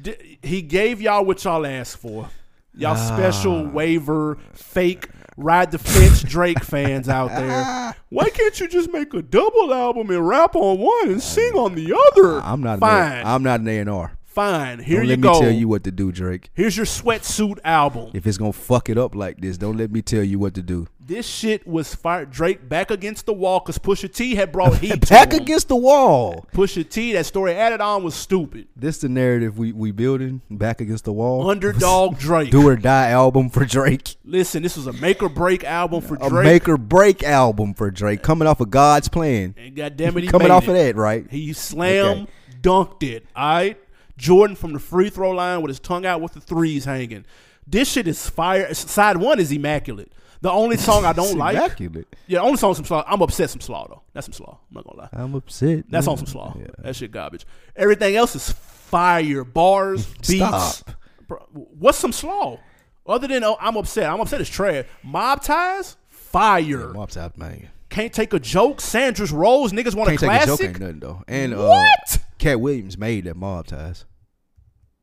d- 0.00 0.38
he 0.42 0.62
gave 0.62 1.00
y'all 1.00 1.24
what 1.24 1.44
y'all 1.44 1.64
asked 1.66 1.98
for. 1.98 2.28
Y'all 2.74 2.96
Ah. 2.96 3.16
special 3.16 3.66
waiver, 3.66 4.38
fake 4.52 5.08
ride 5.38 5.70
the 5.70 5.78
fence 5.78 6.22
Drake 6.22 6.62
fans 6.64 7.08
out 7.08 7.28
there. 7.28 7.94
Why 8.10 8.28
can't 8.28 8.58
you 8.60 8.68
just 8.68 8.90
make 8.92 9.14
a 9.14 9.22
double 9.22 9.72
album 9.72 10.10
and 10.10 10.26
rap 10.26 10.56
on 10.56 10.78
one 10.78 11.10
and 11.10 11.22
sing 11.22 11.54
on 11.54 11.74
the 11.74 11.94
other? 11.94 12.40
I'm 12.40 12.60
not. 12.60 12.80
fine. 12.80 13.20
An, 13.20 13.26
I'm 13.26 13.42
not 13.42 13.60
an 13.60 13.68
A&R. 13.68 14.17
Fine. 14.38 14.78
Here 14.78 14.98
Don't 14.98 15.04
you 15.06 15.10
let 15.16 15.20
go. 15.20 15.32
me 15.32 15.40
tell 15.40 15.50
you 15.50 15.66
what 15.68 15.82
to 15.84 15.90
do, 15.90 16.12
Drake. 16.12 16.50
Here's 16.54 16.76
your 16.76 16.86
sweatsuit 16.86 17.58
album. 17.64 18.10
If 18.14 18.26
it's 18.26 18.38
gonna 18.38 18.52
fuck 18.52 18.88
it 18.88 18.96
up 18.96 19.14
like 19.14 19.40
this, 19.40 19.58
don't 19.58 19.76
let 19.76 19.90
me 19.90 20.00
tell 20.02 20.22
you 20.22 20.38
what 20.38 20.54
to 20.54 20.62
do. 20.62 20.86
This 21.00 21.26
shit 21.26 21.66
was 21.66 21.94
fired. 21.94 22.30
Drake 22.30 22.68
back 22.68 22.90
against 22.90 23.24
the 23.26 23.32
wall 23.32 23.60
because 23.60 23.78
Pusha 23.78 24.12
T 24.12 24.34
had 24.34 24.52
brought 24.52 24.76
heat. 24.84 25.08
Back 25.08 25.32
against 25.32 25.68
the 25.68 25.76
wall. 25.76 26.46
Pusha 26.52 26.88
T. 26.88 27.14
That 27.14 27.24
story 27.26 27.54
added 27.54 27.80
on 27.80 28.04
was 28.04 28.14
stupid. 28.14 28.68
This 28.76 28.98
the 28.98 29.08
narrative 29.08 29.58
we 29.58 29.72
we 29.72 29.90
building. 29.90 30.42
Back 30.50 30.80
against 30.82 31.04
the 31.06 31.12
wall. 31.12 31.48
Underdog 31.50 32.18
Drake. 32.20 32.50
Do 32.50 32.68
or 32.68 32.76
die 32.76 33.08
album 33.08 33.48
for 33.50 33.64
Drake. 33.64 34.16
Listen, 34.24 34.62
this 34.62 34.76
was 34.76 34.86
a 34.86 34.92
make 34.92 35.22
or 35.22 35.28
break 35.30 35.64
album 35.64 36.02
for 36.02 36.16
A 36.20 36.28
Drake. 36.28 36.44
make 36.44 36.68
or 36.68 36.76
break 36.76 37.22
album 37.24 37.72
for 37.74 37.90
Drake. 37.90 38.22
Coming 38.22 38.46
off 38.46 38.60
of 38.60 38.70
God's 38.70 39.08
plan. 39.08 39.54
and 39.58 39.74
goddamn 39.74 40.16
it, 40.18 40.24
he 40.24 40.28
Coming 40.28 40.50
off 40.50 40.64
it. 40.64 40.68
of 40.68 40.74
that, 40.74 40.94
right? 40.94 41.26
He 41.30 41.52
slam 41.54 42.28
dunked 42.60 43.02
it. 43.02 43.24
All 43.34 43.48
right, 43.48 43.78
Jordan 44.18 44.54
from 44.56 44.74
the 44.74 44.78
free 44.78 45.08
throw 45.08 45.30
line 45.30 45.62
with 45.62 45.70
his 45.70 45.80
tongue 45.80 46.04
out 46.04 46.20
with 46.20 46.32
the 46.32 46.40
threes 46.40 46.84
hanging. 46.84 47.24
This 47.66 47.90
shit 47.90 48.06
is 48.06 48.28
fire. 48.28 48.72
Side 48.74 49.16
one 49.16 49.40
is 49.40 49.50
immaculate. 49.50 50.12
The 50.40 50.50
only 50.50 50.76
song 50.88 51.04
I 51.06 51.12
don't 51.14 51.38
like. 51.38 51.56
immaculate. 51.56 52.14
Yeah, 52.26 52.40
only 52.40 52.58
song 52.58 52.74
some 52.74 52.84
slaw. 52.84 53.04
I'm 53.06 53.22
upset 53.22 53.48
some 53.50 53.60
slaw 53.60 53.86
though. 53.88 54.02
That's 54.12 54.26
some 54.26 54.32
slaw. 54.34 54.58
I'm 54.68 54.74
not 54.74 54.84
gonna 54.84 54.98
lie. 54.98 55.08
I'm 55.12 55.34
upset. 55.34 55.84
That's 55.88 56.06
on 56.06 56.16
some 56.18 56.26
slaw. 56.26 56.54
Yeah. 56.58 56.66
That 56.78 56.96
shit 56.96 57.10
garbage. 57.12 57.46
Everything 57.76 58.14
else 58.16 58.34
is 58.36 58.50
fire. 58.52 59.44
Bars, 59.44 60.06
beats. 60.28 60.36
Stop. 60.36 60.90
Bro, 61.26 61.46
what's 61.52 61.98
some 61.98 62.12
slaw? 62.12 62.58
Other 63.06 63.26
than 63.28 63.42
oh, 63.44 63.56
I'm 63.60 63.76
upset. 63.76 64.10
I'm 64.10 64.20
upset. 64.20 64.40
It's 64.40 64.50
trash. 64.50 64.84
Mob 65.02 65.42
ties, 65.42 65.96
fire. 66.08 66.92
Mob 66.92 67.10
top 67.10 67.36
man. 67.36 67.68
Can't 67.88 68.12
take 68.12 68.32
a 68.34 68.38
joke. 68.38 68.80
Sandra's 68.80 69.32
Rose. 69.32 69.72
Niggas 69.72 69.94
want 69.94 70.08
Can't 70.10 70.22
a 70.22 70.26
take 70.26 70.42
a 70.42 70.46
joke 70.46 70.60
ain't 70.62 70.78
nothing 70.80 70.98
though. 71.00 71.22
And 71.26 71.54
uh, 71.54 71.66
What? 71.68 72.18
Katt 72.38 72.60
Williams 72.60 72.96
made 72.98 73.24
that 73.24 73.36
mob 73.36 73.66
ties. 73.66 74.04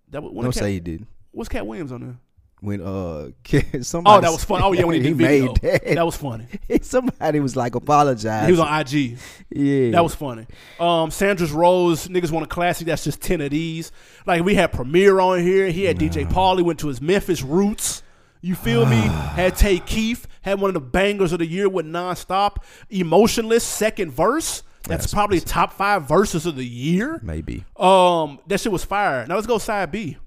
That 0.10 0.24
was, 0.24 0.32
when 0.32 0.44
Don't 0.44 0.54
Katt, 0.54 0.64
say 0.64 0.74
he 0.74 0.80
didn't. 0.80 1.08
What's 1.32 1.50
Katt 1.50 1.66
Williams 1.68 1.92
on 1.92 2.02
there? 2.02 2.16
When 2.62 2.82
uh 2.82 3.30
somebody 3.82 4.18
Oh, 4.18 4.22
that 4.22 4.32
was 4.32 4.44
funny. 4.46 4.64
Oh 4.64 4.72
yeah, 4.72 4.86
when 4.86 5.04
he 5.04 5.12
video. 5.12 5.48
made 5.52 5.58
that. 5.58 5.86
That 5.96 6.06
was 6.06 6.16
funny. 6.16 6.48
somebody 6.82 7.40
was 7.42 7.56
like 7.56 7.76
apologize. 7.76 8.46
He 8.46 8.52
was 8.52 8.60
on 8.62 8.80
IG. 8.82 9.18
yeah. 9.52 9.92
That 9.92 10.04
was 10.04 10.16
funny. 10.16 10.48
Um, 10.80 11.12
Sandra's 11.12 11.52
Rose, 11.52 12.08
niggas 12.08 12.32
want 12.32 12.46
a 12.46 12.50
classic. 12.50 12.88
That's 12.88 13.04
just 13.04 13.22
ten 13.22 13.42
of 13.42 13.52
these. 13.52 13.92
Like 14.26 14.44
we 14.44 14.56
had 14.56 14.72
Premier 14.72 15.20
on 15.20 15.42
here. 15.42 15.68
He 15.70 15.84
had 15.84 15.98
DJ 16.00 16.28
Pauly. 16.32 16.64
Went 16.64 16.80
to 16.80 16.88
his 16.88 17.02
Memphis 17.02 17.42
roots. 17.44 18.02
You 18.42 18.56
feel 18.56 18.86
me? 18.86 18.98
Had 19.36 19.56
Tay 19.56 19.80
Keith 19.80 20.28
had 20.44 20.62
one 20.62 20.70
of 20.70 20.76
the 20.76 20.80
bangers 20.80 21.32
of 21.34 21.40
the 21.40 21.48
year 21.48 21.68
with 21.68 21.84
nonstop. 21.88 22.58
Emotionless 22.92 23.64
second 23.64 24.12
verse. 24.12 24.62
That's, 24.88 25.06
That's- 25.06 25.14
probably 25.14 25.40
top 25.40 25.74
five 25.74 26.08
verses 26.08 26.46
of 26.46 26.56
the 26.56 26.66
year. 26.66 27.20
Maybe. 27.24 27.64
Um, 27.78 28.40
that 28.48 28.60
shit 28.60 28.72
was 28.72 28.84
fire. 28.84 29.26
Now 29.28 29.36
let's 29.36 29.48
go 29.48 29.58
side 29.58 29.92
B. 29.92 30.18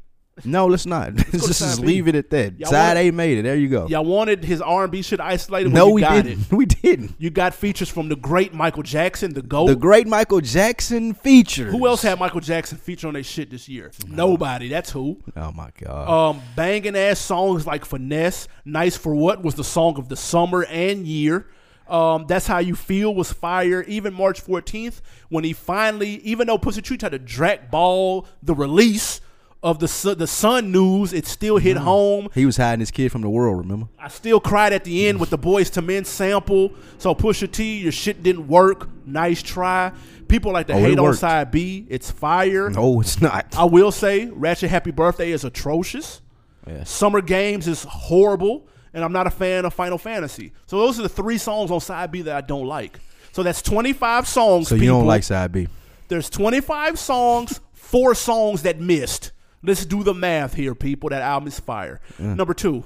No, 0.44 0.68
let's 0.68 0.86
not. 0.86 1.14
Let's 1.16 1.30
to 1.32 1.48
just 1.48 1.80
leave 1.80 2.06
it 2.06 2.14
at 2.14 2.30
that. 2.30 2.60
Y'all 2.60 2.70
Side 2.70 2.94
want- 2.94 2.98
A 3.08 3.10
made 3.10 3.38
it. 3.38 3.42
There 3.42 3.56
you 3.56 3.66
go. 3.68 3.88
Y'all 3.88 4.04
wanted 4.04 4.44
his 4.44 4.60
R 4.62 4.84
and 4.84 4.92
B 4.92 5.02
shit 5.02 5.18
isolated. 5.18 5.72
no, 5.72 5.90
we 5.90 6.00
got 6.00 6.22
didn't. 6.22 6.42
It. 6.42 6.52
We 6.56 6.64
didn't. 6.64 7.14
You 7.18 7.30
got 7.30 7.54
features 7.54 7.88
from 7.88 8.08
the 8.08 8.14
great 8.14 8.54
Michael 8.54 8.84
Jackson, 8.84 9.32
the 9.34 9.42
GOAT. 9.42 9.66
The 9.66 9.74
great 9.74 10.06
Michael 10.06 10.40
Jackson 10.40 11.12
feature. 11.12 11.64
Who 11.72 11.88
else 11.88 12.02
had 12.02 12.20
Michael 12.20 12.40
Jackson 12.40 12.78
feature 12.78 13.08
on 13.08 13.14
their 13.14 13.24
shit 13.24 13.50
this 13.50 13.68
year? 13.68 13.90
Nobody. 14.06 14.68
That's 14.68 14.92
who. 14.92 15.20
Oh 15.36 15.50
my 15.50 15.70
god. 15.76 16.08
Um, 16.36 16.40
banging 16.54 16.94
ass 16.96 17.18
songs 17.18 17.66
like 17.66 17.84
Finesse, 17.84 18.46
Nice 18.64 18.96
for 18.96 19.16
What 19.16 19.42
was 19.42 19.56
the 19.56 19.64
song 19.64 19.98
of 19.98 20.08
the 20.08 20.16
summer 20.16 20.64
and 20.66 21.04
year. 21.04 21.48
Um, 21.88 22.26
That's 22.26 22.46
How 22.46 22.58
You 22.58 22.74
Feel 22.74 23.14
was 23.14 23.32
fire. 23.32 23.82
Even 23.88 24.12
March 24.14 24.44
14th, 24.44 25.00
when 25.28 25.44
he 25.44 25.52
finally, 25.52 26.16
even 26.24 26.46
though 26.46 26.58
Pussy 26.58 26.82
Tree 26.82 26.96
tried 26.98 27.12
to 27.12 27.18
drag 27.18 27.70
ball 27.70 28.26
the 28.42 28.54
release 28.54 29.20
of 29.60 29.80
the 29.80 29.88
Su- 29.88 30.14
the 30.14 30.26
Sun 30.28 30.70
News, 30.70 31.12
it 31.12 31.26
still 31.26 31.56
hit 31.56 31.76
Mm-hmm. 31.76 31.84
home. 31.84 32.28
he 32.34 32.46
was 32.46 32.56
hiding 32.58 32.78
his 32.80 32.90
kid 32.92 33.10
from 33.10 33.22
the 33.22 33.28
world. 33.28 33.58
Remember? 33.58 33.88
I 33.98 34.06
still 34.08 34.38
cried 34.38 34.72
at 34.72 34.84
the 34.84 35.08
end 35.08 35.18
with 35.18 35.30
the 35.30 35.38
Boyz 35.38 35.76
II 35.76 35.84
Men 35.84 36.04
sample. 36.04 36.72
So 36.98 37.12
Pusha 37.14 37.50
T, 37.50 37.78
your 37.78 37.90
shit 37.90 38.22
didn't 38.22 38.46
work. 38.46 38.88
Nice 39.04 39.42
try. 39.42 39.90
People 40.28 40.52
like 40.52 40.66
to 40.68 40.74
Oh, 40.74 40.78
hate 40.78 40.98
on 40.98 41.12
side 41.14 41.50
B. 41.50 41.86
It's 41.88 42.08
fire. 42.10 42.70
No, 42.70 43.00
it's 43.00 43.20
not. 43.20 43.54
I 43.58 43.64
will 43.64 43.90
say, 43.90 44.26
Ratchet 44.26 44.70
Happy 44.70 44.90
Birthday 44.92 45.32
is 45.32 45.42
atrocious. 45.44 46.20
Yes. 46.66 46.90
Summer 46.90 47.22
Games 47.22 47.66
is 47.66 47.82
horrible, 47.84 48.68
and 48.92 49.04
I'm 49.04 49.12
not 49.12 49.26
a 49.26 49.30
fan 49.30 49.64
of 49.64 49.74
Final 49.74 49.98
Fantasy. 49.98 50.52
So 50.66 50.78
those 50.78 50.98
are 50.98 51.02
the 51.02 51.08
three 51.08 51.38
songs 51.38 51.70
on 51.70 51.80
side 51.80 52.10
B 52.10 52.22
that 52.22 52.36
I 52.36 52.40
don't 52.40 52.66
like. 52.66 52.98
So 53.32 53.42
that's 53.42 53.62
25 53.62 54.26
songs. 54.26 54.68
So 54.68 54.74
you 54.74 54.82
people. 54.82 54.98
don't 54.98 55.06
like 55.06 55.22
side 55.22 55.52
B? 55.52 55.68
There's 56.08 56.30
25 56.30 56.98
songs, 56.98 57.60
four 57.72 58.14
songs 58.14 58.62
that 58.62 58.80
missed. 58.80 59.32
Let's 59.62 59.84
do 59.84 60.02
the 60.02 60.14
math 60.14 60.54
here, 60.54 60.74
people. 60.74 61.10
That 61.10 61.22
album 61.22 61.48
is 61.48 61.58
fire. 61.58 62.00
Number 62.18 62.54
two, 62.54 62.84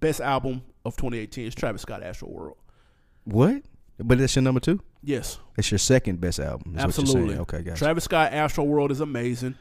best 0.00 0.20
album 0.20 0.62
of 0.84 0.96
2018 0.96 1.46
is 1.46 1.54
Travis 1.54 1.82
Scott 1.82 2.02
Astroworld. 2.02 2.56
What? 3.24 3.62
But 3.98 4.18
that's 4.18 4.34
your 4.34 4.42
number 4.42 4.60
two. 4.60 4.80
Yes, 5.02 5.38
it's 5.56 5.70
your 5.70 5.78
second 5.78 6.20
best 6.20 6.40
album. 6.40 6.72
is 6.72 6.74
what 6.74 6.80
you're 6.80 6.84
absolutely. 6.84 7.36
Okay, 7.38 7.62
guys. 7.62 7.78
Travis 7.78 8.04
Scott 8.04 8.32
Astroworld 8.32 8.90
is 8.90 9.00
amazing. 9.00 9.54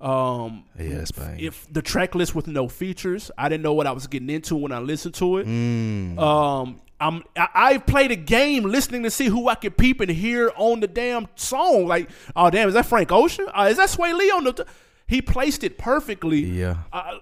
Um, 0.00 0.64
Yeah, 0.78 0.98
that's 0.98 1.10
bang. 1.12 1.40
if 1.40 1.66
the 1.72 1.82
track 1.82 2.14
list 2.14 2.34
with 2.34 2.46
no 2.46 2.68
features, 2.68 3.30
I 3.36 3.48
didn't 3.48 3.62
know 3.62 3.72
what 3.74 3.86
I 3.86 3.92
was 3.92 4.06
getting 4.06 4.30
into 4.30 4.54
when 4.56 4.70
I 4.72 4.78
listened 4.78 5.14
to 5.14 5.38
it. 5.38 5.46
Mm. 5.46 6.18
Um, 6.18 6.80
I'm 7.00 7.22
I, 7.36 7.48
I 7.54 7.78
played 7.78 8.10
a 8.10 8.16
game 8.16 8.64
listening 8.64 9.02
to 9.04 9.10
see 9.10 9.26
who 9.26 9.48
I 9.48 9.54
could 9.54 9.76
peep 9.76 10.00
and 10.00 10.10
hear 10.10 10.52
on 10.56 10.80
the 10.80 10.86
damn 10.88 11.28
song. 11.36 11.86
Like, 11.86 12.10
oh 12.36 12.50
damn, 12.50 12.68
is 12.68 12.74
that 12.74 12.86
Frank 12.86 13.10
Ocean? 13.12 13.46
Uh, 13.52 13.68
is 13.70 13.76
that 13.76 13.88
Swae 13.88 14.16
Lee 14.16 14.30
on 14.30 14.44
the? 14.44 14.66
he 15.06 15.22
placed 15.22 15.64
it 15.64 15.78
perfectly. 15.78 16.40
Yeah. 16.44 16.76
Uh, 16.92 17.18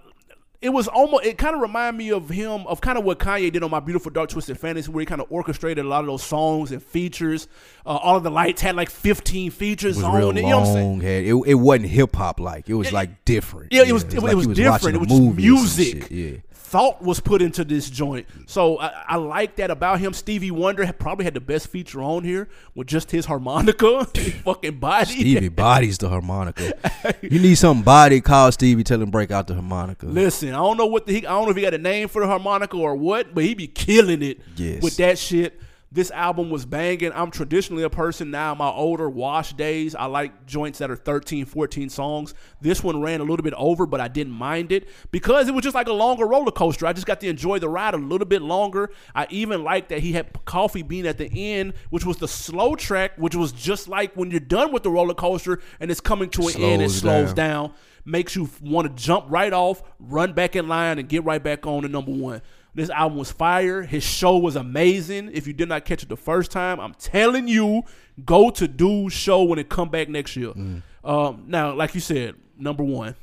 it 0.66 0.72
was 0.72 0.88
almost. 0.88 1.24
It 1.24 1.38
kind 1.38 1.54
of 1.54 1.62
reminded 1.62 1.96
me 1.96 2.10
of 2.10 2.28
him 2.28 2.66
of 2.66 2.80
kind 2.80 2.98
of 2.98 3.04
what 3.04 3.20
Kanye 3.20 3.52
did 3.52 3.62
on 3.62 3.70
my 3.70 3.78
beautiful 3.78 4.10
dark 4.10 4.30
twisted 4.30 4.58
fantasy, 4.58 4.90
where 4.90 5.00
he 5.00 5.06
kind 5.06 5.20
of 5.20 5.28
orchestrated 5.30 5.84
a 5.84 5.88
lot 5.88 6.00
of 6.00 6.06
those 6.06 6.24
songs 6.24 6.72
and 6.72 6.82
features. 6.82 7.46
Uh, 7.86 7.90
all 7.90 8.16
of 8.16 8.24
the 8.24 8.30
lights 8.30 8.62
had 8.62 8.74
like 8.74 8.90
15 8.90 9.52
features 9.52 9.96
It 9.96 10.00
was 10.00 10.04
on 10.04 10.16
real 10.16 10.30
it. 10.30 10.36
You 10.38 10.42
know 10.42 10.58
what 10.58 10.66
I'm 10.66 10.74
saying? 10.74 11.02
It, 11.02 11.34
it 11.46 11.54
wasn't 11.54 11.86
hip 11.90 12.16
hop 12.16 12.40
like. 12.40 12.68
It 12.68 12.74
was 12.74 12.88
Yeah, 12.88 12.94
like 12.94 13.24
different. 13.24 13.72
Yeah, 13.72 13.84
it 13.86 13.92
was 13.92 14.02
it, 14.02 14.20
like 14.20 14.34
was 14.34 14.48
different. 14.48 14.96
It 14.96 14.98
was 14.98 15.08
just 15.08 15.20
movie 15.20 15.48
or 15.48 15.56
some 15.56 15.56
music. 15.56 16.10
Yeah. 16.10 16.36
Thought 16.52 17.00
was 17.00 17.20
put 17.20 17.42
into 17.42 17.64
this 17.64 17.88
joint, 17.88 18.26
so 18.46 18.80
I, 18.80 18.88
I 19.10 19.16
like 19.16 19.54
that 19.54 19.70
about 19.70 20.00
him. 20.00 20.12
Stevie 20.12 20.50
Wonder 20.50 20.84
had, 20.84 20.98
probably 20.98 21.24
had 21.24 21.34
the 21.34 21.40
best 21.40 21.68
feature 21.68 22.02
on 22.02 22.24
here 22.24 22.48
with 22.74 22.88
just 22.88 23.12
his 23.12 23.26
harmonica, 23.26 24.08
his 24.14 24.34
fucking 24.44 24.80
body. 24.80 25.12
Stevie 25.12 25.48
bodies 25.48 25.96
the 25.98 26.08
harmonica. 26.08 26.72
you 27.22 27.38
need 27.38 27.54
some 27.54 27.84
body. 27.84 28.20
Call 28.20 28.50
Stevie. 28.50 28.82
Tell 28.82 29.00
him 29.00 29.10
break 29.12 29.30
out 29.30 29.46
the 29.46 29.54
harmonica. 29.54 30.06
Listen, 30.06 30.55
I 30.56 30.60
don't 30.60 30.76
know 30.76 30.86
what 30.86 31.06
the 31.06 31.12
he, 31.12 31.18
I 31.26 31.30
don't 31.30 31.44
know 31.44 31.50
if 31.50 31.56
he 31.56 31.62
got 31.62 31.74
a 31.74 31.78
name 31.78 32.08
for 32.08 32.22
the 32.22 32.26
harmonica 32.28 32.76
or 32.76 32.94
what, 32.96 33.34
but 33.34 33.44
he 33.44 33.54
be 33.54 33.66
killing 33.66 34.22
it 34.22 34.40
Yes. 34.56 34.82
with 34.82 34.96
that 34.96 35.18
shit. 35.18 35.60
This 35.96 36.10
album 36.10 36.50
was 36.50 36.66
banging. 36.66 37.10
I'm 37.14 37.30
traditionally 37.30 37.82
a 37.82 37.88
person 37.88 38.30
now, 38.30 38.54
my 38.54 38.68
older 38.68 39.08
wash 39.08 39.54
days. 39.54 39.94
I 39.94 40.04
like 40.04 40.44
joints 40.44 40.78
that 40.80 40.90
are 40.90 40.96
13, 40.96 41.46
14 41.46 41.88
songs. 41.88 42.34
This 42.60 42.84
one 42.84 43.00
ran 43.00 43.20
a 43.20 43.24
little 43.24 43.42
bit 43.42 43.54
over, 43.54 43.86
but 43.86 43.98
I 43.98 44.08
didn't 44.08 44.34
mind 44.34 44.72
it 44.72 44.90
because 45.10 45.48
it 45.48 45.54
was 45.54 45.62
just 45.64 45.74
like 45.74 45.88
a 45.88 45.94
longer 45.94 46.26
roller 46.26 46.52
coaster. 46.52 46.84
I 46.86 46.92
just 46.92 47.06
got 47.06 47.20
to 47.22 47.28
enjoy 47.28 47.60
the 47.60 47.70
ride 47.70 47.94
a 47.94 47.96
little 47.96 48.26
bit 48.26 48.42
longer. 48.42 48.90
I 49.14 49.26
even 49.30 49.64
liked 49.64 49.88
that 49.88 50.00
he 50.00 50.12
had 50.12 50.44
Coffee 50.44 50.82
Bean 50.82 51.06
at 51.06 51.16
the 51.16 51.30
end, 51.32 51.72
which 51.88 52.04
was 52.04 52.18
the 52.18 52.28
slow 52.28 52.74
track, 52.74 53.12
which 53.16 53.34
was 53.34 53.52
just 53.52 53.88
like 53.88 54.14
when 54.14 54.30
you're 54.30 54.38
done 54.38 54.72
with 54.72 54.82
the 54.82 54.90
roller 54.90 55.14
coaster 55.14 55.62
and 55.80 55.90
it's 55.90 56.02
coming 56.02 56.28
to 56.28 56.42
an 56.48 56.56
end, 56.56 56.82
it 56.82 56.90
Slows 56.90 57.00
slows 57.00 57.32
down. 57.32 57.68
down 57.68 57.74
makes 58.06 58.36
you 58.36 58.48
want 58.62 58.86
to 58.86 59.02
jump 59.02 59.26
right 59.28 59.52
off, 59.52 59.82
run 59.98 60.32
back 60.32 60.56
in 60.56 60.68
line, 60.68 60.98
and 60.98 61.08
get 61.08 61.24
right 61.24 61.42
back 61.42 61.66
on 61.66 61.82
to 61.82 61.88
number 61.88 62.12
one. 62.12 62.40
This 62.76 62.90
album 62.90 63.18
was 63.18 63.30
fire. 63.32 63.82
His 63.82 64.04
show 64.04 64.36
was 64.36 64.54
amazing. 64.54 65.30
If 65.32 65.46
you 65.46 65.52
did 65.54 65.68
not 65.68 65.84
catch 65.84 66.02
it 66.02 66.08
the 66.08 66.16
first 66.16 66.50
time, 66.50 66.78
I'm 66.78 66.94
telling 66.94 67.48
you, 67.48 67.82
go 68.24 68.50
to 68.50 68.68
Dude's 68.68 69.14
show 69.14 69.42
when 69.44 69.58
it 69.58 69.68
come 69.68 69.88
back 69.88 70.08
next 70.08 70.36
year. 70.36 70.52
Mm. 70.52 70.82
Um, 71.02 71.44
now, 71.46 71.74
like 71.74 71.94
you 71.94 72.00
said, 72.00 72.34
number 72.58 72.84
one, 72.84 73.14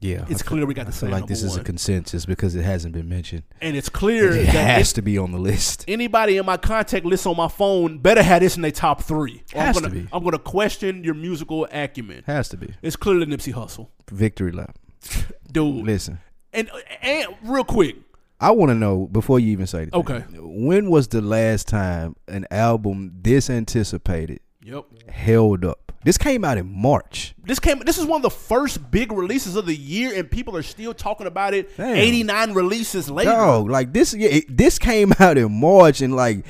Yeah, 0.00 0.24
it's 0.30 0.40
I 0.42 0.46
clear 0.46 0.64
we 0.66 0.72
got 0.74 0.86
I 0.86 0.90
same 0.90 1.10
feel 1.10 1.18
like 1.18 1.28
this 1.28 1.42
is 1.42 1.56
a 1.56 1.62
consensus 1.62 2.24
because 2.26 2.54
it 2.54 2.62
hasn't 2.62 2.94
been 2.94 3.08
mentioned. 3.08 3.42
and 3.60 3.76
it's 3.76 3.88
clear 3.88 4.32
It 4.32 4.46
has 4.46 4.88
if 4.90 4.94
to 4.94 5.02
be 5.02 5.18
on 5.18 5.32
the 5.32 5.38
list. 5.38 5.84
anybody 5.88 6.36
in 6.38 6.46
my 6.46 6.56
contact 6.56 7.04
list 7.04 7.26
on 7.26 7.36
my 7.36 7.48
phone 7.48 7.98
better 7.98 8.22
have 8.22 8.40
this 8.40 8.56
in 8.56 8.62
their 8.62 8.70
top 8.70 9.02
three. 9.02 9.42
Has 9.52 9.76
I'm 9.76 9.82
to 9.82 9.88
gonna, 9.90 10.02
be. 10.02 10.08
I'm 10.12 10.24
gonna 10.24 10.38
question 10.38 11.04
your 11.04 11.14
musical 11.14 11.66
acumen. 11.70 12.22
Has 12.26 12.48
to 12.50 12.56
be 12.56 12.72
It's 12.82 12.96
clearly 12.96 13.26
Nipsey 13.26 13.52
Hussle, 13.52 13.88
victory 14.10 14.52
lap. 14.52 14.78
dude. 15.52 15.84
Listen, 15.84 16.20
And 16.54 16.70
and 17.02 17.26
real 17.42 17.64
quick, 17.64 17.96
I 18.40 18.50
want 18.50 18.70
to 18.70 18.74
know 18.74 19.06
before 19.06 19.38
you 19.40 19.52
even 19.52 19.66
say 19.66 19.82
anything. 19.82 20.00
Okay. 20.00 20.20
when 20.38 20.90
was 20.90 21.08
the 21.08 21.20
last 21.22 21.68
time 21.68 22.16
an 22.28 22.46
album 22.50 23.12
this 23.22 23.48
anticipated 23.48 24.40
yep. 24.62 24.84
held 25.08 25.64
up? 25.64 25.92
This 26.04 26.18
came 26.18 26.44
out 26.44 26.58
in 26.58 26.70
March. 26.70 27.34
This 27.44 27.58
came. 27.58 27.78
This 27.78 27.96
is 27.96 28.04
one 28.04 28.18
of 28.18 28.22
the 28.22 28.30
first 28.30 28.90
big 28.90 29.10
releases 29.10 29.56
of 29.56 29.64
the 29.64 29.74
year, 29.74 30.12
and 30.14 30.30
people 30.30 30.54
are 30.54 30.62
still 30.62 30.92
talking 30.92 31.26
about 31.26 31.54
it. 31.54 31.74
Damn. 31.78 31.96
Eighty 31.96 32.22
nine 32.22 32.52
releases 32.52 33.08
later. 33.08 33.30
Dog, 33.30 33.70
like 33.70 33.94
this. 33.94 34.12
Yeah, 34.12 34.28
it, 34.28 34.54
this 34.54 34.78
came 34.78 35.14
out 35.18 35.38
in 35.38 35.50
March, 35.58 36.02
and 36.02 36.14
like 36.14 36.44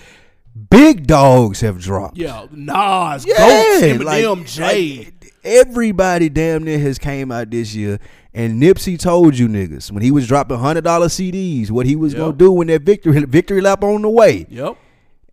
big 0.71 1.07
dogs 1.07 1.61
have 1.61 1.81
dropped. 1.81 2.17
Yeah, 2.17 2.47
Nas, 2.51 3.25
Yeah, 3.27 3.37
Goats, 3.37 3.83
Eminem, 3.83 4.05
like- 4.39 4.47
Jay. 4.47 4.99
like, 4.99 5.14
everybody 5.45 6.29
damn 6.29 6.65
near 6.65 6.79
has 6.79 6.99
came 6.99 7.31
out 7.31 7.51
this 7.51 7.75
year, 7.75 7.99
and 8.33 8.61
Nipsey 8.61 8.99
told 8.99 9.39
you 9.39 9.49
niggas 9.49 9.91
when 9.93 10.03
he 10.03 10.11
was 10.11 10.27
dropping 10.27 10.59
hundred 10.59 10.85
dollar 10.85 11.07
CDs 11.09 11.71
what 11.71 11.87
he 11.87 11.97
was 11.97 12.13
Yep. 12.13 12.21
gonna 12.21 12.37
do 12.37 12.53
when 12.53 12.67
that 12.69 12.83
victory 12.83 13.25
victory 13.25 13.61
lap 13.61 13.83
on 13.85 14.03
the 14.03 14.09
way, 14.11 14.47
yep. 14.49 14.77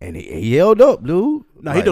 and 0.00 0.16
he, 0.16 0.22
he 0.22 0.54
held 0.54 0.80
up, 0.80 1.04
dude. 1.04 1.44
Now 1.60 1.72
he 1.72 1.78
Like, 1.78 1.86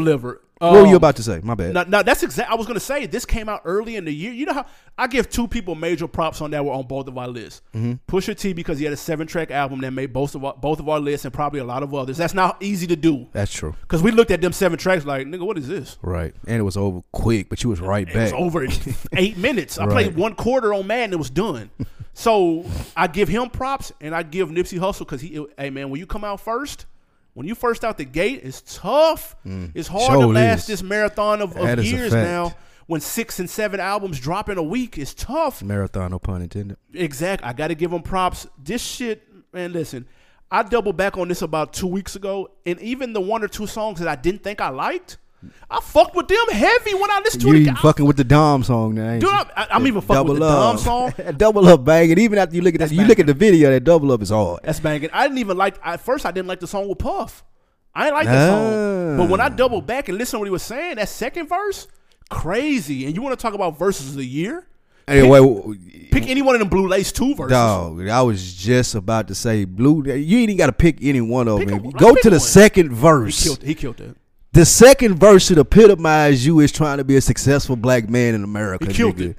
What 0.61 0.73
were 0.73 0.79
you 0.83 0.89
Um, 0.89 0.95
about 0.97 1.17
to 1.17 1.23
say? 1.23 1.41
My 1.43 1.55
bad. 1.55 1.89
Now 1.89 2.03
that's 2.03 2.23
exact. 2.23 2.51
I 2.51 2.55
was 2.55 2.67
gonna 2.67 2.81
say 2.81 3.07
this 3.07 3.25
came 3.25 3.49
out 3.49 3.63
early 3.65 3.97
in 3.97 4.05
the 4.05 4.13
year. 4.13 4.31
You 4.33 4.45
know 4.45 4.53
how 4.53 4.67
I 4.99 5.07
give 5.07 5.31
two 5.31 5.49
people 5.49 5.75
major 5.75 6.07
props 6.07 6.43
on 6.43 6.51
that 6.51 6.63
were 6.63 6.73
on 6.73 6.87
both 6.87 7.09
of 7.09 7.17
our 7.17 7.29
lists. 7.29 7.63
Mm-hmm. 7.75 7.93
Pusha 8.07 8.37
T 8.37 8.53
because 8.53 8.79
he 8.79 8.85
had 8.85 8.93
a 8.93 8.97
seven 8.99 9.27
track 9.27 9.51
album 9.51 9.81
that 9.81 9.93
made 9.93 10.13
both 10.13 10.35
of 10.35 10.45
our, 10.45 10.53
both 10.55 10.79
of 10.79 10.87
our 10.89 11.01
lists 11.01 11.25
and 11.25 11.33
probably 11.33 11.61
a 11.61 11.65
lot 11.65 11.83
of 11.83 11.95
others. 11.95 12.19
That's 12.19 12.35
not 12.35 12.63
easy 12.63 12.87
to 12.89 12.97
do 12.97 13.27
That's 13.33 13.53
true. 13.53 13.75
because 13.81 14.03
we 14.03 14.11
looked 14.11 14.31
at 14.31 14.43
them 14.43 14.53
seven 14.53 14.79
tracks 14.79 15.07
like 15.07 15.27
nigga, 15.27 15.47
what 15.47 15.57
is 15.57 15.67
this? 15.67 15.97
Right, 16.03 16.35
and 16.47 16.57
it 16.59 16.63
was 16.63 16.77
over 16.77 17.01
quick, 17.13 17.49
but 17.49 17.63
you 17.63 17.71
was 17.71 17.81
right 17.81 18.07
back. 18.07 18.15
It 18.15 18.19
back. 18.19 18.33
was 18.35 18.43
over 18.47 18.63
in 18.65 18.73
eight 19.15 19.39
minutes. 19.39 19.79
I 19.79 19.87
Right. 19.87 19.93
played 19.93 20.17
one 20.17 20.35
quarter 20.35 20.75
on 20.75 20.87
Madden. 20.87 21.15
It 21.15 21.19
was 21.19 21.31
done. 21.31 21.71
So 22.13 22.67
I 22.97 23.07
give 23.07 23.29
him 23.29 23.49
props 23.49 23.93
and 24.01 24.15
I 24.15 24.25
give 24.25 24.51
Nipsey 24.51 24.79
Hussle 24.79 24.99
because 25.01 25.21
he, 25.23 25.43
hey 25.57 25.71
man, 25.71 25.89
when 25.91 26.01
you 26.01 26.07
come 26.07 26.25
out 26.25 26.41
first, 26.41 26.85
when 27.35 27.47
you 27.47 27.55
first 27.55 27.85
out 27.85 27.99
the 27.99 28.05
gate, 28.05 28.41
it's 28.43 28.63
tough. 28.63 29.37
Mm. 29.47 29.73
It's 29.75 29.89
hard 29.89 30.21
to 30.21 30.27
last 30.27 30.63
is. 30.63 30.67
this 30.67 30.83
marathon 30.83 31.41
of, 31.43 31.57
of 31.57 31.63
That 31.63 31.79
is 31.79 31.93
a 31.93 31.97
years 31.97 32.13
now. 32.13 32.55
When 32.87 33.01
six 33.01 33.39
and 33.39 33.49
seven 33.49 33.79
albums 33.79 34.19
drop 34.19 34.49
in 34.49 34.59
a 34.59 34.63
week, 34.63 34.99
it's 34.99 35.15
tough. 35.15 35.63
Marathon, 35.63 36.11
no 36.11 36.19
pun 36.19 36.43
intended. 36.43 36.77
Exact. 36.93 37.45
I 37.45 37.53
got 37.53 37.69
to 37.69 37.77
give 37.77 37.93
them 37.93 38.03
props. 38.03 38.49
This 38.59 38.83
shit, 38.83 39.23
man. 39.53 39.73
Listen, 39.73 40.07
I 40.51 40.65
doubled 40.65 40.97
back 40.97 41.17
on 41.17 41.29
this 41.29 41.41
about 41.43 41.73
two 41.73 41.87
weeks 41.87 42.17
ago, 42.17 42.51
and 42.67 42.81
even 42.81 43.13
the 43.13 43.21
one 43.21 43.45
or 43.45 43.49
two 43.49 43.69
songs 43.69 44.01
that 44.01 44.09
I 44.09 44.17
didn't 44.17 44.43
think 44.43 44.61
I 44.61 44.71
liked, 44.71 45.19
I 45.71 45.81
fucked 45.81 46.15
with 46.15 46.29
them 46.29 46.47
heavy 46.53 46.95
when 46.95 47.11
I 47.11 47.21
listened 47.25 47.43
to 47.43 47.49
You 47.49 47.55
it. 47.55 47.61
again. 47.63 47.77
fucking 47.77 48.05
with 48.05 48.17
the 48.17 48.25
Dom 48.25 48.63
song 48.63 48.95
now, 48.95 49.11
ain't 49.11 49.21
Dude, 49.21 49.31
you? 49.31 49.37
I'm, 49.37 49.47
I- 49.57 49.69
I'm 49.71 49.87
even 49.87 50.01
fucking 50.03 50.29
with 50.29 50.39
the 50.39 50.45
up. 50.45 50.77
Dom 50.77 50.79
song. 50.79 51.13
double 51.37 51.67
up, 51.69 51.85
bang. 51.85 52.11
And 52.11 52.19
even 52.21 52.39
after 52.39 52.55
you 52.57 52.63
look 52.63 52.75
at 52.75 52.81
that, 52.81 52.93
you 52.93 53.05
look 53.05 53.19
at 53.19 53.27
the 53.27 53.35
video. 53.35 53.71
That 53.71 53.85
double 53.85 54.13
up 54.13 54.21
is 54.23 54.31
hard. 54.31 54.61
That's 54.65 54.81
banging. 54.81 55.11
I 55.13 55.25
didn't 55.25 55.39
even 55.39 55.57
like. 55.57 55.79
At 55.85 56.01
first, 56.01 56.27
I 56.27 56.31
didn't 56.31 56.49
like 56.49 56.61
the 56.61 56.67
song 56.67 56.89
with 56.89 56.99
Puff. 56.99 57.45
I 57.95 58.05
didn't 58.05 58.15
like 58.17 58.27
the 58.27 58.47
song. 58.49 59.17
But 59.17 59.29
when 59.31 59.41
I 59.41 59.47
ah. 59.47 59.49
double 59.49 59.81
back 59.81 60.09
and 60.09 60.19
listen 60.19 60.37
to 60.37 60.39
what 60.41 60.45
he 60.47 60.51
was 60.53 60.63
saying, 60.63 60.97
that 60.97 61.09
second 61.09 61.49
verse, 61.49 61.89
crazy. 62.29 63.07
And 63.07 63.15
you 63.17 63.23
want 63.23 63.39
to 63.39 63.43
talk 63.43 63.55
about 63.55 63.79
verses 63.79 64.11
of 64.11 64.17
the 64.17 64.25
year? 64.25 64.67
Wait, 65.09 65.29
wait, 65.29 66.11
Pick 66.13 66.29
any 66.29 66.41
one 66.41 66.55
of 66.55 66.61
them 66.61 66.69
Blue 66.69 66.87
Lace 66.87 67.11
two 67.11 67.35
verses. 67.35 67.51
Dog, 67.51 68.07
I 68.09 68.23
was 68.23 68.55
just 68.55 68.95
about 68.95 69.27
to 69.29 69.35
say 69.35 69.65
blue. 69.65 70.05
You 70.07 70.39
ain't 70.39 70.51
even 70.51 70.57
got 70.57 70.67
to 70.67 70.73
pick 70.73 70.99
any 71.03 71.21
one 71.21 71.49
of 71.49 71.59
Pick 71.59 71.69
them. 71.69 71.85
a- 71.87 71.93
Go 71.93 72.15
to 72.15 72.31
the 72.31 72.37
one. 72.37 72.41
second 72.41 72.91
He 72.91 72.95
verse. 72.97 73.43
killed. 73.43 73.63
He 73.63 73.75
killed 73.75 73.97
that. 73.97 74.17
The 74.53 74.65
second 74.65 75.15
verse 75.19 75.47
should 75.47 75.59
epitomize 75.59 76.45
you 76.45 76.61
as 76.61 76.73
trying 76.73 76.99
to 76.99 77.05
be 77.05 77.17
a 77.17 77.21
successful 77.21 77.77
black 77.77 78.09
man 78.09 78.35
in 78.35 78.43
America. 78.43 78.87
He 78.87 78.93
killed 78.93 79.17
nigga. 79.17 79.31
it. 79.31 79.37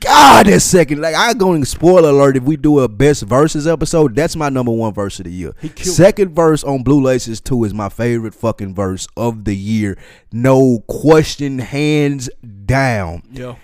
God, 0.00 0.46
that 0.46 0.60
second, 0.60 1.00
like 1.00 1.14
I 1.14 1.34
going 1.34 1.64
spoiler 1.64 2.10
alert. 2.10 2.36
If 2.36 2.44
we 2.44 2.56
do 2.56 2.80
a 2.80 2.88
best 2.88 3.24
verses 3.24 3.66
episode, 3.66 4.14
that's 4.14 4.36
my 4.36 4.48
number 4.48 4.70
one 4.70 4.94
verse 4.94 5.18
of 5.18 5.24
the 5.24 5.32
year. 5.32 5.54
He 5.60 5.68
killed 5.68 5.96
Second 5.96 6.34
verse 6.34 6.62
on 6.62 6.84
Blue 6.84 7.02
Laces 7.02 7.40
two 7.40 7.64
is 7.64 7.74
my 7.74 7.88
favorite 7.88 8.34
fucking 8.34 8.74
verse 8.74 9.08
of 9.16 9.44
the 9.44 9.56
year. 9.56 9.98
No 10.32 10.84
question, 10.86 11.58
hands 11.58 12.30
down. 12.64 13.22
Yeah. 13.30 13.56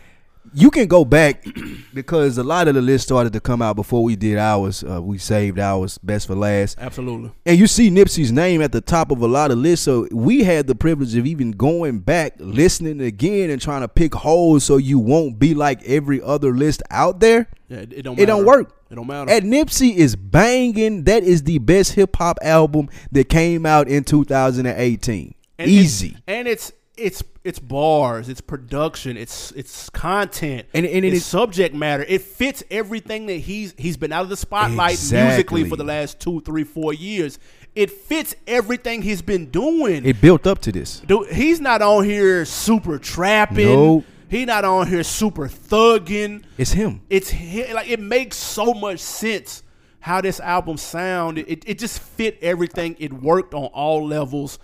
You 0.55 0.70
can 0.70 0.86
go 0.86 1.05
back 1.05 1.44
because 1.94 2.39
a 2.39 2.44
lot 2.44 2.68
of 2.68 2.74
the 2.74 2.81
list 2.82 3.05
started 3.05 3.32
to 3.32 3.40
come 3.40 3.60
out 3.60 3.76
before 3.76 4.02
we 4.05 4.14
did 4.16 4.39
ours. 4.39 4.85
Uh, 4.85 5.02
we 5.02 5.18
saved 5.18 5.59
ours 5.59 5.98
best 5.98 6.26
for 6.28 6.35
last. 6.35 6.78
Absolutely. 6.81 7.32
And 7.44 7.59
you 7.59 7.66
see 7.66 7.90
Nipsey's 7.90 8.31
name 8.31 8.62
at 8.62 8.70
the 8.72 8.81
top 8.81 9.10
of 9.10 9.20
a 9.20 9.26
lot 9.26 9.51
of 9.51 9.59
lists. 9.59 9.85
So 9.85 10.06
we 10.12 10.44
had 10.44 10.66
the 10.66 10.74
privilege 10.74 11.14
of 11.16 11.26
even 11.26 11.51
going 11.52 12.01
back, 12.01 12.35
listening 12.39 13.01
again, 13.01 13.51
and 13.51 13.60
trying 13.60 13.81
to 13.81 13.89
pick 13.89 14.14
holes 14.14 14.64
so 14.64 14.76
you 14.76 14.98
won't 14.98 15.39
be 15.39 15.55
like 15.55 15.82
every 15.85 16.22
other 16.22 16.55
list 16.55 16.82
out 16.90 17.20
there. 17.20 17.48
Yeah. 17.68 17.78
It, 17.78 17.93
it 17.93 18.02
don't. 18.02 18.14
Matter. 18.14 18.22
It 18.22 18.26
don't 18.26 18.47
work. 18.47 18.81
It 18.90 18.94
don't 18.94 19.06
matter. 19.06 19.31
And 19.32 19.52
Nipsey 19.52 19.94
is 19.97 20.14
banging. 20.14 21.05
That 21.05 21.24
is 21.24 21.43
the 21.43 21.59
best 21.59 21.94
hip 21.94 22.14
hop 22.16 22.39
album 22.43 22.89
that 23.10 23.28
came 23.28 23.66
out 23.66 23.89
in 23.89 24.05
2018. 24.05 25.35
And 25.59 25.70
Easy. 25.70 26.09
it's- 26.09 26.22
and 26.26 26.48
it's 26.48 26.72
it's 26.97 27.23
it's 27.43 27.59
bars, 27.59 28.29
it's 28.29 28.41
production, 28.41 29.16
it's 29.16 29.51
it's 29.53 29.91
content, 29.91 30.66
And- 30.73 30.87
and 30.87 31.05
it 31.05 31.12
it's 31.15 31.27
subject 31.27 31.75
matter. 31.75 32.05
It 32.09 32.23
fits 32.23 32.62
everything 32.71 33.27
that 33.27 33.39
he's 33.39 33.75
he's 33.77 33.97
been 33.97 34.12
out 34.12 34.23
of 34.23 34.29
the 34.29 34.37
spotlight 34.37 34.93
Exactly. 34.93 35.29
musically 35.29 35.69
for 35.69 35.77
the 35.77 35.85
last 35.85 36.21
two, 36.21 36.41
three, 36.41 36.65
four 36.65 36.95
years. 36.95 37.39
It 37.75 37.91
fits 37.91 38.37
everything 38.47 39.03
he's 39.03 39.21
been 39.23 39.51
doing. 39.51 40.05
It 40.07 40.21
built 40.21 40.47
up 40.47 40.61
to 40.61 40.73
this. 40.73 41.01
Dude, 41.01 41.29
he's 41.31 41.61
not 41.61 41.83
on 41.83 42.05
here 42.05 42.45
super 42.45 42.99
trapping. 42.99 43.66
Nope. 43.66 44.05
He 44.29 44.45
not 44.45 44.65
on 44.65 44.87
here 44.87 45.03
super 45.03 45.49
thugging. 45.49 46.43
It's 46.57 46.73
him. 46.73 47.03
It's 47.11 47.31
hi- 47.33 47.73
like 47.73 47.89
it 47.89 48.01
makes 48.01 48.37
so 48.37 48.73
much 48.75 49.01
sense 49.01 49.62
how 50.01 50.21
this 50.21 50.39
album 50.41 50.77
sounded. 50.77 51.47
It, 51.49 51.65
it 51.66 51.79
just 51.79 51.99
fit 52.01 52.39
everything. 52.43 52.97
It 52.99 53.12
worked 53.12 53.55
on 53.55 53.65
all 53.66 54.07
levels. 54.07 54.59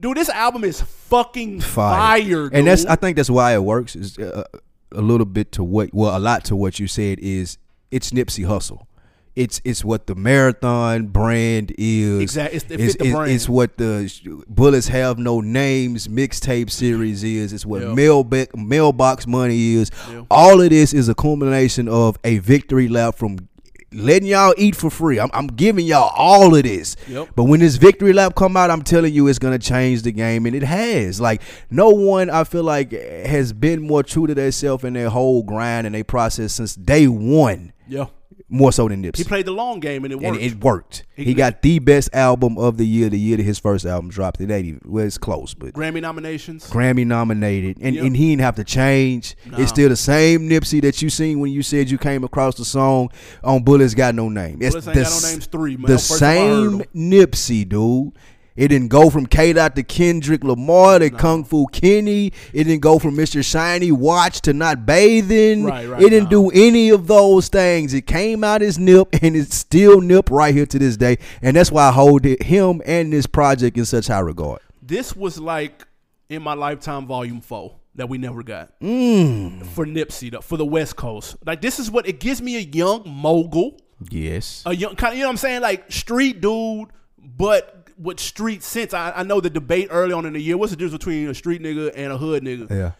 Dude, 0.00 0.16
this 0.16 0.28
album 0.28 0.64
is 0.64 0.80
fucking 0.80 1.60
fire. 1.60 2.20
dude. 2.44 2.54
and 2.54 2.66
that's 2.66 2.84
I 2.86 2.96
think 2.96 3.16
that's 3.16 3.30
why 3.30 3.54
it 3.54 3.62
works. 3.64 3.96
Is 3.96 4.18
uh, 4.18 4.44
a 4.92 5.00
little 5.00 5.26
bit 5.26 5.52
to 5.52 5.64
what 5.64 5.90
well 5.92 6.16
a 6.16 6.20
lot 6.20 6.44
to 6.46 6.56
what 6.56 6.78
you 6.78 6.86
said 6.86 7.18
is 7.20 7.58
it's 7.90 8.10
Nipsey 8.10 8.46
Hussle. 8.46 8.84
It's 9.36 9.60
it's 9.64 9.84
what 9.84 10.06
the 10.08 10.14
marathon 10.16 11.06
brand 11.06 11.72
is. 11.78 12.20
Exact- 12.22 12.54
it's- 12.54 12.62
it 12.70 12.76
fit 12.76 12.80
It's, 12.80 12.94
the 12.96 13.04
it's- 13.04 13.14
brand. 13.16 13.30
it's 13.32 13.48
what 13.48 13.76
the 13.76 14.44
bullets 14.48 14.88
have 14.88 15.18
no 15.18 15.40
names 15.40 16.08
mixtape 16.08 16.70
series 16.70 17.22
is. 17.22 17.52
It's 17.52 17.64
what 17.66 17.82
Yeah. 17.82 17.88
mailback 17.88 18.56
mailbox 18.56 19.26
money 19.28 19.74
is. 19.74 19.90
Yeah. 20.10 20.22
All 20.30 20.60
of 20.60 20.70
this 20.70 20.92
is 20.92 21.08
a 21.08 21.14
culmination 21.14 21.86
of 21.88 22.18
a 22.24 22.38
victory 22.38 22.88
lap 22.88 23.14
from 23.14 23.38
letting 23.92 24.28
y'all 24.28 24.54
eat 24.56 24.76
for 24.76 24.90
free. 24.90 25.18
I'm, 25.18 25.30
I'm 25.32 25.46
giving 25.46 25.86
y'all 25.86 26.12
all 26.16 26.54
of 26.54 26.62
this. 26.62 26.96
Yep. 27.08 27.30
But 27.34 27.44
when 27.44 27.60
this 27.60 27.76
victory 27.76 28.12
lap 28.12 28.34
come 28.34 28.56
out, 28.56 28.70
I'm 28.70 28.82
telling 28.82 29.12
you, 29.14 29.28
it's 29.28 29.38
gonna 29.38 29.58
change 29.58 30.02
the 30.02 30.12
game, 30.12 30.46
and 30.46 30.54
it 30.54 30.62
has. 30.62 31.20
Like 31.20 31.42
no 31.70 31.88
one, 31.90 32.30
I 32.30 32.44
feel 32.44 32.64
like, 32.64 32.92
has 32.92 33.52
been 33.52 33.82
more 33.82 34.02
true 34.02 34.26
to 34.26 34.34
themselves 34.34 34.84
in 34.84 34.92
their 34.92 35.10
whole 35.10 35.42
grind 35.42 35.86
and 35.86 35.94
their 35.94 36.04
process 36.04 36.54
since 36.54 36.74
day 36.74 37.08
one. 37.08 37.72
yeah. 37.86 38.06
More 38.50 38.72
so 38.72 38.88
than 38.88 39.02
Nipsey. 39.02 39.18
He 39.18 39.24
played 39.24 39.44
the 39.44 39.52
long 39.52 39.78
game 39.78 40.04
and 40.04 40.12
it 40.14 40.16
and 40.16 40.24
worked. 40.32 40.42
it 40.42 40.60
worked. 40.64 41.04
He- 41.14 41.24
He 41.24 41.34
got 41.34 41.60
the 41.60 41.78
best 41.80 42.08
album 42.14 42.56
of 42.56 42.78
the 42.78 42.86
year, 42.86 43.10
the 43.10 43.18
year 43.18 43.36
that 43.36 43.42
his 43.42 43.58
first 43.58 43.84
album 43.84 44.08
dropped. 44.08 44.40
It 44.40 44.50
ain't 44.50 44.64
even 44.66 44.80
well, 44.86 45.04
it's 45.04 45.18
close, 45.18 45.52
but 45.52 45.74
Grammy 45.74 46.00
nominations. 46.00 46.66
Grammy 46.70 47.06
nominated, 47.06 47.76
and, 47.82 47.94
Yep. 47.94 48.04
and 48.04 48.16
he 48.16 48.30
didn't 48.30 48.40
have 48.40 48.56
to 48.56 48.64
change. 48.64 49.36
Nah. 49.50 49.58
It's 49.58 49.68
still 49.70 49.90
the 49.90 49.96
same 49.96 50.48
Nipsey 50.48 50.80
that 50.80 51.02
you 51.02 51.10
seen 51.10 51.40
when 51.40 51.52
you 51.52 51.62
said 51.62 51.90
you 51.90 51.98
came 51.98 52.24
across 52.24 52.54
the 52.54 52.64
song 52.64 53.10
on 53.44 53.62
Bullets 53.64 53.92
Got 53.94 54.14
No 54.14 54.30
Name. 54.30 54.58
It's 54.62 54.70
Bullets 54.74 54.86
Ain't 54.88 54.94
the 54.96 55.02
Got 55.02 55.22
No 55.22 55.28
Name's 55.28 55.46
three, 55.46 55.76
man. 55.76 55.82
The 55.86 55.98
First 55.98 56.18
time 56.20 56.28
I 56.30 56.46
heard 56.46 56.70
same. 56.94 57.10
Nipsey, 57.10 57.68
dude. 57.68 58.12
It 58.58 58.68
didn't 58.68 58.88
go 58.88 59.08
from 59.08 59.26
K 59.26 59.52
Dot 59.52 59.76
to 59.76 59.84
Kendrick 59.84 60.42
Lamar 60.42 60.98
to 60.98 61.10
Kung 61.10 61.44
Fu 61.44 61.66
Kenny. 61.66 62.32
It 62.52 62.64
didn't 62.64 62.80
go 62.80 62.98
from 62.98 63.14
Mr. 63.14 63.44
Shiny 63.44 63.92
Watch 63.92 64.40
to 64.42 64.52
not 64.52 64.84
bathing. 64.84 65.62
Right, 65.62 65.88
right, 65.88 66.02
it 66.02 66.10
didn't 66.10 66.24
nah. 66.24 66.30
do 66.30 66.50
any 66.50 66.90
of 66.90 67.06
those 67.06 67.46
things. 67.46 67.94
It 67.94 68.08
came 68.08 68.42
out 68.42 68.60
as 68.60 68.76
Nip, 68.76 69.10
and 69.22 69.36
it's 69.36 69.54
still 69.54 70.00
Nip 70.00 70.28
right 70.28 70.52
here 70.52 70.66
to 70.66 70.76
this 70.76 70.96
day. 70.96 71.18
And 71.40 71.56
that's 71.56 71.70
why 71.70 71.86
I 71.86 71.92
hold 71.92 72.26
it, 72.26 72.42
him 72.42 72.82
and 72.84 73.12
this 73.12 73.26
project 73.26 73.76
in 73.76 73.84
such 73.84 74.08
high 74.08 74.18
regard. 74.18 74.58
This 74.82 75.14
was 75.14 75.38
like 75.38 75.86
in 76.28 76.42
my 76.42 76.54
lifetime 76.54 77.06
volume 77.06 77.40
four 77.40 77.76
that 77.94 78.08
we 78.08 78.18
never 78.18 78.42
got. 78.42 78.72
Mm. 78.80 79.66
For 79.66 79.86
Nipsey, 79.86 80.32
though, 80.32 80.40
for 80.40 80.56
the 80.56 80.66
West 80.66 80.96
Coast. 80.96 81.36
Like 81.46 81.60
this 81.60 81.78
is 81.78 81.92
what 81.92 82.08
it 82.08 82.18
gives 82.18 82.42
me 82.42 82.56
a 82.56 82.60
young 82.60 83.04
mogul. 83.06 83.80
Yes. 84.10 84.64
a 84.66 84.74
young 84.74 84.96
kind 84.96 85.12
of 85.12 85.18
you 85.18 85.22
know 85.22 85.28
what 85.28 85.32
I'm 85.34 85.36
saying 85.38 85.60
like 85.62 85.92
street 85.92 86.40
dude, 86.40 86.88
but 87.18 87.77
with 87.98 88.20
street 88.20 88.62
sense. 88.62 88.94
I, 88.94 89.12
I 89.16 89.22
know 89.22 89.40
the 89.40 89.50
debate 89.50 89.88
early 89.90 90.12
on 90.12 90.26
in 90.26 90.32
the 90.32 90.40
year. 90.40 90.56
What's 90.56 90.70
the 90.70 90.76
difference 90.76 90.98
between 90.98 91.28
a 91.28 91.34
street 91.34 91.62
nigga 91.62 91.92
and 91.94 92.12
a 92.12 92.18
hood 92.18 92.42
nigga? 92.42 92.70
Yeah. 92.70 92.92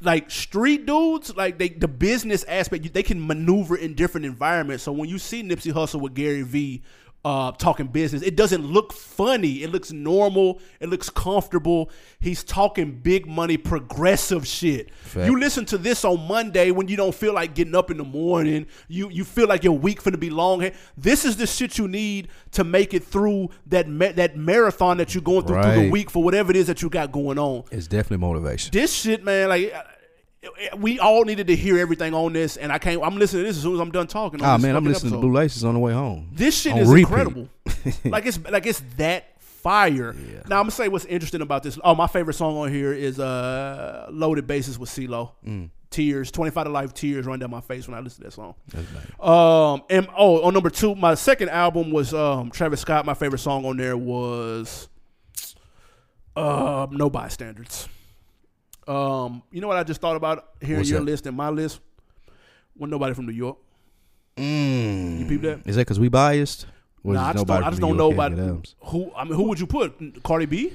Like 0.00 0.30
street 0.30 0.86
dudes, 0.86 1.34
like 1.36 1.58
they 1.58 1.68
the 1.68 1.88
business 1.88 2.44
aspect, 2.44 2.92
they 2.92 3.02
can 3.02 3.26
maneuver 3.26 3.76
in 3.76 3.94
different 3.94 4.26
environments. 4.26 4.84
So 4.84 4.92
when 4.92 5.08
you 5.08 5.18
see 5.18 5.42
Nipsey 5.42 5.72
Hussle 5.72 6.00
with 6.00 6.14
Gary 6.14 6.42
Vee. 6.42 6.82
Uh, 7.24 7.52
talking 7.52 7.86
business, 7.86 8.20
it 8.20 8.36
doesn't 8.36 8.66
look 8.66 8.92
funny. 8.92 9.62
It 9.62 9.70
looks 9.70 9.90
normal. 9.90 10.60
It 10.78 10.90
looks 10.90 11.08
comfortable. 11.08 11.90
He's 12.20 12.44
talking 12.44 13.00
big 13.00 13.26
money, 13.26 13.56
progressive 13.56 14.46
shit. 14.46 14.92
Fact. 14.94 15.30
You 15.30 15.40
listen 15.40 15.64
to 15.66 15.78
this 15.78 16.04
on 16.04 16.28
Monday 16.28 16.70
when 16.70 16.86
you 16.86 16.98
don't 16.98 17.14
feel 17.14 17.32
like 17.32 17.54
getting 17.54 17.74
up 17.74 17.90
in 17.90 17.96
the 17.96 18.04
morning. 18.04 18.66
You 18.88 19.08
you 19.08 19.24
feel 19.24 19.48
like 19.48 19.64
your 19.64 19.78
week 19.78 20.02
finna 20.02 20.20
be 20.20 20.28
long. 20.28 20.68
This 20.98 21.24
is 21.24 21.38
the 21.38 21.46
shit 21.46 21.78
you 21.78 21.88
need 21.88 22.28
to 22.52 22.62
make 22.62 22.92
it 22.92 23.02
through 23.02 23.48
that 23.68 23.88
ma- 23.88 24.12
that 24.12 24.36
marathon 24.36 24.98
that 24.98 25.14
you're 25.14 25.22
going 25.22 25.46
through 25.46 25.62
through 25.62 25.82
the 25.84 25.90
week 25.90 26.10
for 26.10 26.22
whatever 26.22 26.50
it 26.50 26.56
is 26.56 26.66
that 26.66 26.82
you 26.82 26.90
got 26.90 27.10
going 27.10 27.38
on. 27.38 27.64
It's 27.70 27.86
definitely 27.86 28.18
motivation. 28.18 28.70
This 28.70 28.92
shit, 28.92 29.24
man, 29.24 29.48
like. 29.48 29.74
Uh, 30.44 30.76
We 30.76 30.98
all 30.98 31.24
needed 31.24 31.46
to 31.48 31.56
hear 31.56 31.78
everything 31.78 32.14
on 32.14 32.32
this, 32.32 32.56
and 32.56 32.70
I 32.72 32.78
can't. 32.78 33.02
I'm 33.02 33.16
listening 33.16 33.42
to 33.44 33.48
this 33.48 33.56
as 33.56 33.62
soon 33.62 33.74
as 33.74 33.80
I'm 33.80 33.90
done 33.90 34.06
talking. 34.06 34.40
on 34.42 34.46
Ah 34.46 34.58
man, 34.58 34.76
I'm 34.76 34.84
listening 34.84 35.12
episode. 35.12 35.16
to 35.22 35.28
Blue 35.28 35.32
Laces 35.32 35.64
on 35.64 35.74
the 35.74 35.80
way 35.80 35.92
home. 35.92 36.28
This 36.32 36.58
shit 36.60 36.72
On 36.72 36.78
is 36.78 36.88
repeat. 36.88 37.02
incredible. 37.08 37.48
like 38.04 38.26
it's 38.26 38.38
like 38.50 38.66
it's 38.66 38.82
that 38.96 39.40
fire. 39.40 40.12
Now 40.48 40.56
I'm 40.58 40.64
gonna 40.64 40.70
say 40.72 40.88
what's 40.88 41.04
interesting 41.06 41.40
about 41.40 41.62
this. 41.62 41.78
Oh, 41.82 41.94
my 41.94 42.06
favorite 42.06 42.34
song 42.34 42.56
on 42.58 42.70
here 42.70 42.92
is 42.92 43.18
uh 43.18 44.06
"Loaded 44.10 44.46
Bases" 44.46 44.78
with 44.78 44.90
CeeLo. 44.90 45.30
Mm. 45.46 45.70
Tears, 45.90 46.32
25 46.32 46.64
to 46.64 46.70
life. 46.70 46.92
Tears 46.92 47.24
run 47.24 47.38
down 47.38 47.50
my 47.50 47.60
face 47.60 47.86
when 47.86 47.96
I 47.96 48.00
listen 48.00 48.24
to 48.24 48.24
that 48.24 48.32
song. 48.32 48.54
Um, 49.20 49.84
and 49.88 50.08
oh, 50.18 50.42
on 50.42 50.52
number 50.52 50.68
two, 50.68 50.96
my 50.96 51.14
second 51.14 51.50
album 51.50 51.92
was 51.92 52.12
um 52.12 52.50
Travis 52.50 52.80
Scott. 52.80 53.06
My 53.06 53.14
favorite 53.14 53.38
song 53.38 53.64
on 53.64 53.76
there 53.76 53.96
was 53.96 54.88
um 56.36 56.96
No 56.96 57.08
Bystanders. 57.10 57.88
Um, 58.86 59.42
you 59.50 59.60
know 59.60 59.68
what 59.68 59.76
I 59.76 59.82
just 59.84 60.00
thought 60.00 60.16
about 60.16 60.48
hearing 60.60 60.78
What's 60.78 60.90
your 60.90 61.00
that? 61.00 61.04
list 61.06 61.26
and 61.26 61.36
my 61.36 61.48
list? 61.50 61.80
When 62.76 62.90
nobody 62.90 63.14
from 63.14 63.26
New 63.26 63.32
York. 63.32 63.56
Mm. 64.36 65.20
You 65.20 65.26
peep 65.26 65.42
that? 65.42 65.60
Is 65.64 65.76
that 65.76 65.82
because 65.82 66.00
we 66.00 66.08
biased? 66.08 66.66
Or 67.04 67.14
Nah, 67.14 67.28
I 67.28 67.32
just 67.34 67.46
don't, 67.46 67.62
I 67.62 67.68
just 67.70 67.80
don't 67.80 67.96
know 67.96 68.10
about 68.12 68.30
can't 68.32 68.36
get 68.36 68.44
Adams? 68.44 68.74
who. 68.80 69.12
I 69.16 69.24
mean, 69.24 69.34
who 69.34 69.44
would 69.44 69.60
you 69.60 69.66
put? 69.66 70.22
Cardi 70.24 70.46
B. 70.46 70.72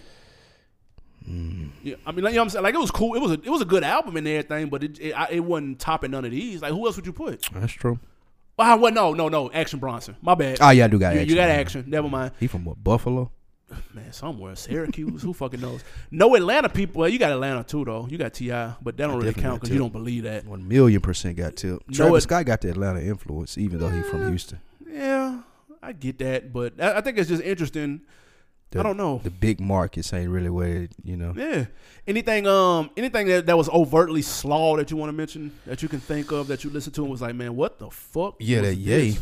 Mm. 1.29 1.69
Yeah, 1.83 1.95
I 2.05 2.11
mean, 2.11 2.23
like, 2.23 2.31
you 2.33 2.37
know 2.37 2.41
what 2.41 2.45
I'm 2.45 2.49
saying. 2.51 2.63
Like, 2.63 2.73
it 2.75 2.79
was 2.79 2.91
cool. 2.91 3.15
It 3.15 3.19
was 3.19 3.31
a, 3.31 3.33
it 3.35 3.49
was 3.49 3.61
a 3.61 3.65
good 3.65 3.83
album 3.83 4.15
and 4.17 4.27
everything, 4.27 4.69
but 4.69 4.83
it 4.83 4.99
it, 4.99 5.11
I, 5.13 5.27
it 5.31 5.39
wasn't 5.41 5.79
topping 5.79 6.11
none 6.11 6.25
of 6.25 6.31
these. 6.31 6.61
Like, 6.61 6.71
who 6.71 6.85
else 6.85 6.95
would 6.95 7.05
you 7.05 7.13
put? 7.13 7.47
That's 7.53 7.73
true. 7.73 7.99
Ah, 8.57 8.75
well, 8.75 8.91
no, 8.91 9.13
no, 9.13 9.29
no. 9.29 9.51
Action 9.51 9.79
Bronson. 9.79 10.15
My 10.21 10.35
bad. 10.35 10.57
Oh 10.61 10.69
yeah, 10.69 10.85
I 10.85 10.87
do 10.87 10.99
got 10.99 11.13
you, 11.13 11.21
action. 11.21 11.29
you 11.29 11.35
got 11.35 11.47
man. 11.49 11.59
action. 11.59 11.83
Never 11.87 12.09
mind. 12.09 12.31
He 12.39 12.47
from 12.47 12.65
what? 12.65 12.83
Buffalo. 12.83 13.31
Man, 13.93 14.11
somewhere 14.13 14.55
Syracuse. 14.55 15.21
who 15.21 15.33
fucking 15.33 15.61
knows? 15.61 15.83
No 16.11 16.35
Atlanta 16.35 16.69
people. 16.69 17.01
Well, 17.01 17.09
you 17.09 17.19
got 17.19 17.31
Atlanta 17.31 17.63
too, 17.63 17.85
though. 17.85 18.07
You 18.09 18.17
got 18.17 18.33
T.I., 18.33 18.73
but 18.81 18.97
that 18.97 19.07
don't 19.07 19.19
really 19.19 19.33
count 19.33 19.61
because 19.61 19.73
you 19.73 19.79
don't 19.79 19.93
believe 19.93 20.23
that. 20.23 20.45
One 20.45 20.67
million 20.67 21.01
percent 21.01 21.37
got 21.37 21.55
tipped. 21.55 21.87
No, 21.89 21.95
Travis 21.95 22.23
it- 22.23 22.27
Scott 22.27 22.45
got 22.45 22.61
the 22.61 22.69
Atlanta 22.69 23.01
influence, 23.01 23.57
even 23.57 23.79
though 23.79 23.89
he's 23.89 24.05
from 24.05 24.27
Houston. 24.27 24.59
Yeah, 24.89 25.41
I 25.81 25.91
get 25.93 26.17
that, 26.19 26.51
but 26.51 26.73
I, 26.81 26.97
I 26.97 27.01
think 27.01 27.17
it's 27.17 27.29
just 27.29 27.43
interesting. 27.43 28.01
The- 28.71 28.79
I 28.79 28.83
don't 28.83 28.97
know. 28.97 29.19
The 29.23 29.31
big 29.31 29.59
markets 29.59 30.13
ain't 30.13 30.29
really 30.29 30.49
where 30.49 30.87
you 31.03 31.17
know. 31.17 31.33
Yeah. 31.35 31.65
Anything 32.07 32.45
um 32.47 32.91
anything 32.97 33.27
that, 33.27 33.45
that 33.47 33.57
was 33.57 33.67
overtly 33.69 34.21
slaw 34.21 34.77
that 34.77 34.91
you 34.91 34.97
want 34.97 35.09
to 35.09 35.13
mention 35.13 35.51
that 35.65 35.81
you 35.81 35.89
can 35.89 35.99
think 35.99 36.31
of 36.31 36.47
that 36.47 36.63
you 36.63 36.69
listened 36.69 36.93
to 36.95 37.01
and 37.01 37.09
was 37.11 37.21
like, 37.21 37.33
man, 37.35 37.55
what 37.55 37.79
the 37.79 37.89
fuck? 37.89 38.35
Yeah, 38.39 38.61
that 38.61 38.75
yay. 38.75 39.17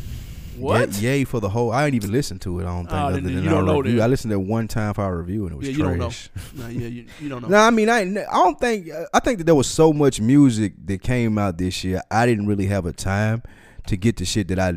What? 0.57 0.93
Yay, 1.01 1.19
yay 1.19 1.23
for 1.23 1.39
the 1.39 1.49
whole. 1.49 1.71
I 1.71 1.85
didn't 1.85 1.95
even 2.03 2.11
listen 2.11 2.39
to 2.39 2.59
it. 2.59 2.63
I 2.63 2.65
don't 2.67 2.83
think. 2.87 2.93
Oh, 2.93 3.05
other 3.07 3.21
than 3.21 3.33
you 3.33 3.49
don't 3.49 3.53
our 3.59 3.63
know 3.63 3.79
review. 3.79 4.01
I 4.01 4.07
listened 4.07 4.31
to 4.31 4.39
it 4.39 4.45
one 4.45 4.67
time 4.67 4.93
for 4.93 5.03
our 5.03 5.17
review 5.17 5.43
and 5.45 5.53
it 5.53 5.57
was 5.57 5.67
Yeah, 5.67 5.73
you 5.77 5.83
don't 5.83 5.97
know. 5.97 6.09
trash. 6.09 6.29
Yeah, 6.57 6.67
you, 6.69 7.05
you 7.19 7.29
don't 7.29 7.41
know. 7.43 7.47
No, 7.49 7.57
I 7.57 7.69
mean, 7.69 7.89
I 7.89 7.99
I 8.01 8.13
don't 8.33 8.59
think 8.59 8.89
I 9.13 9.19
think 9.19 9.37
that 9.39 9.43
there 9.45 9.55
was 9.55 9.67
so 9.67 9.93
much 9.93 10.19
music 10.21 10.73
that 10.85 11.01
came 11.01 11.37
out 11.37 11.57
this 11.57 11.83
year. 11.83 12.01
I 12.09 12.25
didn't 12.25 12.47
really 12.47 12.67
have 12.67 12.85
a 12.85 12.93
time 12.93 13.43
to 13.87 13.95
get 13.97 14.17
the 14.17 14.25
shit 14.25 14.47
that 14.49 14.59
I 14.59 14.73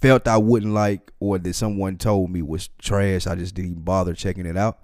felt 0.00 0.26
I 0.28 0.36
wouldn't 0.38 0.72
like 0.72 1.10
or 1.20 1.38
that 1.38 1.54
someone 1.54 1.96
told 1.96 2.30
me 2.30 2.42
was 2.42 2.68
trash. 2.78 3.26
I 3.26 3.34
just 3.34 3.54
didn't 3.54 3.72
even 3.72 3.82
bother 3.82 4.14
checking 4.14 4.46
it 4.46 4.56
out. 4.56 4.78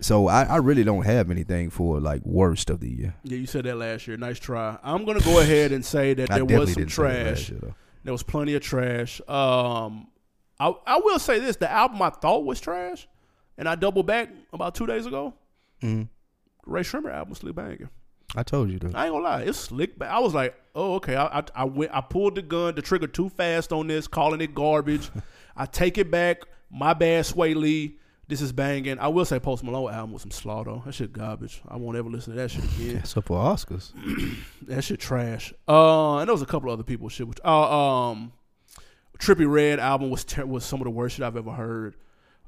So 0.00 0.26
I, 0.26 0.42
I 0.42 0.56
really 0.56 0.84
don't 0.84 1.04
have 1.04 1.30
anything 1.30 1.70
for 1.70 2.00
like 2.00 2.22
worst 2.26 2.68
of 2.68 2.80
the 2.80 2.90
year. 2.90 3.14
Yeah, 3.22 3.38
you 3.38 3.46
said 3.46 3.64
that 3.64 3.76
last 3.76 4.06
year. 4.06 4.16
Nice 4.16 4.38
try. 4.38 4.76
I'm 4.82 5.04
gonna 5.04 5.20
go 5.20 5.40
ahead 5.40 5.72
and 5.72 5.84
say 5.84 6.14
that 6.14 6.28
there 6.28 6.44
was 6.44 6.72
some 6.72 6.82
didn't 6.82 6.90
say 6.92 7.02
that 7.02 7.26
last 7.26 7.46
trash. 7.46 7.60
There 8.04 8.12
was 8.12 8.22
plenty 8.22 8.54
of 8.54 8.62
trash. 8.62 9.20
Um, 9.28 10.08
I 10.60 10.72
I 10.86 10.98
will 10.98 11.18
say 11.18 11.38
this: 11.40 11.56
the 11.56 11.70
album 11.70 12.00
I 12.02 12.10
thought 12.10 12.44
was 12.44 12.60
trash, 12.60 13.08
and 13.58 13.68
I 13.68 13.74
doubled 13.74 14.06
back 14.06 14.28
about 14.52 14.74
two 14.74 14.86
days 14.86 15.06
ago. 15.06 15.34
Mhm. 15.82 16.08
Rae 16.66 16.82
Sremmurd 16.82 17.12
album, 17.12 17.34
slick 17.34 17.54
banging. 17.54 17.88
I 18.36 18.42
told 18.42 18.70
you 18.70 18.78
though. 18.78 18.96
I 18.96 19.06
ain't 19.06 19.12
gonna 19.14 19.24
lie, 19.24 19.42
it's 19.42 19.58
slick. 19.58 19.92
I 20.00 20.18
was 20.18 20.34
like, 20.34 20.54
oh 20.74 20.94
okay. 20.96 21.16
I, 21.16 21.38
I 21.38 21.44
I 21.54 21.64
went. 21.64 21.92
I 21.94 22.00
pulled 22.00 22.34
the 22.34 22.42
gun, 22.42 22.74
the 22.74 22.82
trigger 22.82 23.06
too 23.06 23.28
fast 23.30 23.72
on 23.72 23.86
this, 23.86 24.06
calling 24.06 24.40
it 24.40 24.54
garbage. 24.54 25.10
I 25.56 25.66
take 25.66 25.98
it 25.98 26.10
back. 26.10 26.42
My 26.70 26.92
bad, 26.94 27.24
Swae 27.24 27.54
Lee. 27.54 27.98
This 28.26 28.40
is 28.40 28.52
banging. 28.52 28.98
I 28.98 29.08
will 29.08 29.24
say 29.24 29.38
Post 29.38 29.62
Malone 29.64 29.92
album 29.92 30.12
was 30.12 30.22
some 30.22 30.30
slaughter. 30.30 30.80
That 30.86 30.94
shit 30.94 31.12
garbage. 31.12 31.60
I 31.68 31.76
won't 31.76 31.96
ever 31.96 32.08
listen 32.08 32.32
to 32.34 32.40
that 32.40 32.50
shit 32.50 32.64
again. 32.64 33.04
So 33.04 33.20
for 33.20 33.38
Oscars, 33.38 33.92
That 34.62 34.82
shit 34.82 34.98
trash. 35.00 35.52
Uh, 35.68 36.18
and 36.18 36.28
there 36.28 36.34
was 36.34 36.42
a 36.42 36.46
couple 36.46 36.70
other 36.70 36.82
people 36.82 37.08
shit. 37.10 37.28
Which, 37.28 37.38
uh, 37.44 38.08
um, 38.10 38.32
Trippie 39.18 39.50
Redd 39.50 39.78
album 39.78 40.10
was 40.10 40.24
ter- 40.24 40.46
was 40.46 40.64
some 40.64 40.80
of 40.80 40.84
the 40.84 40.90
worst 40.90 41.16
shit 41.16 41.24
I've 41.24 41.36
ever 41.36 41.52
heard. 41.52 41.96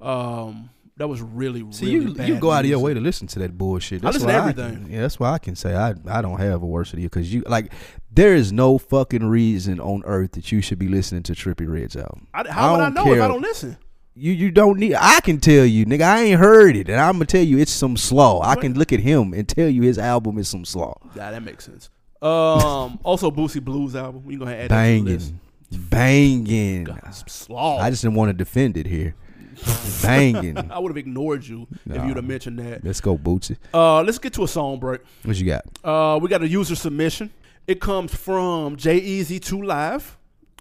Um, 0.00 0.70
that 0.98 1.08
was 1.08 1.20
really 1.20 1.62
see 1.72 1.94
really 1.94 2.06
you 2.06 2.14
bad 2.14 2.28
you 2.28 2.38
go 2.38 2.50
out 2.50 2.64
of 2.64 2.70
your 2.70 2.78
way 2.78 2.94
to 2.94 3.00
listen 3.00 3.26
to 3.28 3.38
that 3.40 3.58
bullshit. 3.58 4.02
I 4.02 4.08
listen 4.10 4.28
to 4.28 4.34
everything. 4.34 4.84
can- 4.84 4.90
yeah, 4.90 5.02
that's 5.02 5.20
why 5.20 5.32
I 5.32 5.38
can 5.38 5.54
say 5.54 5.74
I 5.74 5.94
I 6.08 6.22
don't 6.22 6.38
have 6.40 6.62
a 6.62 6.66
worse 6.66 6.94
of 6.94 6.98
you 6.98 7.06
because 7.10 7.32
you 7.32 7.42
like 7.46 7.70
there 8.10 8.34
is 8.34 8.50
no 8.50 8.78
fucking 8.78 9.24
reason 9.26 9.78
on 9.78 10.02
earth 10.06 10.32
that 10.32 10.50
you 10.52 10.62
should 10.62 10.78
be 10.78 10.88
listening 10.88 11.22
to 11.24 11.34
Trippie 11.34 11.68
Redd's 11.70 11.96
album. 11.96 12.28
I, 12.32 12.48
how 12.48 12.72
would 12.72 12.80
I 12.80 12.88
know 12.88 13.12
if 13.12 13.20
I 13.20 13.28
don't 13.28 13.42
listen? 13.42 13.76
You 14.18 14.32
you 14.32 14.50
don't 14.50 14.78
need. 14.78 14.94
I 14.94 15.20
can 15.20 15.38
tell 15.40 15.66
you, 15.66 15.84
nigga. 15.84 16.00
I 16.02 16.22
ain't 16.22 16.40
heard 16.40 16.74
it, 16.74 16.88
and 16.88 16.98
I'm 16.98 17.12
gonna 17.14 17.26
tell 17.26 17.42
you 17.42 17.58
it's 17.58 17.70
some 17.72 17.96
slaw. 17.98 18.40
I 18.42 18.54
can 18.56 18.72
look 18.74 18.92
at 18.92 19.00
him 19.00 19.34
and 19.34 19.46
tell 19.46 19.68
you 19.68 19.82
his 19.82 19.98
album 19.98 20.38
is 20.38 20.48
some 20.48 20.64
slaw. 20.64 20.94
Yeah, 21.14 21.30
that 21.32 21.42
makes 21.42 21.66
sense. 21.66 21.90
Um, 22.22 22.98
also 23.04 23.30
Boosie 23.30 23.62
Blues 23.62 23.94
album. 23.94 24.24
We 24.24 24.36
gonna 24.36 24.54
add 24.54 24.70
that 24.70 24.86
to 24.86 25.04
the 25.04 25.10
list. 25.12 25.34
Banging, 25.70 26.44
banging. 26.44 26.84
God, 26.84 27.14
some 27.14 27.28
slaw. 27.28 27.78
I 27.78 27.90
just 27.90 28.02
didn't 28.02 28.14
want 28.16 28.30
to 28.30 28.32
defend 28.32 28.78
it 28.78 28.86
here. 28.86 29.14
banging. 30.02 30.56
I 30.70 30.78
would 30.78 30.90
have 30.90 30.96
ignored 30.96 31.46
you 31.46 31.66
if 31.70 31.86
Nah. 31.86 32.06
you'd 32.06 32.16
have 32.16 32.24
mentioned 32.24 32.58
that. 32.58 32.84
Let's 32.84 33.00
go, 33.00 33.18
Bootsy. 33.18 33.56
Uh, 33.74 34.02
let's 34.02 34.18
get 34.18 34.32
to 34.34 34.44
a 34.44 34.48
song 34.48 34.78
break. 34.78 35.00
What 35.24 35.36
you 35.36 35.46
got? 35.46 35.64
Uh, 35.84 36.18
we 36.20 36.28
got 36.28 36.42
a 36.42 36.48
user 36.48 36.74
submission. 36.74 37.30
It 37.66 37.80
comes 37.80 38.14
from 38.14 38.76
J 38.76 38.96
Easy 38.98 39.38
2 39.40 39.62
Live. 39.62 40.15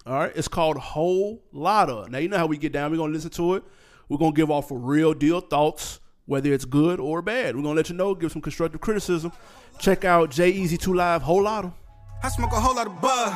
All 0.06 0.14
right. 0.14 0.32
It's 0.36 0.48
called 0.48 0.78
Whole 0.78 1.44
Lotta. 1.52 2.08
Now, 2.10 2.20
you 2.20 2.30
know 2.30 2.38
how 2.38 2.46
we 2.46 2.58
get 2.58 2.72
down. 2.72 2.92
We're 2.92 2.98
to 2.98 3.04
listen 3.06 3.32
to 3.32 3.56
it. 3.56 3.64
We're 4.08 4.18
to 4.18 4.32
give 4.32 4.52
off 4.52 4.70
a 4.70 4.76
real 4.76 5.14
deal 5.16 5.42
thoughts, 5.42 6.00
whether 6.26 6.54
it's 6.54 6.66
good 6.66 7.00
or 7.00 7.24
bad. 7.24 7.56
We're 7.56 7.64
to 7.64 7.70
let 7.70 7.90
you 7.90 7.96
know, 7.96 8.14
give 8.14 8.32
some 8.32 8.42
constructive 8.42 8.82
criticism. 8.82 9.32
Check 9.80 10.06
out 10.06 10.30
J 10.30 10.52
Easy 10.52 10.78
2 10.78 10.94
Live, 10.94 11.24
Whole 11.24 11.44
Lotta. 11.44 11.74
I 12.22 12.30
smoke 12.30 12.52
a 12.52 12.60
whole 12.60 12.76
lot 12.76 12.88
of 12.88 13.02
bud. 13.02 13.34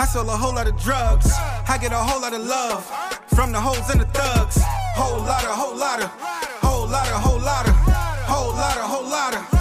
I 0.00 0.06
sell 0.06 0.28
a 0.28 0.36
whole 0.36 0.54
lot 0.54 0.66
of 0.66 0.80
drugs. 0.80 1.30
I 1.34 1.78
get 1.80 1.92
a 1.92 1.96
whole 1.96 2.20
lot 2.20 2.32
of 2.32 2.44
love 2.44 2.84
from 3.34 3.52
the 3.52 3.60
hoes 3.60 3.88
and 3.90 4.00
the 4.00 4.06
thugs. 4.06 4.58
Whole 4.94 5.20
lot 5.20 5.44
of, 5.44 5.50
whole 5.50 5.76
lot 5.76 6.02
of, 6.02 6.10
whole 6.62 6.86
lot 6.88 7.06
of, 7.08 7.14
whole 7.14 7.38
lot 7.38 7.68
of, 7.68 7.74
whole 8.26 8.52
lot 8.52 8.76
of, 8.76 8.82
whole 8.82 9.08
lot 9.08 9.57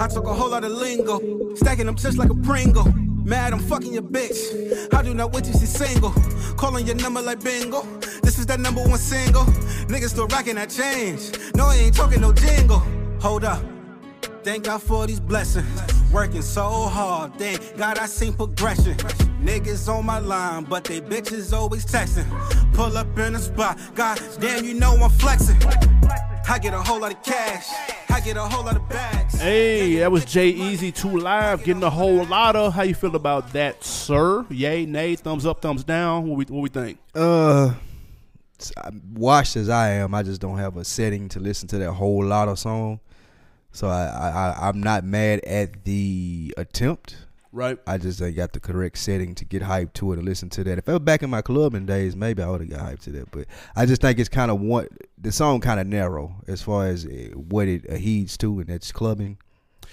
I 0.00 0.08
took 0.08 0.26
a 0.26 0.34
whole 0.34 0.50
lot 0.50 0.64
of 0.64 0.72
lingo, 0.72 1.54
stacking 1.54 1.86
them 1.86 1.96
just 1.96 2.18
like 2.18 2.30
a 2.30 2.34
Pringle. 2.34 2.90
Mad, 3.24 3.52
I'm 3.52 3.58
fucking 3.58 3.92
your 3.92 4.02
bitch. 4.02 4.92
I 4.92 5.02
do 5.02 5.14
not 5.14 5.32
wait 5.32 5.44
till 5.44 5.58
she's 5.58 5.74
single. 5.74 6.10
Calling 6.56 6.86
your 6.86 6.96
number 6.96 7.22
like 7.22 7.42
bingo. 7.42 7.82
This 8.22 8.38
is 8.38 8.46
that 8.46 8.60
number 8.60 8.82
one 8.82 8.98
single. 8.98 9.44
Niggas 9.86 10.10
still 10.10 10.26
rocking 10.26 10.56
that 10.56 10.70
change. 10.70 11.32
No, 11.54 11.66
I 11.66 11.76
ain't 11.76 11.94
talking 11.94 12.20
no 12.20 12.32
jingle. 12.32 12.82
Hold 13.20 13.44
up. 13.44 13.62
Thank 14.42 14.64
God 14.64 14.82
for 14.82 15.06
these 15.06 15.20
blessings. 15.20 15.66
Working 16.12 16.42
so 16.42 16.68
hard, 16.68 17.34
thank 17.38 17.76
God 17.78 17.98
I 17.98 18.06
seen 18.06 18.34
progression. 18.34 18.94
Niggas 19.42 19.88
on 19.88 20.04
my 20.04 20.18
line, 20.18 20.64
but 20.64 20.84
they 20.84 21.00
bitches 21.00 21.52
always 21.52 21.86
texting. 21.86 22.26
Pull 22.74 22.96
up 22.96 23.18
in 23.18 23.32
the 23.32 23.38
spot, 23.38 23.78
God 23.94 24.20
damn, 24.38 24.64
you 24.64 24.74
know 24.74 24.94
I'm 24.96 25.10
flexing. 25.10 25.58
I 26.46 26.58
get 26.58 26.74
a 26.74 26.82
whole 26.82 27.00
lot 27.00 27.12
of 27.12 27.22
cash, 27.22 27.66
I 28.10 28.20
get 28.20 28.36
a 28.36 28.42
whole 28.42 28.64
lot 28.64 28.76
of 28.76 28.86
bags. 28.88 29.40
Hey, 29.40 29.96
that 29.96 30.12
was 30.12 30.24
Jay 30.24 30.48
Easy 30.48 30.92
2 30.92 31.18
Live 31.18 31.64
getting 31.64 31.82
a 31.82 31.90
whole 31.90 32.24
lot 32.26 32.54
of. 32.54 32.74
How 32.74 32.82
you 32.82 32.94
feel 32.94 33.16
about 33.16 33.52
that, 33.54 33.82
sir? 33.82 34.44
Yay, 34.50 34.84
nay, 34.84 35.16
thumbs 35.16 35.46
up, 35.46 35.62
thumbs 35.62 35.84
down. 35.84 36.28
What 36.28 36.36
we, 36.36 36.44
what 36.54 36.60
we 36.60 36.68
think? 36.68 36.98
Uh, 37.14 37.74
washed 39.14 39.56
as 39.56 39.68
I 39.68 39.90
am, 39.92 40.14
I 40.14 40.22
just 40.22 40.40
don't 40.40 40.58
have 40.58 40.76
a 40.76 40.84
setting 40.84 41.28
to 41.30 41.40
listen 41.40 41.66
to 41.68 41.78
that 41.78 41.92
whole 41.92 42.24
lot 42.24 42.48
of 42.48 42.58
song. 42.58 43.00
So 43.72 43.88
I, 43.88 44.04
I, 44.04 44.28
I 44.28 44.68
I'm 44.68 44.80
not 44.80 45.02
mad 45.02 45.40
at 45.44 45.84
the 45.84 46.54
attempt. 46.56 47.16
Right? 47.54 47.78
I 47.86 47.98
just 47.98 48.20
ain't 48.20 48.34
got 48.34 48.52
the 48.52 48.58
correct 48.58 48.98
setting 48.98 49.36
to 49.36 49.44
get 49.44 49.62
hyped 49.62 49.92
to 49.94 50.12
it 50.12 50.18
and 50.18 50.24
listen 50.24 50.50
to 50.50 50.64
that. 50.64 50.76
If 50.76 50.88
I 50.88 50.94
was 50.94 51.02
back 51.02 51.22
in 51.22 51.30
my 51.30 51.40
clubbing 51.40 51.86
days, 51.86 52.16
maybe 52.16 52.42
I 52.42 52.50
would 52.50 52.62
have 52.62 52.70
got 52.70 52.80
hyped 52.80 53.02
to 53.02 53.10
that. 53.12 53.30
But 53.30 53.46
I 53.76 53.86
just 53.86 54.02
think 54.02 54.18
it's 54.18 54.28
kind 54.28 54.50
of 54.50 54.60
one 54.60 54.88
the 55.16 55.30
song 55.30 55.60
kind 55.60 55.78
of 55.78 55.86
narrow 55.86 56.42
as 56.48 56.62
far 56.62 56.88
as 56.88 57.06
uh, 57.06 57.30
what 57.36 57.68
it 57.68 57.88
heeds 57.98 58.36
to, 58.38 58.58
and 58.58 58.66
that's 58.66 58.90
clubbing. 58.90 59.38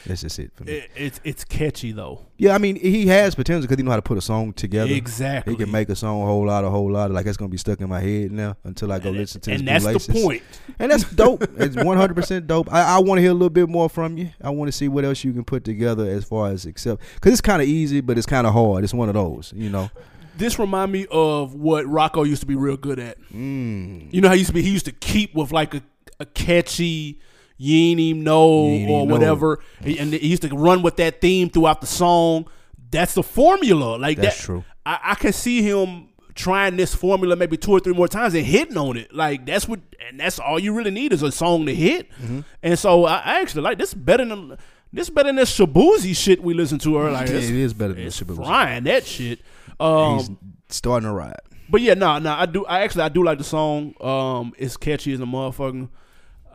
That's 0.05 0.21
just 0.21 0.39
it 0.39 0.51
for 0.55 0.63
me. 0.63 0.73
It, 0.73 0.91
it's 0.95 1.19
it's 1.23 1.43
catchy 1.43 1.91
though. 1.91 2.25
yeah, 2.37 2.55
I 2.55 2.57
mean 2.57 2.75
he 2.75 3.07
has 3.07 3.35
potential 3.35 3.61
because 3.61 3.77
he 3.77 3.83
know 3.83 3.91
how 3.91 3.97
to 3.97 4.01
put 4.01 4.17
a 4.17 4.21
song 4.21 4.53
together. 4.53 4.91
Exactly. 4.91 5.53
He 5.53 5.57
can 5.57 5.71
make 5.71 5.89
a 5.89 5.95
song 5.95 6.21
a 6.21 6.25
whole 6.25 6.45
lot, 6.47 6.63
a 6.63 6.69
whole 6.69 6.91
lot. 6.91 7.11
Like 7.11 7.25
it's 7.25 7.37
gonna 7.37 7.49
be 7.49 7.57
stuck 7.57 7.81
in 7.81 7.89
my 7.89 7.99
head 7.99 8.31
now 8.31 8.57
until 8.63 8.91
I 8.91 8.99
go 8.99 9.11
listen 9.11 9.41
to. 9.41 9.51
and 9.51 9.67
that's 9.67 9.85
the 9.85 10.13
point. 10.13 10.43
And 10.79 10.91
that's 10.91 11.03
dope. 11.11 11.43
it's 11.57 11.75
one 11.75 11.97
hundred 11.97 12.15
percent 12.15 12.47
dope. 12.47 12.71
I, 12.71 12.95
I 12.95 12.99
want 12.99 13.19
to 13.19 13.21
hear 13.21 13.31
a 13.31 13.35
little 13.35 13.49
bit 13.49 13.69
more 13.69 13.89
from 13.89 14.17
you. 14.17 14.29
I 14.41 14.49
want 14.49 14.67
to 14.67 14.71
see 14.71 14.87
what 14.87 15.05
else 15.05 15.23
you 15.23 15.33
can 15.33 15.43
put 15.43 15.63
together 15.63 16.07
as 16.09 16.23
far 16.25 16.49
as 16.49 16.65
except 16.65 17.01
because 17.15 17.33
it's 17.33 17.41
kind 17.41 17.61
of 17.61 17.67
easy, 17.67 18.01
but 18.01 18.17
it's 18.17 18.27
kind 18.27 18.47
of 18.47 18.53
hard. 18.53 18.83
It's 18.83 18.93
one 18.93 19.09
of 19.09 19.15
those, 19.15 19.53
you 19.55 19.69
know. 19.69 19.89
This 20.37 20.57
remind 20.57 20.91
me 20.91 21.05
of 21.11 21.53
what 21.53 21.85
Rocko 21.85 22.25
used 22.27 22.41
to 22.41 22.47
be 22.47 22.55
real 22.55 22.77
good 22.77 22.97
at. 22.97 23.21
Mm. 23.31 24.11
You 24.11 24.21
know 24.21 24.29
how 24.29 24.33
he 24.33 24.39
used 24.39 24.49
to 24.49 24.53
be? 24.53 24.63
He 24.63 24.71
used 24.71 24.85
to 24.85 24.91
keep 24.91 25.35
with 25.35 25.51
like 25.51 25.75
a, 25.75 25.83
a 26.19 26.25
catchy 26.25 27.19
"You 27.61 27.91
ain't 27.91 27.99
even 27.99 28.23
know" 28.23 28.65
ain't 28.65 28.89
or 28.89 28.95
even 28.97 29.07
know. 29.07 29.13
whatever, 29.13 29.59
and 29.81 29.95
and 29.97 30.13
he 30.13 30.27
used 30.27 30.41
to 30.43 30.49
run 30.49 30.81
with 30.81 30.95
that 30.97 31.21
theme 31.21 31.49
throughout 31.49 31.81
the 31.81 31.87
song. 31.87 32.47
That's 32.89 33.13
the 33.13 33.23
formula. 33.23 33.97
Like 33.97 34.17
That's 34.17 34.37
that, 34.37 34.43
true. 34.43 34.63
I, 34.85 34.99
I 35.03 35.15
can 35.15 35.31
see 35.33 35.61
him 35.61 36.09
trying 36.35 36.75
this 36.77 36.95
formula 36.95 37.35
maybe 37.35 37.55
two 37.57 37.71
or 37.71 37.79
three 37.79 37.93
more 37.93 38.07
times 38.07 38.33
and 38.33 38.45
hitting 38.45 38.77
on 38.77 38.97
it. 38.97 39.13
Like 39.13 39.45
that's 39.45 39.67
what, 39.67 39.79
and 40.09 40.19
that's 40.19 40.39
all 40.39 40.57
you 40.59 40.73
really 40.73 40.91
need 40.91 41.13
is 41.13 41.21
a 41.23 41.31
song 41.31 41.65
to 41.67 41.75
hit. 41.75 42.09
Mm-hmm. 42.21 42.39
And 42.63 42.77
so 42.79 43.05
I, 43.05 43.17
I 43.17 43.41
actually 43.41 43.61
like 43.63 43.77
this 43.77 43.93
better 43.93 44.25
than 44.25 44.57
this 44.91 45.09
better 45.09 45.27
than 45.27 45.35
this 45.37 45.57
Shaboozey 45.57 46.15
shit 46.15 46.41
we 46.43 46.53
listened 46.53 46.81
to 46.81 46.97
earlier. 46.97 47.11
Like, 47.11 47.29
Yeah, 47.29 47.35
it's- 47.35 47.73
better 47.73 47.93
than 47.93 48.07
it's 48.07 48.19
Shaboozey. 48.21 48.35
frying 48.45 48.83
that 48.85 49.05
shit. 49.05 49.39
Um, 49.79 50.17
He's 50.17 50.29
starting 50.69 51.07
to 51.07 51.13
ride. 51.13 51.39
but 51.69 51.79
yeah, 51.81 51.93
no, 51.93 52.19
no, 52.19 52.31
I 52.33 52.45
do. 52.45 52.65
I 52.65 52.81
actually 52.81 53.03
I 53.03 53.09
do 53.09 53.23
like 53.23 53.37
the 53.37 53.43
song. 53.45 53.93
Um, 54.01 54.53
it's 54.57 54.75
catchy 54.77 55.13
as 55.13 55.19
a 55.21 55.25
motherfucker. 55.25 55.87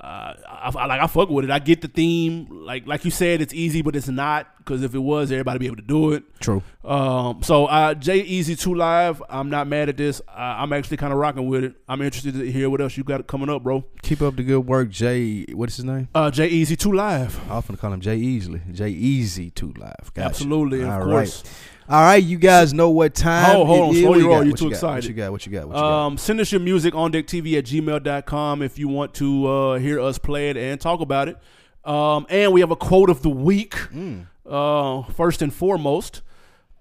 Uh, 0.07 0.35
I, 0.49 0.71
I 0.73 0.87
like 0.87 1.01
I 1.01 1.07
fuck 1.09 1.31
with 1.31 1.45
it. 1.47 1.51
I 1.51 1.59
get 1.59 1.81
the 1.81 1.89
theme. 1.89 2.47
Like 2.49 2.87
like 2.87 3.05
you 3.05 3.11
said, 3.11 3.41
it's 3.41 3.53
easy, 3.53 3.83
but 3.83 3.97
it's 3.97 4.07
not 4.07 4.47
because 4.59 4.85
if 4.85 4.95
it 4.95 5.01
was, 5.01 5.33
everybody 5.33 5.59
be 5.59 5.67
able 5.67 5.77
to 5.77 5.83
do 5.83 6.13
it. 6.13 6.23
True. 6.39 6.63
Um, 6.85 7.43
so 7.43 7.67
uh, 7.67 7.93
J 7.95 8.19
Easy 8.21 8.55
Two 8.55 8.75
Live. 8.77 9.21
I'm 9.29 9.51
not 9.51 9.67
mad 9.67 9.89
at 9.89 9.97
this. 9.97 10.23
I, 10.29 10.63
I'm 10.63 10.73
actually 10.73 10.99
kind 10.99 11.13
of 11.13 11.19
rocking 11.19 11.49
with 11.49 11.65
it. 11.65 11.75
I'm 11.89 12.01
interested 12.03 12.35
to 12.35 12.53
hear 12.53 12.71
what 12.71 12.81
else 12.81 12.97
you 12.97 13.03
got 13.03 13.27
coming 13.27 13.51
up, 13.51 13.65
bro. 13.65 13.85
Keep 14.03 14.23
up 14.23 14.37
the 14.37 14.45
good 14.45 14.61
work, 14.61 14.91
Jay. 14.91 15.45
What's 15.53 15.75
his 15.75 15.85
name? 15.85 16.07
Uh, 16.15 16.31
J 16.31 16.47
Easy 16.47 16.77
Two 16.77 16.93
Live. 16.93 17.41
I 17.51 17.55
often 17.55 17.77
call 17.77 17.93
him 17.93 18.01
Jay 18.01 18.17
Easily. 18.17 18.61
Jay 18.71 18.91
Easy 18.91 19.51
Two 19.51 19.73
Live. 19.77 20.13
Gotcha. 20.15 20.27
Absolutely, 20.29 20.83
of 20.83 20.91
All 20.91 21.03
course. 21.05 21.43
right. 21.43 21.53
All 21.89 22.01
right, 22.01 22.23
you 22.23 22.37
guys 22.37 22.75
know 22.75 22.91
what 22.91 23.15
time. 23.15 23.55
Hold- 23.55 23.67
hold 23.69 23.79
it 23.79 23.83
on, 23.83 23.95
is. 23.95 24.01
slow 24.01 24.09
What 24.11 24.15
your 24.17 24.23
you 24.23 24.29
roll. 24.29 24.39
got? 24.39 24.45
You're 24.47 24.51
What 24.53 24.59
too 24.59 24.65
you 24.65 24.71
got? 24.73 24.83
What 24.83 25.05
you 25.05 25.15
got? 25.15 25.33
What 25.33 25.47
you 25.47 25.53
got? 25.53 25.69
What 25.69 25.77
you 25.77 25.83
got? 25.83 26.07
Um, 26.07 26.19
send 26.19 26.41
us 26.41 26.51
your 26.51 26.61
music 26.61 26.95
on 26.97 27.13
deck 27.13 27.27
TV 27.27 27.57
at 27.59 27.65
gmail.com 27.65 28.63
if 28.63 28.79
you 28.79 28.89
want 28.89 29.15
to 29.15 29.47
uh, 29.47 29.79
hear 29.79 30.01
us 30.01 30.19
play 30.19 30.51
it 30.51 30.57
and 30.57 30.81
talk 30.81 31.01
about 31.01 31.29
it. 31.29 31.39
Um, 31.85 32.27
and 32.29 32.53
we 32.53 32.61
have 32.61 32.73
a 32.73 32.77
quote 32.77 33.09
of 33.09 33.23
the 33.23 33.31
week. 33.31 33.75
Mm. 33.95 34.27
Uh, 34.45 35.03
first 35.13 35.43
and 35.43 35.55
foremost, 35.55 36.23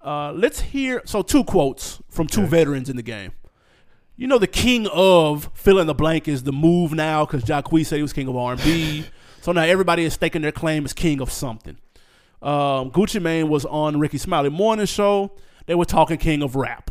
uh, 0.04 0.32
let's 0.32 0.60
hear 0.60 1.02
so 1.04 1.22
two 1.22 1.44
quotes 1.44 2.00
from 2.08 2.26
two 2.26 2.46
veterans 2.46 2.88
in 2.88 2.96
the 2.96 3.02
game. 3.02 3.32
You 4.16 4.26
know, 4.26 4.38
the 4.38 4.46
king 4.46 4.88
of 4.92 5.50
fill 5.54 5.78
in 5.78 5.86
the 5.86 5.94
blank 5.94 6.26
is 6.26 6.42
the 6.44 6.52
move 6.52 6.92
now 6.92 7.24
because 7.26 7.44
Jacquees 7.44 7.86
said 7.86 7.96
he 7.96 8.02
was 8.02 8.12
king 8.12 8.28
of 8.28 8.36
R&B. 8.36 9.04
so 9.42 9.52
now 9.52 9.62
everybody 9.62 10.04
is 10.04 10.14
staking 10.14 10.42
their 10.42 10.52
claim 10.52 10.84
as 10.84 10.92
king 10.92 11.20
of 11.20 11.30
something. 11.30 11.76
Um, 12.42 12.90
Gucci 12.90 13.20
Mane 13.20 13.48
was 13.48 13.64
on 13.64 13.98
Rickey 13.98 14.18
Smiley 14.18 14.50
Morning 14.50 14.86
Show. 14.86 15.32
They 15.66 15.74
were 15.74 15.84
talking 15.84 16.18
king 16.18 16.42
of 16.42 16.54
rap. 16.54 16.90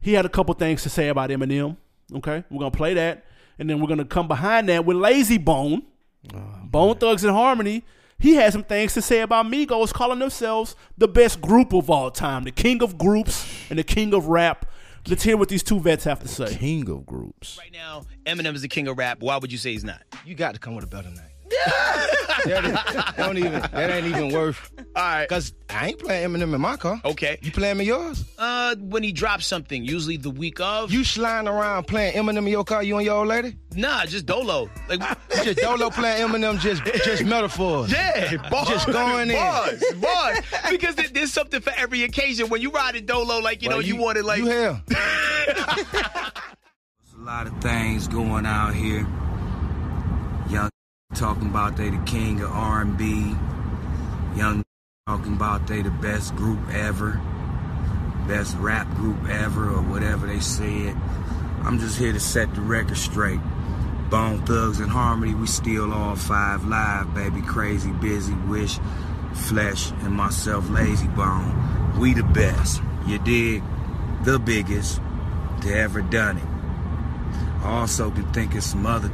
He 0.00 0.14
had 0.14 0.26
a 0.26 0.28
couple 0.28 0.52
things 0.54 0.82
to 0.82 0.88
say 0.90 1.08
about 1.08 1.30
Eminem. 1.30 1.76
Okay, 2.14 2.44
we're 2.50 2.58
gonna 2.58 2.70
play 2.70 2.94
that, 2.94 3.24
and 3.58 3.70
then 3.70 3.80
we're 3.80 3.86
gonna 3.86 4.04
come 4.04 4.28
behind 4.28 4.68
that 4.68 4.84
with 4.84 4.96
Layzie 4.96 5.42
Bone, 5.42 5.82
Bone 6.64 6.96
Thugs 6.98 7.24
and 7.24 7.32
Harmony. 7.32 7.84
He 8.18 8.34
had 8.34 8.52
some 8.52 8.62
things 8.64 8.94
to 8.94 9.02
say 9.02 9.20
about 9.20 9.46
Migos, 9.46 9.92
calling 9.92 10.18
themselves 10.20 10.76
the 10.96 11.08
best 11.08 11.40
group 11.40 11.72
of 11.72 11.90
all 11.90 12.10
time, 12.10 12.44
the 12.44 12.52
king 12.52 12.82
of 12.82 12.96
groups 12.98 13.48
and 13.70 13.78
the 13.78 13.82
king 13.84 14.14
of 14.14 14.26
rap. 14.26 14.66
Let's 15.08 15.24
hear 15.24 15.36
what 15.36 15.48
these 15.48 15.64
two 15.64 15.80
vets 15.80 16.04
have 16.04 16.20
to 16.20 16.28
say. 16.28 16.54
King 16.54 16.88
of 16.88 17.04
groups. 17.04 17.58
Right 17.58 17.72
now, 17.72 18.04
Eminem 18.24 18.54
is 18.54 18.62
the 18.62 18.68
king 18.68 18.86
of 18.86 18.96
rap. 18.96 19.18
Why 19.20 19.36
would 19.38 19.50
you 19.50 19.58
say 19.58 19.72
he's 19.72 19.82
not? 19.82 20.02
You 20.24 20.36
got 20.36 20.54
to 20.54 20.60
come 20.60 20.76
with 20.76 20.84
a 20.84 20.88
better 20.88 21.08
name. 21.08 21.31
That, 22.44 22.64
is- 22.64 23.16
don't 23.16 23.38
even, 23.38 23.52
that 23.60 23.90
ain't 23.90 24.06
even 24.06 24.32
worth. 24.32 24.70
All 24.78 25.02
right. 25.02 25.28
Cause 25.28 25.52
I 25.70 25.88
ain't 25.88 25.98
playing 25.98 26.28
Eminem 26.30 26.54
in 26.54 26.60
my 26.60 26.76
car. 26.76 27.00
Okay. 27.04 27.38
You 27.42 27.50
playing 27.50 27.78
me 27.78 27.84
yours? 27.86 28.24
Uh, 28.38 28.74
when 28.76 29.02
he 29.02 29.12
drops 29.12 29.46
something, 29.46 29.84
usually 29.84 30.16
the 30.18 30.30
week 30.30 30.60
of. 30.60 30.92
You 30.92 31.02
sliding 31.04 31.48
around 31.48 31.86
playing 31.86 32.14
Eminem 32.14 32.38
in 32.38 32.46
your 32.48 32.64
car? 32.64 32.82
You 32.82 32.96
and 32.98 33.06
your 33.06 33.16
old 33.16 33.28
lady? 33.28 33.56
nah, 33.74 34.04
just 34.04 34.26
Dolo. 34.26 34.68
Like, 34.88 35.00
just 35.44 35.58
Dolo 35.60 35.88
playing 35.90 36.26
Eminem, 36.28 36.58
just 36.60 36.84
just 37.04 37.24
metaphors. 37.26 37.90
yeah, 37.90 38.36
bars, 38.50 38.68
Just 38.68 38.86
going 38.92 39.30
in. 39.30 39.36
bars, 39.36 39.82
bars. 39.94 40.38
Because 40.70 40.94
there's 40.96 41.32
something 41.32 41.60
for 41.62 41.72
every 41.76 42.02
occasion. 42.02 42.48
When 42.50 42.60
you 42.60 42.70
ride 42.70 42.96
in 42.96 43.06
Dolo, 43.06 43.38
like 43.38 43.62
you 43.62 43.68
know, 43.70 43.76
Well, 43.76 43.86
you, 43.86 43.96
wanted 43.96 44.24
like 44.26 44.38
you 44.40 44.46
here. 44.46 44.82
A 47.16 47.24
lot 47.24 47.46
of 47.46 47.56
things 47.62 48.08
going 48.08 48.44
out 48.46 48.74
here. 48.74 49.06
Young 50.50 50.68
talking 51.14 51.48
about 51.48 51.76
they 51.76 51.90
the 51.90 52.02
king 52.04 52.40
of 52.42 52.50
R&B. 52.50 53.34
Young 54.36 54.62
talking 55.06 55.34
about 55.34 55.66
they 55.66 55.82
the 55.82 55.90
best 55.90 56.34
group 56.36 56.60
ever. 56.70 57.20
Best 58.26 58.56
rap 58.58 58.88
group 58.94 59.28
ever 59.28 59.68
or 59.68 59.82
whatever 59.82 60.26
they 60.26 60.40
said. 60.40 60.96
I'm 61.64 61.78
just 61.78 61.98
here 61.98 62.12
to 62.12 62.20
set 62.20 62.54
the 62.54 62.60
record 62.60 62.96
straight. 62.96 63.40
Bone 64.10 64.44
Thugs 64.44 64.78
and 64.78 64.90
Harmony, 64.90 65.34
we 65.34 65.46
still 65.46 65.92
all 65.92 66.16
five 66.16 66.66
live, 66.66 67.14
baby. 67.14 67.40
Krayzie, 67.40 67.98
Bizzy, 67.98 68.36
wish, 68.48 68.78
flesh, 69.32 69.90
and 70.02 70.12
myself, 70.12 70.64
Layzie 70.66 71.14
Bone. 71.16 71.98
We 71.98 72.14
the 72.14 72.22
best. 72.22 72.82
You 73.06 73.18
dig? 73.18 73.62
The 74.24 74.38
biggest 74.38 75.00
to 75.62 75.74
ever 75.74 76.02
done 76.02 76.38
it. 76.38 76.44
I 77.64 77.80
also 77.80 78.10
can 78.10 78.30
think 78.32 78.54
of 78.54 78.62
some 78.62 78.86
other 78.86 79.10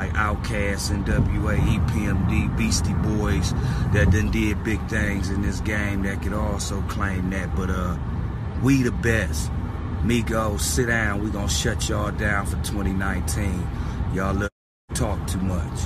like 0.00 0.12
Outkast, 0.14 0.90
NWA, 1.04 1.56
EPMD, 1.56 2.56
Beastie 2.56 2.92
Boys 2.94 3.52
that 3.92 4.10
done 4.10 4.32
did 4.32 4.64
big 4.64 4.84
things 4.88 5.30
in 5.30 5.40
this 5.40 5.60
game 5.60 6.02
that 6.02 6.20
could 6.20 6.32
also 6.32 6.82
claim 6.82 7.30
that. 7.30 7.54
But 7.54 7.70
uh, 7.70 7.96
we 8.62 8.82
the 8.82 8.90
best. 8.90 9.52
Migos, 10.02 10.60
sit 10.60 10.88
down. 10.88 11.22
We 11.22 11.30
gonna 11.30 11.48
shut 11.48 11.88
y'all 11.88 12.10
down 12.10 12.46
for 12.46 12.56
2019. 12.64 13.66
Y'all 14.12 14.34
look 14.34 14.50
talk 14.94 15.24
too 15.28 15.38
much. 15.38 15.80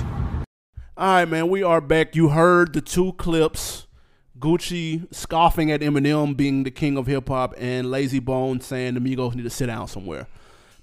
All 0.97 1.07
right, 1.07 1.25
man, 1.25 1.47
we 1.47 1.61
are 1.61 1.79
back. 1.79 2.15
You 2.15 2.29
heard 2.29 2.73
the 2.73 2.81
two 2.81 3.13
clips. 3.13 3.85
Gucci 4.39 5.13
scoffing 5.13 5.69
at 5.69 5.81
Eminem 5.81 6.35
being 6.35 6.63
the 6.63 6.71
king 6.71 6.97
of 6.97 7.05
hip 7.05 7.27
hop 7.27 7.53
and 7.57 7.87
Layzie 7.87 8.23
Bone 8.23 8.59
saying 8.61 8.95
the 8.95 8.99
Migos 9.01 9.35
need 9.35 9.43
to 9.43 9.49
sit 9.49 9.67
down 9.67 9.87
somewhere. 9.87 10.27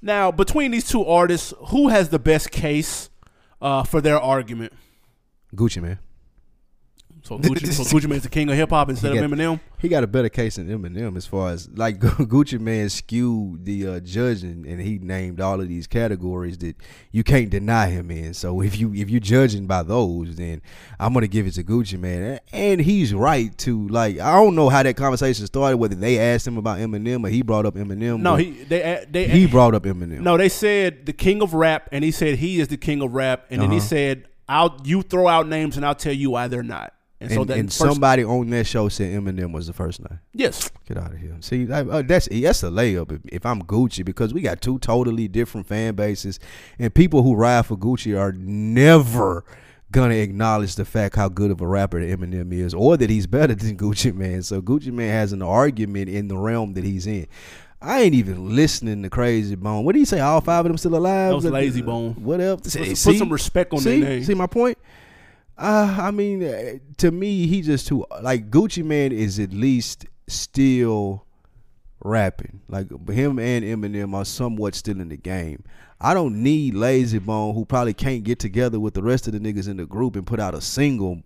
Now, 0.01 0.31
between 0.31 0.71
these 0.71 0.89
two 0.89 1.05
artists, 1.05 1.55
who 1.69 1.89
has 1.89 2.11
the 2.11 2.19
best 2.19 2.51
case 2.51 3.09
uh, 3.61 3.83
for 3.85 4.01
their 4.01 4.21
argument? 4.21 4.73
Gucci 5.55 5.83
Mane. 5.83 5.99
So 7.27 7.39
Gucci, 7.41 7.73
so 7.73 7.83
Gucci 7.83 8.09
Mane's 8.09 8.23
the 8.23 8.29
king 8.29 8.49
of 8.49 8.55
hip 8.55 8.71
hop 8.71 8.89
instead 8.89 9.13
He 9.13 9.19
of 9.19 9.29
Eminem. 9.29 9.59
He 9.79 9.89
got 9.89 10.05
a 10.05 10.07
better 10.07 10.29
case 10.29 10.57
than 10.57 10.69
Eminem 10.69 11.17
as 11.17 11.27
far 11.27 11.51
as 11.51 11.69
like 11.71 11.99
Gucci 12.01 12.61
Mane 12.61 12.89
skewed 12.89 13.65
the 13.65 13.87
uh, 13.89 14.01
judging, 14.01 14.65
and 14.67 14.81
he 14.81 14.99
named 15.01 15.41
all 15.41 15.61
of 15.61 15.69
these 15.69 15.89
categories 15.89 16.57
that 16.59 16.77
you 17.11 17.25
can't 17.25 17.51
deny 17.51 17.89
him 17.89 18.13
in. 18.13 18.33
So 18.33 18.61
if 18.61 18.79
you 18.79 18.95
if 18.95 19.11
you 19.11 19.19
judging 19.19 19.67
by 19.67 19.83
those, 19.83 20.37
then 20.37 20.63
I'm 21.01 21.13
gonna 21.13 21.27
give 21.27 21.49
it 21.49 21.55
to 21.55 21.65
Gucci 21.65 21.99
Mane, 21.99 22.39
and 22.53 22.81
he's 22.81 23.13
right 23.13 23.57
to 23.59 23.89
like 23.89 24.21
I 24.21 24.33
don't 24.37 24.55
know 24.55 24.69
how 24.69 24.85
that 24.85 24.97
conversation 24.97 25.47
started, 25.47 25.79
whether 25.79 25.97
they 25.97 26.21
asked 26.21 26.47
him 26.47 26.59
about 26.59 26.79
Eminem 26.79 27.25
or 27.25 27.29
he 27.29 27.43
brought 27.43 27.67
up 27.67 27.75
Eminem. 27.75 28.21
No, 28.21 28.37
he 28.37 28.51
they 28.53 29.05
they 29.11 29.27
he 29.27 29.47
brought 29.47 29.75
up 29.75 29.83
Eminem. 29.83 30.21
No, 30.21 30.37
they 30.37 30.49
said 30.49 31.07
the 31.07 31.13
king 31.13 31.43
of 31.43 31.55
rap, 31.55 31.89
and 31.91 32.05
he 32.05 32.13
said 32.13 32.39
he 32.39 32.61
is 32.61 32.69
the 32.69 32.77
king 32.77 33.03
of 33.03 33.13
rap, 33.15 33.47
and 33.51 33.61
then 33.61 33.73
he 33.73 33.79
Uh-huh. 33.79 33.87
said, 33.87 34.29
"I'll 34.49 34.81
you 34.85 35.03
throw 35.03 35.27
out 35.27 35.49
names, 35.49 35.77
and 35.77 35.85
I'll 35.85 35.95
tell 35.97 36.13
you 36.13 36.31
why 36.31 36.47
they're 36.47 36.63
not." 36.63 36.93
And, 37.19 37.31
and, 37.31 37.39
so 37.39 37.45
that 37.45 37.59
and 37.59 37.69
first, 37.69 37.79
somebody 37.79 38.25
on 38.25 38.51
that 38.51 38.67
show 38.67 38.91
said 38.91 39.11
Eminem 39.13 39.51
was 39.53 39.67
the 39.67 39.73
first 39.73 40.01
name. 40.01 40.21
yes, 40.35 40.71
Get 40.87 40.99
out 40.99 41.13
of 41.13 41.19
here. 41.19 41.35
See, 41.41 41.65
that, 41.65 41.89
uh, 41.89 42.03
that's 42.03 42.29
that's 42.31 42.63
a 42.63 42.67
layup 42.67 43.21
if, 43.33 43.47
I'm 43.47 43.63
Gucci 43.63 44.05
because 44.05 44.35
we 44.35 44.43
got 44.43 44.61
two 44.61 44.79
totally 44.79 45.27
different 45.27 45.67
fan 45.67 45.95
bases, 45.95 46.39
and 46.79 46.95
people 46.95 47.23
who 47.23 47.35
ride 47.35 47.65
for 47.65 47.77
Gucci 47.77 48.19
are 48.19 48.33
never 48.33 49.45
gonna 49.91 50.17
acknowledge 50.17 50.75
the 50.75 50.85
fact 50.85 51.17
how 51.17 51.31
good 51.31 51.51
of 51.51 51.63
a 51.63 51.67
rapper 51.67 52.01
Eminem 52.01 52.53
is, 52.53 52.75
or 52.75 52.99
that 52.99 53.09
he's 53.09 53.27
better 53.27 53.55
than 53.55 53.77
Gucci 53.79 54.15
Mane. 54.15 54.43
So 54.43 54.61
Gucci 54.61 54.93
Mane 54.93 55.11
has 55.11 55.33
an 55.33 55.41
argument 55.41 56.11
in 56.11 56.29
the 56.29 56.37
realm 56.37 56.75
that 56.75 56.85
he's 56.85 57.07
in. 57.07 57.27
I 57.81 58.03
ain't 58.03 58.15
even 58.15 58.55
listening 58.55 59.03
to 59.03 59.11
Krayzie 59.11 59.57
Bone. 59.57 59.85
What 59.85 59.93
did 59.93 60.01
he 60.01 60.05
say? 60.05 60.21
All 60.21 60.41
five 60.41 60.65
of 60.65 60.71
them 60.71 60.79
still 60.79 60.97
alive? 60.97 61.31
That 61.31 61.37
was 61.37 61.45
Layzie 61.47 61.85
Bone. 61.85 62.15
What 62.15 62.41
else? 62.41 62.63
Put 62.63 62.73
some- 62.73 63.13
put 63.13 63.19
some 63.19 63.29
respect 63.31 63.73
on 63.73 63.81
see, 63.81 64.01
their 64.01 64.11
name. 64.11 64.25
See 64.25 64.35
my 64.35 64.47
point? 64.47 64.79
Uh, 65.59 65.97
I 65.99 66.11
mean, 66.11 66.43
uh, 66.43 66.75
to 66.99 67.11
me, 67.11 67.47
he 67.47 67.63
just 67.63 67.87
too 67.87 68.05
like 68.21 68.51
Gucci 68.51 68.85
Mane 68.85 69.13
is 69.13 69.39
at 69.39 69.53
least 69.53 70.07
still 70.27 71.25
rapping. 72.01 72.61
Like 72.69 72.91
him 73.09 73.39
and 73.39 73.65
Eminem 73.65 74.15
are 74.15 74.25
somewhat 74.25 74.75
still 74.75 75.01
in 75.01 75.09
the 75.09 75.17
game. 75.17 75.65
I 75.99 76.13
don't 76.13 76.43
need 76.43 76.75
Layzie 76.75 77.25
Bone, 77.25 77.55
who 77.55 77.65
probably 77.65 77.95
can't 77.95 78.23
get 78.23 78.39
together 78.39 78.79
with 78.79 78.93
the 78.93 79.03
rest 79.03 79.27
of 79.29 79.33
the 79.33 79.41
niggas 79.41 79.67
in 79.67 79.79
the 79.79 79.87
group 79.87 80.15
and 80.15 80.27
put 80.27 80.39
out 80.39 80.55
a 80.55 80.61
single, 80.61 81.23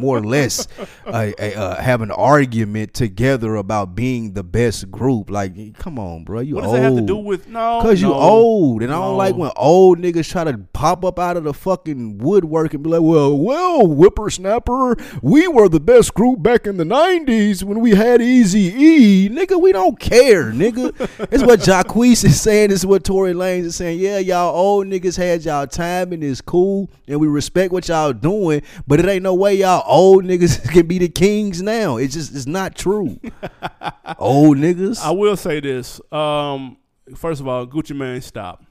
more 0.00 0.18
or 0.18 0.22
less, 0.22 0.68
uh, 1.04 1.32
uh, 1.36 1.82
have 1.82 2.00
an 2.00 2.12
argument 2.12 2.94
together 2.94 3.56
about 3.56 3.96
being 3.96 4.34
the 4.34 4.44
best 4.44 4.88
group. 4.92 5.30
Like, 5.30 5.76
come 5.78 5.98
on, 5.98 6.22
bro, 6.22 6.40
you 6.40 6.54
what 6.54 6.60
does 6.60 6.68
old. 6.68 6.76
that 6.76 6.82
have 6.82 6.94
to 6.94 7.02
do 7.02 7.16
with 7.16 7.48
no? 7.48 7.80
Cause 7.82 8.00
you 8.00 8.12
old, 8.12 8.82
and 8.82 8.92
I 8.92 8.96
don't 8.96 9.16
like 9.16 9.34
when 9.34 9.50
old 9.56 9.98
niggas 9.98 10.30
try 10.30 10.44
to 10.44 10.58
pop 10.72 11.04
up 11.04 11.18
out 11.18 11.36
of 11.36 11.42
the 11.42 11.52
fucking 11.52 12.18
woodwork 12.18 12.74
and 12.74 12.84
be 12.84 12.90
like, 12.90 13.02
"Well, 13.02 13.36
well, 13.36 13.88
whippersnapper, 13.88 14.96
we 15.22 15.48
were 15.48 15.68
the 15.68 15.80
best 15.80 16.14
group 16.14 16.40
back 16.40 16.68
in 16.68 16.76
the 16.76 16.84
'90s 16.84 17.64
when 17.64 17.80
we 17.80 17.96
had 17.96 18.22
Easy 18.22 18.72
E, 18.72 19.28
nigga. 19.28 19.60
We 19.60 19.72
don't 19.72 19.98
care, 19.98 20.52
nigga. 20.52 20.92
it's 21.32 21.42
what 21.42 21.58
Jacquees 21.58 22.24
is 22.24 22.40
saying. 22.40 22.70
It's 22.70 22.84
what 22.84 23.02
Tory 23.02 23.32
Lanez 23.32 23.71
is 23.72 23.76
saying. 23.76 23.98
Yeah, 23.98 24.18
y'all 24.18 24.54
old 24.54 24.86
niggas 24.86 25.16
had 25.16 25.44
y'all 25.44 25.66
time 25.66 26.12
and 26.12 26.22
it's 26.22 26.40
cool, 26.40 26.90
and 27.08 27.18
we 27.20 27.26
respect 27.26 27.72
what 27.72 27.88
y'all 27.88 28.12
doing, 28.12 28.62
but 28.86 29.00
it 29.00 29.06
ain't 29.06 29.22
no 29.22 29.34
way 29.34 29.54
y'all 29.54 29.82
old 29.86 30.24
niggas 30.24 30.70
can 30.72 30.86
be 30.86 30.98
the 30.98 31.08
kings 31.08 31.60
now. 31.62 31.96
It's 31.96 32.14
just 32.14 32.34
it's 32.34 32.46
not 32.46 32.74
true. 32.76 33.18
old 34.18 34.58
niggas, 34.58 35.02
I 35.02 35.10
will 35.10 35.36
say 35.36 35.60
this. 35.60 36.00
Um, 36.12 36.76
first 37.16 37.40
of 37.40 37.48
all, 37.48 37.66
Gucci 37.66 37.96
Mane, 37.96 38.20
stop. 38.20 38.64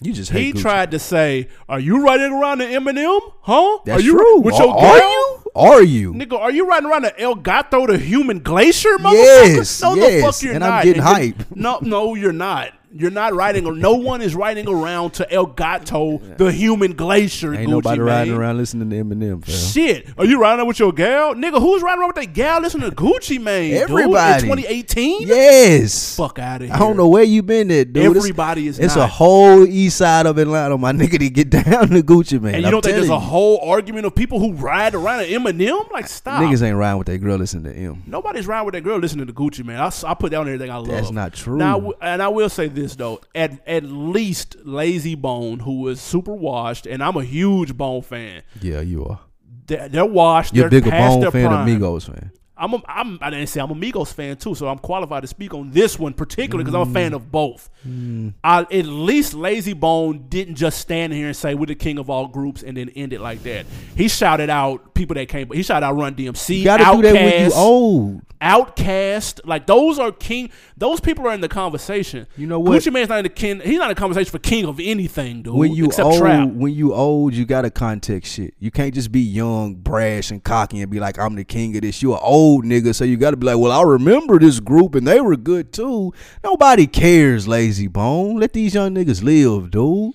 you 0.00 0.12
just 0.12 0.30
He 0.30 0.52
Gucci. 0.52 0.60
tried 0.60 0.90
to 0.92 0.98
say, 0.98 1.48
"Are 1.68 1.80
you 1.80 2.04
riding 2.04 2.32
around 2.32 2.58
to 2.58 2.64
Eminem? 2.66 3.20
Huh? 3.42 3.78
That's 3.84 4.00
are 4.00 4.04
you 4.04 4.12
true. 4.12 4.40
with 4.40 4.54
Are- 4.54 4.64
your 4.66 4.74
are 4.76 4.98
girl? 4.98 5.08
you? 5.10 5.38
Are 5.54 5.82
you? 5.82 6.12
Nigga, 6.14 6.38
are 6.38 6.50
you 6.50 6.66
riding 6.66 6.88
around 6.88 7.02
to 7.02 7.20
El 7.20 7.34
Gato, 7.34 7.86
the 7.86 7.98
human 7.98 8.38
glacier, 8.38 8.96
motherfucker? 8.98 9.12
Yes, 9.56 9.82
no, 9.82 9.94
the 9.94 10.20
fuck 10.22 10.42
you're 10.42 10.54
and 10.54 10.64
I'm 10.64 10.70
not. 10.70 10.84
getting 10.84 11.02
you're- 11.02 11.14
hype. 11.14 11.44
No, 11.54 11.78
no, 11.82 12.14
you're 12.14 12.32
not. 12.32 12.72
You're 12.94 13.10
not 13.10 13.34
riding. 13.34 13.78
No 13.80 13.94
one 13.94 14.20
is 14.22 14.34
riding 14.34 14.68
around 14.68 15.12
to 15.14 15.32
El 15.32 15.46
Gato, 15.46 16.18
the 16.36 16.52
human 16.52 16.92
glacier. 16.94 17.54
Ain't 17.54 17.68
Gucci 17.68 17.70
nobody 17.70 18.00
riding 18.00 18.34
around 18.34 18.58
listening 18.58 18.90
to 18.90 18.96
Eminem, 18.96 19.44
fam. 19.44 19.54
Shit, 19.54 20.08
are 20.18 20.24
you 20.24 20.40
riding 20.40 20.66
with 20.66 20.78
your 20.78 20.92
gal, 20.92 21.34
nigga? 21.34 21.58
Who's 21.60 21.82
riding 21.82 22.00
around 22.00 22.08
with 22.14 22.16
that 22.26 22.32
gal 22.34 22.60
listening 22.60 22.90
to 22.90 22.94
Gucci 22.96 23.40
Mane? 23.40 23.70
dude, 23.72 23.82
Everybody. 23.90 24.34
in 24.50 24.56
2018. 24.56 25.28
Yes. 25.28 26.16
Fuck 26.16 26.38
out 26.38 26.62
of 26.62 26.68
here. 26.68 26.74
I 26.76 26.78
don't 26.78 26.96
know 26.96 27.08
where 27.08 27.22
you 27.24 27.42
been 27.42 27.70
at, 27.70 27.92
dude. 27.92 28.04
It's- 28.04 28.16
Everybody 28.16 28.66
is 28.68 28.78
It's 28.78 28.96
not. 28.96 29.04
a 29.04 29.06
whole 29.06 29.66
east 29.66 29.96
side 29.96 30.26
of 30.26 30.36
Atlanta, 30.38 30.76
my 30.78 30.92
nigga, 30.92 31.18
to 31.18 31.30
get 31.30 31.50
down 31.50 31.88
to 31.88 32.02
Gucci, 32.02 32.40
man. 32.40 32.54
And 32.54 32.62
you 32.62 32.66
I'm 32.68 32.72
don't 32.72 32.84
think 32.84 32.96
there's 32.96 33.08
a 33.08 33.18
whole 33.18 33.58
argument 33.68 34.06
of 34.06 34.14
people 34.14 34.38
who 34.38 34.52
ride 34.52 34.94
around 34.94 35.20
to 35.24 35.30
Eminem? 35.30 35.90
Like, 35.90 36.08
stop. 36.08 36.42
Niggas 36.42 36.62
ain't 36.62 36.76
riding 36.76 36.98
with 36.98 37.06
their 37.06 37.18
girl 37.18 37.36
listening 37.36 37.64
to 37.64 37.72
him. 37.72 38.02
Nobody's 38.06 38.46
riding 38.46 38.66
with 38.66 38.74
that 38.74 38.82
girl 38.82 38.98
listening 38.98 39.26
to 39.26 39.32
Gucci, 39.32 39.64
man. 39.64 39.80
I, 39.80 39.90
I 40.10 40.14
put 40.14 40.30
down 40.32 40.46
everything 40.46 40.70
I 40.70 40.76
love. 40.76 40.88
That's 40.88 41.10
not 41.10 41.32
true. 41.32 41.56
Now, 41.56 41.92
and 42.00 42.22
I 42.22 42.28
will 42.28 42.48
say 42.48 42.68
this 42.68 42.81
though: 42.96 43.20
at 43.34 43.66
at 43.66 43.84
least 43.84 44.56
Layzie 44.64 45.20
Bone, 45.20 45.60
who 45.60 45.88
is 45.88 46.00
super 46.00 46.34
washed, 46.34 46.86
and 46.86 47.02
I'm 47.02 47.16
a 47.16 47.24
huge 47.24 47.76
Bone 47.76 48.02
fan. 48.02 48.42
Yeah, 48.60 48.80
you 48.80 49.04
are. 49.04 49.20
They're, 49.66 49.88
they're 49.88 50.06
washed. 50.06 50.54
You're 50.54 50.66
a 50.66 50.70
they're 50.70 50.80
bigger 50.80 50.90
past 50.90 51.12
Bone 51.12 51.20
their 51.20 51.30
fan 51.30 51.48
prime. 51.48 51.68
than 51.68 51.80
Migos 51.80 52.06
fan. 52.06 52.32
I'm, 52.62 52.74
a, 52.74 52.82
I'm 52.86 53.18
I 53.20 53.30
didn't 53.30 53.48
say 53.48 53.60
I'm 53.60 53.72
a 53.72 53.74
Migos 53.74 54.12
fan 54.12 54.36
too, 54.36 54.54
so 54.54 54.68
I'm 54.68 54.78
qualified 54.78 55.22
to 55.22 55.26
speak 55.26 55.52
on 55.52 55.70
this 55.72 55.98
one 55.98 56.12
particularly 56.12 56.62
because 56.62 56.76
I'm 56.76 56.82
a 56.82 56.90
mm. 56.90 56.92
fan 56.92 57.12
of 57.12 57.32
both. 57.32 57.68
Mm. 57.86 58.34
I, 58.44 58.60
at 58.60 58.86
least 58.86 59.32
Layzie 59.32 59.78
Bone 59.78 60.26
didn't 60.28 60.54
just 60.54 60.78
stand 60.78 61.12
here 61.12 61.26
and 61.26 61.36
say 61.36 61.54
we're 61.54 61.66
the 61.66 61.74
king 61.74 61.98
of 61.98 62.08
all 62.08 62.28
groups 62.28 62.62
and 62.62 62.76
then 62.76 62.90
end 62.90 63.12
it 63.12 63.20
like 63.20 63.42
that. 63.42 63.66
He 63.96 64.06
shouted 64.06 64.48
out 64.48 64.94
people 64.94 65.14
that 65.14 65.28
came, 65.28 65.48
but 65.48 65.56
he 65.56 65.64
shouted 65.64 65.84
out 65.84 65.96
Run 65.96 66.14
DMC, 66.14 66.58
You 66.58 66.64
gotta 66.64 66.96
do 66.96 67.02
that 67.02 67.14
when 67.14 67.46
you 67.46 67.52
old. 67.52 68.22
Outkast, 68.42 69.40
like 69.44 69.66
those 69.66 69.98
are 69.98 70.10
king. 70.12 70.50
Those 70.76 71.00
people 71.00 71.26
are 71.28 71.32
in 71.32 71.40
the 71.40 71.48
conversation. 71.48 72.26
You 72.36 72.46
know 72.46 72.58
what? 72.58 72.80
Gucci 72.82 72.92
Mane's 72.92 73.08
not 73.08 73.18
in 73.18 73.22
the 73.24 73.28
king. 73.28 73.60
He's 73.60 73.78
not 73.78 73.90
in 73.90 73.94
the 73.94 74.00
conversation 74.00 74.30
for 74.30 74.38
king 74.38 74.64
of 74.66 74.80
anything, 74.80 75.42
dude. 75.42 75.54
when 75.54 75.72
you 75.72 75.86
except 75.86 76.06
old, 76.06 76.18
trap. 76.20 76.48
when 76.48 76.72
you 76.74 76.92
old, 76.92 77.34
you 77.34 77.44
gotta 77.44 77.70
context 77.70 78.32
shit. 78.34 78.54
You 78.58 78.70
can't 78.70 78.92
just 78.94 79.12
be 79.12 79.20
young, 79.20 79.74
brash, 79.76 80.30
and 80.30 80.42
cocky 80.42 80.80
and 80.80 80.90
be 80.90 80.98
like, 81.00 81.18
"I'm 81.18 81.34
the 81.36 81.44
king 81.44 81.76
of 81.76 81.82
this." 81.82 82.02
You 82.02 82.14
an 82.14 82.20
old 82.22 82.64
nigga, 82.64 82.94
so 82.94 83.04
you 83.04 83.16
gotta 83.16 83.36
be 83.36 83.46
like, 83.46 83.58
"Well, 83.58 83.72
I 83.72 83.82
remember 83.82 84.38
this 84.38 84.60
group 84.60 84.94
and 84.94 85.06
they 85.06 85.20
were 85.20 85.36
good 85.36 85.72
too." 85.72 86.12
Nobody 86.42 86.86
cares, 86.86 87.46
Layzie 87.46 87.92
Bone. 87.92 88.36
Let 88.38 88.52
these 88.52 88.74
young 88.74 88.94
niggas 88.94 89.22
live, 89.22 89.70
dude. 89.70 90.14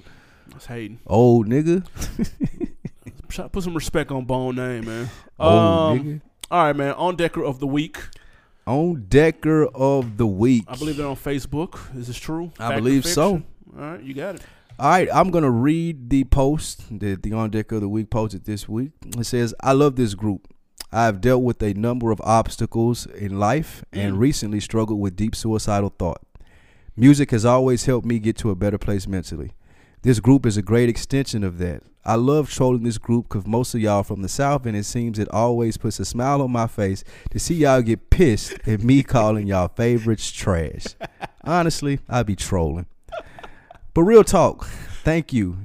That's 0.52 0.66
hating. 0.66 1.00
Old 1.08 1.48
nigga, 1.48 1.86
Put 3.52 3.64
some 3.64 3.74
respect 3.76 4.12
on 4.12 4.26
Bone 4.26 4.56
name, 4.56 4.86
man. 4.86 5.10
Old 5.40 5.54
Um, 5.54 6.00
nigga. 6.00 6.22
All 6.50 6.64
right, 6.64 6.76
man. 6.76 6.94
On 6.94 7.16
Decker 7.16 7.44
of 7.44 7.60
the 7.60 7.68
week. 7.68 7.98
On 8.68 9.06
Decker 9.08 9.66
of 9.68 10.18
the 10.18 10.28
week. 10.28 10.66
I 10.68 10.76
believe 10.76 10.98
they're 10.98 11.08
on 11.08 11.16
Facebook. 11.16 11.96
Is 11.98 12.08
this 12.08 12.18
true? 12.18 12.52
I 12.60 12.70
Fact 12.70 12.84
believe 12.84 13.06
so. 13.06 13.42
All 13.76 13.92
right, 13.92 14.04
you 14.04 14.14
got 14.14 14.36
it. 14.36 14.42
All 14.78 14.90
right, 14.90 15.08
I'm 15.12 15.32
gonna 15.32 15.50
read 15.50 16.10
the 16.10 16.26
post 16.26 17.00
that 17.00 17.24
the 17.24 17.34
On 17.34 17.50
Deck 17.50 17.72
of 17.72 17.82
the 17.82 17.90
Week 17.90 18.12
posted 18.12 18.46
this 18.46 18.70
week. 18.70 18.92
It 19.18 19.26
says, 19.26 19.56
"I 19.62 19.72
love 19.72 19.96
this 19.96 20.14
group. 20.14 20.54
I 20.92 21.06
have 21.06 21.20
dealt 21.20 21.44
with 21.44 21.64
a 21.64 21.74
number 21.74 22.12
of 22.12 22.22
obstacles 22.22 23.08
in 23.08 23.40
life 23.40 23.84
and 23.92 24.16
mm. 24.16 24.20
recently 24.20 24.60
struggled 24.60 25.00
with 25.00 25.16
deep 25.16 25.36
suicidal 25.36 25.94
thought. 25.98 26.22
Music 26.96 27.32
has 27.32 27.46
always 27.46 27.86
helped 27.86 28.06
me 28.06 28.20
get 28.20 28.38
to 28.38 28.52
a 28.52 28.56
better 28.56 28.78
place 28.78 29.08
mentally. 29.08 29.52
This 30.08 30.22
group 30.22 30.46
is 30.46 30.56
a 30.56 30.62
great 30.62 30.88
extension 30.88 31.44
of 31.44 31.58
that. 31.58 31.84
I 32.06 32.16
love 32.16 32.50
trolling 32.50 32.84
this 32.84 32.98
group 32.98 33.28
because 33.28 33.46
most 33.46 33.76
of 33.76 33.82
y'all 33.82 34.04
from 34.04 34.22
the 34.22 34.30
South, 34.30 34.66
and 34.66 34.74
it 34.74 34.86
seems 34.86 35.20
it 35.20 35.28
always 35.34 35.76
puts 35.76 36.00
a 36.00 36.06
smile 36.06 36.42
on 36.42 36.50
my 36.50 36.66
face 36.66 37.04
to 37.32 37.40
see 37.40 37.56
y'all 37.56 37.82
get 37.82 38.10
pissed 38.10 38.54
at 38.66 38.82
me 38.82 39.04
calling 39.04 39.48
y'all 39.48 39.68
favorites 39.68 40.32
trash. 40.32 40.86
Honestly, 41.44 42.00
I 42.08 42.24
be 42.24 42.38
trolling. 42.38 42.86
But 43.94 44.04
real 44.04 44.24
talk, 44.24 44.66
thank 45.04 45.34
you 45.34 45.58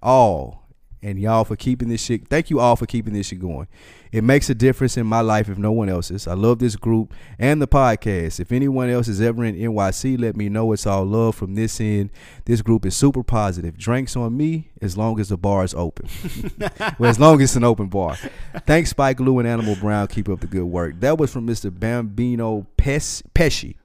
all 0.00 0.68
and 1.02 1.18
y'all 1.18 1.44
for 1.44 1.56
keeping 1.56 1.88
this 1.88 2.04
shit. 2.04 2.28
Thank 2.28 2.48
you 2.48 2.60
all 2.60 2.76
for 2.76 2.86
keeping 2.86 3.12
this 3.12 3.26
shit 3.26 3.40
going. 3.40 3.66
It 4.12 4.24
makes 4.24 4.50
a 4.50 4.54
difference 4.54 4.96
in 4.96 5.06
my 5.06 5.20
life 5.20 5.48
if 5.48 5.56
no 5.56 5.70
one 5.70 5.88
else's. 5.88 6.26
I 6.26 6.34
love 6.34 6.58
this 6.58 6.74
group 6.74 7.14
and 7.38 7.62
the 7.62 7.68
podcast. 7.68 8.40
If 8.40 8.50
anyone 8.50 8.90
else 8.90 9.06
is 9.06 9.20
ever 9.20 9.44
in 9.44 9.54
NYC, 9.54 10.20
let 10.20 10.36
me 10.36 10.48
know. 10.48 10.72
It's 10.72 10.86
all 10.86 11.04
love 11.04 11.36
from 11.36 11.54
this 11.54 11.80
end. 11.80 12.10
This 12.44 12.60
group 12.60 12.84
is 12.84 12.96
super 12.96 13.22
positive. 13.22 13.78
Drinks 13.78 14.16
on 14.16 14.36
me 14.36 14.70
as 14.82 14.96
long 14.96 15.20
as 15.20 15.28
the 15.28 15.36
bar 15.36 15.62
is 15.62 15.74
open. 15.74 16.08
well, 16.98 17.10
as 17.10 17.20
long 17.20 17.40
as 17.40 17.50
it's 17.50 17.56
an 17.56 17.64
open 17.64 17.88
bar. 17.88 18.16
Thanks, 18.66 18.90
Spike 18.90 19.20
Lou 19.20 19.38
and 19.38 19.46
Animal 19.46 19.76
Brown. 19.76 20.08
Keep 20.08 20.28
up 20.28 20.40
the 20.40 20.46
good 20.46 20.64
work. 20.64 20.98
That 21.00 21.18
was 21.18 21.32
from 21.32 21.46
Mr. 21.46 21.70
Bambino 21.76 22.66
Pes- 22.76 23.22
Pesci. 23.34 23.76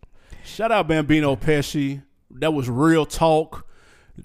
Shout 0.44 0.72
out 0.72 0.88
Bambino 0.88 1.36
Pesci. 1.36 2.02
That 2.32 2.54
was 2.54 2.70
real 2.70 3.06
talk. 3.06 3.65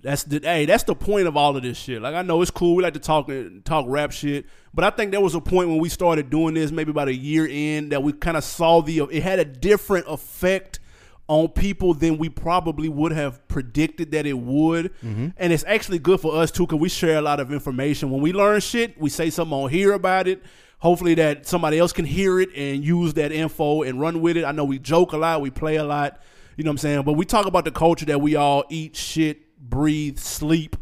That's 0.02 0.22
the 0.24 0.40
hey, 0.42 0.66
that's 0.66 0.84
the 0.84 0.94
point 0.94 1.26
of 1.26 1.36
all 1.36 1.56
of 1.56 1.62
this 1.62 1.76
shit. 1.76 2.00
Like 2.00 2.14
I 2.14 2.22
know 2.22 2.40
it's 2.42 2.50
cool. 2.50 2.76
We 2.76 2.82
like 2.82 2.94
to 2.94 3.00
talk 3.00 3.30
talk 3.64 3.86
rap 3.88 4.12
shit, 4.12 4.46
but 4.72 4.84
I 4.84 4.90
think 4.90 5.10
there 5.10 5.20
was 5.20 5.34
a 5.34 5.40
point 5.40 5.68
when 5.68 5.78
we 5.78 5.88
started 5.88 6.30
doing 6.30 6.54
this, 6.54 6.70
maybe 6.70 6.90
about 6.90 7.08
a 7.08 7.14
year 7.14 7.46
in, 7.46 7.88
that 7.88 8.02
we 8.02 8.12
kind 8.12 8.36
of 8.36 8.44
saw 8.44 8.80
the 8.80 9.00
it 9.10 9.22
had 9.22 9.38
a 9.40 9.44
different 9.44 10.06
effect 10.08 10.78
on 11.26 11.48
people 11.48 11.94
than 11.94 12.18
we 12.18 12.28
probably 12.28 12.88
would 12.88 13.12
have 13.12 13.46
predicted 13.46 14.10
that 14.10 14.26
it 14.26 14.36
would. 14.36 14.92
Mm-hmm. 14.94 15.28
And 15.36 15.52
it's 15.52 15.64
actually 15.66 16.00
good 16.00 16.20
for 16.20 16.34
us 16.34 16.50
too, 16.50 16.66
because 16.66 16.80
we 16.80 16.88
share 16.88 17.18
a 17.18 17.22
lot 17.22 17.38
of 17.38 17.52
information. 17.52 18.10
When 18.10 18.20
we 18.20 18.32
learn 18.32 18.60
shit, 18.60 19.00
we 19.00 19.10
say 19.10 19.30
something 19.30 19.56
on 19.56 19.70
here 19.70 19.92
about 19.92 20.26
it. 20.26 20.42
Hopefully 20.80 21.14
that 21.14 21.46
somebody 21.46 21.78
else 21.78 21.92
can 21.92 22.04
hear 22.04 22.40
it 22.40 22.48
and 22.56 22.84
use 22.84 23.14
that 23.14 23.30
info 23.30 23.82
and 23.82 24.00
run 24.00 24.20
with 24.20 24.36
it. 24.36 24.44
I 24.44 24.50
know 24.50 24.64
we 24.64 24.78
joke 24.78 25.12
a 25.12 25.18
lot, 25.18 25.40
we 25.40 25.50
play 25.50 25.76
a 25.76 25.84
lot, 25.84 26.20
you 26.56 26.64
know 26.64 26.70
what 26.70 26.74
I'm 26.74 26.78
saying? 26.78 27.02
But 27.02 27.12
we 27.12 27.24
talk 27.24 27.46
about 27.46 27.64
the 27.64 27.70
culture 27.70 28.06
that 28.06 28.20
we 28.20 28.34
all 28.34 28.64
eat, 28.68 28.96
shit, 28.96 29.42
breathe, 29.60 30.18
sleep. 30.18 30.76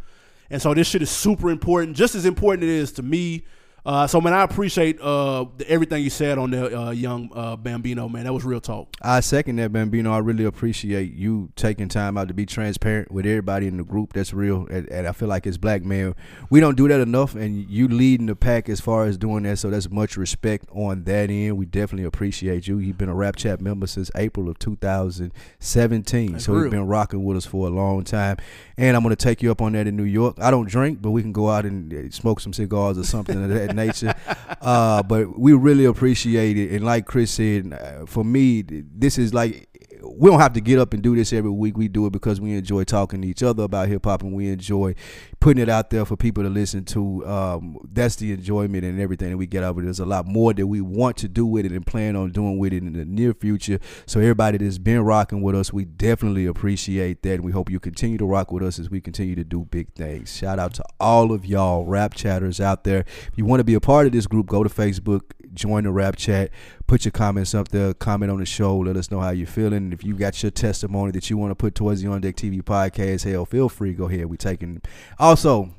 And 0.50 0.62
so 0.62 0.72
this 0.72 0.88
shit 0.88 1.02
is 1.02 1.10
super 1.10 1.50
important, 1.50 1.96
just 1.96 2.14
as 2.14 2.24
important 2.24 2.64
it 2.64 2.70
is 2.70 2.92
to 2.92 3.02
me. 3.02 3.44
Uh, 3.88 4.06
so 4.06 4.20
man, 4.20 4.34
I 4.34 4.42
appreciate 4.42 5.00
uh, 5.00 5.46
the, 5.56 5.66
everything 5.66 6.04
you 6.04 6.10
said 6.10 6.36
on 6.36 6.50
the 6.50 6.78
uh, 6.78 6.90
young 6.90 7.30
uh, 7.34 7.56
Bambino 7.56 8.06
man. 8.06 8.24
That 8.24 8.34
was 8.34 8.44
real 8.44 8.60
talk. 8.60 8.94
I 9.00 9.20
second 9.20 9.56
that, 9.56 9.72
Bambino. 9.72 10.12
I 10.12 10.18
really 10.18 10.44
appreciate 10.44 11.14
you 11.14 11.50
taking 11.56 11.88
time 11.88 12.18
out 12.18 12.28
to 12.28 12.34
be 12.34 12.44
transparent 12.44 13.10
with 13.10 13.24
everybody 13.24 13.66
in 13.66 13.78
the 13.78 13.84
group. 13.84 14.12
That's 14.12 14.34
real, 14.34 14.66
and, 14.66 14.86
and 14.90 15.06
I 15.08 15.12
feel 15.12 15.28
like 15.28 15.46
as 15.46 15.56
black 15.56 15.84
men, 15.84 16.14
we 16.50 16.60
don't 16.60 16.76
do 16.76 16.86
that 16.86 17.00
enough. 17.00 17.34
And 17.34 17.66
you 17.70 17.88
leading 17.88 18.26
the 18.26 18.36
pack 18.36 18.68
as 18.68 18.78
far 18.78 19.06
as 19.06 19.16
doing 19.16 19.44
that, 19.44 19.58
so 19.58 19.70
that's 19.70 19.88
much 19.88 20.18
respect 20.18 20.66
on 20.70 21.04
that 21.04 21.30
end. 21.30 21.56
We 21.56 21.64
definitely 21.64 22.04
appreciate 22.04 22.68
you. 22.68 22.80
You've 22.80 22.98
been 22.98 23.08
a 23.08 23.14
Rap 23.14 23.36
Chat 23.36 23.62
member 23.62 23.86
since 23.86 24.10
April 24.14 24.50
of 24.50 24.58
2017, 24.58 26.32
That's 26.32 26.44
so 26.44 26.52
real. 26.52 26.64
you've 26.64 26.72
been 26.72 26.86
rocking 26.86 27.24
with 27.24 27.38
us 27.38 27.46
for 27.46 27.66
a 27.66 27.70
long 27.70 28.04
time. 28.04 28.36
And 28.76 28.94
I'm 28.94 29.02
gonna 29.02 29.16
take 29.16 29.42
you 29.42 29.50
up 29.50 29.62
on 29.62 29.72
that 29.72 29.86
in 29.86 29.96
New 29.96 30.02
York. 30.04 30.36
I 30.38 30.50
don't 30.50 30.68
drink, 30.68 31.00
but 31.00 31.10
we 31.10 31.22
can 31.22 31.32
go 31.32 31.48
out 31.48 31.64
and 31.64 31.90
uh, 31.90 32.10
smoke 32.10 32.40
some 32.40 32.52
cigars 32.52 32.98
or 32.98 33.04
something 33.04 33.42
of 33.42 33.48
that 33.48 33.77
nature. 33.78 34.14
Uh, 34.60 35.02
but 35.02 35.38
we 35.38 35.52
really 35.52 35.84
appreciate 35.84 36.58
it. 36.58 36.72
And 36.72 36.84
like 36.84 37.06
Chris 37.06 37.30
said, 37.30 37.72
uh, 37.72 38.06
for 38.06 38.24
me, 38.24 38.62
this 38.62 39.16
is 39.16 39.32
like 39.32 39.68
we 40.02 40.30
don't 40.30 40.40
have 40.40 40.52
to 40.54 40.60
get 40.60 40.78
up 40.78 40.92
and 40.92 41.02
do 41.02 41.14
this 41.14 41.32
every 41.32 41.50
week. 41.50 41.76
We 41.76 41.88
do 41.88 42.06
it 42.06 42.12
because 42.12 42.40
we 42.40 42.54
enjoy 42.54 42.84
talking 42.84 43.22
to 43.22 43.28
each 43.28 43.42
other 43.42 43.62
about 43.62 43.88
hip 43.88 44.04
hop 44.04 44.22
and 44.22 44.32
we 44.32 44.48
enjoy 44.48 44.94
putting 45.40 45.62
it 45.62 45.68
out 45.68 45.90
there 45.90 46.04
for 46.04 46.16
people 46.16 46.42
to 46.42 46.50
listen 46.50 46.84
to. 46.84 47.26
Um, 47.26 47.78
that's 47.92 48.16
the 48.16 48.32
enjoyment 48.32 48.84
and 48.84 49.00
everything 49.00 49.30
that 49.30 49.36
we 49.36 49.46
get 49.46 49.62
out 49.62 49.70
of 49.70 49.78
it. 49.78 49.82
There's 49.82 50.00
a 50.00 50.06
lot 50.06 50.26
more 50.26 50.52
that 50.52 50.66
we 50.66 50.80
want 50.80 51.16
to 51.18 51.28
do 51.28 51.46
with 51.46 51.64
it 51.64 51.72
and 51.72 51.86
plan 51.86 52.16
on 52.16 52.32
doing 52.32 52.58
with 52.58 52.72
it 52.72 52.82
in 52.82 52.92
the 52.92 53.04
near 53.04 53.32
future. 53.34 53.78
So 54.06 54.20
everybody 54.20 54.58
that's 54.58 54.78
been 54.78 55.02
rocking 55.02 55.42
with 55.42 55.54
us, 55.54 55.72
we 55.72 55.84
definitely 55.84 56.46
appreciate 56.46 57.22
that. 57.22 57.34
And 57.34 57.44
we 57.44 57.52
hope 57.52 57.70
you 57.70 57.78
continue 57.78 58.18
to 58.18 58.26
rock 58.26 58.50
with 58.50 58.62
us 58.62 58.78
as 58.78 58.90
we 58.90 59.00
continue 59.00 59.34
to 59.36 59.44
do 59.44 59.64
big 59.64 59.92
things. 59.94 60.36
Shout 60.36 60.58
out 60.58 60.74
to 60.74 60.84
all 60.98 61.32
of 61.32 61.46
y'all 61.46 61.84
rap 61.84 62.14
chatters 62.14 62.60
out 62.60 62.84
there. 62.84 63.00
If 63.00 63.32
you 63.36 63.44
want 63.44 63.60
to 63.60 63.64
be 63.64 63.74
a 63.74 63.80
part 63.80 64.06
of 64.06 64.12
this 64.12 64.26
group, 64.26 64.46
go 64.46 64.64
to 64.64 64.68
Facebook, 64.68 65.22
join 65.58 65.84
the 65.84 65.90
rap 65.90 66.16
chat, 66.16 66.50
put 66.86 67.04
your 67.04 67.12
comments 67.12 67.54
up 67.54 67.68
there, 67.68 67.92
comment 67.94 68.30
on 68.30 68.38
the 68.38 68.46
show, 68.46 68.78
let 68.78 68.96
us 68.96 69.10
know 69.10 69.20
how 69.20 69.30
you're 69.30 69.46
feeling. 69.46 69.74
And 69.74 69.92
if 69.92 70.04
you 70.04 70.14
got 70.14 70.42
your 70.42 70.50
testimony 70.50 71.12
that 71.12 71.28
you 71.28 71.36
want 71.36 71.50
to 71.50 71.54
put 71.54 71.74
towards 71.74 72.02
the 72.02 72.08
On 72.08 72.20
Deck 72.20 72.36
TV 72.36 72.62
podcast, 72.62 73.30
hell, 73.30 73.44
feel 73.44 73.68
free, 73.68 73.92
go 73.92 74.08
ahead. 74.08 74.26
We're 74.26 74.36
taking 74.36 74.80
also 75.18 75.74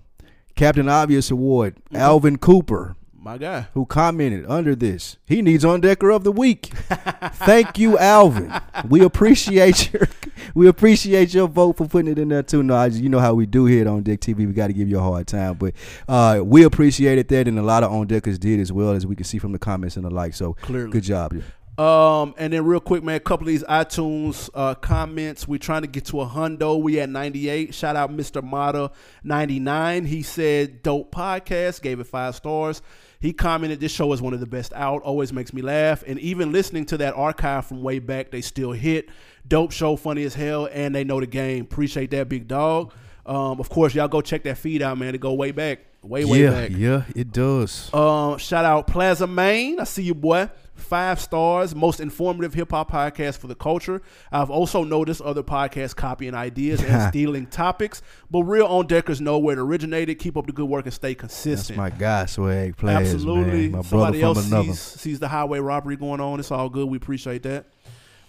Captain 0.55 0.89
Obvious 0.89 1.31
Award, 1.31 1.75
mm-hmm. 1.75 1.95
Alvin 1.95 2.37
Cooper 2.37 2.95
My 3.21 3.37
guy. 3.37 3.67
who 3.73 3.85
commented 3.85 4.45
under 4.47 4.75
this. 4.75 5.17
He 5.25 5.41
needs 5.41 5.65
on 5.65 5.81
decker 5.81 6.09
of 6.09 6.23
the 6.23 6.31
week. 6.31 6.67
Thank 7.33 7.77
you, 7.77 7.97
Alvin. 7.97 8.51
We 8.87 9.03
appreciate 9.03 9.91
your 9.91 10.07
we 10.55 10.67
appreciate 10.67 11.33
your 11.33 11.47
vote 11.49 11.77
for 11.77 11.85
putting 11.87 12.11
it 12.11 12.17
in 12.17 12.29
there 12.29 12.43
too. 12.43 12.63
No, 12.63 12.75
I, 12.75 12.85
you 12.87 13.09
know 13.09 13.19
how 13.19 13.33
we 13.33 13.45
do 13.45 13.65
here 13.65 13.81
at 13.81 13.87
on 13.87 14.03
deck 14.03 14.21
TV. 14.21 14.37
We 14.47 14.53
got 14.53 14.67
to 14.67 14.73
give 14.73 14.87
you 14.87 14.99
a 14.99 15.01
hard 15.01 15.27
time, 15.27 15.55
but 15.55 15.73
uh, 16.07 16.41
we 16.43 16.63
appreciated 16.63 17.27
that, 17.27 17.47
and 17.47 17.59
a 17.59 17.61
lot 17.61 17.83
of 17.83 17.91
on 17.91 18.07
deckers 18.07 18.39
did 18.39 18.59
as 18.59 18.71
well 18.71 18.91
as 18.91 19.05
we 19.05 19.15
can 19.15 19.25
see 19.25 19.37
from 19.37 19.51
the 19.51 19.59
comments 19.59 19.97
and 19.97 20.05
the 20.05 20.09
like. 20.09 20.33
So 20.33 20.53
Clearly. 20.53 20.89
good 20.91 21.03
job. 21.03 21.33
Yeah. 21.33 21.41
Um, 21.77 22.35
and 22.37 22.51
then 22.51 22.65
real 22.65 22.81
quick, 22.81 23.03
man, 23.03 23.15
a 23.15 23.19
couple 23.21 23.47
of 23.47 23.47
these 23.47 23.63
iTunes 23.63 24.49
uh, 24.53 24.75
comments. 24.75 25.47
We're 25.47 25.59
trying 25.59 25.83
to 25.83 25.87
get 25.87 26.05
to 26.07 26.19
a 26.19 26.25
hundo. 26.25 26.81
We 26.81 26.99
at 26.99 27.09
98. 27.09 27.73
Shout 27.73 27.95
out 27.95 28.11
Mr. 28.11 28.43
Mata 28.43 28.91
99. 29.23 30.03
He 30.05 30.21
said, 30.21 30.83
dope 30.83 31.09
podcast, 31.13 31.81
gave 31.81 32.01
it 32.01 32.07
five 32.07 32.35
stars. 32.35 32.81
He 33.21 33.33
commented, 33.33 33.81
this 33.81 33.91
show 33.91 34.13
is 34.13 34.21
one 34.21 34.33
of 34.33 34.39
the 34.39 34.45
best 34.47 34.71
out, 34.73 35.01
always 35.01 35.33
makes 35.33 35.51
me 35.51 35.61
laugh. 35.61 36.03
And 36.07 36.17
even 36.19 36.53
listening 36.53 36.85
to 36.85 36.97
that 36.99 37.15
archive 37.15 37.65
from 37.65 37.83
way 37.83 37.99
back, 37.99 38.31
they 38.31 38.39
still 38.39 38.71
hit. 38.71 39.09
Dope 39.45 39.73
show, 39.73 39.97
funny 39.97 40.23
as 40.23 40.35
hell, 40.35 40.69
and 40.71 40.95
they 40.95 41.03
know 41.03 41.19
the 41.19 41.27
game. 41.27 41.63
Appreciate 41.63 42.11
that, 42.11 42.29
big 42.29 42.47
dog. 42.47 42.93
Um, 43.25 43.59
of 43.59 43.69
course, 43.69 43.93
y'all 43.93 44.07
go 44.07 44.21
check 44.21 44.43
that 44.43 44.57
feed 44.57 44.81
out, 44.81 44.97
man. 44.97 45.15
It 45.15 45.21
go 45.21 45.33
way 45.33 45.51
back, 45.51 45.79
way, 46.01 46.25
way 46.25 46.43
yeah, 46.43 46.49
back. 46.51 46.69
yeah, 46.73 47.03
it 47.15 47.31
does. 47.31 47.93
Um, 47.93 48.37
shout 48.37 48.65
out 48.65 48.87
Plaza 48.87 49.27
Maine. 49.27 49.79
I 49.79 49.83
see 49.83 50.03
you, 50.03 50.13
boy. 50.15 50.49
Five 50.75 51.19
stars, 51.19 51.75
most 51.75 51.99
informative 51.99 52.53
hip 52.53 52.71
hop 52.71 52.89
podcast 52.89 53.37
for 53.39 53.47
the 53.47 53.55
culture. 53.55 54.01
I've 54.31 54.49
also 54.49 54.85
noticed 54.85 55.19
other 55.19 55.43
podcasts 55.43 55.93
copying 55.93 56.33
ideas 56.33 56.81
and 56.81 57.09
stealing 57.09 57.47
topics, 57.47 58.01
but 58.31 58.43
real 58.43 58.65
on 58.65 58.87
deckers 58.87 59.19
know 59.19 59.37
where 59.39 59.57
it 59.57 59.61
originated. 59.61 60.19
Keep 60.19 60.37
up 60.37 60.45
the 60.47 60.53
good 60.53 60.69
work 60.69 60.85
and 60.85 60.93
stay 60.93 61.15
That's 61.15 61.19
consistent. 61.43 61.77
my 61.77 61.89
guy, 61.89 62.25
swag 62.27 62.77
players, 62.77 63.13
Absolutely. 63.13 63.63
man. 63.67 63.71
My 63.71 63.81
Somebody 63.81 64.19
brother 64.21 64.39
else 64.39 64.47
from 64.47 64.53
another. 64.53 64.73
sees, 64.73 64.79
sees 65.01 65.19
the 65.19 65.27
highway 65.27 65.59
robbery 65.59 65.97
going 65.97 66.21
on. 66.21 66.39
It's 66.39 66.49
all 66.49 66.69
good. 66.69 66.87
We 66.87 66.95
appreciate 66.95 67.43
that. 67.43 67.65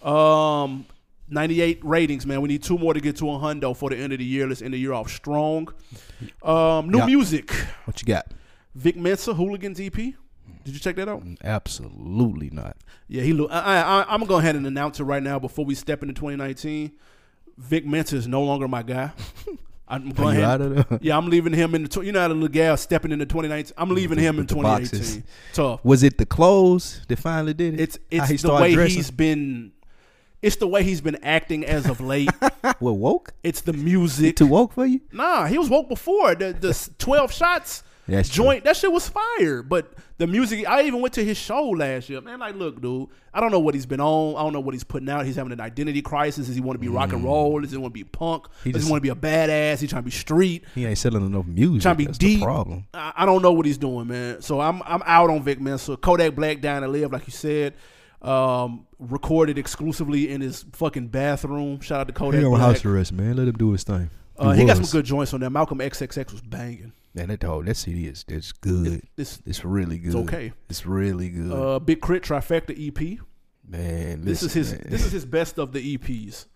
Um, 0.07 0.87
98 1.31 1.81
ratings, 1.85 2.27
man. 2.27 2.41
We 2.41 2.49
need 2.49 2.63
two 2.63 2.77
more 2.79 2.93
to 2.95 3.01
get 3.01 3.17
to 3.17 3.31
a 3.31 3.35
hundo 3.39 3.77
for 3.77 3.91
the 3.91 3.97
end 3.97 4.13
of 4.13 4.19
the 4.19 4.25
year. 4.25 4.47
Let's 4.49 4.63
end 4.63 4.75
the 4.75 4.79
year 4.79 4.93
off 4.93 5.11
strong. 5.11 5.69
Um, 6.43 6.91
new 6.91 6.99
Yeah. 6.99 7.07
music. 7.07 7.51
What 7.85 8.01
you 8.03 8.07
got? 8.07 8.27
Vic 8.75 8.97
Mensa, 8.97 9.35
Hooligans 9.35 9.81
EP. 9.81 9.95
Did 10.65 10.75
you 10.75 10.79
check 10.79 10.97
that 10.97 11.09
out? 11.09 11.23
Absolutely 11.43 12.51
not. 12.51 12.77
Yeah, 13.09 13.23
he. 13.23 13.33
Look, 13.33 13.51
I, 13.51 13.81
I, 13.81 14.03
I'm 14.03 14.21
gonna 14.21 14.27
go 14.27 14.39
ahead 14.39 14.57
and 14.57 14.67
announce 14.67 15.01
it 15.01 15.05
right 15.05 15.23
now 15.23 15.39
before 15.39 15.65
we 15.65 15.75
step 15.75 16.03
into 16.03 16.15
2019. 16.15 16.93
Vic 17.59 17.87
Mensa 17.87 18.17
is 18.17 18.29
no 18.29 18.43
longer 18.43 18.69
my 18.69 18.83
guy. 18.83 19.11
I'm 19.89 20.11
going 20.11 20.37
ahead- 20.37 20.45
out 20.45 20.61
of 20.61 20.89
there? 20.89 20.99
Yeah, 21.03 21.17
I'm 21.17 21.29
leaving 21.29 21.53
him 21.53 21.75
in 21.75 21.83
the. 21.85 21.89
Tw- 21.89 22.05
you 22.05 22.13
know 22.13 22.21
how 22.21 22.29
the 22.29 22.35
little 22.35 22.49
gal 22.49 22.77
stepping 22.77 23.11
into 23.11 23.27
2019. 23.27 23.73
I'm 23.77 23.91
leaving 23.91 24.19
him 24.19 24.39
in 24.39 24.47
2018. 24.47 25.01
boxes. 25.01 25.23
Tough. 25.53 25.85
Was 25.85 26.03
it 26.05 26.17
the 26.19 26.27
clothes 26.27 27.01
that 27.09 27.19
finally 27.19 27.55
did 27.55 27.75
it? 27.75 27.81
It's 27.81 27.99
How 28.21 28.27
he 28.27 28.35
it's 28.35 28.43
the 28.45 28.55
way 28.55 28.75
dressing? 28.75 28.97
he's 28.97 29.11
been. 29.11 29.73
It's 30.43 30.57
the 30.57 30.67
way 30.67 30.83
he's 30.83 31.01
been 31.01 31.19
acting 31.23 31.65
as 31.65 31.87
of 31.87 32.01
late. 32.01 32.31
What 32.79 32.93
woke? 32.93 33.33
it's 33.43 33.63
the 33.63 33.73
music. 33.73 34.37
Too 34.37 34.47
woke 34.47 34.73
for 34.75 34.87
you? 34.87 35.01
Nah, 35.13 35.47
he 35.47 35.59
was 35.59 35.69
woke 35.71 35.89
before 35.89 36.35
the 36.35 36.53
the 36.53 36.89
12 36.99 37.33
shots. 37.33 37.83
That's 38.07 38.29
true. 38.29 38.45
joint. 38.45 38.65
That 38.65 38.77
shit 38.77 38.91
was 38.91 39.09
fire. 39.09 39.63
But 39.63 39.93
the 40.19 40.27
music, 40.27 40.67
I 40.69 40.83
even 40.83 41.01
went 41.01 41.15
to 41.15 41.25
his 41.25 41.37
show 41.39 41.69
last 41.71 42.09
year. 42.11 42.21
Man, 42.21 42.39
like, 42.41 42.55
look, 42.57 42.81
dude, 42.81 43.09
I 43.33 43.41
don't 43.41 43.51
know 43.53 43.61
what 43.61 43.75
he's 43.75 43.87
been 43.87 44.01
on. 44.01 44.35
I 44.37 44.43
don't 44.43 44.53
know 44.53 44.61
what 44.61 44.75
he's 44.75 44.83
putting 44.85 45.09
out. 45.09 45.25
He's 45.27 45.37
having 45.37 45.53
an 45.53 45.61
identity 45.61 46.03
crisis. 46.03 46.47
Does 46.49 46.55
he 46.57 46.61
want 46.61 46.75
to 46.77 46.81
be 46.81 46.89
rock 46.89 47.13
and 47.13 47.23
roll? 47.23 47.61
Does 47.61 47.71
he 47.71 47.77
want 47.77 47.95
to 47.95 47.99
be 47.99 48.05
punk? 48.05 48.45
Mm. 48.45 48.51
He 48.65 48.73
Does 48.73 48.81
just- 48.83 48.89
he 48.89 48.93
want 48.93 49.03
to 49.03 49.03
be 49.03 49.09
a 49.11 49.15
badass? 49.15 49.81
He's 49.81 49.91
trying 49.91 50.03
to 50.03 50.07
be 50.07 50.11
street. 50.11 50.65
He 50.75 50.85
ain't 50.87 50.99
selling 50.99 51.25
enough 51.25 51.47
music. 51.47 51.83
Trying 51.83 51.95
to 51.95 51.99
be 51.99 52.07
That's 52.07 52.19
deep. 52.19 52.43
problem. 52.43 52.87
I, 52.95 53.13
I 53.17 53.27
don't 53.27 53.43
know 53.43 53.53
what 53.53 53.65
he's 53.67 53.79
doing, 53.79 54.09
man. 54.09 54.43
So 54.43 54.61
I'm 54.61 54.83
I'm 54.85 55.03
out 55.07 55.31
on 55.31 55.43
Vic 55.43 55.61
Mensa. 55.61 55.97
Kodak 55.97 56.35
Black 56.35 56.61
down 56.61 56.83
to 56.83 56.89
live, 56.89 57.13
like 57.13 57.27
you 57.27 57.33
said. 57.33 57.75
Um, 58.23 58.87
recorded 58.99 59.57
exclusively 59.59 60.31
in 60.31 60.41
his 60.43 60.65
fucking 60.73 61.09
bathroom. 61.09 61.81
Shout 61.81 62.01
out 62.01 62.07
to 62.09 62.13
Kodak 62.13 62.41
He 62.41 62.45
on 62.45 62.51
Black. 62.53 62.63
house 62.63 62.85
arrest, 62.85 63.13
man. 63.13 63.37
Let 63.37 63.49
him 63.49 63.55
do 63.57 63.73
his 63.73 63.83
thing. 63.83 64.11
Uh, 64.39 64.53
he 64.53 64.65
got 64.67 64.77
some 64.77 64.87
good 64.87 65.05
joints 65.07 65.33
on 65.35 65.41
there. 65.41 65.51
Malcolm 65.51 65.79
XXX 65.79 66.33
was 66.33 66.41
banging. 66.43 66.93
Man, 67.15 67.29
that 67.29 67.41
dog, 67.41 67.67
that 67.67 67.77
CD 67.77 68.07
is 68.07 68.25
it's 68.29 68.53
good. 68.53 69.03
This 69.17 69.41
It's 69.47 69.65
really 69.65 69.99
good. 69.99 70.15
okay. 70.17 70.53
It's 70.69 70.87
really 70.87 71.29
good. 71.31 71.53
uh, 71.53 71.79
Big 71.79 72.01
K.R.I.T. 72.01 72.27
Trifecta 72.29 72.71
EP. 72.89 73.19
man, 73.67 74.25
This 74.25 74.43
is 74.43 74.53
his. 74.53 74.73
man. 74.73 74.87
This 74.89 75.05
is 75.07 75.13
his 75.13 75.25
best 75.25 75.59
of 75.59 75.73
the 75.73 75.97
EPs. 75.99 76.47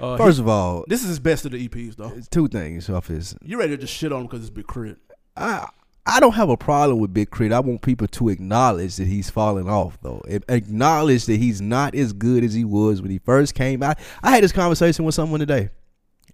Uh, 0.00 0.16
First 0.16 0.38
he- 0.38 0.42
of 0.42 0.48
all, 0.48 0.84
this 0.88 1.02
is 1.02 1.08
his 1.08 1.18
best 1.20 1.44
of 1.44 1.52
the 1.52 1.68
EPs, 1.68 1.96
though. 1.96 2.12
it's 2.16 2.28
two 2.28 2.48
things 2.48 2.88
off 2.88 3.08
his. 3.08 3.36
You 3.42 3.58
ready 3.58 3.76
to 3.76 3.80
just 3.82 3.92
shit 3.94 4.12
on 4.12 4.22
him 4.22 4.26
because 4.26 4.40
it's 4.40 4.50
Big 4.50 4.66
K.R.I.T.? 4.66 4.96
I 5.36 5.68
I 6.10 6.18
don't 6.18 6.34
have 6.34 6.50
a 6.50 6.56
problem 6.56 6.98
with 6.98 7.14
Big 7.14 7.30
Crit. 7.30 7.52
I 7.52 7.60
want 7.60 7.82
people 7.82 8.08
to 8.08 8.28
acknowledge 8.30 8.96
that 8.96 9.06
he's 9.06 9.30
falling 9.30 9.68
off, 9.68 9.96
though. 10.02 10.22
Acknowledge 10.48 11.26
that 11.26 11.36
he's 11.36 11.60
not 11.60 11.94
as 11.94 12.12
good 12.12 12.42
as 12.42 12.52
he 12.52 12.64
was 12.64 13.00
when 13.00 13.12
he 13.12 13.18
first 13.18 13.54
came 13.54 13.82
out. 13.82 13.96
I 14.22 14.32
had 14.32 14.42
this 14.42 14.52
conversation 14.52 15.04
with 15.04 15.14
someone 15.14 15.38
today, 15.38 15.70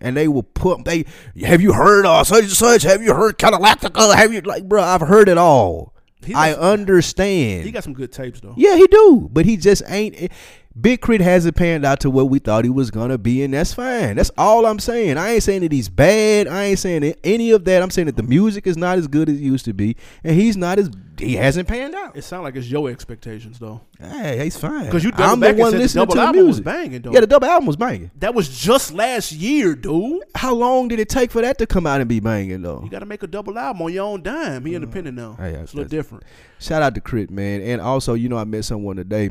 and 0.01 0.17
they 0.17 0.29
will 0.29 0.45
put 0.45 0.85
they. 0.87 1.05
Have 1.43 1.61
you 1.61 1.75
heard 1.75 2.07
uh, 2.07 2.25
such 2.25 2.45
and 2.45 2.53
such? 2.53 2.83
Have 2.85 3.03
you 3.03 3.15
heard 3.15 3.39
Galactica? 3.39 4.15
Have 4.15 4.33
you 4.33 4.41
like, 4.41 4.67
bro? 4.67 4.83
I've 4.83 5.03
heard 5.03 5.29
it 5.29 5.37
all. 5.39 5.93
I 6.35 6.55
understand. 6.55 7.65
He 7.65 7.71
got 7.71 7.85
some 7.85 7.93
good 7.93 8.13
tapes, 8.13 8.41
though. 8.41 8.55
Yeah, 8.57 8.77
he 8.77 8.87
do, 8.87 9.29
but 9.31 9.45
he 9.45 9.57
just 9.57 9.83
ain't. 9.87 10.33
Big 10.79 11.01
K.R.I.T. 11.01 11.25
hasn't 11.25 11.57
panned 11.57 11.87
out 11.87 12.01
to 12.01 12.11
what 12.11 12.29
we 12.29 12.39
thought 12.39 12.65
he 12.65 12.71
was 12.71 12.91
gonna 12.91 13.17
be, 13.17 13.43
and 13.43 13.55
that's 13.55 13.73
fine. 13.73 14.17
That's 14.17 14.31
all 14.37 14.67
I'm 14.67 14.79
saying. 14.79 15.17
I 15.17 15.31
ain't 15.31 15.43
saying 15.43 15.63
that 15.63 15.73
he's 15.73 15.89
bad. 15.89 16.49
I 16.49 16.65
ain't 16.65 16.79
saying 16.79 17.15
any 17.25 17.51
of 17.53 17.65
that. 17.65 17.83
I'm 17.83 17.91
saying 17.91 18.07
that 18.07 18.17
the 18.17 18.23
music 18.23 18.67
is 18.67 18.77
not 18.77 18.99
as 18.99 19.09
good 19.09 19.31
as 19.31 19.37
it 19.37 19.43
used 19.43 19.65
to 19.65 19.73
be, 19.73 19.97
and 20.23 20.35
he's 20.39 20.57
not 20.57 20.79
as 20.79 20.91
he 21.19 21.35
hasn't 21.35 21.67
panned 21.67 21.95
out. 21.95 22.15
It 22.15 22.25
sounds 22.25 22.45
like 22.45 22.57
it's 22.57 22.71
your 22.71 22.91
expectations, 22.91 23.59
though. 23.59 23.81
Hey, 23.99 24.45
he's 24.45 24.59
fine. 24.59 24.85
Because 24.85 25.03
you 25.03 25.13
I'm 25.15 25.41
back 25.41 25.57
the 25.57 25.63
one 25.63 25.73
the 25.73 25.79
listening 25.79 26.03
double 26.03 26.15
to 26.15 26.21
the 26.21 26.27
album 26.27 26.47
was 26.47 26.57
music. 26.57 26.65
banging, 26.65 27.03
though. 27.03 27.13
Yeah, 27.13 27.21
the 27.21 27.27
double 27.27 27.49
album 27.49 27.67
was 27.67 27.77
banging. 27.77 28.11
That 28.17 28.35
was 28.35 28.49
just 28.49 28.93
last 28.93 29.33
year, 29.33 29.75
dude. 29.75 30.25
How 30.35 30.53
long 30.55 30.89
did 30.89 30.99
it 30.99 31.09
take 31.09 31.31
for 31.31 31.41
that 31.41 31.57
to 31.59 31.67
come 31.67 31.87
out 31.87 32.01
and 32.01 32.09
be 32.09 32.21
banging 32.21 32.61
though? 32.61 32.83
You 32.85 32.91
got 32.91 32.99
to 32.99 33.07
make 33.07 33.23
a 33.23 33.27
double 33.27 33.59
album 33.59 33.81
on 33.81 33.95
your 33.95 34.05
own 34.05 34.23
dime. 34.23 34.67
He 34.67 34.75
independent 34.75 35.17
now. 35.17 35.37
Hey, 35.39 35.55
it's 35.55 35.73
a 35.73 35.77
little 35.77 35.89
different. 35.89 36.25
Shout 36.59 36.83
out 36.83 36.95
to 36.95 37.01
K.R.I.T., 37.01 37.33
man. 37.33 37.63
And 37.63 37.81
also, 37.81 38.13
you 38.13 38.29
know, 38.29 38.37
I 38.37 38.45
met 38.45 38.67
someone 38.67 38.97
today. 38.97 39.31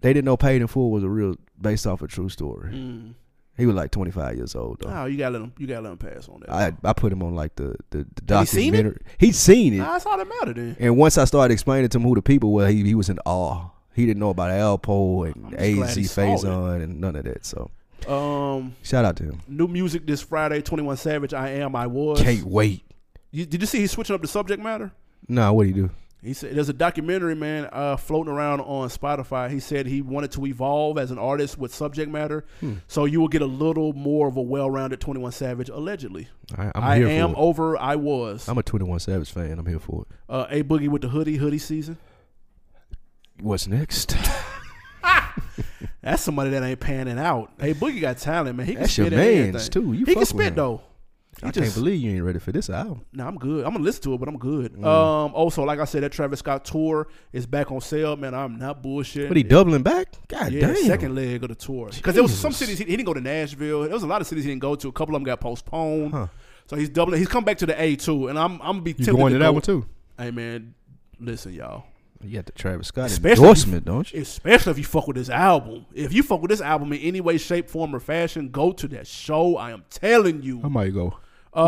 They 0.00 0.12
didn't 0.12 0.24
know 0.26 0.36
Paid 0.36 0.60
in 0.62 0.68
Full 0.68 0.90
was 0.90 1.02
a 1.02 1.08
real 1.08 1.36
based 1.60 1.86
off 1.86 2.02
a 2.02 2.06
true 2.06 2.28
story. 2.28 2.72
Mm. 2.72 3.14
He 3.56 3.66
was 3.66 3.74
like 3.74 3.90
25 3.90 4.36
years 4.36 4.54
old 4.54 4.78
though. 4.80 4.88
Oh, 4.88 5.06
you 5.06 5.18
got 5.18 5.30
to 5.30 5.32
let 5.32 5.42
him. 5.42 5.52
You 5.58 5.66
got 5.66 5.76
to 5.76 5.80
let 5.82 5.90
him 5.92 5.98
pass 5.98 6.28
on 6.28 6.40
that. 6.40 6.50
I 6.50 6.72
I 6.88 6.92
put 6.92 7.12
him 7.12 7.22
on 7.24 7.34
like 7.34 7.56
the 7.56 7.74
the, 7.90 8.06
the 8.24 8.34
Have 8.36 8.42
you 8.42 8.46
seen 8.46 8.74
it? 8.74 8.76
documentary. 8.82 9.00
He's 9.18 9.36
seen 9.36 9.74
it, 9.74 9.78
Nah, 9.78 9.92
that's 9.92 10.06
all 10.06 10.16
that 10.16 10.28
matter 10.28 10.52
then. 10.52 10.76
and 10.78 10.96
once 10.96 11.18
I 11.18 11.24
started 11.24 11.52
explaining 11.52 11.88
to 11.90 11.98
him 11.98 12.04
who 12.04 12.14
the 12.14 12.22
people 12.22 12.52
were, 12.52 12.68
he 12.68 12.84
he 12.84 12.94
was 12.94 13.08
in 13.08 13.18
awe. 13.26 13.70
He 13.94 14.06
didn't 14.06 14.20
know 14.20 14.30
about 14.30 14.50
Alpo 14.50 15.26
and 15.26 15.34
I'm 15.46 15.50
just 15.50 15.74
glad 15.74 15.96
he 15.96 16.02
AZ 16.02 16.10
saw 16.12 16.22
Faison 16.22 16.82
and 16.84 17.00
none 17.00 17.16
of 17.16 17.24
that. 17.24 17.44
So 17.44 17.68
Um, 18.06 18.76
shout 18.84 19.04
out 19.04 19.16
to 19.16 19.24
him. 19.24 19.40
new 19.48 19.66
music 19.66 20.06
this 20.06 20.20
Friday. 20.22 20.62
Twenty 20.62 20.84
One 20.84 20.96
Savage. 20.96 21.34
I 21.34 21.48
am. 21.54 21.74
I 21.74 21.88
was. 21.88 22.22
Can't 22.22 22.44
wait. 22.44 22.84
You, 23.32 23.44
did 23.44 23.60
you 23.60 23.66
see 23.66 23.80
he's 23.80 23.90
switching 23.90 24.14
up 24.14 24.22
the 24.22 24.28
subject 24.28 24.62
matter? 24.62 24.92
Nah, 25.26 25.50
what 25.50 25.64
do 25.64 25.68
you 25.70 25.74
do? 25.74 25.90
He 26.22 26.32
said 26.32 26.56
there's 26.56 26.68
a 26.68 26.72
documentary, 26.72 27.36
man, 27.36 27.68
uh, 27.72 27.96
floating 27.96 28.32
around 28.32 28.60
on 28.62 28.88
Spotify. 28.88 29.50
He 29.50 29.60
said 29.60 29.86
he 29.86 30.02
wanted 30.02 30.32
to 30.32 30.44
evolve 30.46 30.98
as 30.98 31.12
an 31.12 31.18
artist 31.18 31.56
with 31.58 31.72
subject 31.72 32.10
matter, 32.10 32.44
Hmm. 32.58 32.74
so 32.88 33.04
you 33.04 33.20
will 33.20 33.28
get 33.28 33.40
a 33.40 33.46
little 33.46 33.92
more 33.92 34.26
of 34.26 34.36
a 34.36 34.42
well-rounded 34.42 35.00
Twenty 35.00 35.20
One 35.20 35.30
Savage, 35.30 35.68
allegedly. 35.68 36.26
I, 36.56 36.72
I 36.74 36.96
here 36.96 37.06
am 37.08 37.34
for 37.34 37.38
it. 37.38 37.42
over. 37.42 37.76
I 37.78 37.94
was. 37.96 38.48
I'm 38.48 38.58
a 38.58 38.62
21 38.64 38.98
Savage 38.98 39.30
fan. 39.30 39.58
I'm 39.60 39.66
here 39.66 39.78
for 39.78 40.02
it. 40.10 40.16
Uh, 40.28 40.46
a 40.50 40.62
boogie 40.64 40.88
with 40.88 41.02
the 41.02 41.08
hoodie, 41.08 41.36
hoodie 41.36 41.58
season. 41.58 41.98
What's 43.40 43.68
next? 43.68 44.16
That's 46.02 46.22
somebody 46.22 46.50
that 46.50 46.62
ain't 46.62 46.80
panning 46.80 47.18
out. 47.18 47.52
Hey, 47.60 47.74
Boogie 47.74 48.00
got 48.00 48.18
talent, 48.18 48.56
man. 48.56 48.66
He 48.66 48.72
can 48.72 48.82
That's 48.82 48.96
your 48.96 49.08
spit 49.08 49.18
at 49.18 49.52
mans, 49.52 49.68
too. 49.68 49.92
You 49.92 50.06
he 50.06 50.14
can 50.14 50.24
spit 50.24 50.46
him. 50.48 50.54
though. 50.54 50.80
I 51.42 51.50
just, 51.50 51.64
can't 51.64 51.74
believe 51.74 52.00
you 52.00 52.12
ain't 52.12 52.24
ready 52.24 52.38
for 52.38 52.52
this 52.52 52.68
album. 52.68 53.04
Nah, 53.12 53.28
I'm 53.28 53.36
good. 53.36 53.64
I'm 53.64 53.72
gonna 53.72 53.84
listen 53.84 54.02
to 54.04 54.14
it, 54.14 54.18
but 54.18 54.28
I'm 54.28 54.38
good. 54.38 54.74
Mm. 54.74 54.84
Um, 54.84 55.34
also, 55.34 55.64
like 55.64 55.78
I 55.78 55.84
said, 55.84 56.02
that 56.02 56.12
Travis 56.12 56.40
Scott 56.40 56.64
tour 56.64 57.08
is 57.32 57.46
back 57.46 57.70
on 57.70 57.80
sale, 57.80 58.16
man. 58.16 58.34
I'm 58.34 58.58
not 58.58 58.82
bullshitting. 58.82 59.28
But 59.28 59.36
he 59.36 59.42
doubling 59.42 59.82
back? 59.82 60.14
God 60.28 60.52
yeah, 60.52 60.68
damn. 60.68 60.76
second 60.76 61.14
leg 61.14 61.42
of 61.42 61.50
the 61.50 61.54
tour. 61.54 61.90
Because 61.94 62.14
there 62.14 62.22
was 62.22 62.36
some 62.36 62.52
cities 62.52 62.78
he, 62.78 62.84
he 62.84 62.96
didn't 62.96 63.06
go 63.06 63.14
to 63.14 63.20
Nashville. 63.20 63.82
There 63.82 63.90
was 63.90 64.02
a 64.02 64.06
lot 64.06 64.20
of 64.20 64.26
cities 64.26 64.44
he 64.44 64.50
didn't 64.50 64.62
go 64.62 64.74
to. 64.74 64.88
A 64.88 64.92
couple 64.92 65.14
of 65.14 65.20
them 65.20 65.24
got 65.24 65.40
postponed. 65.40 66.12
Huh. 66.12 66.26
So 66.66 66.76
he's 66.76 66.88
doubling. 66.88 67.18
He's 67.18 67.28
come 67.28 67.44
back 67.44 67.58
to 67.58 67.66
the 67.66 67.80
A 67.80 67.96
too, 67.96 68.28
and 68.28 68.38
I'm 68.38 68.54
I'm 68.60 68.78
gonna 68.78 68.82
be 68.82 68.94
You 68.98 69.06
going 69.12 69.32
to 69.32 69.38
that 69.38 69.46
go- 69.46 69.52
one 69.52 69.62
too? 69.62 69.86
Hey 70.18 70.30
man, 70.30 70.74
listen, 71.20 71.54
y'all. 71.54 71.84
You 72.20 72.34
got 72.34 72.46
the 72.46 72.52
Travis 72.52 72.88
Scott 72.88 73.06
Especially 73.06 73.44
endorsement, 73.44 73.86
you- 73.86 73.92
don't 73.92 74.12
you? 74.12 74.20
Especially 74.22 74.72
if 74.72 74.78
you 74.78 74.84
fuck 74.84 75.06
with 75.06 75.16
this 75.16 75.30
album. 75.30 75.86
If 75.94 76.12
you 76.12 76.22
fuck 76.22 76.42
with 76.42 76.50
this 76.50 76.60
album 76.60 76.92
in 76.92 76.98
any 76.98 77.20
way, 77.20 77.38
shape, 77.38 77.70
form, 77.70 77.94
or 77.94 78.00
fashion, 78.00 78.48
go 78.48 78.72
to 78.72 78.88
that 78.88 79.06
show. 79.06 79.56
I 79.56 79.70
am 79.70 79.84
telling 79.88 80.42
you. 80.42 80.60
I 80.64 80.68
might 80.68 80.92
go. 80.92 81.16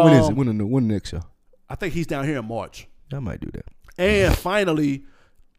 When 0.05 0.13
is 0.15 0.27
it? 0.27 0.31
Um, 0.31 0.37
When 0.37 0.59
the 0.59 0.67
when 0.67 0.89
the 0.89 0.95
next 0.95 1.11
show? 1.11 1.23
I 1.69 1.75
think 1.75 1.95
he's 1.95 2.07
down 2.07 2.25
here 2.25 2.39
in 2.39 2.47
March. 2.47 2.89
I 3.13 3.19
might 3.19 3.41
do 3.41 3.51
that. 3.53 3.65
And 3.99 4.37
finally, 4.37 5.05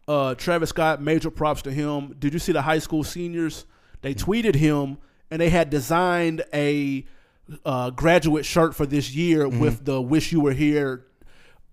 uh, 0.07 0.35
Travis 0.35 0.69
Scott, 0.69 1.01
major 1.01 1.29
props 1.29 1.61
to 1.63 1.71
him. 1.71 2.15
Did 2.17 2.33
you 2.33 2.39
see 2.39 2.51
the 2.51 2.61
high 2.61 2.79
school 2.79 3.03
seniors? 3.03 3.65
They 4.01 4.13
tweeted 4.13 4.55
him 4.55 4.97
and 5.29 5.41
they 5.41 5.49
had 5.49 5.69
designed 5.69 6.43
a 6.53 7.05
uh, 7.65 7.89
graduate 7.91 8.45
shirt 8.45 8.75
for 8.75 8.85
this 8.85 9.13
year 9.13 9.47
with 9.47 9.85
the 9.85 10.01
"Wish 10.01 10.31
You 10.31 10.41
Were 10.41 10.53
Here" 10.53 11.05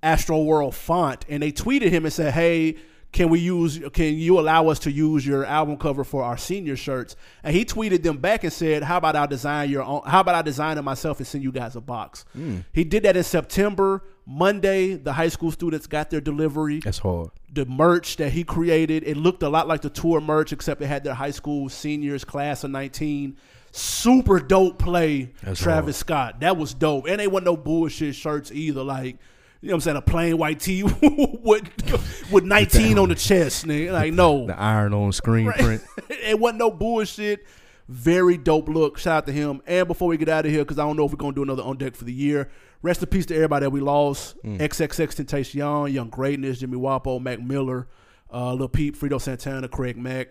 Astroworld 0.02 0.74
font, 0.74 1.24
and 1.28 1.42
they 1.42 1.52
tweeted 1.52 1.90
him 1.90 2.04
and 2.04 2.12
said, 2.12 2.34
"Hey." 2.34 2.76
Can 3.10 3.30
we 3.30 3.40
use? 3.40 3.80
Can 3.94 4.14
you 4.18 4.38
allow 4.38 4.68
us 4.68 4.78
to 4.80 4.92
use 4.92 5.26
your 5.26 5.44
album 5.46 5.78
cover 5.78 6.04
for 6.04 6.22
our 6.22 6.36
senior 6.36 6.76
shirts? 6.76 7.16
And 7.42 7.56
he 7.56 7.64
tweeted 7.64 8.02
them 8.02 8.18
back 8.18 8.44
and 8.44 8.52
said, 8.52 8.82
"How 8.82 8.98
about 8.98 9.16
I 9.16 9.24
design 9.26 9.70
your 9.70 9.82
own? 9.82 10.02
How 10.04 10.20
about 10.20 10.34
I 10.34 10.42
design 10.42 10.76
it 10.76 10.82
myself 10.82 11.18
and 11.18 11.26
send 11.26 11.42
you 11.42 11.50
guys 11.50 11.74
a 11.74 11.80
box?" 11.80 12.26
Hmm. 12.34 12.58
He 12.72 12.84
did 12.84 13.04
that 13.04 13.16
in 13.16 13.24
September. 13.24 14.04
Monday, 14.26 14.94
the 14.94 15.14
high 15.14 15.28
school 15.28 15.50
students 15.50 15.86
got 15.86 16.10
their 16.10 16.20
delivery 16.20 16.80
That's 16.80 16.98
hard. 16.98 17.30
the 17.50 17.64
merch 17.64 18.16
that 18.18 18.30
he 18.32 18.44
created. 18.44 19.02
It 19.04 19.16
looked 19.16 19.42
a 19.42 19.48
lot 19.48 19.66
like 19.66 19.80
the 19.80 19.88
tour 19.88 20.20
merch, 20.20 20.52
except 20.52 20.82
it 20.82 20.86
had 20.86 21.02
their 21.02 21.14
high 21.14 21.30
school 21.30 21.70
seniors 21.70 22.24
class 22.26 22.62
of 22.62 22.70
nineteen. 22.70 23.36
Super 23.72 24.38
dope 24.38 24.78
play, 24.78 25.32
That's 25.42 25.60
Travis 25.60 25.96
Scott. 25.96 26.40
That 26.40 26.56
was 26.58 26.74
dope, 26.74 27.06
and 27.08 27.18
they 27.20 27.26
wasn't 27.26 27.46
no 27.46 27.56
bullshit 27.56 28.14
shirts 28.14 28.52
either. 28.52 28.82
Like 28.82 29.16
you 29.60 29.68
know, 29.68 29.74
what 29.74 29.76
I'm 29.76 29.80
saying 29.80 29.96
a 29.96 30.02
plain 30.02 30.38
white 30.38 30.60
tee 30.60 30.82
with 31.42 32.30
with 32.30 32.44
nineteen 32.44 32.98
on 32.98 33.08
the 33.08 33.14
chest, 33.14 33.66
nigga. 33.66 33.92
Like 33.92 34.12
no, 34.12 34.46
The 34.46 34.58
iron 34.58 34.94
on 34.94 35.12
screen 35.12 35.50
print. 35.52 35.82
it 36.10 36.38
wasn't 36.38 36.58
no 36.60 36.70
bullshit. 36.70 37.46
Very 37.88 38.36
dope 38.36 38.68
look. 38.68 38.98
Shout 38.98 39.16
out 39.16 39.26
to 39.26 39.32
him. 39.32 39.62
And 39.66 39.88
before 39.88 40.08
we 40.08 40.16
get 40.18 40.28
out 40.28 40.44
of 40.44 40.52
here, 40.52 40.60
because 40.62 40.78
I 40.78 40.82
don't 40.82 40.96
know 40.96 41.06
if 41.06 41.10
we're 41.12 41.16
gonna 41.16 41.34
do 41.34 41.42
another 41.42 41.62
on 41.62 41.76
deck 41.78 41.96
for 41.96 42.04
the 42.04 42.12
year. 42.12 42.50
Rest 42.82 43.02
in 43.02 43.08
peace 43.08 43.26
to 43.26 43.34
everybody 43.34 43.64
that 43.64 43.70
we 43.70 43.80
lost. 43.80 44.36
XXXTentacion, 44.44 45.92
Young 45.92 46.08
Greatness, 46.10 46.60
Jimmy 46.60 46.76
Wopo, 46.76 47.20
Mac 47.20 47.40
Miller, 47.40 47.88
uh, 48.32 48.52
Lil 48.54 48.68
Peep, 48.68 48.96
Fredo 48.96 49.20
Santana, 49.20 49.68
Craig 49.68 49.96
Mack. 49.96 50.28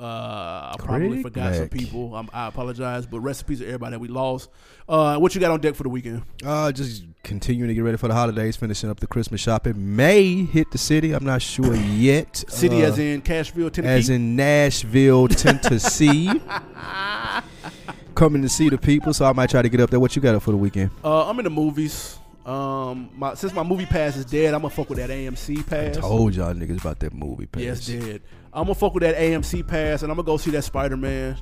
Uh, 0.00 0.72
I 0.72 0.76
probably 0.78 1.08
Craig 1.08 1.22
forgot 1.22 1.52
some 1.54 1.62
Mack. 1.64 1.70
people. 1.72 2.14
Um, 2.14 2.30
I 2.32 2.46
apologize, 2.46 3.04
but 3.06 3.20
recipes 3.20 3.60
in 3.60 3.66
peace 3.66 3.66
to 3.66 3.66
everybody 3.66 3.90
that 3.92 3.98
we 3.98 4.08
lost. 4.08 4.48
Uh, 4.88 5.18
what 5.18 5.34
you 5.34 5.40
got 5.40 5.50
on 5.50 5.60
deck 5.60 5.74
for 5.74 5.82
the 5.82 5.88
weekend? 5.90 6.22
Uh, 6.44 6.72
just 6.72 7.04
continuing 7.22 7.68
to 7.68 7.74
get 7.74 7.82
ready 7.82 7.96
for 7.98 8.08
the 8.08 8.14
holidays, 8.14 8.56
finishing 8.56 8.88
up 8.88 8.98
the 8.98 9.06
Christmas 9.06 9.40
shopping. 9.40 9.94
May 9.96 10.44
hit 10.46 10.70
the 10.70 10.78
city. 10.78 11.12
I'm 11.12 11.24
not 11.24 11.42
sure 11.42 11.74
yet. 11.74 12.36
City 12.48 12.82
Uh, 12.82 12.86
as 12.88 12.98
in 12.98 13.20
Cashville, 13.22 13.70
Tennessee. 13.70 13.92
as 13.98 14.08
in 14.08 14.36
Nashville, 14.36 15.28
Tennessee. 15.28 16.30
Coming 18.14 18.42
to 18.42 18.48
see 18.48 18.68
the 18.68 18.78
people, 18.78 19.14
so 19.14 19.24
I 19.24 19.32
might 19.32 19.50
try 19.50 19.62
to 19.62 19.68
get 19.68 19.80
up 19.80 19.90
there. 19.90 20.00
What 20.00 20.14
you 20.16 20.22
got 20.22 20.34
up 20.34 20.42
for 20.42 20.50
the 20.50 20.56
weekend? 20.56 20.90
uh, 21.04 21.28
I'm 21.28 21.38
in 21.38 21.44
the 21.44 21.50
movies. 21.50 22.18
Um, 22.46 23.10
my, 23.16 23.34
since 23.34 23.52
my 23.52 23.62
movie 23.62 23.86
pass 23.86 24.16
is 24.16 24.24
dead, 24.24 24.54
I'm 24.54 24.62
gonna 24.62 24.74
fuck 24.74 24.88
with 24.88 24.98
that 24.98 25.10
AMC 25.10 25.66
pass. 25.66 25.96
I 25.96 26.00
Told 26.00 26.34
y'all 26.34 26.54
niggas 26.54 26.80
about 26.80 26.98
that 27.00 27.12
movie. 27.12 27.46
Pass. 27.46 27.62
Yes, 27.62 27.86
dead. 27.86 28.22
I'm 28.52 28.64
gonna 28.64 28.74
fuck 28.74 28.94
with 28.94 29.02
that 29.02 29.16
AMC 29.16 29.66
pass, 29.66 30.02
and 30.02 30.10
I'm 30.10 30.16
gonna 30.16 30.26
go 30.26 30.36
see 30.36 30.50
that 30.52 30.62
Spider 30.62 30.96
Man. 30.96 31.36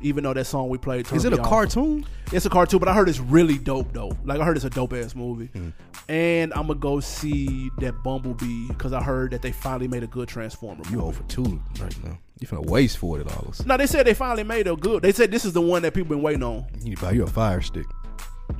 Even 0.00 0.24
though 0.24 0.34
that 0.34 0.46
song 0.46 0.68
we 0.68 0.78
played, 0.78 1.10
Is 1.12 1.24
it 1.24 1.32
a 1.32 1.40
off. 1.40 1.48
cartoon? 1.48 2.06
It's 2.32 2.44
a 2.46 2.50
cartoon, 2.50 2.78
but 2.78 2.88
I 2.88 2.94
heard 2.94 3.08
it's 3.08 3.20
really 3.20 3.58
dope 3.58 3.92
though. 3.92 4.16
Like 4.24 4.40
I 4.40 4.44
heard 4.44 4.56
it's 4.56 4.64
a 4.64 4.70
dope 4.70 4.92
ass 4.92 5.14
movie. 5.14 5.46
Hmm. 5.46 5.70
And 6.08 6.52
I'm 6.54 6.66
gonna 6.66 6.78
go 6.78 7.00
see 7.00 7.70
that 7.78 8.02
Bumblebee 8.02 8.68
because 8.68 8.92
I 8.92 9.02
heard 9.02 9.30
that 9.32 9.42
they 9.42 9.52
finally 9.52 9.88
made 9.88 10.02
a 10.02 10.06
good 10.06 10.28
Transformer. 10.28 10.84
You 10.90 11.02
over 11.02 11.22
two 11.24 11.60
right 11.80 12.04
now. 12.04 12.18
You 12.40 12.46
finna 12.46 12.66
waste 12.66 12.98
forty 12.98 13.24
dollars. 13.24 13.64
No, 13.64 13.76
they 13.76 13.86
said 13.86 14.06
they 14.06 14.14
finally 14.14 14.44
made 14.44 14.66
a 14.66 14.76
good. 14.76 15.02
They 15.02 15.12
said 15.12 15.30
this 15.30 15.44
is 15.44 15.52
the 15.52 15.60
one 15.62 15.82
that 15.82 15.94
people 15.94 16.08
been 16.10 16.22
waiting 16.22 16.42
on. 16.42 16.66
You 16.82 16.96
buy 16.96 17.12
you 17.12 17.24
a 17.24 17.26
fire 17.26 17.60
stick. 17.60 17.86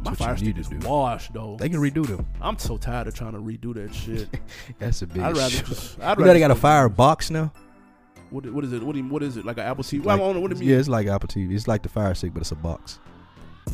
My 0.02 0.10
what 0.10 0.18
fire 0.18 0.36
stick 0.36 0.56
is 0.58 0.68
do. 0.68 0.78
washed 0.86 1.32
though. 1.32 1.56
They 1.58 1.68
can 1.68 1.78
redo 1.80 2.06
them. 2.06 2.26
I'm 2.40 2.58
so 2.58 2.76
tired 2.76 3.06
of 3.08 3.14
trying 3.14 3.32
to 3.32 3.38
redo 3.38 3.74
that 3.74 3.94
shit. 3.94 4.28
That's 4.78 5.02
a 5.02 5.06
big. 5.06 5.22
I'd 5.22 5.36
rather 5.36 5.50
just- 5.62 5.98
I'd 6.00 6.18
you 6.18 6.24
rather 6.24 6.38
got 6.38 6.50
a 6.50 6.54
fire 6.54 6.88
box 6.88 7.30
now. 7.30 7.52
What, 8.30 8.46
what 8.52 8.64
is 8.64 8.72
it? 8.72 8.82
What, 8.82 8.92
do 8.94 8.98
you- 8.98 9.08
what 9.08 9.22
is 9.22 9.36
it? 9.36 9.44
Like 9.44 9.58
an 9.58 9.64
Apple 9.64 9.84
TV? 9.84 10.04
Like- 10.04 10.18
well, 10.18 10.30
I 10.30 10.32
don't 10.32 10.34
know 10.36 10.40
what 10.40 10.50
do 10.50 10.56
you 10.56 10.60
mean? 10.60 10.70
yeah, 10.70 10.76
it's 10.78 10.88
like 10.88 11.06
Apple 11.06 11.28
TV. 11.28 11.52
It's 11.54 11.68
like 11.68 11.82
the 11.82 11.88
fire 11.88 12.14
stick, 12.14 12.32
but 12.34 12.40
it's 12.40 12.52
a 12.52 12.56
box. 12.56 12.98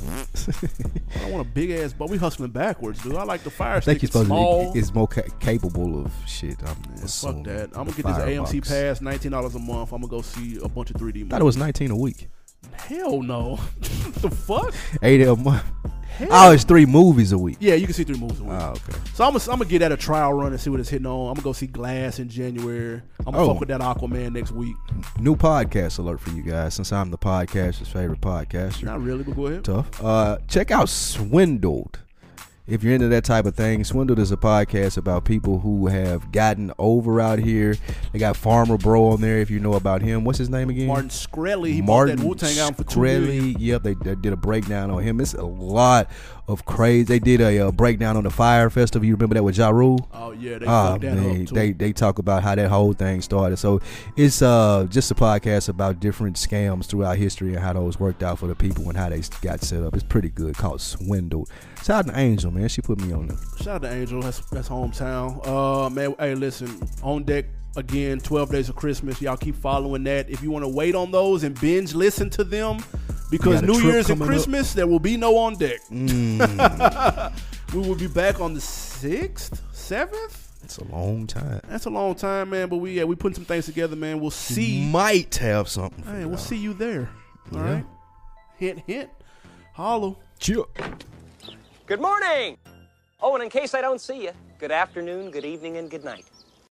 I 0.08 1.30
want 1.30 1.40
a 1.46 1.50
big 1.50 1.70
ass, 1.72 1.92
but 1.92 2.08
we 2.08 2.16
hustling 2.16 2.50
backwards, 2.52 3.02
dude. 3.02 3.16
I 3.16 3.24
like 3.24 3.42
the 3.42 3.50
fire 3.50 3.76
I 3.76 3.80
think 3.80 4.02
It's 4.04 4.12
supposed 4.12 4.28
small. 4.28 4.72
to. 4.72 4.78
It's 4.78 4.94
more 4.94 5.08
ca- 5.08 5.22
capable 5.40 6.04
of 6.04 6.12
shit. 6.26 6.56
I'm 6.62 6.76
Fuck 7.08 7.44
that. 7.44 7.70
I'm 7.74 7.84
gonna 7.86 7.92
get 7.92 8.06
this 8.06 8.16
AMC 8.16 8.58
box. 8.60 8.68
pass, 8.68 9.00
nineteen 9.00 9.32
dollars 9.32 9.54
a 9.56 9.58
month. 9.58 9.92
I'm 9.92 10.00
gonna 10.02 10.10
go 10.10 10.22
see 10.22 10.58
a 10.62 10.68
bunch 10.68 10.90
of 10.90 10.96
3D 10.96 11.14
movies. 11.14 11.30
Thought 11.30 11.40
it 11.40 11.44
was 11.44 11.56
19 11.56 11.90
a 11.90 11.96
week. 11.96 12.28
Hell 12.72 13.22
no. 13.22 13.56
What 14.10 14.14
the 14.22 14.30
fuck? 14.30 14.74
Eight 15.02 15.22
a 15.22 15.34
month. 15.34 15.64
Oh, 16.30 16.52
it's 16.52 16.64
three 16.64 16.86
movies 16.86 17.32
a 17.32 17.38
week. 17.38 17.56
Yeah, 17.60 17.74
you 17.74 17.86
can 17.86 17.94
see 17.94 18.04
three 18.04 18.18
movies 18.18 18.40
a 18.40 18.44
week. 18.44 18.52
Oh, 18.60 18.70
okay. 18.70 18.98
So 19.14 19.24
I'm 19.24 19.32
gonna, 19.32 19.44
I'm 19.50 19.58
gonna 19.58 19.64
get 19.70 19.78
that 19.80 19.92
a 19.92 19.96
trial 19.96 20.32
run 20.32 20.52
and 20.52 20.60
see 20.60 20.70
what 20.70 20.80
it's 20.80 20.88
hitting 20.88 21.06
on. 21.06 21.28
I'm 21.28 21.34
gonna 21.34 21.44
go 21.44 21.52
see 21.52 21.66
Glass 21.66 22.18
in 22.18 22.28
January. 22.28 23.00
I'm 23.20 23.24
gonna 23.32 23.38
Oh. 23.38 23.48
fuck 23.48 23.60
with 23.60 23.68
that 23.70 23.80
Aquaman 23.80 24.32
next 24.32 24.52
week. 24.52 24.76
New 25.18 25.36
podcast 25.36 25.98
alert 25.98 26.20
for 26.20 26.30
you 26.30 26.42
guys. 26.42 26.74
Since 26.74 26.92
I'm 26.92 27.10
the 27.10 27.18
podcaster's 27.18 27.88
favorite 27.88 28.20
podcaster. 28.20 28.82
Not 28.84 29.00
really, 29.02 29.22
but 29.24 29.36
go 29.36 29.46
ahead. 29.46 29.64
tough. 29.64 30.02
Uh, 30.02 30.38
check 30.48 30.70
out 30.70 30.88
Swindled. 30.88 31.98
If 32.70 32.84
you're 32.84 32.94
into 32.94 33.08
that 33.08 33.24
type 33.24 33.46
of 33.46 33.56
thing, 33.56 33.82
Swindled 33.82 34.20
is 34.20 34.30
a 34.30 34.36
podcast 34.36 34.96
about 34.96 35.24
people 35.24 35.58
who 35.58 35.88
have 35.88 36.30
gotten 36.30 36.72
over 36.78 37.20
out 37.20 37.40
here. 37.40 37.74
They 38.12 38.20
got 38.20 38.36
Pharma 38.36 38.80
Bro 38.80 39.06
on 39.08 39.20
there. 39.20 39.38
If 39.38 39.50
you 39.50 39.58
know 39.58 39.72
about 39.72 40.02
him, 40.02 40.22
what's 40.22 40.38
his 40.38 40.48
name 40.48 40.70
again? 40.70 40.86
Martin 40.86 41.10
he 41.64 41.82
Martin 41.82 42.16
bought 42.16 42.38
that 42.38 42.46
Wu 42.46 42.54
Tang 42.54 42.58
album 42.60 42.74
for 42.76 42.84
two 42.84 43.00
million. 43.00 43.54
Shkreli. 43.54 43.56
Yep, 43.58 43.82
they, 43.82 43.94
they 43.94 44.14
did 44.14 44.32
a 44.32 44.36
breakdown 44.36 44.92
on 44.92 45.02
him. 45.02 45.20
It's 45.20 45.34
a 45.34 45.42
lot 45.42 46.08
of 46.46 46.64
crazy. 46.64 47.02
They 47.02 47.18
did 47.18 47.40
a, 47.40 47.58
uh 47.58 47.72
breakdown 47.72 48.16
on 48.16 48.22
the 48.22 48.30
Fyre 48.30 48.70
Festival. 48.70 49.04
You 49.04 49.14
remember 49.14 49.34
that 49.34 49.42
with 49.42 49.56
Ja 49.56 49.70
Rule? 49.70 50.08
Oh 50.12 50.30
yeah, 50.30 50.58
they 50.58 50.66
Ah, 50.66 50.96
that 50.96 51.14
man, 51.16 51.46
they 51.46 51.72
they 51.72 51.92
talk 51.92 52.20
about 52.20 52.44
how 52.44 52.54
that 52.54 52.68
whole 52.68 52.92
thing 52.92 53.20
started. 53.20 53.56
So 53.56 53.80
it's 54.16 54.42
uh 54.42 54.86
just 54.88 55.10
a 55.10 55.14
podcast 55.16 55.68
about 55.68 55.98
different 55.98 56.36
scams 56.36 56.86
throughout 56.86 57.16
history 57.16 57.54
and 57.54 57.58
how 57.58 57.72
those 57.72 57.98
worked 57.98 58.22
out 58.22 58.38
for 58.38 58.46
the 58.46 58.54
people 58.54 58.88
and 58.88 58.96
how 58.96 59.08
they 59.08 59.22
got 59.42 59.60
set 59.60 59.82
up. 59.82 59.94
It's 59.94 60.04
pretty 60.04 60.28
good. 60.28 60.56
Called 60.56 60.80
Swindled. 60.80 61.50
Shout 61.82 62.06
out 62.08 62.12
to 62.14 62.18
Angel, 62.18 62.50
man. 62.50 62.68
She 62.68 62.82
put 62.82 63.00
me 63.00 63.12
on 63.12 63.26
there. 63.28 63.38
Shout 63.58 63.68
out 63.68 63.82
to 63.82 63.92
Angel. 63.92 64.20
That's 64.20 64.40
that's 64.50 64.68
hometown. 64.68 65.46
Uh 65.46 65.88
man, 65.90 66.14
hey 66.18 66.34
listen, 66.34 66.80
on 67.02 67.24
deck 67.24 67.46
again, 67.76 68.20
12 68.20 68.50
days 68.50 68.68
of 68.68 68.76
Christmas. 68.76 69.20
Y'all 69.22 69.36
keep 69.36 69.56
following 69.56 70.04
that. 70.04 70.28
If 70.28 70.42
you 70.42 70.50
want 70.50 70.64
to 70.64 70.68
wait 70.68 70.94
on 70.94 71.10
those 71.10 71.42
and 71.44 71.58
binge 71.60 71.94
listen 71.94 72.28
to 72.30 72.44
them, 72.44 72.78
because 73.30 73.62
New 73.62 73.80
Year's 73.80 74.10
and 74.10 74.18
coming 74.18 74.22
up. 74.22 74.28
Christmas, 74.28 74.74
there 74.74 74.86
will 74.86 74.98
be 75.00 75.16
no 75.16 75.36
on 75.38 75.54
deck. 75.56 75.80
Mm. 75.90 77.32
we 77.74 77.78
will 77.80 77.94
be 77.94 78.08
back 78.08 78.40
on 78.40 78.54
the 78.54 78.60
sixth, 78.60 79.62
seventh. 79.72 80.48
It's 80.62 80.76
a 80.78 80.84
long 80.84 81.26
time. 81.26 81.60
That's 81.68 81.86
a 81.86 81.90
long 81.90 82.14
time, 82.14 82.50
man. 82.50 82.68
But 82.68 82.76
we 82.78 82.92
yeah, 82.92 83.04
we 83.04 83.16
putting 83.16 83.34
some 83.36 83.44
things 83.46 83.64
together, 83.66 83.96
man. 83.96 84.20
We'll 84.20 84.30
see. 84.30 84.86
Might 84.90 85.34
have 85.36 85.68
something. 85.68 86.04
Hey, 86.04 86.26
we'll 86.26 86.36
see 86.36 86.58
you 86.58 86.74
there. 86.74 87.08
All 87.52 87.58
Yeah. 87.58 87.72
right. 87.74 87.84
Hint, 88.58 88.82
hint. 88.86 89.08
Hollow. 89.72 90.18
Chill. 90.38 90.68
Good 91.90 92.00
morning. 92.00 92.56
Oh, 93.20 93.34
and 93.34 93.42
in 93.42 93.50
case 93.50 93.74
I 93.74 93.80
don't 93.80 94.00
see 94.00 94.22
you, 94.22 94.30
good 94.60 94.70
afternoon, 94.70 95.32
good 95.32 95.44
evening, 95.44 95.76
and 95.76 95.90
good 95.90 96.04
night. 96.04 96.24